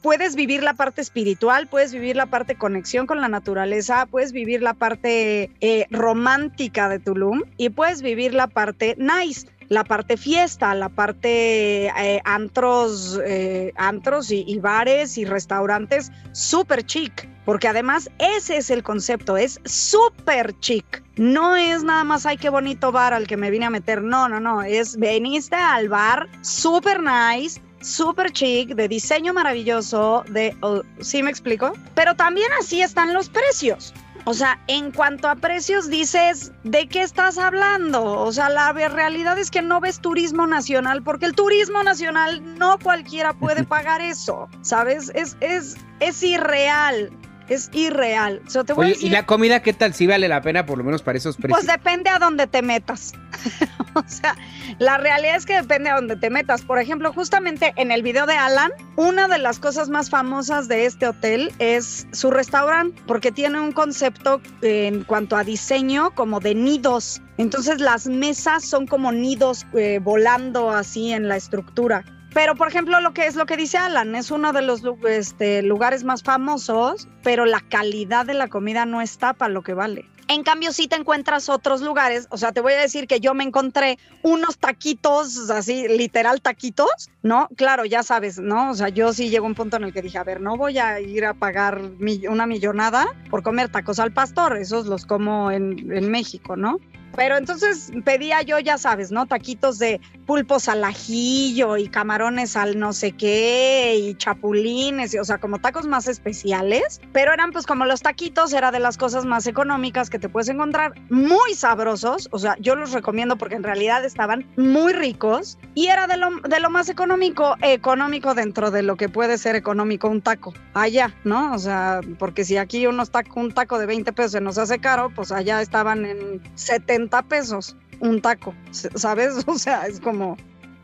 puedes 0.01 0.35
vivir 0.35 0.63
la 0.63 0.73
parte 0.73 1.01
espiritual, 1.01 1.67
puedes 1.67 1.93
vivir 1.93 2.15
la 2.15 2.25
parte 2.25 2.55
conexión 2.55 3.07
con 3.07 3.21
la 3.21 3.27
naturaleza, 3.27 4.05
puedes 4.05 4.31
vivir 4.31 4.61
la 4.61 4.73
parte 4.73 5.51
eh, 5.61 5.85
romántica 5.89 6.89
de 6.89 6.99
Tulum 6.99 7.43
y 7.57 7.69
puedes 7.69 8.01
vivir 8.01 8.33
la 8.33 8.47
parte 8.47 8.95
nice 8.97 9.47
la 9.69 9.83
parte 9.83 10.17
fiesta, 10.17 10.73
la 10.75 10.89
parte 10.89 11.87
eh, 11.87 12.21
antros, 12.25 13.19
eh, 13.23 13.71
antros 13.75 14.31
y, 14.31 14.59
bares 14.59 15.17
y 15.17 15.25
restaurantes 15.25 16.11
súper 16.31 16.83
chic, 16.85 17.29
porque 17.45 17.67
además 17.67 18.09
ese 18.17 18.57
es 18.57 18.71
el 18.71 18.83
concepto, 18.83 19.37
es 19.37 19.61
súper 19.65 20.59
chic. 20.59 21.03
No 21.17 21.55
es 21.55 21.83
nada 21.83 22.03
más, 22.03 22.25
ay, 22.25 22.37
qué 22.37 22.49
bonito 22.49 22.91
bar 22.91 23.13
al 23.13 23.27
que 23.27 23.37
me 23.37 23.51
vine 23.51 23.65
a 23.65 23.69
meter, 23.69 24.01
no, 24.01 24.27
no, 24.27 24.39
no, 24.39 24.63
es 24.63 24.97
veniste 24.97 25.55
al 25.55 25.87
bar 25.87 26.27
súper 26.41 27.01
nice, 27.01 27.61
súper 27.81 28.31
chic, 28.31 28.75
de 28.75 28.87
diseño 28.87 29.33
maravilloso, 29.33 30.23
de, 30.29 30.55
¿sí 30.99 31.23
me 31.23 31.29
explico? 31.29 31.73
Pero 31.95 32.15
también 32.15 32.47
así 32.59 32.81
están 32.81 33.13
los 33.13 33.29
precios. 33.29 33.93
O 34.25 34.33
sea, 34.33 34.59
en 34.67 34.91
cuanto 34.91 35.27
a 35.27 35.35
precios 35.35 35.89
dices, 35.89 36.51
¿de 36.63 36.87
qué 36.87 37.01
estás 37.01 37.37
hablando? 37.37 38.03
O 38.03 38.31
sea, 38.31 38.49
la 38.49 38.71
realidad 38.73 39.39
es 39.39 39.49
que 39.49 39.61
no 39.61 39.79
ves 39.79 39.99
turismo 40.01 40.45
nacional 40.45 41.01
porque 41.01 41.25
el 41.25 41.33
turismo 41.33 41.81
nacional 41.83 42.41
no 42.57 42.77
cualquiera 42.79 43.33
puede 43.33 43.63
pagar 43.65 44.01
eso, 44.01 44.47
¿sabes? 44.61 45.11
Es, 45.15 45.37
es, 45.39 45.77
es 45.99 46.21
irreal 46.21 47.09
es 47.49 47.69
irreal. 47.73 48.41
Oye, 48.75 48.95
¿y 48.99 49.09
la 49.09 49.25
comida 49.25 49.61
qué 49.61 49.73
tal? 49.73 49.93
¿Sí 49.93 50.07
vale 50.07 50.27
la 50.27 50.41
pena 50.41 50.65
por 50.65 50.77
lo 50.77 50.83
menos 50.83 51.01
para 51.01 51.17
esos 51.17 51.35
precios? 51.35 51.59
Pues 51.59 51.67
depende 51.67 52.09
a 52.09 52.19
dónde 52.19 52.47
te 52.47 52.61
metas. 52.61 53.13
o 53.95 54.03
sea, 54.07 54.35
la 54.77 54.97
realidad 54.97 55.35
es 55.35 55.45
que 55.45 55.55
depende 55.55 55.89
a 55.89 55.95
dónde 55.95 56.15
te 56.15 56.29
metas. 56.29 56.61
Por 56.61 56.79
ejemplo, 56.79 57.11
justamente 57.11 57.73
en 57.75 57.91
el 57.91 58.03
video 58.03 58.25
de 58.25 58.35
Alan, 58.35 58.71
una 58.95 59.27
de 59.27 59.39
las 59.39 59.59
cosas 59.59 59.89
más 59.89 60.09
famosas 60.09 60.67
de 60.67 60.85
este 60.85 61.07
hotel 61.07 61.51
es 61.59 62.07
su 62.11 62.31
restaurante, 62.31 63.01
porque 63.07 63.31
tiene 63.31 63.59
un 63.59 63.71
concepto 63.71 64.41
en 64.61 65.03
cuanto 65.03 65.35
a 65.35 65.43
diseño 65.43 66.11
como 66.11 66.39
de 66.39 66.55
nidos. 66.55 67.21
Entonces 67.37 67.81
las 67.81 68.07
mesas 68.07 68.63
son 68.65 68.85
como 68.85 69.11
nidos 69.11 69.65
eh, 69.73 69.99
volando 70.01 70.71
así 70.71 71.11
en 71.11 71.27
la 71.27 71.35
estructura. 71.35 72.03
Pero, 72.33 72.55
por 72.55 72.67
ejemplo, 72.67 73.01
lo 73.01 73.13
que 73.13 73.25
es 73.25 73.35
lo 73.35 73.45
que 73.45 73.57
dice 73.57 73.77
Alan, 73.77 74.15
es 74.15 74.31
uno 74.31 74.53
de 74.53 74.61
los 74.61 74.83
este, 75.07 75.63
lugares 75.63 76.03
más 76.03 76.23
famosos, 76.23 77.07
pero 77.23 77.45
la 77.45 77.61
calidad 77.61 78.25
de 78.25 78.35
la 78.35 78.47
comida 78.47 78.85
no 78.85 79.01
está 79.01 79.33
para 79.33 79.51
lo 79.51 79.63
que 79.63 79.73
vale. 79.73 80.05
En 80.27 80.43
cambio, 80.43 80.71
si 80.73 80.87
te 80.87 80.95
encuentras 80.95 81.49
otros 81.49 81.81
lugares, 81.81 82.27
o 82.29 82.37
sea, 82.37 82.51
te 82.51 82.61
voy 82.61 82.73
a 82.73 82.79
decir 82.79 83.07
que 83.07 83.19
yo 83.19 83.33
me 83.33 83.43
encontré 83.43 83.97
unos 84.21 84.59
taquitos, 84.59 85.49
así, 85.49 85.87
literal 85.87 86.39
taquitos, 86.39 87.09
¿no? 87.23 87.49
Claro, 87.55 87.83
ya 87.83 88.03
sabes, 88.03 88.37
¿no? 88.37 88.69
O 88.69 88.75
sea, 88.75 88.89
yo 88.89 89.11
sí 89.11 89.35
a 89.35 89.41
un 89.41 89.55
punto 89.55 89.77
en 89.77 89.85
el 89.85 89.93
que 89.93 90.03
dije, 90.03 90.19
a 90.19 90.23
ver, 90.23 90.39
no 90.39 90.55
voy 90.55 90.77
a 90.77 90.99
ir 90.99 91.25
a 91.25 91.33
pagar 91.33 91.81
una 92.29 92.45
millonada 92.45 93.07
por 93.31 93.41
comer 93.41 93.69
tacos 93.69 93.97
al 93.97 94.13
pastor, 94.13 94.57
esos 94.57 94.85
los 94.85 95.07
como 95.07 95.49
en 95.49 96.11
México, 96.11 96.55
¿no? 96.55 96.79
Pero 97.15 97.37
entonces 97.37 97.91
pedía 98.05 98.41
yo, 98.41 98.59
ya 98.59 98.77
sabes, 98.77 99.11
¿no? 99.11 99.25
Taquitos 99.25 99.79
de 99.79 99.99
pulpos 100.25 100.69
al 100.69 100.83
ajillo 100.83 101.77
y 101.77 101.87
camarones 101.87 102.55
al 102.55 102.77
no 102.77 102.93
sé 102.93 103.13
qué 103.13 103.95
y 103.97 104.15
chapulines, 104.15 105.13
y, 105.13 105.17
o 105.17 105.23
sea, 105.23 105.39
como 105.39 105.59
tacos 105.59 105.87
más 105.87 106.07
especiales, 106.07 107.01
pero 107.11 107.33
eran 107.33 107.51
pues 107.51 107.65
como 107.65 107.85
los 107.85 108.01
taquitos, 108.01 108.53
era 108.53 108.71
de 108.71 108.79
las 108.79 108.97
cosas 108.97 109.25
más 109.25 109.47
económicas 109.47 110.09
que 110.09 110.19
te 110.19 110.29
puedes 110.29 110.49
encontrar, 110.49 110.93
muy 111.09 111.55
sabrosos, 111.55 112.29
o 112.31 112.37
sea, 112.37 112.55
yo 112.59 112.75
los 112.75 112.91
recomiendo 112.91 113.37
porque 113.37 113.55
en 113.55 113.63
realidad 113.63 114.05
estaban 114.05 114.45
muy 114.55 114.93
ricos 114.93 115.57
y 115.73 115.87
era 115.87 116.05
de 116.05 116.17
lo, 116.17 116.29
de 116.41 116.59
lo 116.59 116.69
más 116.69 116.89
económico, 116.89 117.55
económico 117.61 118.35
dentro 118.35 118.71
de 118.71 118.83
lo 118.83 118.97
que 118.97 119.09
puede 119.09 119.37
ser 119.37 119.55
económico 119.55 120.09
un 120.09 120.21
taco, 120.21 120.53
allá, 120.73 121.15
¿no? 121.23 121.53
O 121.53 121.59
sea, 121.59 122.01
porque 122.19 122.45
si 122.45 122.57
aquí 122.57 122.85
unos 122.85 123.09
taco, 123.09 123.39
un 123.39 123.51
taco 123.51 123.79
de 123.79 123.87
20 123.87 124.13
pesos 124.13 124.33
se 124.33 124.41
nos 124.41 124.57
hace 124.57 124.79
caro, 124.79 125.11
pues 125.15 125.31
allá 125.31 125.61
estaban 125.61 126.05
en 126.05 126.41
70 126.53 126.98
pesos 127.07 127.75
un 127.99 128.21
taco, 128.21 128.53
¿sabes? 128.71 129.43
O 129.47 129.57
sea, 129.57 129.87
es 129.87 129.99
como... 129.99 130.37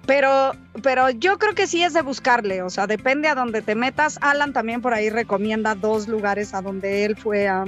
Pero, 0.05 0.51
pero 0.83 1.09
yo 1.09 1.39
creo 1.39 1.55
que 1.55 1.65
sí 1.65 1.81
es 1.81 1.93
de 1.93 2.03
buscarle, 2.03 2.61
o 2.61 2.69
sea, 2.69 2.85
depende 2.85 3.27
a 3.27 3.33
dónde 3.33 3.63
te 3.63 3.73
metas. 3.73 4.19
Alan 4.21 4.53
también 4.53 4.79
por 4.79 4.93
ahí 4.93 5.09
recomienda 5.09 5.73
dos 5.73 6.07
lugares 6.07 6.53
a 6.53 6.61
donde 6.61 7.05
él 7.05 7.15
fue 7.15 7.47
a, 7.47 7.65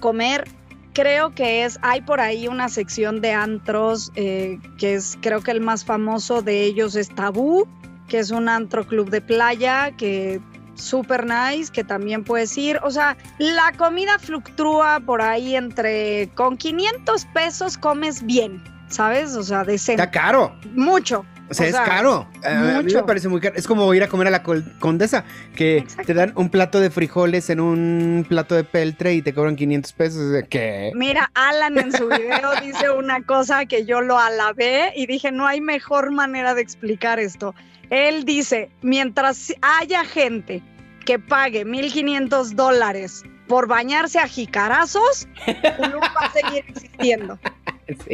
comer. 0.00 0.48
Creo 0.92 1.32
que 1.36 1.64
es, 1.64 1.78
hay 1.82 2.00
por 2.00 2.20
ahí 2.20 2.48
una 2.48 2.68
sección 2.68 3.20
de 3.20 3.32
antros 3.32 4.10
eh, 4.16 4.58
que 4.76 4.94
es, 4.94 5.16
creo 5.22 5.40
que 5.40 5.52
el 5.52 5.60
más 5.60 5.84
famoso 5.84 6.42
de 6.42 6.64
ellos 6.64 6.96
es 6.96 7.14
Tabú, 7.14 7.68
que 8.08 8.18
es 8.18 8.32
un 8.32 8.48
antro 8.48 8.84
club 8.84 9.08
de 9.10 9.20
playa 9.20 9.92
que 9.92 10.40
super 10.74 11.26
nice 11.26 11.70
que 11.72 11.84
también 11.84 12.24
puedes 12.24 12.56
ir. 12.56 12.78
O 12.82 12.90
sea, 12.90 13.16
la 13.38 13.72
comida 13.76 14.18
fluctúa 14.18 15.00
por 15.00 15.22
ahí 15.22 15.56
entre 15.56 16.28
con 16.34 16.56
500 16.56 17.24
pesos 17.26 17.78
comes 17.78 18.24
bien, 18.24 18.62
¿sabes? 18.88 19.34
O 19.36 19.42
sea, 19.42 19.64
decente. 19.64 20.02
Está 20.02 20.10
caro. 20.10 20.54
Mucho. 20.74 21.24
O 21.50 21.54
sea, 21.54 21.66
es 21.66 21.74
caro. 21.74 22.26
A 22.44 22.82
mí 22.82 22.94
me 22.94 23.02
parece 23.02 23.28
muy 23.28 23.38
caro. 23.38 23.54
Es 23.56 23.66
como 23.66 23.92
ir 23.92 24.02
a 24.02 24.08
comer 24.08 24.28
a 24.28 24.30
la 24.30 24.42
condesa, 24.42 25.24
que 25.54 25.84
te 26.06 26.14
dan 26.14 26.32
un 26.34 26.48
plato 26.48 26.80
de 26.80 26.88
frijoles 26.88 27.50
en 27.50 27.60
un 27.60 28.24
plato 28.26 28.54
de 28.54 28.64
peltre 28.64 29.12
y 29.12 29.20
te 29.20 29.34
cobran 29.34 29.56
500 29.56 29.92
pesos. 29.92 30.44
¿Qué? 30.48 30.92
Mira, 30.94 31.30
Alan 31.34 31.76
en 31.76 31.92
su 31.92 32.08
video 32.08 32.52
dice 32.62 32.90
una 32.90 33.22
cosa 33.22 33.66
que 33.66 33.84
yo 33.84 34.00
lo 34.00 34.18
alabé 34.18 34.94
y 34.96 35.06
dije, 35.06 35.30
no 35.30 35.46
hay 35.46 35.60
mejor 35.60 36.10
manera 36.10 36.54
de 36.54 36.62
explicar 36.62 37.20
esto. 37.20 37.54
Él 37.90 38.24
dice, 38.24 38.70
mientras 38.82 39.52
haya 39.60 40.04
gente 40.04 40.62
que 41.04 41.18
pague 41.18 41.66
1.500 41.66 42.50
dólares 42.50 43.24
por 43.48 43.66
bañarse 43.66 44.18
a 44.18 44.28
jicarazos, 44.28 45.28
Tulum 45.76 46.00
va 46.00 46.26
a 46.26 46.32
seguir 46.32 46.64
existiendo. 46.68 47.38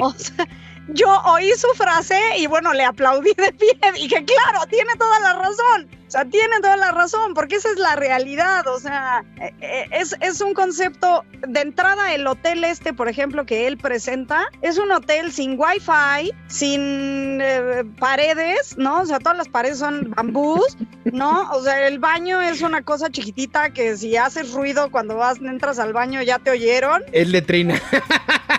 O 0.01 0.11
sea, 0.11 0.49
yo 0.89 1.09
oí 1.27 1.51
su 1.53 1.69
frase 1.75 2.19
y 2.39 2.47
bueno, 2.47 2.73
le 2.73 2.85
aplaudí 2.85 3.33
de 3.37 3.53
pie. 3.53 3.79
Dije, 3.95 4.25
claro, 4.25 4.67
tiene 4.69 4.93
toda 4.99 5.21
la 5.21 5.35
razón. 5.35 5.89
O 6.09 6.11
sea, 6.11 6.25
tiene 6.25 6.59
toda 6.63 6.79
la 6.79 6.91
razón, 6.91 7.35
porque 7.35 7.57
esa 7.57 7.71
es 7.71 7.77
la 7.77 7.95
realidad. 7.95 8.67
O 8.69 8.81
sea, 8.81 9.23
eh, 9.43 9.53
eh, 9.61 9.89
es, 9.93 10.17
es 10.21 10.41
un 10.41 10.55
concepto 10.55 11.23
de 11.47 11.61
entrada. 11.61 12.15
El 12.15 12.27
hotel 12.27 12.65
este, 12.65 12.95
por 12.95 13.09
ejemplo, 13.09 13.45
que 13.45 13.67
él 13.67 13.77
presenta, 13.77 14.47
es 14.63 14.79
un 14.79 14.91
hotel 14.91 15.33
sin 15.33 15.59
wifi, 15.61 16.33
sin 16.47 17.41
eh, 17.43 17.85
paredes, 17.99 18.79
¿no? 18.79 19.03
O 19.03 19.07
sea, 19.07 19.19
todas 19.19 19.37
las 19.37 19.49
paredes 19.49 19.81
son 19.81 20.15
bambús, 20.17 20.79
¿no? 21.05 21.51
O 21.51 21.63
sea, 21.63 21.87
el 21.87 21.99
baño 21.99 22.41
es 22.41 22.63
una 22.63 22.81
cosa 22.81 23.11
chiquitita 23.11 23.71
que 23.75 23.95
si 23.99 24.17
haces 24.17 24.55
ruido 24.55 24.91
cuando 24.91 25.17
vas, 25.17 25.37
entras 25.39 25.79
al 25.79 25.93
baño, 25.93 26.23
ya 26.23 26.39
te 26.39 26.51
oyeron. 26.51 27.03
Es 27.13 27.29
letrina. 27.29 27.79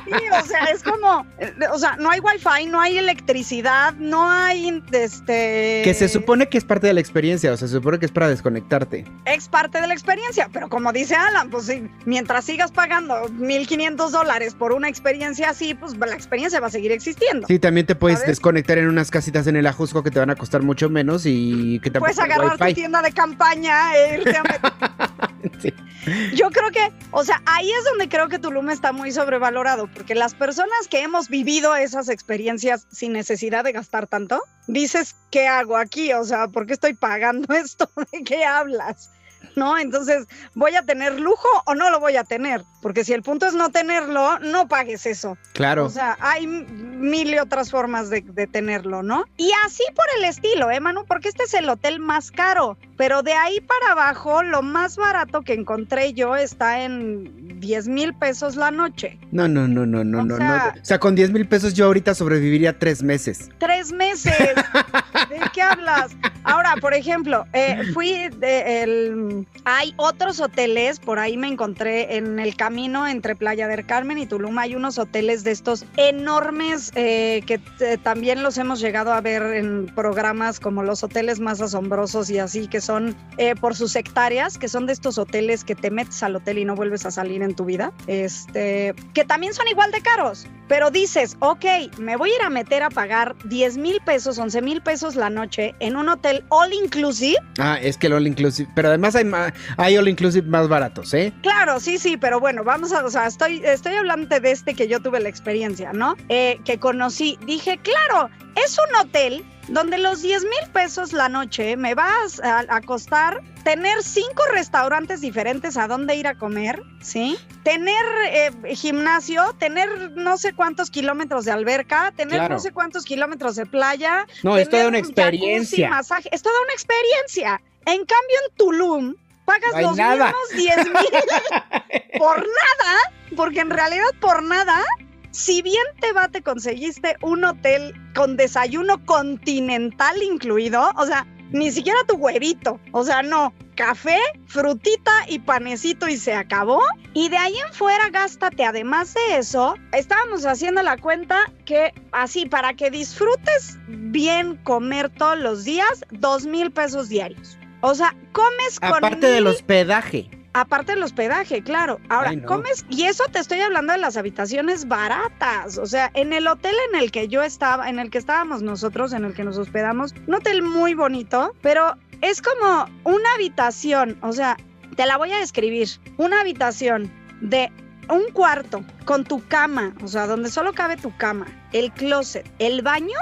Sí, 0.06 0.14
o 0.32 0.46
sea, 0.46 0.66
es 0.66 0.84
como, 0.84 1.26
o 1.72 1.80
sea, 1.80 1.96
no 1.98 2.10
hay 2.10 2.19
wifi, 2.20 2.66
no 2.68 2.80
hay 2.80 2.98
electricidad, 2.98 3.94
no 3.96 4.30
hay, 4.30 4.84
este... 4.92 5.82
Que 5.84 5.94
se 5.94 6.10
supone 6.10 6.50
que 6.50 6.58
es 6.58 6.66
parte 6.66 6.88
de 6.88 6.94
la 6.94 7.00
experiencia 7.00 7.30
o 7.54 7.58
sea, 7.58 7.68
se 7.68 7.76
supone 7.76 8.00
que 8.00 8.06
es 8.06 8.12
para 8.12 8.28
desconectarte. 8.28 9.06
Es 9.26 9.48
parte 9.48 9.82
de 9.82 9.88
la 9.88 9.94
experiencia, 9.94 10.50
pero 10.52 10.70
como 10.70 10.92
dice 10.92 11.16
Alan, 11.16 11.50
pues 11.50 11.66
sí, 11.66 11.88
mientras 12.06 12.46
sigas 12.46 12.72
pagando 12.72 13.28
1.500 13.30 14.10
dólares 14.10 14.56
por 14.56 14.72
una 14.72 14.90
experiencia 14.90 15.50
así, 15.50 15.74
pues 15.74 15.98
la 15.98 16.14
experiencia 16.14 16.60
va 16.60 16.68
a 16.68 16.72
seguir 16.72 16.92
existiendo. 16.92 17.48
Sí, 17.48 17.60
también 17.60 17.86
te 17.86 17.96
puedes 17.96 18.26
desconectar 18.26 18.78
en 18.78 18.88
unas 18.88 19.12
casitas 19.12 19.48
en 19.48 19.56
el 19.56 19.68
Ajusco 19.68 20.04
que 20.04 20.12
te 20.12 20.20
van 20.20 20.30
a 20.30 20.36
costar 20.36 20.62
mucho 20.64 20.90
menos 20.90 21.24
y 21.26 21.80
que 21.80 21.92
te 21.92 22.00
Puedes 22.00 22.20
agarrar 22.20 22.58
tu 22.58 22.74
tienda 22.74 23.02
de 23.02 23.12
campaña 23.12 23.96
e 23.96 24.18
irte 24.18 24.38
a 24.38 25.29
Yo 26.34 26.50
creo 26.50 26.72
que, 26.72 26.92
o 27.12 27.24
sea, 27.24 27.42
ahí 27.46 27.70
es 27.70 27.86
donde 27.86 28.10
creo 28.10 28.30
que 28.30 28.40
Tulum 28.40 28.70
está 28.70 28.92
muy 28.92 29.12
sobrevalorado, 29.12 29.88
porque 29.94 30.16
las 30.16 30.34
personas 30.34 30.88
que 30.90 31.02
hemos 31.02 31.30
vivido 31.30 31.76
esas 31.76 32.10
experiencias 32.10 32.88
sin 32.92 33.14
necesidad 33.14 33.64
de 33.64 33.72
gastar 33.72 34.08
tanto, 34.08 34.42
dices, 34.68 35.16
¿qué 35.32 35.48
hago 35.48 35.78
aquí? 35.78 36.14
O 36.14 36.24
sea, 36.24 36.48
¿por 36.48 36.66
qué 36.66 36.74
estoy 36.74 36.94
pagando 36.94 37.54
esto? 37.56 37.90
¿De 38.12 38.24
qué 38.24 38.46
hablas? 38.46 39.12
¿No? 39.56 39.78
Entonces, 39.78 40.26
¿voy 40.56 40.76
a 40.76 40.82
tener 40.84 41.20
lujo 41.20 41.48
o 41.66 41.76
no 41.76 41.90
lo 41.90 42.00
voy 42.00 42.16
a 42.18 42.24
tener? 42.24 42.64
Porque 42.82 43.04
si 43.04 43.14
el 43.14 43.24
punto 43.24 43.46
es 43.46 43.54
no 43.54 43.70
tenerlo, 43.70 44.40
no 44.40 44.68
pagues 44.68 45.06
eso. 45.06 45.38
Claro. 45.54 45.86
O 45.86 45.90
sea, 45.90 46.18
hay 46.22 46.48
mil 46.48 47.34
y 47.34 47.40
otras 47.40 47.72
formas 47.72 48.10
de, 48.10 48.22
de 48.22 48.48
tenerlo, 48.48 49.04
¿no? 49.04 49.26
Y 49.38 49.52
así 49.66 49.84
por 49.96 50.06
el 50.18 50.26
estilo, 50.26 50.72
¿eh, 50.72 50.80
Manu? 50.80 51.06
Porque 51.06 51.30
este 51.30 51.44
es 51.44 51.54
el 51.54 51.68
hotel 51.70 52.00
más 52.00 52.32
caro, 52.32 52.78
pero 52.98 53.22
de 53.24 53.34
ahí 53.34 53.60
para 53.62 53.92
abajo, 53.94 54.44
lo 54.44 54.62
más 54.62 54.96
barato 54.96 55.42
que 55.42 55.54
encontré 55.54 56.14
yo 56.14 56.36
está 56.36 56.84
en 56.84 57.60
10 57.60 57.88
mil 57.90 58.14
pesos 58.14 58.56
la 58.56 58.72
noche. 58.72 59.20
No, 59.32 59.48
no, 59.48 59.68
no, 59.68 59.86
no, 59.86 60.04
no, 60.04 60.20
O 60.20 60.24
no, 60.24 60.38
sea- 60.38 60.72
no. 60.76 60.82
O 60.82 60.86
sea, 60.86 61.00
con 61.00 61.16
10 61.16 61.32
mil 61.32 61.48
pesos 61.48 61.74
yo 61.74 61.86
ahorita 61.86 62.16
sobreviviría 62.16 62.78
tres 62.80 63.04
meses. 63.04 63.50
Tres 63.60 63.92
meses. 63.92 64.34
¿De 65.30 65.40
qué 65.54 65.62
hablas? 65.62 66.12
Ahora, 66.44 66.76
por 66.80 66.94
ejemplo, 66.94 67.46
eh, 67.54 67.84
fui 67.94 68.30
de 68.38 68.84
el. 68.84 69.48
Hay 69.66 69.94
otros 69.98 70.40
hoteles, 70.40 71.00
por 71.00 71.20
ahí 71.20 71.38
me 71.38 71.48
encontré 71.48 72.18
en 72.18 72.40
el 72.40 72.56
camino 72.56 73.08
entre 73.08 73.36
Playa 73.36 73.68
del 73.68 73.86
Carmen 73.86 74.18
y 74.18 74.26
Tulum. 74.26 74.58
Hay 74.58 74.76
unos 74.76 74.98
hoteles 74.98 75.44
de 75.44 75.52
estos 75.52 75.86
enormes 75.98 76.92
eh, 76.96 77.44
que 77.46 77.60
eh, 77.80 77.98
también 78.02 78.42
los 78.42 78.58
hemos 78.58 78.80
llegado 78.80 79.14
a 79.14 79.22
ver 79.22 79.44
en 79.44 79.88
programas 79.88 80.60
como 80.60 80.84
los 80.84 81.04
hoteles 81.04 81.40
más 81.40 81.62
asombrosos 81.62 82.30
y 82.30 82.40
así, 82.40 82.68
que 82.68 82.82
son 82.82 83.16
eh, 83.38 83.56
por 83.56 83.76
sus 83.76 83.96
hectáreas, 83.96 84.58
que 84.58 84.68
son 84.68 84.86
de 84.86 84.94
estos 84.94 85.18
hoteles 85.18 85.64
que 85.64 85.76
te 85.76 85.92
metes 85.92 86.24
al 86.24 86.38
hotel 86.38 86.58
y 86.58 86.66
no 86.66 86.76
vuelves 86.76 87.06
a 87.06 87.12
salir 87.12 87.42
en 87.42 87.56
tu 87.56 87.66
vida. 87.66 87.92
Este, 88.08 88.96
que 89.14 89.26
también 89.26 89.54
son 89.54 89.68
igual 89.68 89.92
de 89.92 90.02
caros. 90.02 90.48
Pero 90.68 90.92
dices, 90.92 91.36
ok, 91.40 91.66
me 91.98 92.16
voy 92.16 92.30
a 92.30 92.36
ir 92.36 92.42
a 92.44 92.50
meter 92.50 92.84
a 92.84 92.90
pagar 92.92 93.36
10 93.46 93.78
mil 93.78 94.00
pesos, 94.06 94.38
11 94.38 94.62
mil 94.62 94.82
pesos 94.82 95.16
la 95.16 95.30
noche 95.32 95.74
en 95.80 95.96
un 95.96 96.08
hotel 96.10 96.44
all 96.50 96.72
inclusive. 96.74 97.38
Ah, 97.58 97.80
es 97.82 97.98
que 97.98 98.06
el 98.06 98.14
all 98.14 98.28
inclusive. 98.28 98.70
Pero 98.76 98.90
además 98.90 99.16
hay, 99.16 99.26
ma- 99.30 99.54
hay 99.78 99.98
all 99.98 100.08
inclusive 100.08 100.48
más 100.48 100.68
baratos, 100.68 101.14
¿eh? 101.14 101.32
Claro, 101.42 101.80
sí, 101.80 101.98
sí, 101.98 102.18
pero 102.18 102.40
bueno, 102.40 102.64
vamos 102.64 102.92
a, 102.94 103.04
o 103.06 103.10
sea, 103.10 103.28
estoy, 103.28 103.62
estoy 103.64 103.96
hablando 103.96 104.40
de 104.40 104.52
este 104.52 104.74
que 104.74 104.88
yo 104.88 105.00
tuve 105.00 105.20
la 105.20 105.30
experiencia, 105.30 105.94
¿no? 105.94 106.16
Eh, 106.30 106.60
que 106.66 106.80
conocí. 106.80 107.38
Dije, 107.46 107.78
claro, 107.80 108.30
es 108.64 108.78
un 108.78 108.96
hotel 108.96 109.46
donde 109.70 110.00
los 110.00 110.22
10 110.24 110.44
mil 110.44 110.72
pesos 110.74 111.14
la 111.14 111.30
noche 111.30 111.78
me 111.78 111.94
vas 111.94 112.40
a, 112.42 112.66
a 112.70 112.82
costar 112.82 113.42
tener 113.64 114.02
cinco 114.02 114.42
restaurantes 114.52 115.22
diferentes 115.22 115.78
a 115.78 115.88
dónde 115.88 116.16
ir 116.16 116.26
a 116.28 116.36
comer, 116.36 116.82
¿sí? 117.02 117.38
Tener 117.64 118.04
eh, 118.32 118.52
gimnasio, 118.76 119.54
tener 119.60 120.12
no 120.16 120.38
sé 120.38 120.54
cuántos 120.54 120.90
kilómetros 120.90 121.46
de 121.46 121.52
alberca, 121.52 122.12
tener 122.16 122.38
Claro. 122.40 122.56
no 122.56 122.60
sé 122.60 122.72
cuántos 122.72 123.06
kilómetros 123.06 123.56
de 123.58 123.68
playa. 123.68 124.26
No, 124.42 124.58
es 124.58 124.70
toda 124.70 124.88
una 124.88 124.98
jacuzzi, 124.98 125.12
experiencia. 125.12 125.90
masaje, 125.90 126.30
es 126.32 126.42
toda 126.42 126.56
una 126.64 126.74
experiencia. 126.74 127.62
En 127.86 128.06
cambio, 128.06 128.38
en 128.48 128.56
Tulum 128.56 129.16
pagas 129.46 129.74
No 129.74 129.82
los 129.82 129.98
nada. 129.98 130.26
mismos 130.28 130.50
10 130.56 130.78
mil 130.86 132.10
por 132.20 132.38
nada, 132.38 132.98
porque 133.36 133.62
en 133.62 133.70
realidad 133.70 134.06
por 134.20 134.44
nada, 134.44 134.84
si 135.32 135.62
bien 135.62 135.84
te 136.00 136.12
va, 136.14 136.28
te 136.28 136.42
conseguiste 136.42 137.16
un 137.22 137.44
hotel 137.44 137.94
con 138.16 138.38
desayuno 138.38 139.04
continental 139.06 140.22
incluido, 140.22 140.92
o 140.96 141.06
sea, 141.06 141.26
ni 141.52 141.72
siquiera 141.72 142.00
tu 142.08 142.16
huevito, 142.16 142.80
o 142.92 143.04
sea, 143.04 143.24
no, 143.24 143.54
café, 143.76 144.20
frutita 144.46 145.12
y 145.28 145.40
panecito 145.40 146.08
y 146.08 146.18
se 146.18 146.34
acabó. 146.34 146.82
Y 147.14 147.30
de 147.30 147.38
ahí 147.38 147.58
en 147.58 147.74
fuera, 147.74 148.10
gástate, 148.10 148.66
además 148.66 149.14
de 149.16 149.38
eso, 149.38 149.76
estábamos 149.94 150.46
haciendo 150.46 150.84
la 150.84 150.98
cuenta 150.98 151.52
que 151.66 151.94
así, 152.12 152.46
para 152.46 152.74
que 152.76 152.92
disfrutes 152.92 153.78
bien 153.88 154.58
comer 154.58 155.10
todos 155.10 155.40
los 155.40 155.64
días, 155.64 156.04
dos 156.12 156.46
mil 156.46 156.72
pesos 156.72 157.10
diarios. 157.10 157.59
O 157.82 157.96
sea, 157.96 158.16
comes 158.32 158.80
con 158.80 158.90
Aparte 158.90 159.28
del 159.28 159.48
hospedaje. 159.48 160.30
Aparte 160.54 160.94
del 160.94 161.04
hospedaje, 161.04 161.62
claro. 161.62 162.00
Ahora, 162.10 162.32
Ay, 162.32 162.38
no. 162.38 162.48
comes, 162.48 162.86
y 162.90 163.04
eso 163.04 163.24
te 163.32 163.40
estoy 163.40 163.62
hablando 163.62 163.94
de 163.94 164.00
las 164.00 164.18
habitaciones 164.18 164.88
baratas. 164.88 165.78
O 165.78 165.86
sea, 165.86 166.12
en 166.16 166.34
el 166.34 166.48
hotel 166.48 166.76
en 166.92 167.00
el 167.00 167.12
que 167.12 167.28
yo 167.28 167.44
estaba, 167.44 167.90
en 167.90 168.00
el 168.00 168.10
que 168.10 168.18
estábamos 168.18 168.62
nosotros, 168.62 169.14
en 169.14 169.26
el 169.26 169.34
que 169.34 169.44
nos 169.44 169.58
hospedamos, 169.58 170.14
un 170.28 170.34
hotel 170.34 170.64
muy 170.64 170.96
bonito, 170.96 171.56
pero 171.62 171.96
es 172.22 172.42
como 172.42 172.88
una 173.04 173.34
habitación. 173.36 174.18
O 174.22 174.34
sea, 174.34 174.58
te 174.96 175.06
la 175.06 175.18
voy 175.18 175.32
a 175.32 175.38
describir. 175.38 175.88
Una 176.18 176.42
habitación 176.42 177.12
de 177.42 177.72
un 178.10 178.32
cuarto 178.34 178.84
con 179.06 179.24
tu 179.24 179.46
cama, 179.48 179.94
o 180.04 180.08
sea, 180.08 180.28
donde 180.28 180.50
solo 180.50 180.74
cabe 180.74 180.98
tu 180.98 181.16
cama, 181.16 181.46
el 181.74 181.92
closet, 181.92 182.50
el 182.60 182.82
baño, 182.82 183.18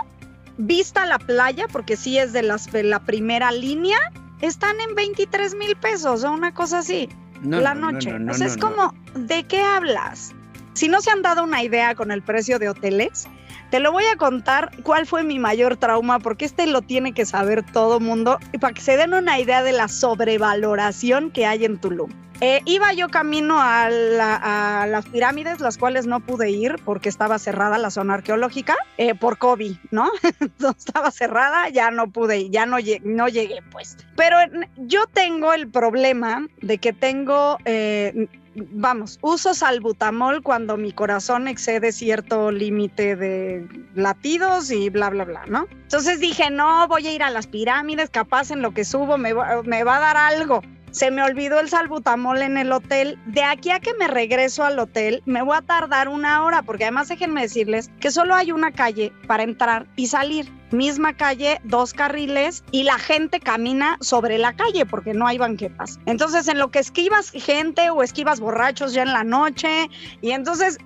vista 0.58 1.04
a 1.04 1.06
la 1.06 1.20
playa, 1.20 1.68
porque 1.72 1.98
sí 1.98 2.18
es 2.18 2.34
de, 2.34 2.42
las, 2.42 2.72
de 2.72 2.84
la 2.84 3.00
primera 3.00 3.52
línea, 3.52 3.98
están 4.42 4.80
en 4.88 4.96
23 4.96 5.56
mil 5.56 5.76
pesos 5.76 6.24
o 6.24 6.32
una 6.32 6.54
cosa 6.54 6.80
así, 6.80 7.10
No, 7.42 7.60
la 7.62 7.74
no, 7.74 7.88
no, 7.88 7.92
noche. 7.94 8.12
no, 8.12 8.20
no, 8.20 8.46
es 8.46 8.58
como, 8.58 8.94
¿de 9.16 9.44
qué 9.44 9.62
hablas? 9.62 10.34
Si 10.74 10.88
no 10.88 11.02
se 11.02 11.10
han 11.12 11.22
dado 11.24 11.44
una 11.44 11.64
idea 11.64 11.96
con 11.96 12.12
el 12.12 12.22
precio 12.22 12.60
de 12.60 12.70
hoteles, 12.70 13.28
te 13.72 13.80
lo 13.80 13.92
voy 13.92 14.06
a 14.06 14.16
contar 14.16 14.72
cuál 14.84 15.06
fue 15.08 15.24
mi 15.24 15.40
mayor 15.40 15.76
trauma, 15.76 16.20
porque 16.20 16.46
este 16.46 16.68
lo 16.68 16.82
tiene 16.82 17.14
que 17.14 17.26
saber 17.26 17.64
todo 17.64 18.00
mundo, 18.00 18.40
y 18.54 18.60
para 18.60 18.74
que 18.74 18.82
se 18.82 18.96
den 18.96 19.14
una 19.14 19.40
idea 19.40 19.64
de 19.64 19.74
la 19.74 19.88
sobrevaloración 19.88 21.32
que 21.32 21.46
hay 21.46 21.66
en 21.66 21.78
Tulum. 21.78 22.12
Eh, 22.40 22.62
iba 22.66 22.94
yo 22.94 23.10
camino 23.10 23.60
a, 23.60 23.90
la- 23.90 24.82
a 24.84 24.86
las 24.86 25.08
pirámides, 25.08 25.60
las 25.60 25.80
cuales 25.80 26.06
no 26.06 26.20
pude 26.20 26.52
ir 26.52 26.76
porque 26.86 27.10
estaba 27.10 27.40
cerrada 27.40 27.80
la 27.80 27.90
zona 27.90 28.14
arqueológica 28.14 28.76
eh, 28.98 29.16
por 29.16 29.40
COVID, 29.40 29.76
¿no? 29.90 30.12
Estaba 30.78 31.10
cerrada, 31.10 31.70
ya 31.70 31.90
no 31.90 32.12
pude 32.12 32.52
ya 32.52 32.68
no, 32.68 32.78
lle- 32.78 33.02
no 33.02 33.28
llegué, 33.28 33.64
pues. 33.72 33.98
Pero 34.16 34.38
yo 34.78 35.08
tengo 35.08 35.52
el 35.54 35.68
problema 35.68 36.46
de 36.62 36.78
que 36.78 36.94
tengo, 36.94 37.58
eh, 37.66 38.28
vamos, 38.54 39.18
uso 39.24 39.56
salbutamol 39.56 40.44
cuando 40.44 40.78
mi 40.78 40.92
corazón 40.92 41.48
excede 41.48 41.92
cierto 41.92 42.52
límite 42.52 43.16
de 43.16 43.68
latidos 43.96 44.70
y 44.70 44.92
bla, 44.92 45.10
bla, 45.10 45.26
bla, 45.26 45.44
¿no? 45.48 45.66
Entonces 45.72 46.20
dije, 46.20 46.52
no, 46.52 46.88
voy 46.88 47.08
a 47.08 47.12
ir 47.14 47.24
a 47.24 47.32
las 47.32 47.48
pirámides, 47.48 48.12
capaz 48.12 48.52
en 48.52 48.62
lo 48.62 48.76
que 48.76 48.86
subo 48.86 49.18
me 49.18 49.34
va 49.34 49.98
a 49.98 50.00
dar 50.00 50.18
algo. 50.18 50.62
Se 50.92 51.12
me 51.12 51.24
olvidó 51.24 51.60
el 51.60 51.70
salbutamol 51.70 52.42
en 52.42 52.58
el 52.58 52.72
hotel. 52.72 53.20
De 53.26 53.44
aquí 53.44 53.72
a 53.72 53.80
que 53.80 53.94
me 53.94 54.08
regreso 54.08 54.64
al 54.64 54.80
hotel, 54.80 55.22
me 55.26 55.42
voy 55.42 55.58
a 55.58 55.62
tardar 55.62 56.08
una 56.08 56.44
hora, 56.44 56.62
porque 56.62 56.86
además 56.86 57.10
déjenme 57.10 57.42
decirles 57.42 57.92
que 58.00 58.12
solo 58.12 58.36
hay 58.36 58.52
una 58.52 58.72
calle 58.72 59.12
para 59.28 59.44
entrar 59.44 59.88
y 59.96 60.08
salir. 60.08 60.52
Misma 60.72 61.14
calle, 61.14 61.62
dos 61.64 61.94
carriles, 61.94 62.64
y 62.72 62.84
la 62.84 63.00
gente 63.00 63.40
camina 63.40 63.98
sobre 64.02 64.38
la 64.38 64.54
calle 64.54 64.86
porque 64.86 65.14
no 65.14 65.26
hay 65.26 65.38
banquetas. 65.38 65.98
Entonces, 66.06 66.48
en 66.50 66.60
lo 66.60 66.72
que 66.72 66.80
esquivas 66.80 67.32
gente 67.32 67.90
o 67.90 68.04
esquivas 68.04 68.42
borrachos 68.42 68.94
ya 68.94 69.04
en 69.04 69.14
la 69.14 69.24
noche, 69.24 69.90
y 70.22 70.32
entonces 70.32 70.78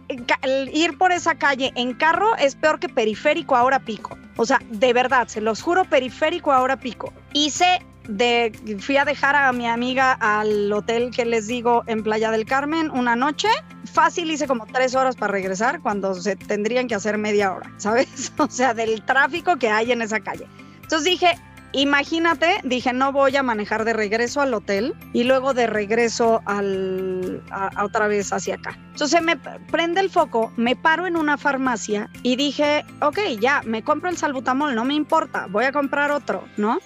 el 0.44 0.70
ir 0.76 0.98
por 1.00 1.12
esa 1.12 1.34
calle 1.36 1.72
en 1.76 1.94
carro 1.94 2.36
es 2.36 2.56
peor 2.56 2.80
que 2.80 2.90
periférico 2.90 3.56
ahora 3.56 3.80
pico. 3.80 4.18
O 4.38 4.46
sea, 4.46 4.60
de 4.70 4.94
verdad, 4.94 5.28
se 5.28 5.42
los 5.42 5.62
juro, 5.62 5.86
periférico 5.86 6.52
ahora 6.52 6.80
pico. 6.80 7.12
Hice 7.34 7.82
de 8.08 8.52
fui 8.80 8.98
a 8.98 9.06
dejar 9.06 9.36
a 9.36 9.52
mi 9.54 9.68
amiga 9.68 10.14
al 10.14 10.72
hotel 10.72 11.12
que 11.12 11.26
les 11.26 11.48
digo 11.48 11.84
en 11.88 12.04
Playa 12.04 12.32
del 12.32 12.46
Carmen 12.46 12.90
una 12.92 13.16
noche. 13.16 13.48
Fácil 13.92 14.32
hice 14.32 14.48
como 14.48 14.66
tres 14.68 14.96
horas 14.96 15.16
para 15.16 15.32
regresar 15.32 15.82
cuando 15.82 16.14
se 16.16 16.36
tendrían 16.36 16.88
que 16.88 16.96
hacer 16.96 17.18
media 17.18 17.54
hora, 17.54 17.72
¿sabes? 17.78 18.32
O 18.38 18.50
sea, 18.50 18.74
del 18.74 19.04
tráfico 19.06 19.58
que 19.58 19.70
hay 19.70 19.92
en 19.92 20.02
esa 20.02 20.20
calle. 20.20 20.48
Entonces 20.82 21.06
dije, 21.06 21.40
imagínate, 21.74 22.60
dije, 22.64 22.94
no 22.94 23.12
voy 23.12 23.36
a 23.36 23.44
manejar 23.44 23.86
de 23.86 23.94
regreso 23.94 24.42
al 24.42 24.54
hotel 24.54 24.94
y 25.14 25.24
luego 25.24 25.54
de 25.54 25.68
regreso 25.68 26.42
al, 26.46 27.44
a, 27.52 27.84
otra 27.84 28.08
vez 28.08 28.34
hacia 28.34 28.56
acá. 28.56 28.78
Entonces 28.92 29.22
me 29.22 29.38
prende 29.38 30.02
el 30.02 30.10
foco, 30.10 30.52
me 30.58 30.76
paro 30.76 31.08
en 31.08 31.16
una 31.16 31.38
farmacia 31.38 32.10
y 32.24 32.36
dije, 32.36 32.86
ok, 33.02 33.20
ya, 33.40 33.62
me 33.66 33.84
compro 33.84 34.10
el 34.10 34.18
salbutamol, 34.18 34.76
no 34.76 34.86
me 34.86 34.96
importa, 34.96 35.48
voy 35.50 35.66
a 35.66 35.72
comprar 35.72 36.12
otro, 36.12 36.44
¿no? 36.58 36.80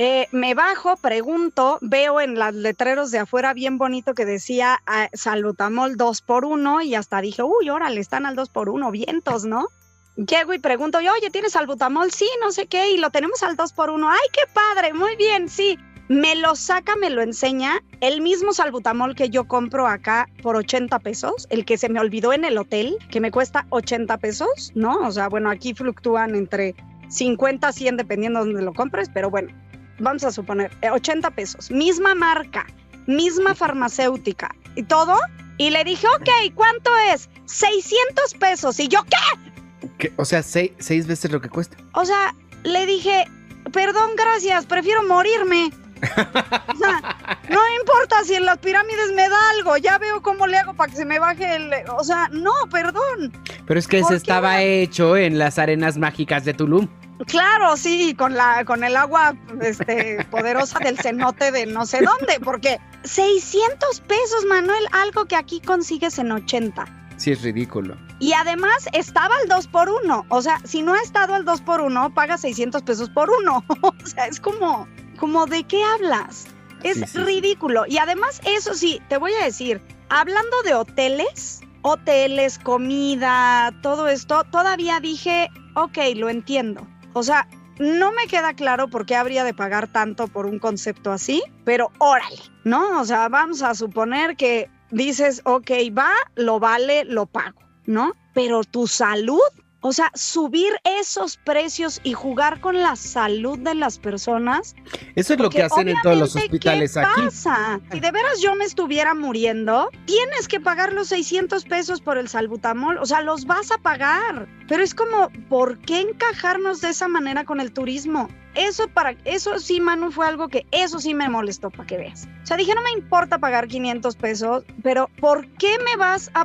Eh, 0.00 0.28
me 0.30 0.54
bajo, 0.54 0.96
pregunto, 0.96 1.78
veo 1.80 2.20
en 2.20 2.36
los 2.36 2.54
letreros 2.54 3.10
de 3.10 3.18
afuera 3.18 3.52
bien 3.52 3.78
bonito 3.78 4.14
que 4.14 4.24
decía 4.24 4.80
ah, 4.86 5.08
salbutamol 5.12 5.96
2 5.96 6.22
por 6.22 6.44
1 6.44 6.82
y 6.82 6.94
hasta 6.94 7.20
dije, 7.20 7.42
uy, 7.42 7.68
órale, 7.68 8.00
están 8.00 8.24
al 8.24 8.36
2 8.36 8.48
por 8.48 8.68
1 8.68 8.92
vientos, 8.92 9.44
¿no? 9.44 9.66
Llego 10.14 10.54
y 10.54 10.60
pregunto, 10.60 11.00
yo, 11.00 11.12
oye, 11.12 11.30
¿tienes 11.30 11.52
salbutamol? 11.52 12.12
Sí, 12.12 12.28
no 12.40 12.52
sé 12.52 12.66
qué, 12.66 12.92
y 12.92 12.98
lo 12.98 13.10
tenemos 13.10 13.42
al 13.42 13.56
2 13.56 13.72
por 13.72 13.90
1 13.90 14.08
¡Ay, 14.08 14.18
qué 14.32 14.42
padre! 14.52 14.92
Muy 14.92 15.16
bien, 15.16 15.48
sí. 15.48 15.76
Me 16.08 16.36
lo 16.36 16.54
saca, 16.54 16.94
me 16.94 17.10
lo 17.10 17.20
enseña, 17.20 17.82
el 18.00 18.20
mismo 18.20 18.52
salbutamol 18.52 19.16
que 19.16 19.30
yo 19.30 19.48
compro 19.48 19.88
acá 19.88 20.28
por 20.42 20.54
80 20.54 21.00
pesos, 21.00 21.48
el 21.50 21.64
que 21.64 21.76
se 21.76 21.88
me 21.88 21.98
olvidó 21.98 22.32
en 22.32 22.44
el 22.44 22.56
hotel, 22.56 22.96
que 23.10 23.20
me 23.20 23.32
cuesta 23.32 23.66
80 23.70 24.16
pesos, 24.18 24.72
¿no? 24.76 25.06
O 25.06 25.10
sea, 25.10 25.28
bueno, 25.28 25.50
aquí 25.50 25.74
fluctúan 25.74 26.36
entre 26.36 26.76
50 27.08 27.66
a 27.66 27.72
100 27.72 27.96
dependiendo 27.96 28.38
de 28.38 28.46
donde 28.46 28.62
lo 28.62 28.72
compres, 28.72 29.10
pero 29.12 29.28
bueno, 29.28 29.52
vamos 29.98 30.24
a 30.24 30.32
suponer, 30.32 30.70
eh, 30.82 30.90
80 30.90 31.30
pesos, 31.30 31.70
misma 31.70 32.14
marca, 32.14 32.66
misma 33.06 33.54
farmacéutica 33.54 34.54
y 34.74 34.82
todo. 34.82 35.16
Y 35.58 35.70
le 35.70 35.82
dije, 35.84 36.06
ok, 36.16 36.54
¿cuánto 36.54 36.90
es? 37.12 37.28
600 37.46 38.34
pesos. 38.38 38.78
Y 38.78 38.88
yo, 38.88 39.02
¿qué? 39.04 39.88
¿Qué? 39.98 40.12
O 40.16 40.24
sea, 40.24 40.42
seis, 40.42 40.72
seis 40.78 41.06
veces 41.06 41.32
lo 41.32 41.40
que 41.40 41.48
cuesta. 41.48 41.76
O 41.94 42.04
sea, 42.04 42.34
le 42.62 42.86
dije, 42.86 43.26
perdón, 43.72 44.10
gracias, 44.16 44.66
prefiero 44.66 45.02
morirme. 45.02 45.72
O 46.00 46.78
sea, 46.78 47.40
no 47.48 47.60
importa 47.80 48.22
si 48.24 48.34
en 48.34 48.44
las 48.44 48.58
pirámides 48.58 49.12
me 49.14 49.28
da 49.28 49.50
algo, 49.50 49.76
ya 49.78 49.98
veo 49.98 50.22
cómo 50.22 50.46
le 50.46 50.58
hago 50.58 50.74
para 50.74 50.90
que 50.90 50.96
se 50.96 51.04
me 51.04 51.18
baje 51.18 51.56
el... 51.56 51.72
O 51.96 52.04
sea, 52.04 52.28
no, 52.30 52.52
perdón. 52.70 53.32
Pero 53.66 53.80
es 53.80 53.88
que 53.88 54.00
¿Por 54.00 54.12
ese 54.12 54.14
qué 54.14 54.16
estaba 54.16 54.62
hecho 54.62 55.16
en 55.16 55.38
las 55.38 55.58
arenas 55.58 55.98
mágicas 55.98 56.44
de 56.44 56.54
Tulum. 56.54 56.88
Claro, 57.26 57.76
sí, 57.76 58.14
con 58.16 58.34
la 58.34 58.64
con 58.64 58.84
el 58.84 58.96
agua 58.96 59.34
este, 59.60 60.24
poderosa 60.30 60.78
del 60.78 60.98
cenote 60.98 61.50
de 61.50 61.66
no 61.66 61.84
sé 61.84 62.00
dónde, 62.00 62.38
porque 62.40 62.80
600 63.04 64.00
pesos, 64.02 64.44
Manuel, 64.46 64.84
algo 64.92 65.24
que 65.24 65.36
aquí 65.36 65.60
consigues 65.60 66.18
en 66.18 66.32
80. 66.32 66.84
Sí, 67.16 67.32
es 67.32 67.42
ridículo. 67.42 67.96
Y 68.20 68.32
además 68.32 68.88
estaba 68.92 69.34
al 69.42 69.48
2 69.48 69.66
por 69.68 69.88
1 69.88 70.26
O 70.28 70.42
sea, 70.42 70.60
si 70.64 70.82
no 70.82 70.94
ha 70.94 71.00
estado 71.00 71.34
al 71.34 71.44
2 71.44 71.60
por 71.62 71.80
1 71.80 72.14
paga 72.14 72.38
600 72.38 72.82
pesos 72.82 73.10
por 73.10 73.28
uno. 73.30 73.64
o 73.82 74.06
sea, 74.06 74.26
es 74.26 74.38
como, 74.38 74.86
como 75.18 75.46
¿de 75.46 75.64
qué 75.64 75.82
hablas? 75.82 76.46
Es 76.84 76.94
Sí, 76.94 77.00
sí, 77.00 77.12
sí. 77.12 77.18
ridículo. 77.18 77.84
Y 77.88 77.98
además, 77.98 78.40
eso 78.44 78.74
sí, 78.74 79.02
te 79.08 79.16
voy 79.16 79.32
a 79.34 79.44
decir, 79.44 79.82
hablando 80.10 80.62
de 80.62 80.74
hoteles, 80.74 81.60
hoteles, 81.82 82.58
comida, 82.60 83.74
todo 83.82 84.06
esto, 84.06 84.44
todavía 84.44 85.00
dije, 85.00 85.50
ok, 85.74 85.98
lo 86.14 86.28
entiendo. 86.28 86.86
O 87.18 87.22
sea, 87.24 87.48
no 87.80 88.12
me 88.12 88.28
queda 88.28 88.54
claro 88.54 88.88
por 88.88 89.04
qué 89.04 89.16
habría 89.16 89.42
de 89.42 89.52
pagar 89.52 89.88
tanto 89.88 90.28
por 90.28 90.46
un 90.46 90.60
concepto 90.60 91.10
así, 91.10 91.42
pero 91.64 91.90
órale, 91.98 92.38
¿no? 92.62 93.00
O 93.00 93.04
sea, 93.04 93.28
vamos 93.28 93.60
a 93.62 93.74
suponer 93.74 94.36
que 94.36 94.70
dices, 94.92 95.42
ok, 95.44 95.70
va, 95.96 96.12
lo 96.36 96.60
vale, 96.60 97.04
lo 97.04 97.26
pago, 97.26 97.60
¿no? 97.86 98.12
Pero 98.34 98.62
tu 98.62 98.86
salud, 98.86 99.40
o 99.80 99.92
sea, 99.92 100.10
subir 100.14 100.72
esos 101.00 101.36
precios 101.36 102.00
y 102.02 102.12
jugar 102.12 102.60
con 102.60 102.80
la 102.80 102.96
salud 102.96 103.58
de 103.58 103.74
las 103.74 103.98
personas. 103.98 104.74
Eso 105.14 105.34
es 105.34 105.40
lo 105.40 105.50
que 105.50 105.62
hacen 105.62 105.88
en 105.88 105.96
todos 106.02 106.18
los 106.18 106.36
hospitales 106.36 106.94
¿qué 106.94 107.00
aquí. 107.00 107.22
pasa? 107.22 107.80
Si 107.92 108.00
de 108.00 108.10
veras 108.10 108.40
yo 108.40 108.54
me 108.54 108.64
estuviera 108.64 109.14
muriendo, 109.14 109.90
tienes 110.06 110.48
que 110.48 110.60
pagar 110.60 110.92
los 110.92 111.08
600 111.08 111.64
pesos 111.64 112.00
por 112.00 112.18
el 112.18 112.28
salbutamol, 112.28 112.98
o 112.98 113.06
sea, 113.06 113.20
los 113.20 113.44
vas 113.44 113.70
a 113.70 113.78
pagar. 113.78 114.48
Pero 114.66 114.82
es 114.82 114.94
como, 114.94 115.30
¿por 115.48 115.78
qué 115.78 116.00
encajarnos 116.00 116.80
de 116.80 116.90
esa 116.90 117.08
manera 117.08 117.44
con 117.44 117.60
el 117.60 117.72
turismo? 117.72 118.28
Eso 118.54 118.88
para 118.88 119.12
eso 119.24 119.58
sí, 119.60 119.80
Manu, 119.80 120.10
fue 120.10 120.26
algo 120.26 120.48
que 120.48 120.66
eso 120.72 120.98
sí 120.98 121.14
me 121.14 121.28
molestó 121.28 121.70
para 121.70 121.86
que 121.86 121.96
veas. 121.96 122.28
O 122.42 122.46
sea, 122.46 122.56
dije, 122.56 122.74
no 122.74 122.82
me 122.82 122.90
importa 122.90 123.38
pagar 123.38 123.68
500 123.68 124.16
pesos, 124.16 124.64
pero 124.82 125.08
¿por 125.20 125.46
qué 125.54 125.78
me 125.84 125.96
vas 125.96 126.30
a, 126.34 126.44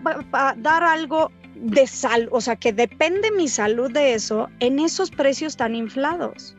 dar 0.58 0.84
algo 0.84 1.32
de 1.64 1.88
sal, 1.88 2.28
o 2.32 2.42
sea, 2.42 2.58
que 2.58 2.74
depende 2.74 3.32
mi 3.32 3.48
salud 3.48 3.92
de 3.92 4.14
eso 4.14 4.50
en 4.60 4.80
esos 4.80 5.10
precios 5.12 5.56
tan 5.56 5.76
inflados? 5.76 6.56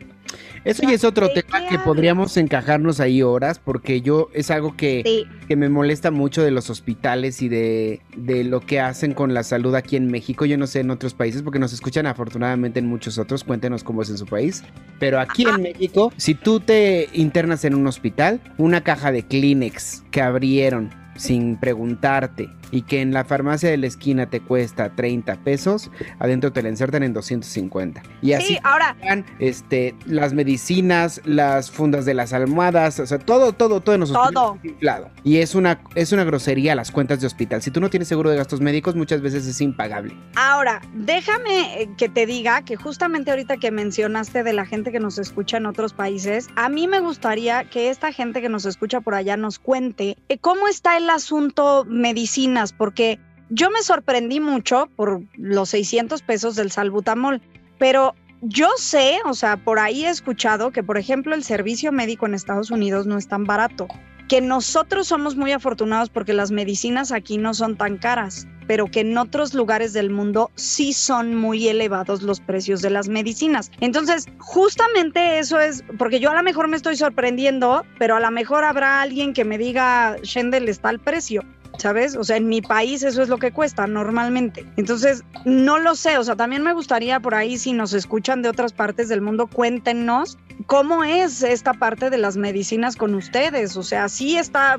Eso 0.65 0.83
ya 0.83 0.95
es 0.95 1.05
otro 1.05 1.29
¿de 1.29 1.43
tema 1.43 1.69
que 1.69 1.79
podríamos 1.79 2.37
encajarnos 2.39 2.99
ahí 2.99 3.23
horas, 3.23 3.61
porque 3.63 4.01
yo 4.01 4.31
es 4.33 4.51
algo 4.51 4.77
que, 4.77 5.03
Sí, 5.05 5.27
que 5.47 5.57
me 5.57 5.69
molesta 5.69 6.11
mucho 6.11 6.43
de 6.43 6.51
los 6.51 6.71
hospitales 6.71 7.43
y 7.43 7.49
de, 7.49 8.01
de 8.17 8.45
lo 8.45 8.61
que 8.61 8.81
hacen 8.81 9.13
con 9.13 9.35
la 9.35 9.43
salud 9.43 9.75
aquí 9.75 9.97
en 9.97 10.07
México. 10.07 10.47
Yo 10.47 10.57
no 10.57 10.67
sé 10.67 10.81
en 10.81 10.91
otros 10.91 11.13
países, 11.13 11.43
porque 11.43 11.59
nos 11.59 11.73
escuchan 11.73 12.07
afortunadamente 12.07 12.79
en 12.79 12.87
muchos 12.87 13.19
otros. 13.19 13.45
Cuéntenos 13.45 13.85
cómo 13.85 14.03
es 14.03 14.11
en 14.11 14.19
su 14.19 14.27
país. 14.27 14.65
Pero 14.99 15.21
aquí 15.21 15.47
en 15.47 15.63
México, 15.63 16.13
si 16.17 16.35
tú 16.35 16.61
te 16.61 17.11
internas 17.13 17.65
en 17.65 17.75
un 17.75 17.87
hospital, 17.87 18.41
una 18.57 18.83
caja 18.83 19.13
de 19.13 19.23
Kleenex 19.23 20.03
que 20.11 20.23
abrieron 20.23 20.91
sin 21.17 21.57
preguntarte 21.57 22.49
y 22.75 22.83
que 22.83 23.01
en 23.01 23.13
la 23.13 23.25
farmacia 23.25 23.71
de 23.71 23.77
la 23.77 23.87
esquina 23.87 24.27
te 24.27 24.41
cuesta 24.41 24.97
30 24.97 25.37
pesos, 25.45 25.93
adentro 26.19 26.53
te 26.53 26.61
la 26.61 26.71
insertan 26.71 27.05
en 27.05 27.13
250. 27.13 28.03
Y 28.21 28.33
así 28.33 28.47
sí, 28.47 28.59
ahora, 28.65 28.97
están, 29.01 29.25
este, 29.39 29.95
las 30.07 30.33
medicinas, 30.33 31.21
las 31.25 31.71
fundas 31.71 32.05
de 32.05 32.15
las 32.15 32.33
almohadas, 32.33 32.99
o 32.99 33.07
sea, 33.07 33.21
todo, 33.21 33.53
todo, 33.53 33.81
todo 33.81 33.95
en 33.95 34.01
los 34.01 34.11
hospitales 34.11 34.35
Todo. 34.35 34.59
inflado. 34.65 35.11
Y 35.23 35.37
es 35.37 35.55
una, 35.55 35.81
es 35.95 36.11
una 36.11 36.25
grosería 36.25 36.75
las 36.75 36.91
cuentas 36.91 37.21
de 37.21 37.29
hospital. 37.29 37.63
Si 37.63 37.71
tú 37.71 37.81
no 37.81 37.91
tienes 37.91 38.09
seguro 38.09 38.31
de 38.31 38.37
gastos 38.37 38.61
médicos, 38.61 38.97
muchas 38.97 39.21
veces 39.21 39.47
es 39.47 39.61
impagable. 39.61 40.17
Ahora, 40.35 40.83
déjame 40.95 41.81
eh, 41.81 41.89
que 41.97 42.09
te 42.09 42.27
diga 42.27 42.63
que 42.63 42.75
justamente 42.75 43.31
ahorita 43.31 43.57
que 43.59 43.71
mencionaste 43.71 44.43
de 44.43 44.53
la 44.53 44.67
gente 44.67 44.91
que 44.91 44.99
nos 44.99 45.19
escucha 45.19 45.59
en 45.59 45.67
otros 45.67 45.93
países, 45.93 46.49
a 46.57 46.69
mí 46.69 46.89
me 46.89 46.99
gustaría 46.99 47.63
que 47.71 47.91
esta 47.91 48.11
gente 48.11 48.43
que 48.43 48.49
nos 48.49 48.67
escucha 48.67 49.01
por 49.01 49.15
allá 49.15 49.37
nos 49.37 49.61
cuente 49.61 50.17
eh, 50.29 50.39
cómo 50.39 50.67
está 50.67 50.97
el 50.97 51.09
asunto 51.09 51.85
porque 52.73 53.19
yo 53.51 53.71
me 53.71 53.83
sorprendí 53.83 54.41
mucho 54.41 54.89
por 54.97 55.23
los 55.37 55.69
600 55.71 56.23
pesos 56.23 56.57
del 56.57 56.71
salbutamol, 56.71 57.43
pero 57.79 58.15
yo 58.43 58.69
sé, 58.77 59.19
o 59.25 59.35
sea, 59.35 59.57
por 59.57 59.79
ahí 59.79 60.05
he 60.05 60.11
escuchado 60.11 60.71
que, 60.71 60.83
por 60.83 60.99
ejemplo, 60.99 61.35
el 61.35 61.45
servicio 61.45 61.93
médico 61.93 62.27
en 62.27 62.35
Estados 62.35 62.71
Unidos 62.71 63.07
no 63.07 63.17
es 63.19 63.29
tan 63.29 63.45
barato 63.45 63.89
que 64.29 64.41
nosotros 64.41 65.09
somos 65.09 65.37
muy 65.37 65.53
afortunados 65.53 66.11
porque 66.11 66.33
las 66.33 66.51
medicinas 66.51 67.13
aquí 67.13 67.39
no 67.39 67.55
son 67.55 67.77
tan 67.77 67.99
caras, 67.99 68.47
pero 68.67 68.87
que 68.87 69.01
en 69.01 69.17
otros 69.19 69.55
lugares 69.55 69.93
del 69.93 70.11
mundo 70.11 70.51
sí 70.55 70.93
son 70.93 71.35
muy 71.35 71.69
elevados 71.69 72.23
los 72.23 72.41
precios 72.41 72.81
de 72.81 72.91
las 72.91 73.09
medicinas. 73.09 73.71
Entonces, 73.81 74.27
justamente 74.39 75.39
eso 75.39 75.61
es, 75.61 75.85
porque 75.99 76.21
yo 76.21 76.31
a 76.31 76.35
lo 76.35 76.43
mejor 76.43 76.69
me 76.69 76.77
estoy 76.77 76.97
sorprendiendo, 76.97 77.85
pero 77.99 78.17
a 78.17 78.21
lo 78.21 78.31
mejor 78.31 78.65
habrá 78.65 79.03
alguien 79.03 79.35
que 79.35 79.45
me 79.45 79.59
diga, 79.59 80.17
Shendel 80.23 80.69
está 80.69 80.89
al 80.89 81.01
precio. 81.01 81.43
¿Sabes? 81.79 82.17
O 82.17 82.25
sea, 82.25 82.37
en 82.37 82.49
mi 82.49 82.63
país 82.63 83.03
eso 83.03 83.23
es 83.23 83.29
lo 83.29 83.39
que 83.39 83.53
cuesta 83.53 83.87
normalmente. 83.87 84.65
Entonces, 84.77 85.25
no 85.45 85.79
lo 85.79 85.95
sé. 85.95 86.19
O 86.19 86.25
sea, 86.25 86.37
también 86.37 86.63
me 86.63 86.73
gustaría 86.73 87.21
por 87.21 87.35
ahí, 87.35 87.59
si 87.59 87.73
nos 87.73 87.93
escuchan 87.93 88.43
de 88.43 88.49
otras 88.49 88.73
partes 88.73 89.09
del 89.09 89.21
mundo, 89.21 89.49
cuéntenos 89.49 90.39
cómo 90.67 91.03
es 91.05 91.43
esta 91.43 91.75
parte 91.75 92.11
de 92.11 92.19
las 92.19 92.37
medicinas 92.37 92.97
con 92.97 93.15
ustedes. 93.15 93.77
O 93.77 93.83
sea, 93.83 94.09
¿sí 94.09 94.37
está 94.37 94.79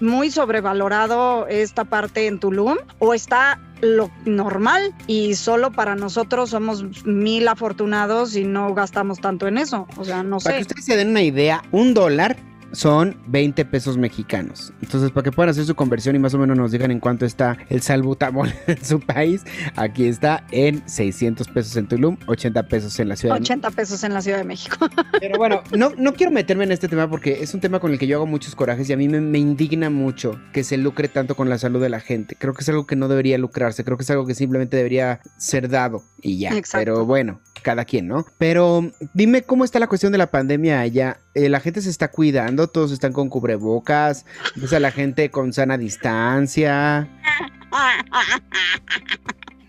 muy 0.00 0.30
sobrevalorado 0.30 1.46
esta 1.46 1.84
parte 1.84 2.26
en 2.26 2.40
Tulum 2.40 2.76
o 2.98 3.12
está 3.12 3.60
lo 3.82 4.10
normal 4.24 4.94
y 5.06 5.34
solo 5.34 5.70
para 5.72 5.94
nosotros 5.94 6.50
somos 6.50 7.04
mil 7.04 7.48
afortunados 7.48 8.34
y 8.36 8.44
no 8.44 8.72
gastamos 8.74 9.20
tanto 9.20 9.46
en 9.46 9.58
eso? 9.58 9.86
O 9.98 10.04
sea, 10.04 10.22
no 10.22 10.38
Para 10.38 10.56
sé. 10.56 10.56
que 10.56 10.62
ustedes 10.62 10.84
se 10.86 10.96
den 10.96 11.10
una 11.10 11.22
idea, 11.22 11.62
un 11.70 11.92
dólar 11.92 12.36
son 12.72 13.16
20 13.26 13.64
pesos 13.64 13.96
mexicanos. 13.98 14.72
Entonces, 14.82 15.10
para 15.10 15.24
que 15.24 15.32
puedan 15.32 15.50
hacer 15.50 15.64
su 15.64 15.74
conversión 15.74 16.16
y 16.16 16.18
más 16.18 16.34
o 16.34 16.38
menos 16.38 16.56
nos 16.56 16.72
digan 16.72 16.90
en 16.90 17.00
cuánto 17.00 17.26
está 17.26 17.56
el 17.68 17.82
salbutamol 17.82 18.52
en 18.66 18.84
su 18.84 19.00
país, 19.00 19.42
aquí 19.76 20.06
está 20.06 20.44
en 20.50 20.86
600 20.88 21.48
pesos 21.48 21.76
en 21.76 21.86
Tulum, 21.86 22.16
80 22.26 22.62
pesos 22.64 22.98
en 23.00 23.08
la 23.08 23.16
ciudad 23.16 23.34
de 23.34 23.40
80 23.40 23.70
pesos 23.70 24.04
en 24.04 24.14
la 24.14 24.22
Ciudad 24.22 24.38
de 24.38 24.44
México. 24.44 24.88
Pero 25.20 25.38
bueno, 25.38 25.62
no, 25.76 25.92
no 25.96 26.14
quiero 26.14 26.32
meterme 26.32 26.64
en 26.64 26.72
este 26.72 26.88
tema 26.88 27.08
porque 27.08 27.42
es 27.42 27.54
un 27.54 27.60
tema 27.60 27.80
con 27.80 27.92
el 27.92 27.98
que 27.98 28.06
yo 28.06 28.16
hago 28.16 28.26
muchos 28.26 28.54
corajes 28.54 28.88
y 28.90 28.92
a 28.92 28.96
mí 28.96 29.08
me, 29.08 29.20
me 29.20 29.38
indigna 29.38 29.90
mucho 29.90 30.40
que 30.52 30.64
se 30.64 30.76
lucre 30.76 31.08
tanto 31.08 31.34
con 31.34 31.48
la 31.48 31.58
salud 31.58 31.80
de 31.80 31.88
la 31.88 32.00
gente. 32.00 32.36
Creo 32.38 32.54
que 32.54 32.62
es 32.62 32.68
algo 32.68 32.86
que 32.86 32.96
no 32.96 33.08
debería 33.08 33.38
lucrarse, 33.38 33.84
creo 33.84 33.96
que 33.96 34.04
es 34.04 34.10
algo 34.10 34.26
que 34.26 34.34
simplemente 34.34 34.76
debería 34.76 35.20
ser 35.36 35.68
dado 35.68 36.02
y 36.20 36.38
ya. 36.38 36.56
Exacto. 36.56 36.84
Pero 36.84 37.06
bueno, 37.06 37.40
cada 37.60 37.84
quien, 37.84 38.08
¿no? 38.08 38.26
Pero 38.38 38.90
dime 39.14 39.42
cómo 39.42 39.64
está 39.64 39.78
la 39.78 39.86
cuestión 39.86 40.12
de 40.12 40.18
la 40.18 40.30
pandemia 40.30 40.80
allá. 40.80 41.20
Eh, 41.34 41.48
la 41.48 41.60
gente 41.60 41.82
se 41.82 41.90
está 41.90 42.08
cuidando, 42.08 42.68
todos 42.68 42.92
están 42.92 43.12
con 43.12 43.28
cubrebocas, 43.28 44.26
ves 44.56 44.72
a 44.72 44.80
la 44.80 44.90
gente 44.90 45.30
con 45.30 45.52
sana 45.52 45.78
distancia. 45.78 47.08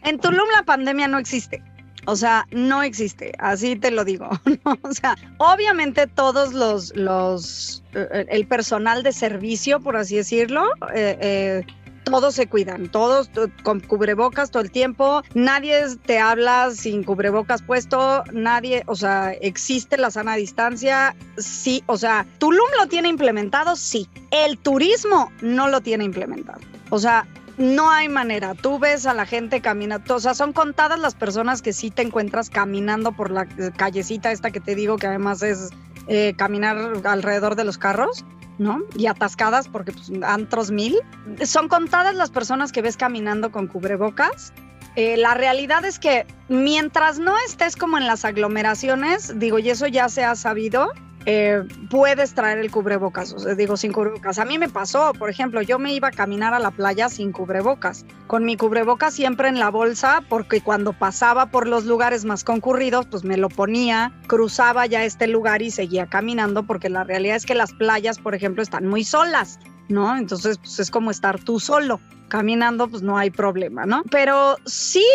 En 0.04 0.18
Tulum 0.18 0.50
la 0.56 0.64
pandemia 0.64 1.08
no 1.08 1.20
existe. 1.20 1.64
O 2.06 2.16
sea, 2.16 2.48
no 2.52 2.82
existe, 2.82 3.32
así 3.38 3.76
te 3.76 3.92
lo 3.92 4.04
digo. 4.04 4.30
¿no? 4.66 4.78
O 4.82 4.94
sea, 4.94 5.16
obviamente 5.38 6.08
todos 6.08 6.54
los, 6.54 6.96
los, 6.96 7.84
eh, 7.94 8.26
el 8.30 8.48
personal 8.48 9.04
de 9.04 9.12
servicio, 9.12 9.80
por 9.80 9.96
así 9.96 10.16
decirlo, 10.16 10.66
eh, 10.96 11.18
eh, 11.22 11.66
todos 12.04 12.36
se 12.36 12.48
cuidan, 12.48 12.90
todos 12.90 13.30
con 13.64 13.80
cubrebocas 13.80 14.52
todo 14.52 14.64
el 14.64 14.72
tiempo, 14.72 15.24
nadie 15.34 15.84
te 16.06 16.20
habla 16.20 16.72
sin 16.72 17.04
cubrebocas 17.04 17.62
puesto, 17.62 18.24
nadie, 18.32 18.84
o 18.88 18.96
sea, 18.96 19.34
existe 19.34 19.98
la 19.98 20.12
sana 20.12 20.36
distancia, 20.36 21.16
sí, 21.38 21.84
o 21.86 21.98
sea, 21.98 22.26
Tulum 22.40 22.68
lo 22.80 22.88
tiene 22.88 23.08
implementado, 23.08 23.76
sí, 23.76 24.08
el 24.32 24.58
turismo 24.58 25.32
no 25.42 25.68
lo 25.68 25.82
tiene 25.82 26.04
implementado, 26.04 26.60
o 26.90 27.00
sea, 27.00 27.28
no 27.58 27.92
hay 27.92 28.10
manera, 28.10 28.56
tú 28.56 28.80
ves 28.80 29.06
a 29.06 29.14
la 29.14 29.26
gente 29.26 29.62
caminando, 29.62 30.16
o 30.16 30.20
sea, 30.20 30.34
son 30.34 30.54
contadas 30.54 31.00
las 31.00 31.16
personas 31.16 31.62
que 31.62 31.74
sí 31.74 31.92
te 31.92 32.02
encuentras 32.02 32.50
caminando 32.50 33.12
por 33.12 33.30
la 33.30 33.46
callecita 33.76 34.32
esta 34.32 34.52
que 34.52 34.60
te 34.60 34.76
digo 34.76 34.98
que 34.98 35.08
además 35.08 35.44
es 35.44 35.70
eh, 36.08 36.34
caminar 36.36 37.02
alrededor 37.04 37.56
de 37.56 37.64
los 37.64 37.78
carros. 37.78 38.26
¿No? 38.62 38.84
Y 38.96 39.08
atascadas 39.08 39.68
porque 39.68 39.92
pues, 39.92 40.12
antros 40.24 40.70
mil. 40.70 40.96
Son 41.44 41.68
contadas 41.68 42.14
las 42.14 42.30
personas 42.30 42.72
que 42.72 42.84
ves 42.84 42.96
caminando 42.96 43.52
con 43.52 43.66
cubrebocas. 43.68 44.54
Eh, 44.96 45.18
la 45.18 45.34
realidad 45.34 45.84
es 45.84 45.98
que 45.98 46.28
mientras 46.48 47.18
no 47.18 47.34
estés 47.48 47.76
como 47.76 47.98
en 47.98 48.06
las 48.06 48.24
aglomeraciones, 48.24 49.40
digo, 49.40 49.58
y 49.58 49.72
eso 49.72 49.88
ya 49.88 50.10
se 50.10 50.24
ha 50.24 50.36
sabido, 50.36 50.92
eh, 51.26 51.64
puedes 51.90 52.34
traer 52.34 52.58
el 52.58 52.72
cubrebocas, 52.72 53.34
o 53.34 53.40
sea, 53.40 53.56
digo 53.56 53.78
sin 53.78 53.92
cubrebocas. 53.92 54.40
A 54.40 54.46
mí 54.46 54.58
me 54.58 54.70
pasó, 54.70 55.14
por 55.14 55.30
ejemplo, 55.30 55.62
yo 55.62 55.78
me 55.78 55.94
iba 55.94 56.08
a 56.08 56.12
caminar 56.12 56.54
a 56.54 56.60
la 56.60 56.72
playa 56.72 57.10
sin 57.10 57.32
cubrebocas, 57.32 58.06
con 58.28 58.44
mi 58.44 58.58
cubrebocas 58.58 59.14
siempre 59.14 59.48
en 59.48 59.60
la 59.60 59.70
bolsa, 59.70 60.24
porque 60.30 60.62
cuando 60.62 60.94
pasaba 60.94 61.48
por 61.48 61.68
los 61.68 61.86
lugares 61.86 62.26
más 62.26 62.44
concurridos, 62.44 63.06
pues 63.06 63.24
me 63.24 63.38
lo 63.38 63.50
ponía, 63.50 64.14
cruzaba 64.28 64.86
ya 64.86 65.04
este 65.04 65.28
lugar 65.28 65.62
y 65.62 65.72
seguía 65.72 66.08
caminando, 66.08 66.64
porque 66.64 66.90
la 66.90 67.04
realidad 67.04 67.36
es 67.36 67.46
que 67.46 67.56
las 67.56 67.74
playas, 67.74 68.18
por 68.18 68.36
ejemplo, 68.36 68.64
están 68.64 68.88
muy 68.88 69.04
solas. 69.04 69.60
¿No? 69.90 70.16
Entonces, 70.16 70.58
pues 70.58 70.80
es 70.80 70.90
como 70.90 71.12
estar 71.12 71.38
tú 71.44 71.60
solo 71.60 72.00
caminando, 72.30 72.88
pues 72.88 73.04
no 73.04 73.18
hay 73.18 73.30
problema, 73.30 73.86
¿no? 73.86 74.04
Pero 74.10 74.56
sí, 74.66 75.06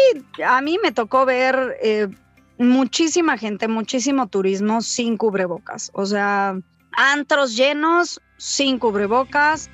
a 0.47 0.61
mí 0.61 0.79
me 0.83 0.93
tocó 0.93 1.25
ver 1.25 1.79
eh, 1.83 2.09
muchísima 2.59 3.39
gente, 3.39 3.69
muchísimo 3.69 4.29
turismo 4.29 4.83
sin 4.83 5.17
cubrebocas. 5.17 5.91
O 5.95 6.07
sea, 6.07 6.59
antros 6.93 7.57
llenos 7.57 8.21
sin 8.37 8.79
cubrebocas. 8.79 9.71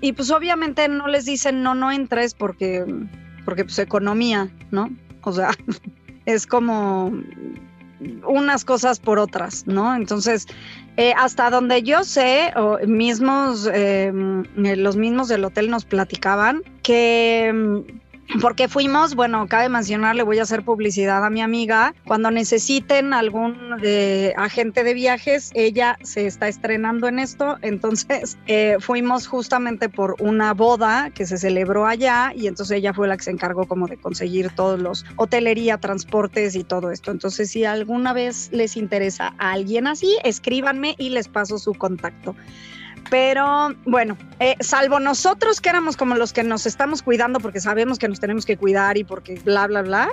Y 0.00 0.12
pues 0.12 0.30
obviamente 0.30 0.86
no 0.88 1.08
les 1.08 1.24
dicen 1.24 1.62
no, 1.62 1.74
no 1.74 1.90
entres 1.90 2.34
porque, 2.34 2.84
porque 3.44 3.64
pues 3.64 3.78
economía, 3.78 4.50
¿no? 4.70 4.90
O 5.22 5.32
sea, 5.32 5.50
es 6.26 6.46
como 6.46 7.12
unas 8.26 8.64
cosas 8.64 9.00
por 9.00 9.18
otras, 9.18 9.66
¿no? 9.66 9.94
Entonces, 9.94 10.46
eh, 10.96 11.14
hasta 11.16 11.50
donde 11.50 11.82
yo 11.82 12.04
sé, 12.04 12.52
mismos, 12.86 13.68
em, 13.72 14.44
los 14.56 14.96
mismos 14.96 15.28
del 15.28 15.44
hotel 15.44 15.70
nos 15.70 15.84
platicaban 15.84 16.62
que 16.82 17.82
porque 18.40 18.68
fuimos, 18.68 19.14
bueno, 19.14 19.46
cabe 19.46 19.68
mencionar, 19.68 20.16
le 20.16 20.22
voy 20.22 20.38
a 20.38 20.42
hacer 20.42 20.64
publicidad 20.64 21.24
a 21.24 21.30
mi 21.30 21.42
amiga. 21.42 21.94
Cuando 22.06 22.30
necesiten 22.30 23.12
algún 23.12 23.76
eh, 23.82 24.32
agente 24.36 24.84
de 24.84 24.94
viajes, 24.94 25.50
ella 25.54 25.98
se 26.02 26.26
está 26.26 26.48
estrenando 26.48 27.08
en 27.08 27.18
esto. 27.18 27.58
Entonces, 27.62 28.38
eh, 28.46 28.76
fuimos 28.80 29.26
justamente 29.26 29.88
por 29.88 30.16
una 30.20 30.54
boda 30.54 31.10
que 31.10 31.26
se 31.26 31.36
celebró 31.36 31.86
allá 31.86 32.32
y 32.34 32.46
entonces 32.46 32.78
ella 32.78 32.94
fue 32.94 33.08
la 33.08 33.16
que 33.16 33.24
se 33.24 33.30
encargó 33.30 33.66
como 33.66 33.86
de 33.86 33.96
conseguir 33.96 34.50
todos 34.54 34.80
los 34.80 35.04
hotelería, 35.16 35.78
transportes 35.78 36.56
y 36.56 36.64
todo 36.64 36.90
esto. 36.90 37.10
Entonces, 37.10 37.50
si 37.50 37.64
alguna 37.64 38.12
vez 38.12 38.50
les 38.52 38.76
interesa 38.76 39.34
a 39.38 39.52
alguien 39.52 39.86
así, 39.86 40.16
escríbanme 40.24 40.94
y 40.98 41.10
les 41.10 41.28
paso 41.28 41.58
su 41.58 41.74
contacto. 41.74 42.34
Pero 43.10 43.74
bueno, 43.84 44.16
eh, 44.40 44.56
salvo 44.60 45.00
nosotros 45.00 45.60
que 45.60 45.68
éramos 45.68 45.96
como 45.96 46.14
los 46.14 46.32
que 46.32 46.42
nos 46.42 46.66
estamos 46.66 47.02
cuidando 47.02 47.40
porque 47.40 47.60
sabemos 47.60 47.98
que 47.98 48.08
nos 48.08 48.20
tenemos 48.20 48.46
que 48.46 48.56
cuidar 48.56 48.96
y 48.96 49.04
porque 49.04 49.40
bla, 49.44 49.66
bla, 49.66 49.82
bla, 49.82 50.08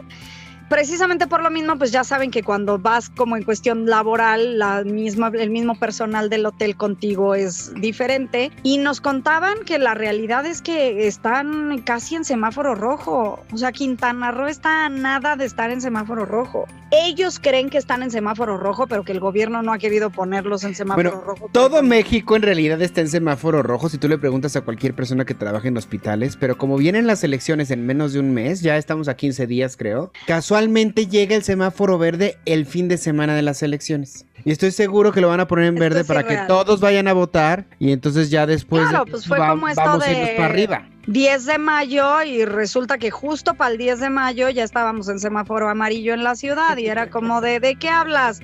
precisamente 0.70 1.28
por 1.28 1.44
lo 1.44 1.50
mismo, 1.50 1.78
pues 1.78 1.91
ya 1.91 2.04
saben 2.04 2.32
que 2.32 2.44
cuando 2.44 2.78
vas 2.78 3.10
como 3.10 3.36
en 3.36 3.44
cuestión 3.44 3.86
laboral, 3.88 4.58
la 4.60 4.84
misma, 4.84 5.32
el 5.34 5.50
mismo 5.50 5.78
personal 5.78 6.30
del 6.30 6.46
hotel 6.46 6.76
contigo 6.78 7.36
es 7.36 7.74
diferente. 7.76 8.52
Y 8.64 8.78
nos 8.78 9.02
contaban 9.02 9.56
que 9.66 9.80
la 9.80 9.94
realidad 9.94 10.46
es 10.46 10.62
que 10.62 11.08
están 11.08 11.82
casi 11.84 12.16
en 12.16 12.26
semáforo 12.26 12.76
rojo. 12.76 13.44
O 13.52 13.58
sea, 13.58 13.72
Quintana 13.72 14.32
Roo 14.32 14.48
está 14.48 14.86
a 14.86 14.90
nada 14.90 15.36
de 15.36 15.46
estar 15.46 15.72
en 15.72 15.82
semáforo 15.82 16.26
rojo. 16.26 16.66
Ellos 16.91 17.40
creen 17.40 17.70
que 17.70 17.78
están 17.78 18.02
en 18.02 18.10
semáforo 18.10 18.58
rojo, 18.58 18.88
pero 18.88 19.04
que 19.04 19.12
el 19.12 19.20
gobierno 19.20 19.62
no 19.62 19.74
ha 19.74 19.78
querido 19.78 20.10
ponerlos 20.10 20.64
en 20.64 20.74
semáforo 20.74 21.22
rojo. 21.22 21.50
Todo 21.52 21.84
México 21.84 22.36
en 22.36 22.41
realidad 22.41 22.82
está 22.82 23.02
en 23.02 23.10
semáforo 23.10 23.62
rojo 23.62 23.90
si 23.90 23.98
tú 23.98 24.08
le 24.08 24.18
preguntas 24.18 24.56
a 24.56 24.62
cualquier 24.62 24.96
persona 24.96 25.26
que 25.26 25.34
trabaja 25.34 25.68
en 25.68 25.78
hospitales, 25.78 26.36
pero 26.36 26.58
como 26.58 26.78
vienen 26.78 27.06
las 27.06 27.24
elecciones 27.24 27.72
en 27.72 27.86
menos 27.86 28.14
de 28.14 28.20
un 28.20 28.34
mes, 28.34 28.62
ya 28.62 28.78
estamos 28.78 29.08
a 29.08 29.16
15 29.16 29.48
días 29.48 29.78
creo, 29.78 30.12
casualmente 30.60 31.07
llega 31.07 31.38
el 31.38 31.44
semáforo 31.44 31.98
verde 31.98 32.38
el 32.45 32.65
fin 32.65 32.90
de 32.90 32.98
semana 32.98 33.34
de 33.34 33.41
las 33.41 33.64
elecciones. 33.64 34.26
Y 34.44 34.52
estoy 34.52 34.72
seguro 34.72 35.14
que 35.14 35.22
lo 35.22 35.30
van 35.30 35.40
a 35.40 35.48
poner 35.48 35.68
en 35.68 35.76
verde 35.76 36.03
para 36.03 36.23
que 36.23 36.36
todos 36.49 36.81
vayan 36.81 37.07
a 37.07 37.14
votar 37.14 37.65
y 37.80 37.94
entonces 37.94 38.30
ya 38.30 38.45
después 38.45 38.86
claro, 38.90 39.06
pues 39.06 39.26
fue 39.26 39.38
como 39.38 39.69
esto 39.69 39.81
vamos 39.81 40.06
de... 40.06 40.34
para 40.36 40.49
arriba. 40.49 40.90
10 41.10 41.45
de 41.48 41.57
mayo 41.57 42.22
y 42.22 42.45
resulta 42.45 42.99
que 42.99 43.10
justo 43.10 43.56
para 43.56 43.72
el 43.72 43.80
10 43.80 43.99
de 43.99 44.10
mayo 44.11 44.48
ya 44.49 44.64
estábamos 44.64 45.10
en 45.10 45.19
semáforo 45.19 45.68
amarillo 45.68 46.14
en 46.14 46.23
la 46.23 46.36
ciudad 46.36 46.77
y 46.77 46.86
era 46.86 47.10
como 47.10 47.41
de, 47.41 47.60
¿de 47.60 47.77
qué 47.77 47.90
hablas? 47.90 48.41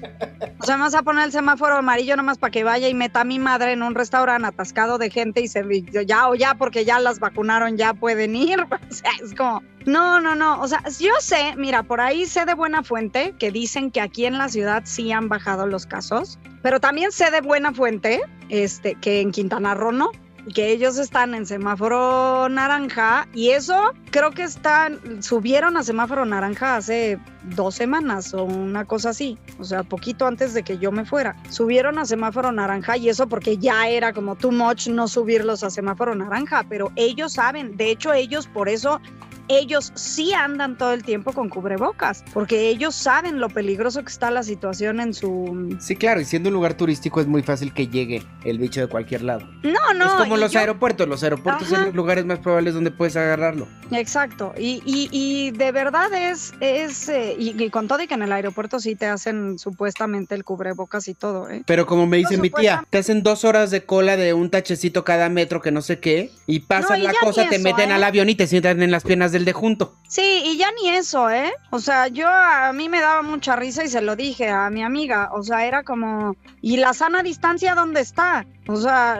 O 0.59 0.65
sea, 0.65 0.75
vamos 0.75 0.95
a 0.95 1.03
poner 1.03 1.25
el 1.25 1.31
semáforo 1.31 1.77
amarillo 1.77 2.15
nomás 2.15 2.39
para 2.39 2.49
que 2.49 2.63
vaya 2.63 2.89
y 2.89 2.95
meta 2.95 3.21
a 3.21 3.23
mi 3.23 3.37
madre 3.37 3.73
en 3.73 3.83
un 3.83 3.93
restaurante 3.93 4.47
atascado 4.47 4.97
de 4.97 5.11
gente 5.11 5.41
y 5.41 5.47
se 5.47 5.63
ya 6.07 6.27
o 6.27 6.33
ya 6.33 6.55
porque 6.55 6.85
ya 6.85 6.99
las 6.99 7.19
vacunaron 7.19 7.77
ya 7.77 7.93
pueden 7.93 8.35
ir. 8.35 8.65
O 8.89 8.93
sea, 8.93 9.11
es 9.21 9.35
como, 9.35 9.61
no, 9.85 10.19
no, 10.19 10.35
no. 10.35 10.59
O 10.61 10.67
sea, 10.67 10.81
yo 10.99 11.13
sé, 11.19 11.53
mira, 11.57 11.83
por 11.83 12.01
ahí 12.01 12.25
sé 12.25 12.45
de 12.45 12.53
buena 12.53 12.81
fuente 12.81 13.35
que 13.37 13.51
dicen 13.51 13.91
que 13.91 14.01
aquí 14.01 14.25
en 14.25 14.37
la 14.37 14.47
ciudad 14.47 14.83
sí 14.85 15.11
han 15.11 15.27
bajado 15.27 15.67
los 15.67 15.85
casos, 15.85 16.39
pero 16.61 16.79
también 16.79 17.11
sé 17.11 17.29
de 17.29 17.41
buena 17.41 17.73
fuente 17.73 18.21
este, 18.49 18.95
que 18.95 19.21
en 19.21 19.31
Quintana 19.31 19.73
Roo 19.73 19.91
no 19.91 20.11
que 20.53 20.71
ellos 20.71 20.97
están 20.97 21.33
en 21.33 21.45
semáforo 21.45 22.47
naranja 22.49 23.27
y 23.33 23.49
eso 23.51 23.93
creo 24.11 24.31
que 24.31 24.43
están, 24.43 25.23
subieron 25.23 25.77
a 25.77 25.83
semáforo 25.83 26.25
naranja 26.25 26.75
hace 26.75 27.19
dos 27.43 27.75
semanas 27.75 28.33
o 28.33 28.43
una 28.43 28.85
cosa 28.85 29.09
así, 29.09 29.37
o 29.59 29.63
sea, 29.63 29.83
poquito 29.83 30.27
antes 30.27 30.53
de 30.53 30.63
que 30.63 30.77
yo 30.77 30.91
me 30.91 31.05
fuera. 31.05 31.35
Subieron 31.49 31.97
a 31.97 32.05
semáforo 32.05 32.51
naranja 32.51 32.97
y 32.97 33.09
eso 33.09 33.27
porque 33.27 33.57
ya 33.57 33.87
era 33.87 34.13
como 34.13 34.35
too 34.35 34.51
much 34.51 34.87
no 34.87 35.07
subirlos 35.07 35.63
a 35.63 35.69
semáforo 35.69 36.15
naranja, 36.15 36.63
pero 36.69 36.91
ellos 36.95 37.33
saben, 37.33 37.75
de 37.77 37.91
hecho 37.91 38.13
ellos 38.13 38.47
por 38.47 38.69
eso 38.69 39.01
ellos 39.47 39.91
sí 39.95 40.33
andan 40.33 40.77
todo 40.77 40.93
el 40.93 41.03
tiempo 41.03 41.33
con 41.33 41.49
cubrebocas, 41.49 42.23
porque 42.33 42.69
ellos 42.69 42.95
saben 42.95 43.39
lo 43.39 43.49
peligroso 43.49 44.01
que 44.03 44.11
está 44.11 44.31
la 44.31 44.43
situación 44.43 44.99
en 44.99 45.13
su... 45.13 45.77
Sí, 45.79 45.95
claro, 45.95 46.21
y 46.21 46.25
siendo 46.25 46.49
un 46.49 46.53
lugar 46.55 46.75
turístico 46.75 47.21
es 47.21 47.27
muy 47.27 47.43
fácil 47.43 47.73
que 47.73 47.87
llegue 47.87 48.23
el 48.43 48.59
bicho 48.59 48.81
de 48.81 48.87
cualquier 48.87 49.21
lado. 49.21 49.47
No, 49.63 49.93
no. 49.93 50.05
Es 50.05 50.13
como 50.13 50.37
los 50.37 50.55
aeropuertos, 50.55 51.07
los 51.07 51.23
aeropuertos 51.23 51.67
son 51.67 51.85
los 51.85 51.95
lugares 51.95 52.25
más 52.25 52.39
probables 52.39 52.73
donde 52.73 52.91
puedes 52.91 53.15
agarrarlo. 53.15 53.67
Exacto, 53.91 54.53
y, 54.57 54.81
y, 54.85 55.51
de 55.51 55.71
verdad 55.71 56.11
es, 56.13 56.53
es 56.59 57.09
eh, 57.09 57.35
y, 57.37 57.69
con 57.69 57.87
todo 57.87 58.01
y 58.01 58.07
que 58.07 58.15
en 58.15 58.23
el 58.23 58.31
aeropuerto 58.31 58.79
sí 58.79 58.95
te 58.95 59.05
hacen 59.05 59.59
supuestamente 59.59 60.35
el 60.35 60.43
cubrebocas 60.43 61.07
y 61.07 61.13
todo, 61.13 61.49
¿eh? 61.49 61.63
Pero 61.65 61.85
como 61.85 62.07
me 62.07 62.17
dice 62.17 62.37
mi 62.37 62.49
tía, 62.49 62.85
te 62.89 62.97
hacen 62.97 63.23
dos 63.23 63.45
horas 63.45 63.71
de 63.71 63.85
cola 63.85 64.17
de 64.17 64.33
un 64.33 64.49
tachecito 64.49 65.03
cada 65.03 65.29
metro 65.29 65.61
que 65.61 65.71
no 65.71 65.81
sé 65.81 65.99
qué, 65.99 66.31
y 66.47 66.61
pasan 66.61 67.03
la 67.03 67.13
cosa, 67.21 67.47
te 67.49 67.59
meten 67.59 67.91
al 67.91 68.01
¿eh? 68.01 68.05
avión 68.05 68.29
y 68.29 68.35
te 68.35 68.47
sientan 68.47 68.81
en 68.81 68.91
las 68.91 69.03
piernas 69.03 69.31
del 69.35 69.45
de 69.45 69.51
junto. 69.51 69.93
Sí, 70.07 70.43
y 70.45 70.57
ya 70.57 70.71
ni 70.81 70.89
eso, 70.89 71.29
¿eh? 71.29 71.51
O 71.71 71.79
sea, 71.79 72.07
yo 72.07 72.27
a 72.29 72.71
mí 72.71 72.87
me 72.87 73.01
daba 73.01 73.21
mucha 73.21 73.57
risa 73.57 73.83
y 73.83 73.89
se 73.89 74.01
lo 74.01 74.15
dije 74.15 74.49
a 74.49 74.69
mi 74.69 74.81
amiga. 74.81 75.29
O 75.33 75.43
sea, 75.43 75.65
era 75.65 75.83
como, 75.83 76.37
¿y 76.61 76.77
la 76.77 76.93
sana 76.93 77.21
distancia 77.21 77.75
dónde 77.75 77.99
está? 77.99 78.45
O 78.67 78.77
sea, 78.77 79.19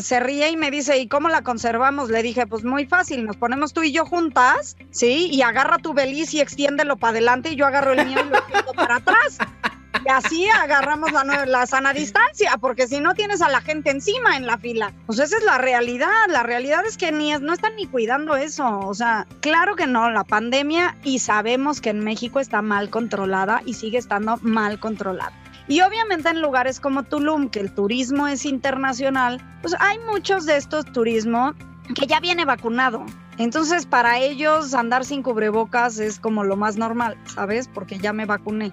se 0.00 0.20
ríe 0.20 0.50
y 0.50 0.56
me 0.56 0.70
dice, 0.70 0.98
¿y 0.98 1.08
cómo 1.08 1.28
la 1.28 1.42
conservamos? 1.42 2.10
Le 2.10 2.22
dije, 2.22 2.46
pues 2.46 2.62
muy 2.62 2.86
fácil, 2.86 3.26
nos 3.26 3.36
ponemos 3.36 3.72
tú 3.72 3.82
y 3.82 3.90
yo 3.90 4.06
juntas, 4.06 4.76
¿sí? 4.90 5.28
Y 5.32 5.42
agarra 5.42 5.78
tu 5.78 5.94
beliz 5.94 6.32
y 6.32 6.40
extiéndelo 6.40 6.96
para 6.96 7.10
adelante 7.10 7.50
y 7.50 7.56
yo 7.56 7.66
agarro 7.66 7.92
el 7.92 8.06
mío 8.06 8.18
y 8.24 8.56
lo 8.56 8.72
para 8.76 8.96
atrás. 8.96 9.38
Y 10.04 10.08
así 10.08 10.48
agarramos 10.48 11.12
la, 11.12 11.46
la 11.46 11.66
sana 11.66 11.92
distancia, 11.92 12.56
porque 12.60 12.86
si 12.88 13.00
no 13.00 13.14
tienes 13.14 13.42
a 13.42 13.48
la 13.48 13.60
gente 13.60 13.90
encima 13.90 14.36
en 14.36 14.46
la 14.46 14.58
fila. 14.58 14.92
Pues 15.06 15.18
esa 15.18 15.36
es 15.36 15.44
la 15.44 15.58
realidad. 15.58 16.08
La 16.28 16.42
realidad 16.42 16.84
es 16.86 16.96
que 16.96 17.12
ni 17.12 17.32
no 17.32 17.52
están 17.52 17.76
ni 17.76 17.86
cuidando 17.86 18.36
eso. 18.36 18.80
O 18.80 18.94
sea, 18.94 19.26
claro 19.40 19.76
que 19.76 19.86
no, 19.86 20.10
la 20.10 20.24
pandemia 20.24 20.96
y 21.04 21.18
sabemos 21.18 21.80
que 21.80 21.90
en 21.90 22.00
México 22.00 22.40
está 22.40 22.62
mal 22.62 22.90
controlada 22.90 23.62
y 23.64 23.74
sigue 23.74 23.98
estando 23.98 24.38
mal 24.42 24.78
controlada. 24.80 25.32
Y 25.66 25.80
obviamente 25.80 26.28
en 26.28 26.42
lugares 26.42 26.78
como 26.78 27.04
Tulum, 27.04 27.48
que 27.48 27.60
el 27.60 27.72
turismo 27.72 28.28
es 28.28 28.44
internacional, 28.44 29.40
pues 29.62 29.74
hay 29.80 29.98
muchos 30.00 30.44
de 30.44 30.56
estos 30.56 30.84
turismo 30.86 31.54
que 31.94 32.06
ya 32.06 32.20
viene 32.20 32.44
vacunado. 32.44 33.04
Entonces, 33.38 33.86
para 33.86 34.20
ellos 34.20 34.74
andar 34.74 35.04
sin 35.04 35.22
cubrebocas 35.22 35.98
es 35.98 36.20
como 36.20 36.44
lo 36.44 36.56
más 36.56 36.76
normal, 36.76 37.16
¿sabes? 37.24 37.68
Porque 37.68 37.98
ya 37.98 38.12
me 38.12 38.26
vacuné. 38.26 38.72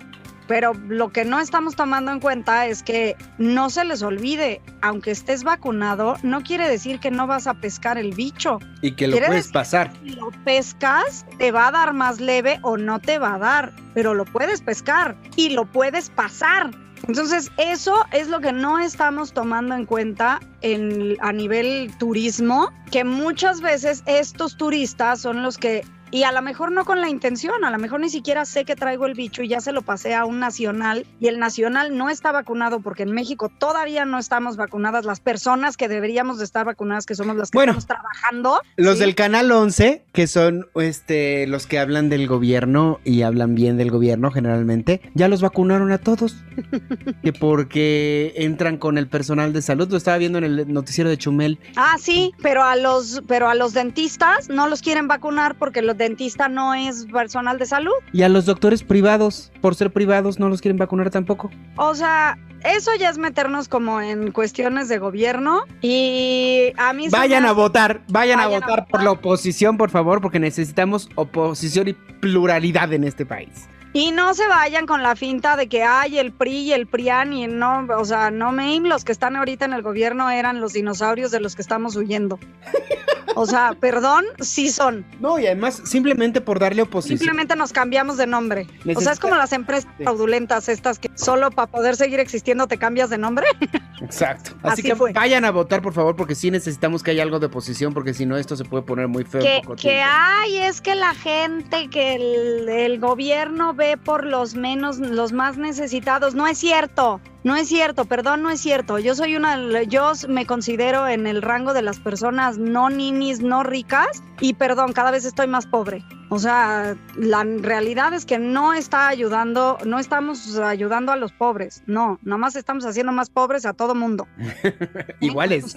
Pero 0.52 0.74
lo 0.74 1.14
que 1.14 1.24
no 1.24 1.40
estamos 1.40 1.78
tomando 1.78 2.12
en 2.12 2.20
cuenta 2.20 2.68
es 2.68 2.84
que 2.84 3.16
no 3.38 3.70
se 3.70 3.86
les 3.86 4.02
olvide, 4.02 4.62
aunque 4.82 5.12
estés 5.12 5.46
vacunado, 5.46 6.18
no 6.24 6.44
quiere 6.44 6.68
decir 6.68 7.00
que 7.00 7.10
no 7.10 7.26
vas 7.26 7.48
a 7.48 7.54
pescar 7.54 7.98
el 7.98 8.14
bicho. 8.14 8.60
Y 8.82 8.92
que 8.92 9.08
lo 9.08 9.18
puedes 9.18 9.48
pasar. 9.48 9.94
Si 10.04 10.10
lo 10.10 10.30
pescas, 10.44 11.26
te 11.38 11.54
va 11.54 11.70
a 11.70 11.72
dar 11.72 11.94
más 11.94 12.20
leve 12.20 12.60
o 12.64 12.76
no 12.76 13.00
te 13.00 13.18
va 13.18 13.36
a 13.36 13.38
dar, 13.38 13.72
pero 13.94 14.14
lo 14.14 14.26
puedes 14.26 14.60
pescar 14.60 15.16
y 15.38 15.52
lo 15.52 15.64
puedes 15.64 16.10
pasar. 16.10 16.72
Entonces, 17.08 17.50
eso 17.58 18.06
es 18.12 18.28
lo 18.28 18.42
que 18.42 18.52
no 18.52 18.78
estamos 18.78 19.32
tomando 19.32 19.74
en 19.74 19.86
cuenta 19.86 20.42
en, 20.60 21.16
a 21.22 21.32
nivel 21.32 21.94
turismo, 21.98 22.74
que 22.92 23.06
muchas 23.06 23.62
veces 23.62 24.04
estos 24.06 24.58
turistas 24.58 25.22
son 25.22 25.44
los 25.44 25.58
que 25.58 25.86
y 26.12 26.24
a 26.24 26.32
lo 26.32 26.42
mejor 26.42 26.72
no 26.72 26.86
con 26.86 27.02
la 27.02 27.10
intención, 27.10 27.64
a 27.64 27.72
lo 27.72 27.78
mejor 27.78 28.02
ni 28.02 28.10
siquiera 28.10 28.46
sé 28.46 28.66
que 28.66 28.76
traigo 28.76 29.06
el 29.06 29.14
bicho 29.14 29.42
y 29.44 29.48
ya 29.48 29.62
se 29.62 29.72
lo 29.72 29.82
pasé 29.82 30.14
a 30.14 30.26
un 30.26 30.40
nacional 30.40 31.06
y 31.20 31.28
el 31.28 31.40
nacional 31.40 31.98
no 31.98 32.10
está 32.10 32.32
vacunado 32.32 32.82
porque 32.82 33.04
en 33.04 33.12
México 33.12 33.50
todavía 33.58 34.06
no 34.06 34.20
estamos 34.20 34.58
vacunadas 34.58 35.06
las 35.06 35.22
personas 35.22 35.78
que 35.78 35.88
deberíamos 35.88 36.38
de 36.38 36.44
estar 36.44 36.66
vacunadas, 36.66 37.06
que 37.06 37.16
somos 37.16 37.36
las 37.38 37.50
que 37.50 37.58
Bueno, 37.58 37.72
estamos 37.72 37.88
trabajando. 37.88 38.62
Los 38.76 38.96
¿sí? 38.96 39.06
del 39.06 39.16
canal 39.16 39.52
11, 39.52 40.04
que 40.12 40.28
son 40.28 40.68
este 40.76 41.48
los 41.48 41.66
que 41.66 41.80
hablan 41.80 42.10
del 42.10 42.28
gobierno 42.28 43.00
y 43.04 43.22
hablan 43.22 43.56
bien 43.56 43.78
del 43.78 43.90
gobierno 43.90 44.32
generalmente, 44.32 45.02
ya 45.14 45.28
los 45.28 45.42
vacunaron 45.42 45.92
a 45.92 45.98
todos. 45.98 46.36
que 47.24 47.32
porque 47.34 48.34
entran 48.36 48.78
con 48.78 48.98
el 48.98 49.08
personal 49.08 49.54
de 49.54 49.62
salud, 49.62 49.90
lo 49.90 49.98
estaba 49.98 50.18
viendo 50.18 50.38
en 50.40 50.44
el 50.44 50.74
noticiero 50.74 51.10
de 51.10 51.18
Chumel. 51.18 51.60
Ah, 51.78 51.96
sí, 52.00 52.34
pero 52.42 52.64
a 52.64 52.76
los 52.76 53.24
pero 53.28 53.48
a 53.48 53.56
los 53.56 53.74
dentistas 53.74 54.50
no 54.50 54.68
los 54.68 54.82
quieren 54.82 55.08
vacunar 55.08 55.56
porque 55.56 55.82
los 55.82 55.98
dentistas 56.02 56.50
no 56.50 56.74
es 56.74 57.06
personal 57.06 57.60
de 57.60 57.66
salud. 57.66 57.94
Y 58.12 58.24
a 58.24 58.30
los 58.30 58.46
doctores 58.46 58.84
privados, 58.84 59.52
por 59.62 59.76
ser 59.76 59.94
privados, 59.94 60.40
no 60.40 60.50
los 60.50 60.62
quieren 60.62 60.78
vacunar 60.78 61.12
tampoco. 61.12 61.52
O 61.78 61.94
sea, 61.94 62.38
eso 62.64 62.92
ya 63.00 63.10
es 63.10 63.18
meternos 63.18 63.68
como 63.68 64.02
en 64.02 64.32
cuestiones 64.32 64.90
de 64.90 64.98
gobierno 64.98 65.64
y 65.82 66.74
a 66.78 66.94
mí 66.94 67.08
Vayan 67.10 67.46
a 67.46 67.52
votar, 67.54 68.02
vayan, 68.08 68.40
a 68.40 68.48
Vayan 68.48 68.64
a 68.64 68.68
votar 68.68 68.80
por 68.86 69.00
votar. 69.00 69.04
la 69.04 69.12
oposición, 69.12 69.78
por 69.78 69.92
favor, 69.92 70.22
porque 70.22 70.40
necesitamos 70.40 71.08
oposición 71.16 71.90
y 71.90 71.94
pluralidad 71.94 72.92
en 72.94 73.04
este 73.04 73.26
país. 73.26 73.70
Y 73.94 74.12
no 74.12 74.34
se 74.34 74.48
vayan 74.48 74.86
con 74.86 75.04
la 75.04 75.18
finta 75.18 75.58
de 75.58 75.68
que 75.68 75.84
hay 75.84 76.18
el 76.18 76.32
PRI 76.32 76.60
y 76.60 76.74
el 76.74 76.88
PRIAN 76.88 77.34
y 77.34 77.48
no, 77.48 77.86
o 77.98 78.06
sea, 78.06 78.32
no 78.32 78.54
me 78.54 78.80
los 78.80 79.04
que 79.04 79.12
están 79.12 79.36
ahorita 79.36 79.66
en 79.66 79.74
el 79.74 79.82
gobierno 79.82 80.30
eran 80.30 80.62
los 80.62 80.72
dinosaurios 80.74 81.30
de 81.30 81.42
los 81.42 81.56
que 81.56 81.62
estamos 81.62 81.96
huyendo. 81.98 82.40
O 83.36 83.46
sea, 83.46 83.76
perdón, 83.80 84.26
sí 84.40 84.70
son. 84.70 85.06
No, 85.20 85.40
y 85.40 85.46
además, 85.46 85.82
simplemente 85.86 86.42
por 86.42 86.60
darle 86.60 86.82
oposición. 86.82 87.20
Simplemente 87.20 87.56
nos 87.56 87.72
cambiamos 87.74 88.18
de 88.18 88.28
nombre. 88.28 88.68
O 88.96 89.02
sea, 89.02 89.14
es 89.14 89.20
como 89.20 89.36
las 89.36 89.52
empresas 89.54 89.90
fraudulentas 89.98 90.70
estas 90.70 91.00
que 91.00 91.10
solo 91.16 91.52
para 91.52 91.72
poder 91.72 91.96
seguir 91.96 92.20
existiendo 92.20 92.68
te 92.68 92.78
cambias 92.78 93.10
de 93.10 93.18
nombre. 93.18 93.46
Exacto. 94.02 94.52
Así, 94.64 94.74
Así 94.74 94.84
que 94.84 94.96
fue. 94.96 95.14
vayan 95.14 95.46
a 95.46 95.52
votar, 95.52 95.82
por 95.82 95.94
favor, 95.94 96.16
porque 96.16 96.36
sí 96.36 96.52
necesitamos 96.52 97.04
que 97.04 97.12
haya 97.12 97.24
algo 97.24 97.40
de 97.40 97.46
oposición, 97.48 97.94
porque 97.94 98.14
si 98.14 98.26
no, 98.26 98.38
esto 98.38 98.56
se 98.56 98.66
puede 98.66 98.84
poner 98.84 99.08
muy 99.08 99.24
feo. 99.24 99.42
que, 99.42 99.62
que 99.78 100.02
hay 100.02 100.58
es 100.58 100.82
que 100.82 100.96
la 100.96 101.14
gente, 101.14 101.90
que 101.90 102.16
el, 102.16 102.70
el 102.70 103.00
gobierno 103.00 103.74
ve 103.74 103.98
por 103.98 104.26
los 104.26 104.56
menos, 104.56 104.98
los 105.00 105.32
más 105.32 105.58
necesitados. 105.58 106.36
No 106.36 106.48
es 106.48 106.58
cierto, 106.58 107.22
no 107.44 107.56
es 107.56 107.68
cierto, 107.68 108.06
perdón, 108.06 108.44
no 108.44 108.50
es 108.50 108.62
cierto. 108.62 109.00
Yo 109.00 109.16
soy 109.16 109.36
una, 109.36 109.84
yo 109.84 110.12
me 110.28 110.46
considero 110.46 111.08
en 111.08 111.28
el 111.28 111.42
rango 111.42 111.74
de 111.74 111.82
las 111.82 112.00
personas 112.00 112.58
no 112.58 112.90
ninis, 112.90 113.42
no 113.42 113.64
ricas 113.64 114.24
y 114.40 114.54
perdón, 114.54 114.94
cada 114.94 115.12
vez 115.12 115.26
estoy 115.26 115.48
más 115.48 115.66
pobre. 115.66 116.04
O 116.34 116.40
sea, 116.40 116.96
la 117.18 117.44
realidad 117.44 118.14
es 118.14 118.26
que 118.26 118.40
no 118.40 118.74
está 118.74 119.10
ayudando, 119.10 119.78
no 119.84 120.00
estamos 120.00 120.58
ayudando 120.58 121.12
a 121.12 121.18
los 121.18 121.34
pobres, 121.34 121.84
no, 121.88 122.20
nomás 122.22 122.56
estamos 122.56 122.86
haciendo 122.86 123.12
más 123.12 123.30
pobres 123.30 123.66
a 123.66 123.74
todo 123.74 123.96
mundo. 123.96 124.30
Iguales. 125.20 125.76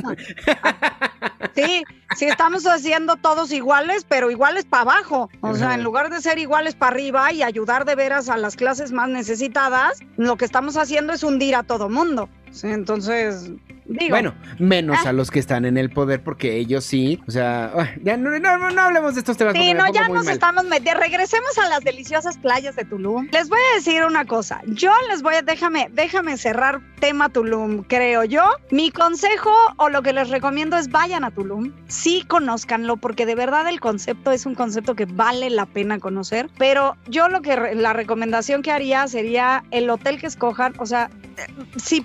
Sí, 1.56 1.82
sí 2.16 2.26
estamos 2.26 2.66
haciendo 2.66 3.16
todos 3.16 3.50
iguales, 3.50 4.06
pero 4.08 4.30
iguales 4.30 4.64
para 4.64 4.82
abajo. 4.82 5.28
O 5.40 5.56
sea, 5.56 5.74
en 5.74 5.82
lugar 5.82 6.08
de 6.08 6.20
ser 6.20 6.38
iguales 6.38 6.76
para 6.76 6.94
arriba 6.94 7.32
y 7.32 7.42
ayudar 7.42 7.84
de 7.84 7.96
veras 7.96 8.28
a 8.28 8.36
las 8.36 8.54
clases 8.54 8.92
más 8.92 9.08
necesitadas, 9.08 9.98
lo 10.16 10.36
que 10.36 10.44
estamos 10.44 10.76
haciendo 10.76 11.12
es 11.12 11.24
hundir 11.24 11.56
a 11.56 11.64
todo 11.64 11.88
mundo. 11.88 12.28
Sí, 12.54 12.68
entonces, 12.68 13.50
digo, 13.84 14.10
Bueno, 14.10 14.32
menos 14.60 14.98
Ah. 15.04 15.08
a 15.08 15.12
los 15.12 15.30
que 15.32 15.40
están 15.40 15.64
en 15.64 15.76
el 15.76 15.90
poder, 15.90 16.22
porque 16.22 16.56
ellos 16.56 16.84
sí. 16.84 17.20
O 17.26 17.32
sea, 17.32 17.72
ah, 17.76 17.90
ya 18.02 18.16
no, 18.16 18.30
no, 18.38 18.80
hablemos 18.80 19.14
de 19.14 19.20
estos 19.20 19.36
temas. 19.36 19.54
Sí, 19.54 19.74
no, 19.74 19.92
ya 19.92 20.06
nos 20.08 20.24
mal. 20.24 20.34
estamos 20.34 20.64
metiendo. 20.64 21.00
Regresemos 21.00 21.58
a 21.58 21.68
las 21.68 21.80
deliciosas 21.80 22.38
playas 22.38 22.76
de 22.76 22.84
Tulum. 22.84 23.28
Les 23.32 23.48
voy 23.48 23.58
a 23.72 23.74
decir 23.76 24.04
una 24.04 24.24
cosa. 24.24 24.62
Yo 24.66 24.92
les 25.10 25.22
voy 25.22 25.34
a, 25.34 25.42
déjame, 25.42 25.88
déjame 25.92 26.36
cerrar 26.36 26.80
tema 27.00 27.28
Tulum, 27.28 27.82
creo 27.82 28.22
yo. 28.22 28.44
Mi 28.70 28.90
consejo 28.92 29.50
o 29.76 29.88
lo 29.88 30.02
que 30.02 30.12
les 30.12 30.30
recomiendo 30.30 30.76
es 30.78 30.88
vayan 30.90 31.24
a 31.24 31.32
Tulum. 31.32 31.72
Sí, 31.88 32.24
conózcanlo, 32.26 32.96
porque 32.98 33.26
de 33.26 33.34
verdad 33.34 33.68
el 33.68 33.80
concepto 33.80 34.30
es 34.30 34.46
un 34.46 34.54
concepto 34.54 34.94
que 34.94 35.06
vale 35.06 35.50
la 35.50 35.66
pena 35.66 35.98
conocer. 35.98 36.48
Pero 36.56 36.96
yo 37.08 37.28
lo 37.28 37.42
que, 37.42 37.74
la 37.74 37.92
recomendación 37.92 38.62
que 38.62 38.70
haría 38.70 39.08
sería 39.08 39.64
el 39.72 39.90
hotel 39.90 40.20
que 40.20 40.28
escojan. 40.28 40.74
O 40.78 40.86
sea, 40.86 41.10
eh, 41.36 41.46
si 41.76 42.00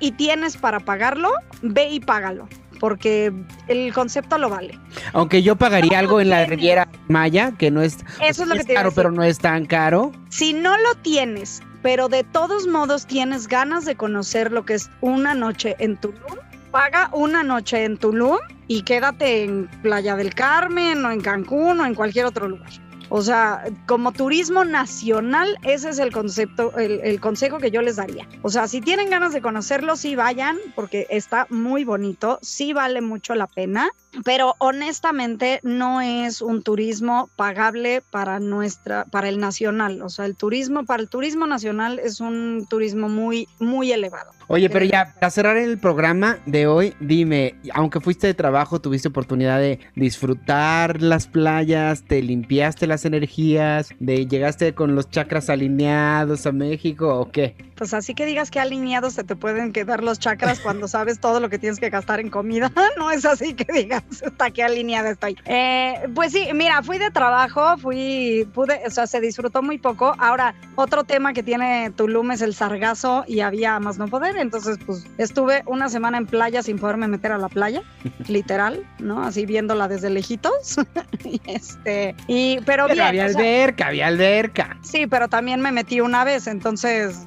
y 0.00 0.12
tienes 0.12 0.56
para 0.56 0.80
pagarlo, 0.80 1.30
ve 1.62 1.88
y 1.90 2.00
págalo. 2.00 2.48
Porque 2.80 3.32
el 3.66 3.92
concepto 3.92 4.38
lo 4.38 4.48
vale. 4.48 4.78
Aunque 5.12 5.42
yo 5.42 5.56
pagaría 5.56 5.98
algo 5.98 6.20
en 6.20 6.30
la 6.30 6.44
tienes. 6.44 6.50
Riviera 6.50 6.88
Maya, 7.08 7.52
que 7.58 7.72
no 7.72 7.82
es, 7.82 7.98
Eso 8.22 8.44
es 8.44 8.48
lo 8.48 8.54
que 8.54 8.72
caro, 8.72 8.92
pero 8.92 9.10
no 9.10 9.24
es 9.24 9.38
tan 9.38 9.66
caro. 9.66 10.12
Si 10.28 10.52
no 10.52 10.78
lo 10.78 10.94
tienes, 11.02 11.60
pero 11.82 12.08
de 12.08 12.22
todos 12.22 12.68
modos 12.68 13.06
tienes 13.06 13.48
ganas 13.48 13.84
de 13.84 13.96
conocer 13.96 14.52
lo 14.52 14.64
que 14.64 14.74
es 14.74 14.90
una 15.00 15.34
noche 15.34 15.74
en 15.80 15.96
Tulum, 15.96 16.38
paga 16.70 17.10
una 17.12 17.42
noche 17.42 17.84
en 17.84 17.96
Tulum 17.96 18.38
y 18.68 18.82
quédate 18.82 19.42
en 19.44 19.68
Playa 19.82 20.14
del 20.14 20.34
Carmen 20.34 21.04
o 21.04 21.10
en 21.10 21.20
Cancún 21.20 21.80
o 21.80 21.86
en 21.86 21.94
cualquier 21.94 22.26
otro 22.26 22.48
lugar. 22.48 22.70
O 23.10 23.22
sea, 23.22 23.64
como 23.86 24.12
turismo 24.12 24.64
nacional, 24.64 25.56
ese 25.62 25.90
es 25.90 25.98
el 25.98 26.12
concepto, 26.12 26.76
el, 26.76 27.20
consejo 27.20 27.58
que 27.58 27.70
yo 27.70 27.82
les 27.82 27.96
daría. 27.96 28.28
O 28.42 28.50
sea, 28.50 28.68
si 28.68 28.80
tienen 28.80 29.10
ganas 29.10 29.32
de 29.32 29.40
conocerlo, 29.40 29.96
sí 29.96 30.14
vayan, 30.14 30.58
porque 30.74 31.06
está 31.10 31.46
muy 31.50 31.84
bonito, 31.84 32.38
sí 32.42 32.72
vale 32.72 33.00
mucho 33.00 33.34
la 33.34 33.46
pena, 33.46 33.90
pero 34.24 34.54
honestamente 34.58 35.60
no 35.62 36.00
es 36.00 36.42
un 36.42 36.62
turismo 36.62 37.30
pagable 37.36 38.02
para 38.10 38.40
nuestra, 38.40 39.04
para 39.04 39.28
el 39.28 39.38
nacional. 39.38 40.02
O 40.02 40.08
sea, 40.08 40.24
el 40.24 40.36
turismo, 40.36 40.84
para 40.84 41.02
el 41.02 41.08
turismo 41.08 41.46
nacional 41.46 41.98
es 41.98 42.20
un 42.20 42.66
turismo 42.68 43.08
muy, 43.08 43.48
muy 43.58 43.92
elevado. 43.92 44.32
Oye, 44.50 44.70
pero 44.70 44.86
ya, 44.86 45.14
para 45.20 45.30
cerrar 45.30 45.56
el 45.58 45.78
programa 45.78 46.38
de 46.46 46.66
hoy, 46.66 46.94
dime, 47.00 47.56
aunque 47.74 48.00
fuiste 48.00 48.26
de 48.26 48.34
trabajo, 48.34 48.80
tuviste 48.80 49.08
oportunidad 49.08 49.58
de 49.58 49.78
disfrutar 49.94 51.02
las 51.02 51.26
playas, 51.26 52.02
te 52.04 52.22
limpiaste 52.22 52.86
las 52.86 53.04
energías, 53.04 53.90
de 53.98 54.26
llegaste 54.26 54.74
con 54.74 54.94
los 54.94 55.10
chakras 55.10 55.50
alineados 55.50 56.46
a 56.46 56.52
México 56.52 57.18
o 57.18 57.30
qué? 57.30 57.56
Pues 57.76 57.92
así 57.92 58.14
que 58.14 58.24
digas 58.24 58.50
que 58.50 58.58
alineados 58.58 59.12
se 59.12 59.24
te 59.24 59.36
pueden 59.36 59.72
quedar 59.72 60.02
los 60.02 60.18
chakras 60.18 60.60
cuando 60.60 60.88
sabes 60.88 61.20
todo 61.20 61.40
lo 61.40 61.50
que 61.50 61.58
tienes 61.58 61.78
que 61.78 61.90
gastar 61.90 62.20
en 62.20 62.30
comida. 62.30 62.72
No 62.98 63.10
es 63.10 63.24
así 63.24 63.54
que 63.54 63.70
digas, 63.72 63.97
hasta 64.26 64.50
qué 64.50 64.62
alineada 64.62 65.10
estoy. 65.10 65.36
Eh, 65.44 66.08
pues 66.14 66.32
sí, 66.32 66.48
mira, 66.54 66.82
fui 66.82 66.98
de 66.98 67.10
trabajo, 67.10 67.76
fui, 67.78 68.48
pude, 68.54 68.80
o 68.86 68.90
sea, 68.90 69.06
se 69.06 69.20
disfrutó 69.20 69.62
muy 69.62 69.78
poco. 69.78 70.14
Ahora, 70.18 70.54
otro 70.76 71.04
tema 71.04 71.32
que 71.32 71.42
tiene 71.42 71.90
Tulum 71.96 72.30
es 72.32 72.42
el 72.42 72.54
sargazo 72.54 73.24
y 73.26 73.40
había 73.40 73.78
más 73.80 73.98
no 73.98 74.08
poder. 74.08 74.36
Entonces, 74.36 74.78
pues 74.84 75.06
estuve 75.18 75.62
una 75.66 75.88
semana 75.88 76.18
en 76.18 76.26
playa 76.26 76.62
sin 76.62 76.78
poderme 76.78 77.08
meter 77.08 77.32
a 77.32 77.38
la 77.38 77.48
playa, 77.48 77.82
literal, 78.28 78.84
¿no? 78.98 79.22
Así 79.22 79.46
viéndola 79.46 79.88
desde 79.88 80.10
lejitos. 80.10 80.78
y 81.24 81.40
este, 81.46 82.14
y, 82.26 82.60
pero, 82.64 82.84
Pero 82.84 82.94
bien. 82.94 83.06
había 83.06 83.26
o 83.26 83.28
sea, 83.30 83.40
alberca, 83.40 83.86
había 83.88 84.06
alberca. 84.06 84.78
Sí, 84.82 85.06
pero 85.06 85.28
también 85.28 85.60
me 85.60 85.72
metí 85.72 86.00
una 86.00 86.24
vez, 86.24 86.46
entonces, 86.46 87.26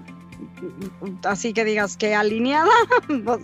así 1.23 1.53
que 1.53 1.65
digas 1.65 1.97
que 1.97 2.15
alineada, 2.15 2.71
pues, 3.25 3.41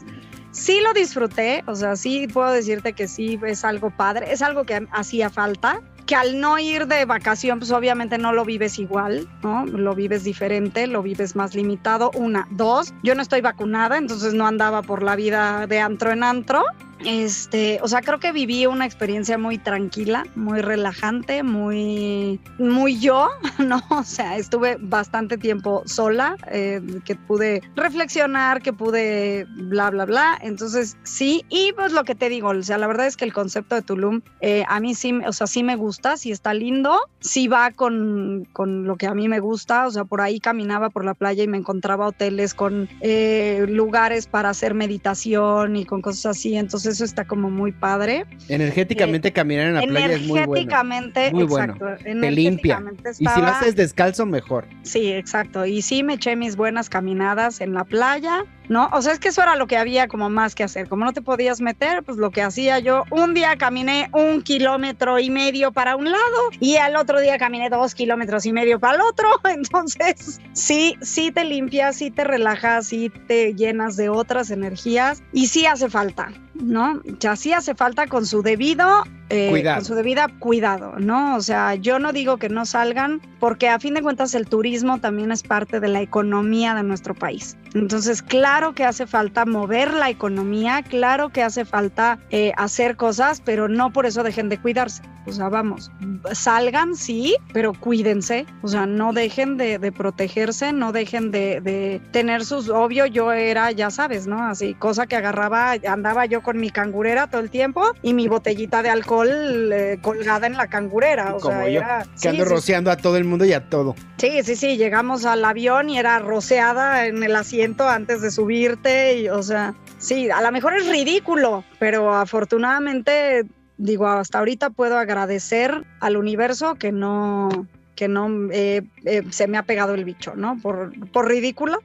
sí 0.58 0.82
lo 0.82 0.92
disfruté, 0.94 1.64
o 1.68 1.76
sea, 1.76 1.96
sí 1.96 2.28
puedo 2.28 2.50
decirte 2.52 2.94
que 2.94 3.08
sí 3.08 3.40
es 3.46 3.64
algo 3.64 3.92
padre, 3.92 4.34
es 4.34 4.42
algo 4.42 4.66
que 4.66 4.88
hacía 4.92 5.30
falta, 5.30 5.82
que 6.08 6.16
al 6.16 6.40
no 6.40 6.58
ir 6.58 6.88
de 6.88 7.06
vacación, 7.06 7.60
pues 7.60 7.72
obviamente 7.72 8.18
no 8.18 8.32
lo 8.32 8.46
vives 8.46 8.80
igual, 8.80 9.28
¿no? 9.44 9.66
Lo 9.66 9.94
vives 9.94 10.24
diferente, 10.24 10.88
lo 10.88 11.04
vives 11.04 11.36
más 11.36 11.54
limitado, 11.54 12.12
una, 12.16 12.48
dos, 12.52 12.94
yo 13.04 13.14
no 13.14 13.22
estoy 13.22 13.42
vacunada, 13.42 13.98
entonces 13.98 14.34
no 14.34 14.48
andaba 14.48 14.82
por 14.82 15.04
la 15.04 15.16
vida 15.16 15.68
de 15.68 15.80
antro 15.80 16.12
en 16.12 16.24
antro, 16.24 16.64
este, 17.06 17.80
o 17.84 17.88
sea, 17.88 18.02
creo 18.02 18.20
que 18.20 18.32
viví 18.32 18.66
una 18.66 18.86
experiencia 18.86 19.38
muy 19.38 19.58
tranquila, 19.58 20.26
muy 20.36 20.62
relajante, 20.62 21.44
muy, 21.44 22.40
muy 22.58 23.00
yo, 23.00 23.30
¿no? 23.60 23.82
O 23.90 24.04
sea, 24.04 24.38
estuve 24.38 24.78
bastante 24.80 25.38
tiempo 25.38 25.84
sola, 25.86 26.36
eh, 26.52 26.82
que 27.06 27.16
pude 27.16 27.62
reflexionar, 27.76 28.62
que 28.62 28.74
pude 28.74 29.46
bla, 29.50 29.90
bla, 29.92 30.06
bla. 30.06 30.40
Entonces, 30.42 30.98
sí, 31.04 31.46
y 31.50 31.72
pues 31.74 31.94
lo 31.94 32.04
que 32.04 32.16
te 32.16 32.30
digo, 32.30 32.50
o 32.50 32.64
sea, 32.64 32.78
la 32.78 32.88
verdad 32.88 33.08
es 33.08 33.16
que 33.16 33.26
el 33.26 33.34
concepto 33.34 33.76
de 33.76 33.84
Tulum, 33.84 34.22
eh, 34.42 34.64
a 34.68 34.80
mí 34.80 34.96
sí, 34.96 35.14
o 35.26 35.34
sea, 35.34 35.48
sí 35.48 35.64
me 35.64 35.76
gusta, 35.98 36.16
sí 36.16 36.32
está 36.32 36.54
lindo, 36.54 37.00
sí 37.20 37.48
va 37.48 37.72
con, 37.72 38.48
con 38.54 38.86
lo 38.86 38.98
que 38.98 39.08
a 39.08 39.16
mí 39.16 39.28
me 39.28 39.40
gusta, 39.40 39.88
o 39.88 39.92
sea, 39.92 40.04
por 40.04 40.22
ahí 40.22 40.40
caminaba 40.40 40.92
por 40.92 41.04
la 41.04 41.16
playa 41.16 41.44
y 41.44 41.48
me 41.48 41.58
encontraba 41.58 42.06
hoteles 42.08 42.54
con 42.54 42.88
eh, 43.02 43.66
lugares 43.68 44.28
para 44.28 44.50
hacer 44.50 44.76
meditación 44.76 45.76
y 45.76 45.86
con 45.86 46.04
cosas 46.04 46.38
así, 46.38 46.56
entonces 46.56 46.96
eso 46.96 47.06
está 47.06 47.26
como 47.26 47.50
muy 47.50 47.72
padre. 47.72 48.26
Energéticamente 48.48 49.34
caminar 49.34 49.68
en 49.68 49.74
la 49.74 49.82
playa 49.82 50.06
es 50.14 50.22
muy 50.22 50.28
bueno. 50.28 50.44
Energéticamente, 50.44 51.32
Muy 51.32 51.44
bueno. 51.46 51.74
exacto. 51.74 52.04
Te 52.04 52.32
limpia. 52.32 52.84
Y 53.20 53.26
si 53.26 53.42
lo 53.42 53.48
haces 53.48 53.76
descalzo, 53.76 54.26
mejor. 54.28 54.66
Sí, 54.84 55.12
exacto. 55.12 55.66
Y 55.66 55.82
sí 55.82 56.04
me 56.04 56.14
eché 56.14 56.36
mis 56.36 56.56
buenas 56.56 56.90
caminadas 56.90 57.60
en 57.60 57.74
la 57.74 57.84
playa. 57.84 58.46
¿No? 58.70 58.90
O 58.94 59.02
sea, 59.02 59.14
es 59.14 59.20
que 59.20 59.30
eso 59.30 59.42
era 59.42 59.56
lo 59.56 59.68
que 59.68 59.78
había 59.78 60.08
como 60.08 60.30
más 60.30 60.56
que 60.56 60.64
hacer. 60.64 60.88
Como 60.88 61.06
no 61.06 61.14
te 61.14 61.22
podías 61.22 61.62
meter, 61.62 62.04
pues 62.04 62.18
lo 62.18 62.32
que 62.32 62.42
hacía 62.42 62.80
yo, 62.80 63.04
un 63.12 63.34
día 63.34 63.56
caminé 63.58 64.10
un 64.14 64.42
kilómetro 64.42 65.20
y 65.20 65.30
medio 65.30 65.72
para 65.72 65.96
un 65.96 66.06
lado 66.06 66.50
y 66.60 66.78
al 66.78 66.96
otro 66.96 67.20
día 67.20 67.38
caminé 67.38 67.70
dos 67.70 67.96
kilómetros 67.96 68.46
y 68.46 68.54
medio 68.54 68.80
para 68.80 68.96
el 68.96 69.02
otro. 69.02 69.30
Entonces, 69.46 70.42
sí, 70.54 70.96
sí 71.02 71.32
te 71.32 71.44
limpias, 71.44 71.98
sí 71.98 72.12
te 72.12 72.24
relajas, 72.24 72.88
sí 72.88 73.12
te 73.28 73.54
llenas 73.54 73.98
de 73.98 74.10
otras 74.10 74.52
energías 74.52 75.22
y 75.32 75.48
sí 75.48 75.66
hace 75.66 75.90
falta. 75.90 76.32
¿No? 76.62 77.02
Ya 77.20 77.36
sí 77.36 77.54
hace 77.54 77.76
falta 77.76 78.08
con 78.08 78.26
su 78.26 78.42
debido 78.42 79.04
eh, 79.30 79.50
Cuidado. 79.50 79.78
con 79.78 79.86
su 79.86 79.96
debida 79.96 80.28
cuidado, 80.40 80.94
¿no? 81.00 81.36
O 81.36 81.42
sea, 81.42 81.76
yo 81.76 82.00
no 82.00 82.14
digo 82.14 82.38
que 82.38 82.48
no 82.48 82.66
salgan, 82.66 83.22
porque 83.40 83.68
a 83.68 83.78
fin 83.80 83.94
de 83.94 84.02
cuentas 84.02 84.34
el 84.34 84.48
turismo 84.48 85.00
también 85.00 85.32
es 85.32 85.44
parte 85.44 85.80
de 85.82 85.90
la 85.90 86.02
economía 86.02 86.74
de 86.76 86.84
nuestro 86.84 87.14
país. 87.14 87.58
Entonces, 87.74 88.22
claro 88.22 88.74
que 88.74 88.86
hace 88.86 89.06
falta 89.06 89.46
mover 89.46 89.94
la 89.94 90.10
economía, 90.10 90.82
claro 90.82 91.30
que 91.30 91.44
hace 91.44 91.66
falta 91.66 92.20
eh, 92.30 92.54
hacer 92.56 92.96
cosas, 92.96 93.42
pero 93.44 93.68
no 93.68 93.92
por 93.92 94.06
eso 94.06 94.24
dejen 94.24 94.48
de 94.48 94.60
cuidarse. 94.60 95.04
O 95.26 95.34
sea, 95.34 95.50
vamos, 95.50 95.92
salgan, 96.32 96.96
sí, 96.96 97.36
pero 97.52 97.74
cuídense. 97.74 98.46
O 98.62 98.70
sea, 98.70 98.86
no 98.86 99.12
dejen 99.12 99.58
de, 99.58 99.78
de 99.78 99.92
protegerse, 99.92 100.72
no 100.72 100.94
dejen 100.94 101.32
de, 101.32 101.60
de 101.60 102.02
tener 102.12 102.46
sus... 102.46 102.70
Obvio, 102.70 103.06
yo 103.08 103.34
era, 103.34 103.72
ya 103.72 103.92
sabes, 103.92 104.26
¿no? 104.26 104.42
Así, 104.48 104.74
cosa 104.76 105.06
que 105.06 105.18
agarraba, 105.18 105.74
andaba 105.86 106.26
yo 106.28 106.42
con 106.48 106.62
mi 106.62 106.70
cangurera 106.70 107.28
todo 107.28 107.42
el 107.42 107.50
tiempo 107.50 107.84
y 108.02 108.14
mi 108.14 108.30
botellita 108.30 108.82
de 108.82 108.90
alcohol 108.90 109.28
eh, 109.74 110.00
colgada 110.02 110.48
en 110.48 110.56
la 110.56 110.68
cangurera. 110.68 111.36
O 111.36 111.42
Como 111.42 111.58
sea, 111.58 111.70
yo, 111.70 111.82
era... 111.82 112.06
que 112.22 112.30
ando 112.30 112.46
sí, 112.46 112.50
rociando 112.50 112.90
a 112.90 112.96
todo 112.96 113.18
el 113.18 113.26
mundo 113.26 113.44
y 113.44 113.52
a 113.52 113.68
todo. 113.68 113.98
Sí, 114.16 114.44
sí, 114.44 114.56
sí, 114.56 114.78
llegamos 114.78 115.26
al 115.26 115.44
avión 115.44 115.90
y 115.90 116.00
era 116.00 116.20
rociada 116.20 117.06
en 117.06 117.22
el 117.22 117.36
asiento 117.36 117.90
antes 117.90 118.22
de 118.22 118.32
subirte 118.32 119.20
y, 119.20 119.28
o 119.28 119.44
sea, 119.44 119.74
sí, 119.98 120.30
a 120.30 120.42
lo 120.42 120.50
mejor 120.54 120.78
es 120.78 120.88
ridículo, 120.88 121.66
pero 121.80 122.16
afortunadamente, 122.16 123.44
digo, 123.78 124.08
hasta 124.08 124.40
ahorita 124.40 124.70
puedo 124.70 124.98
agradecer 124.98 125.84
al 126.00 126.16
universo 126.16 126.76
que 126.76 126.94
no 126.94 127.68
que 127.98 128.08
no 128.08 128.30
eh, 128.54 128.84
eh, 129.04 129.24
se 129.32 129.48
me 129.48 129.58
ha 129.58 129.64
pegado 129.64 129.96
el 129.96 130.06
bicho, 130.06 130.34
¿no? 130.36 130.58
Por, 130.62 130.94
por 131.12 131.28
ridículo, 131.28 131.80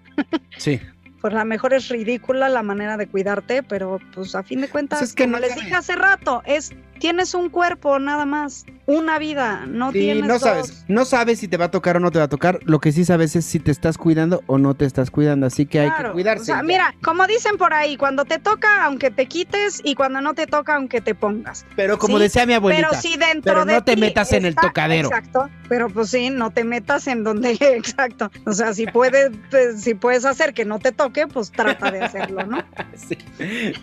Sí. 0.56 0.78
Pues 1.22 1.32
a 1.34 1.38
lo 1.38 1.44
mejor 1.44 1.72
es 1.72 1.88
ridícula 1.88 2.48
la 2.48 2.64
manera 2.64 2.96
de 2.96 3.06
cuidarte, 3.06 3.62
pero 3.62 4.00
pues 4.12 4.34
a 4.34 4.42
fin 4.42 4.60
de 4.60 4.68
cuentas, 4.68 4.98
Pues 4.98 5.10
es 5.10 5.14
que 5.14 5.22
como 5.22 5.36
no 5.36 5.40
les 5.40 5.54
dije 5.54 5.72
hace 5.72 5.94
rato, 5.94 6.42
es 6.44 6.72
tienes 7.02 7.34
un 7.34 7.50
cuerpo 7.50 7.98
nada 7.98 8.24
más, 8.26 8.64
una 8.86 9.18
vida, 9.18 9.64
no 9.66 9.90
Sí, 9.90 9.98
tienes 9.98 10.24
no 10.24 10.34
dos. 10.34 10.42
sabes, 10.42 10.84
no 10.86 11.04
sabes 11.04 11.40
si 11.40 11.48
te 11.48 11.56
va 11.56 11.64
a 11.64 11.70
tocar 11.72 11.96
o 11.96 12.00
no 12.00 12.12
te 12.12 12.20
va 12.20 12.26
a 12.26 12.28
tocar. 12.28 12.60
Lo 12.62 12.78
que 12.78 12.92
sí 12.92 13.04
sabes 13.04 13.34
es 13.34 13.44
si 13.44 13.58
te 13.58 13.72
estás 13.72 13.98
cuidando 13.98 14.44
o 14.46 14.56
no 14.56 14.74
te 14.74 14.84
estás 14.84 15.10
cuidando. 15.10 15.46
Así 15.46 15.66
que 15.66 15.80
hay 15.80 15.90
que 15.90 16.10
cuidarse. 16.12 16.42
o 16.42 16.44
sea, 16.44 16.62
mira, 16.62 16.94
como 17.02 17.26
dicen 17.26 17.56
por 17.56 17.74
ahí, 17.74 17.96
cuando 17.96 18.24
te 18.24 18.38
toca, 18.38 18.84
aunque 18.84 19.10
te 19.10 19.26
quites, 19.26 19.80
y 19.82 19.96
cuando 19.96 20.20
no 20.20 20.34
te 20.34 20.46
toca, 20.46 20.76
aunque 20.76 21.00
te 21.00 21.16
pongas. 21.16 21.66
Pero 21.74 21.98
como 21.98 22.18
sí, 22.18 22.22
decía 22.22 22.46
mi 22.46 22.52
abuelita, 22.52 22.90
Pero 22.90 23.02
si 23.02 23.16
dentro 23.16 23.52
pero 23.52 23.64
de 23.64 23.72
no 23.72 23.82
te 23.82 23.96
metas 23.96 24.32
en 24.32 24.44
el 24.44 24.54
tocadero. 24.54 25.08
Exacto. 25.08 25.50
Pero 25.68 25.88
pues 25.88 26.08
sí, 26.08 26.30
no 26.30 26.52
te 26.52 26.62
metas 26.62 27.08
en 27.08 27.24
donde, 27.24 27.50
exacto. 27.60 28.30
O 28.46 28.52
sea, 28.52 28.74
si 28.74 28.86
puedes, 28.86 29.32
pues, 29.50 29.82
si 29.82 29.94
puedes 29.94 30.24
hacer 30.24 30.54
que 30.54 30.64
no 30.64 30.78
te 30.78 30.92
toque, 30.92 31.26
pues 31.26 31.50
trata 31.50 31.90
de 31.90 32.00
hacerlo, 32.00 32.46
¿no? 32.46 32.62
Sí. 32.94 33.18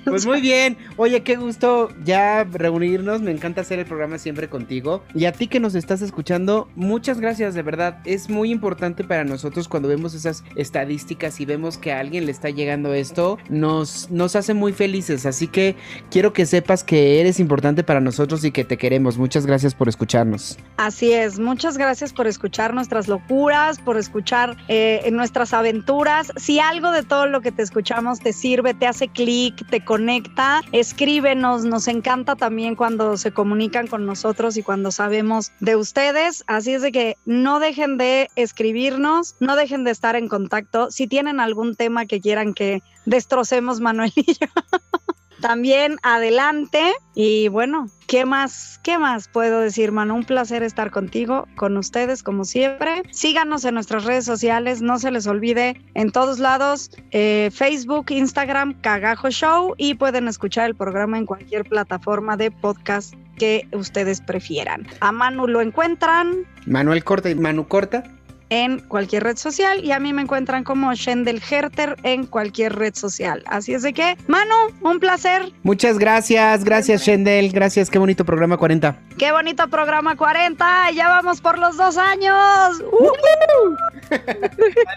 Pues 0.06 0.26
muy 0.26 0.40
bien. 0.40 0.78
Oye, 0.96 1.22
qué 1.24 1.36
gusto 1.36 1.90
ya 2.06 2.46
reunirnos. 2.46 3.09
Me 3.18 3.32
encanta 3.32 3.62
hacer 3.62 3.80
el 3.80 3.86
programa 3.86 4.20
siempre 4.20 4.50
contigo. 4.50 5.04
Y 5.16 5.26
a 5.26 5.32
ti 5.32 5.48
que 5.48 5.60
nos 5.60 5.74
estás 5.74 6.02
escuchando, 6.02 6.70
muchas 6.76 7.20
gracias, 7.20 7.56
de 7.56 7.64
verdad. 7.64 8.00
Es 8.06 8.30
muy 8.30 8.52
importante 8.52 9.04
para 9.04 9.24
nosotros 9.24 9.68
cuando 9.68 9.90
vemos 9.90 10.14
esas 10.14 10.44
estadísticas 10.56 11.40
y 11.40 11.46
vemos 11.46 11.78
que 11.78 11.92
a 11.92 12.00
alguien 12.00 12.26
le 12.26 12.32
está 12.32 12.50
llegando 12.50 12.94
esto, 12.94 13.38
nos, 13.50 14.12
nos 14.12 14.36
hace 14.36 14.54
muy 14.54 14.74
felices. 14.74 15.26
Así 15.26 15.48
que 15.48 15.76
quiero 16.12 16.34
que 16.34 16.46
sepas 16.46 16.84
que 16.84 17.20
eres 17.20 17.40
importante 17.40 17.84
para 17.84 18.02
nosotros 18.02 18.44
y 18.46 18.52
que 18.52 18.64
te 18.64 18.78
queremos. 18.78 19.18
Muchas 19.18 19.46
gracias 19.46 19.74
por 19.74 19.90
escucharnos. 19.90 20.58
Así 20.78 21.12
es, 21.12 21.40
muchas 21.40 21.78
gracias 21.78 22.14
por 22.14 22.28
escuchar 22.28 22.74
nuestras 22.74 23.08
locuras, 23.08 23.80
por 23.80 23.98
escuchar 23.98 24.58
eh, 24.68 25.08
nuestras 25.12 25.54
aventuras. 25.54 26.32
Si 26.36 26.60
algo 26.60 26.92
de 26.92 27.04
todo 27.04 27.28
lo 27.28 27.42
que 27.42 27.52
te 27.52 27.62
escuchamos 27.62 28.20
te 28.20 28.34
sirve, 28.34 28.74
te 28.74 28.88
hace 28.88 29.08
clic, 29.08 29.68
te 29.70 29.84
conecta, 29.84 30.62
escríbenos. 30.72 31.66
Nos 31.66 31.88
encanta 31.88 32.36
también 32.36 32.76
cuando 32.76 32.99
se 33.18 33.32
comunican 33.32 33.88
con 33.88 34.06
nosotros 34.06 34.58
y 34.58 34.64
cuando 34.64 34.92
sabemos 34.92 35.52
de 35.60 35.76
ustedes. 35.76 36.44
Así 36.48 36.74
es 36.74 36.82
de 36.82 36.92
que 36.92 37.18
no 37.26 37.60
dejen 37.60 37.98
de 37.98 38.30
escribirnos, 38.36 39.36
no 39.40 39.56
dejen 39.56 39.84
de 39.84 39.92
estar 39.92 40.16
en 40.16 40.28
contacto. 40.28 40.92
Si 40.92 41.08
tienen 41.08 41.40
algún 41.40 41.76
tema 41.76 42.06
que 42.06 42.22
quieran 42.22 42.54
que 42.54 42.84
destrocemos 43.06 43.80
Manuel 43.80 44.12
y 44.16 44.34
yo. 44.34 44.48
También 45.42 45.98
adelante 46.04 46.94
y 47.16 47.48
bueno, 47.48 47.88
¿qué 48.08 48.26
más? 48.26 48.80
¿Qué 48.84 48.98
más 48.98 49.28
puedo 49.28 49.62
decir, 49.62 49.92
Manu? 49.92 50.16
Un 50.16 50.24
placer 50.24 50.64
estar 50.64 50.92
contigo, 50.92 51.48
con 51.56 51.78
ustedes 51.78 52.24
como 52.24 52.46
siempre. 52.46 53.04
Síganos 53.12 53.66
en 53.66 53.74
nuestras 53.74 54.04
redes 54.06 54.26
sociales, 54.26 54.82
no 54.82 55.00
se 55.00 55.12
les 55.12 55.28
olvide 55.28 55.82
en 55.94 56.12
todos 56.12 56.40
lados, 56.40 56.92
eh, 57.12 57.50
Facebook, 57.54 58.08
Instagram, 58.10 58.80
Cagajo 58.82 59.30
Show 59.30 59.76
y 59.78 59.96
pueden 59.96 60.28
escuchar 60.28 60.68
el 60.68 60.76
programa 60.76 61.18
en 61.18 61.26
cualquier 61.26 61.64
plataforma 61.64 62.36
de 62.38 62.52
podcast 62.52 63.14
que 63.38 63.68
ustedes 63.72 64.22
prefieran. 64.22 64.86
A 65.00 65.12
Manu 65.12 65.48
lo 65.48 65.62
encuentran 65.62 66.46
Manuel 66.66 67.04
Corta 67.04 67.30
y 67.30 67.36
Manu 67.36 67.68
Corta. 67.68 68.04
En 68.50 68.80
cualquier 68.80 69.24
red 69.24 69.38
social 69.38 69.84
y 69.84 69.92
a 69.92 70.00
mí 70.00 70.14
me 70.14 70.22
encuentran 70.22 70.64
como 70.64 70.94
Shendel 70.94 71.42
Herter 71.50 71.96
en 72.04 72.26
cualquier 72.26 72.76
red 72.76 72.96
social. 72.96 73.44
Así 73.48 73.74
es 73.74 73.84
de 73.84 73.94
que, 73.94 74.18
Manu, 74.28 74.56
un 74.82 75.00
placer. 75.00 75.52
Muchas 75.64 75.98
gracias, 75.98 76.64
gracias 76.64 77.04
Shendel, 77.04 77.52
gracias, 77.52 77.90
qué 77.90 78.00
bonito 78.00 78.26
programa 78.26 78.58
40. 78.58 79.00
Qué 79.18 79.32
bonito 79.32 79.68
programa 79.70 80.16
40. 80.16 80.92
Ya 80.92 81.10
vamos 81.10 81.42
por 81.42 81.58
los 81.60 81.78
dos 81.78 81.98
años. 81.98 82.82
¡Uh! 82.92 83.76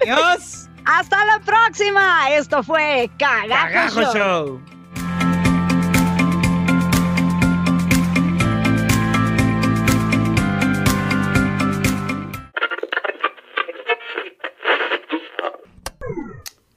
Adiós. 0.03 0.69
Hasta 0.85 1.25
la 1.25 1.39
próxima. 1.41 2.31
Esto 2.31 2.63
fue 2.63 3.11
Cagajo, 3.19 3.49
Cagajo 3.49 4.01
Show. 4.03 4.13
Show. 4.15 4.82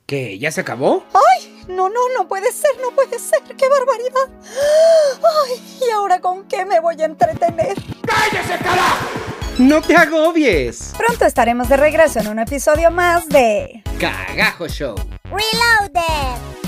¿Qué? 0.06 0.38
¿Ya 0.38 0.52
se 0.52 0.62
acabó? 0.62 1.04
No, 1.68 1.90
no, 1.90 2.00
no 2.16 2.28
puede 2.28 2.52
ser, 2.52 2.70
no 2.80 2.92
puede 2.92 3.18
ser. 3.18 3.42
¡Qué 3.58 3.68
barbaridad! 3.68 4.30
Ay, 5.48 5.80
¿y 5.82 5.90
ahora 5.90 6.22
con 6.22 6.48
qué 6.48 6.64
me 6.64 6.80
voy 6.80 7.02
a 7.02 7.06
entretener? 7.06 7.76
¡No 9.58 9.82
te 9.82 9.96
agobies! 9.96 10.94
Pronto 10.96 11.26
estaremos 11.26 11.70
de 11.70 11.78
regreso 11.78 12.20
en 12.20 12.28
un 12.28 12.38
episodio 12.38 12.92
más 12.92 13.28
de... 13.30 13.82
Cagajo 14.00 14.68
Show. 14.68 14.96
Reloaded. 15.24 16.65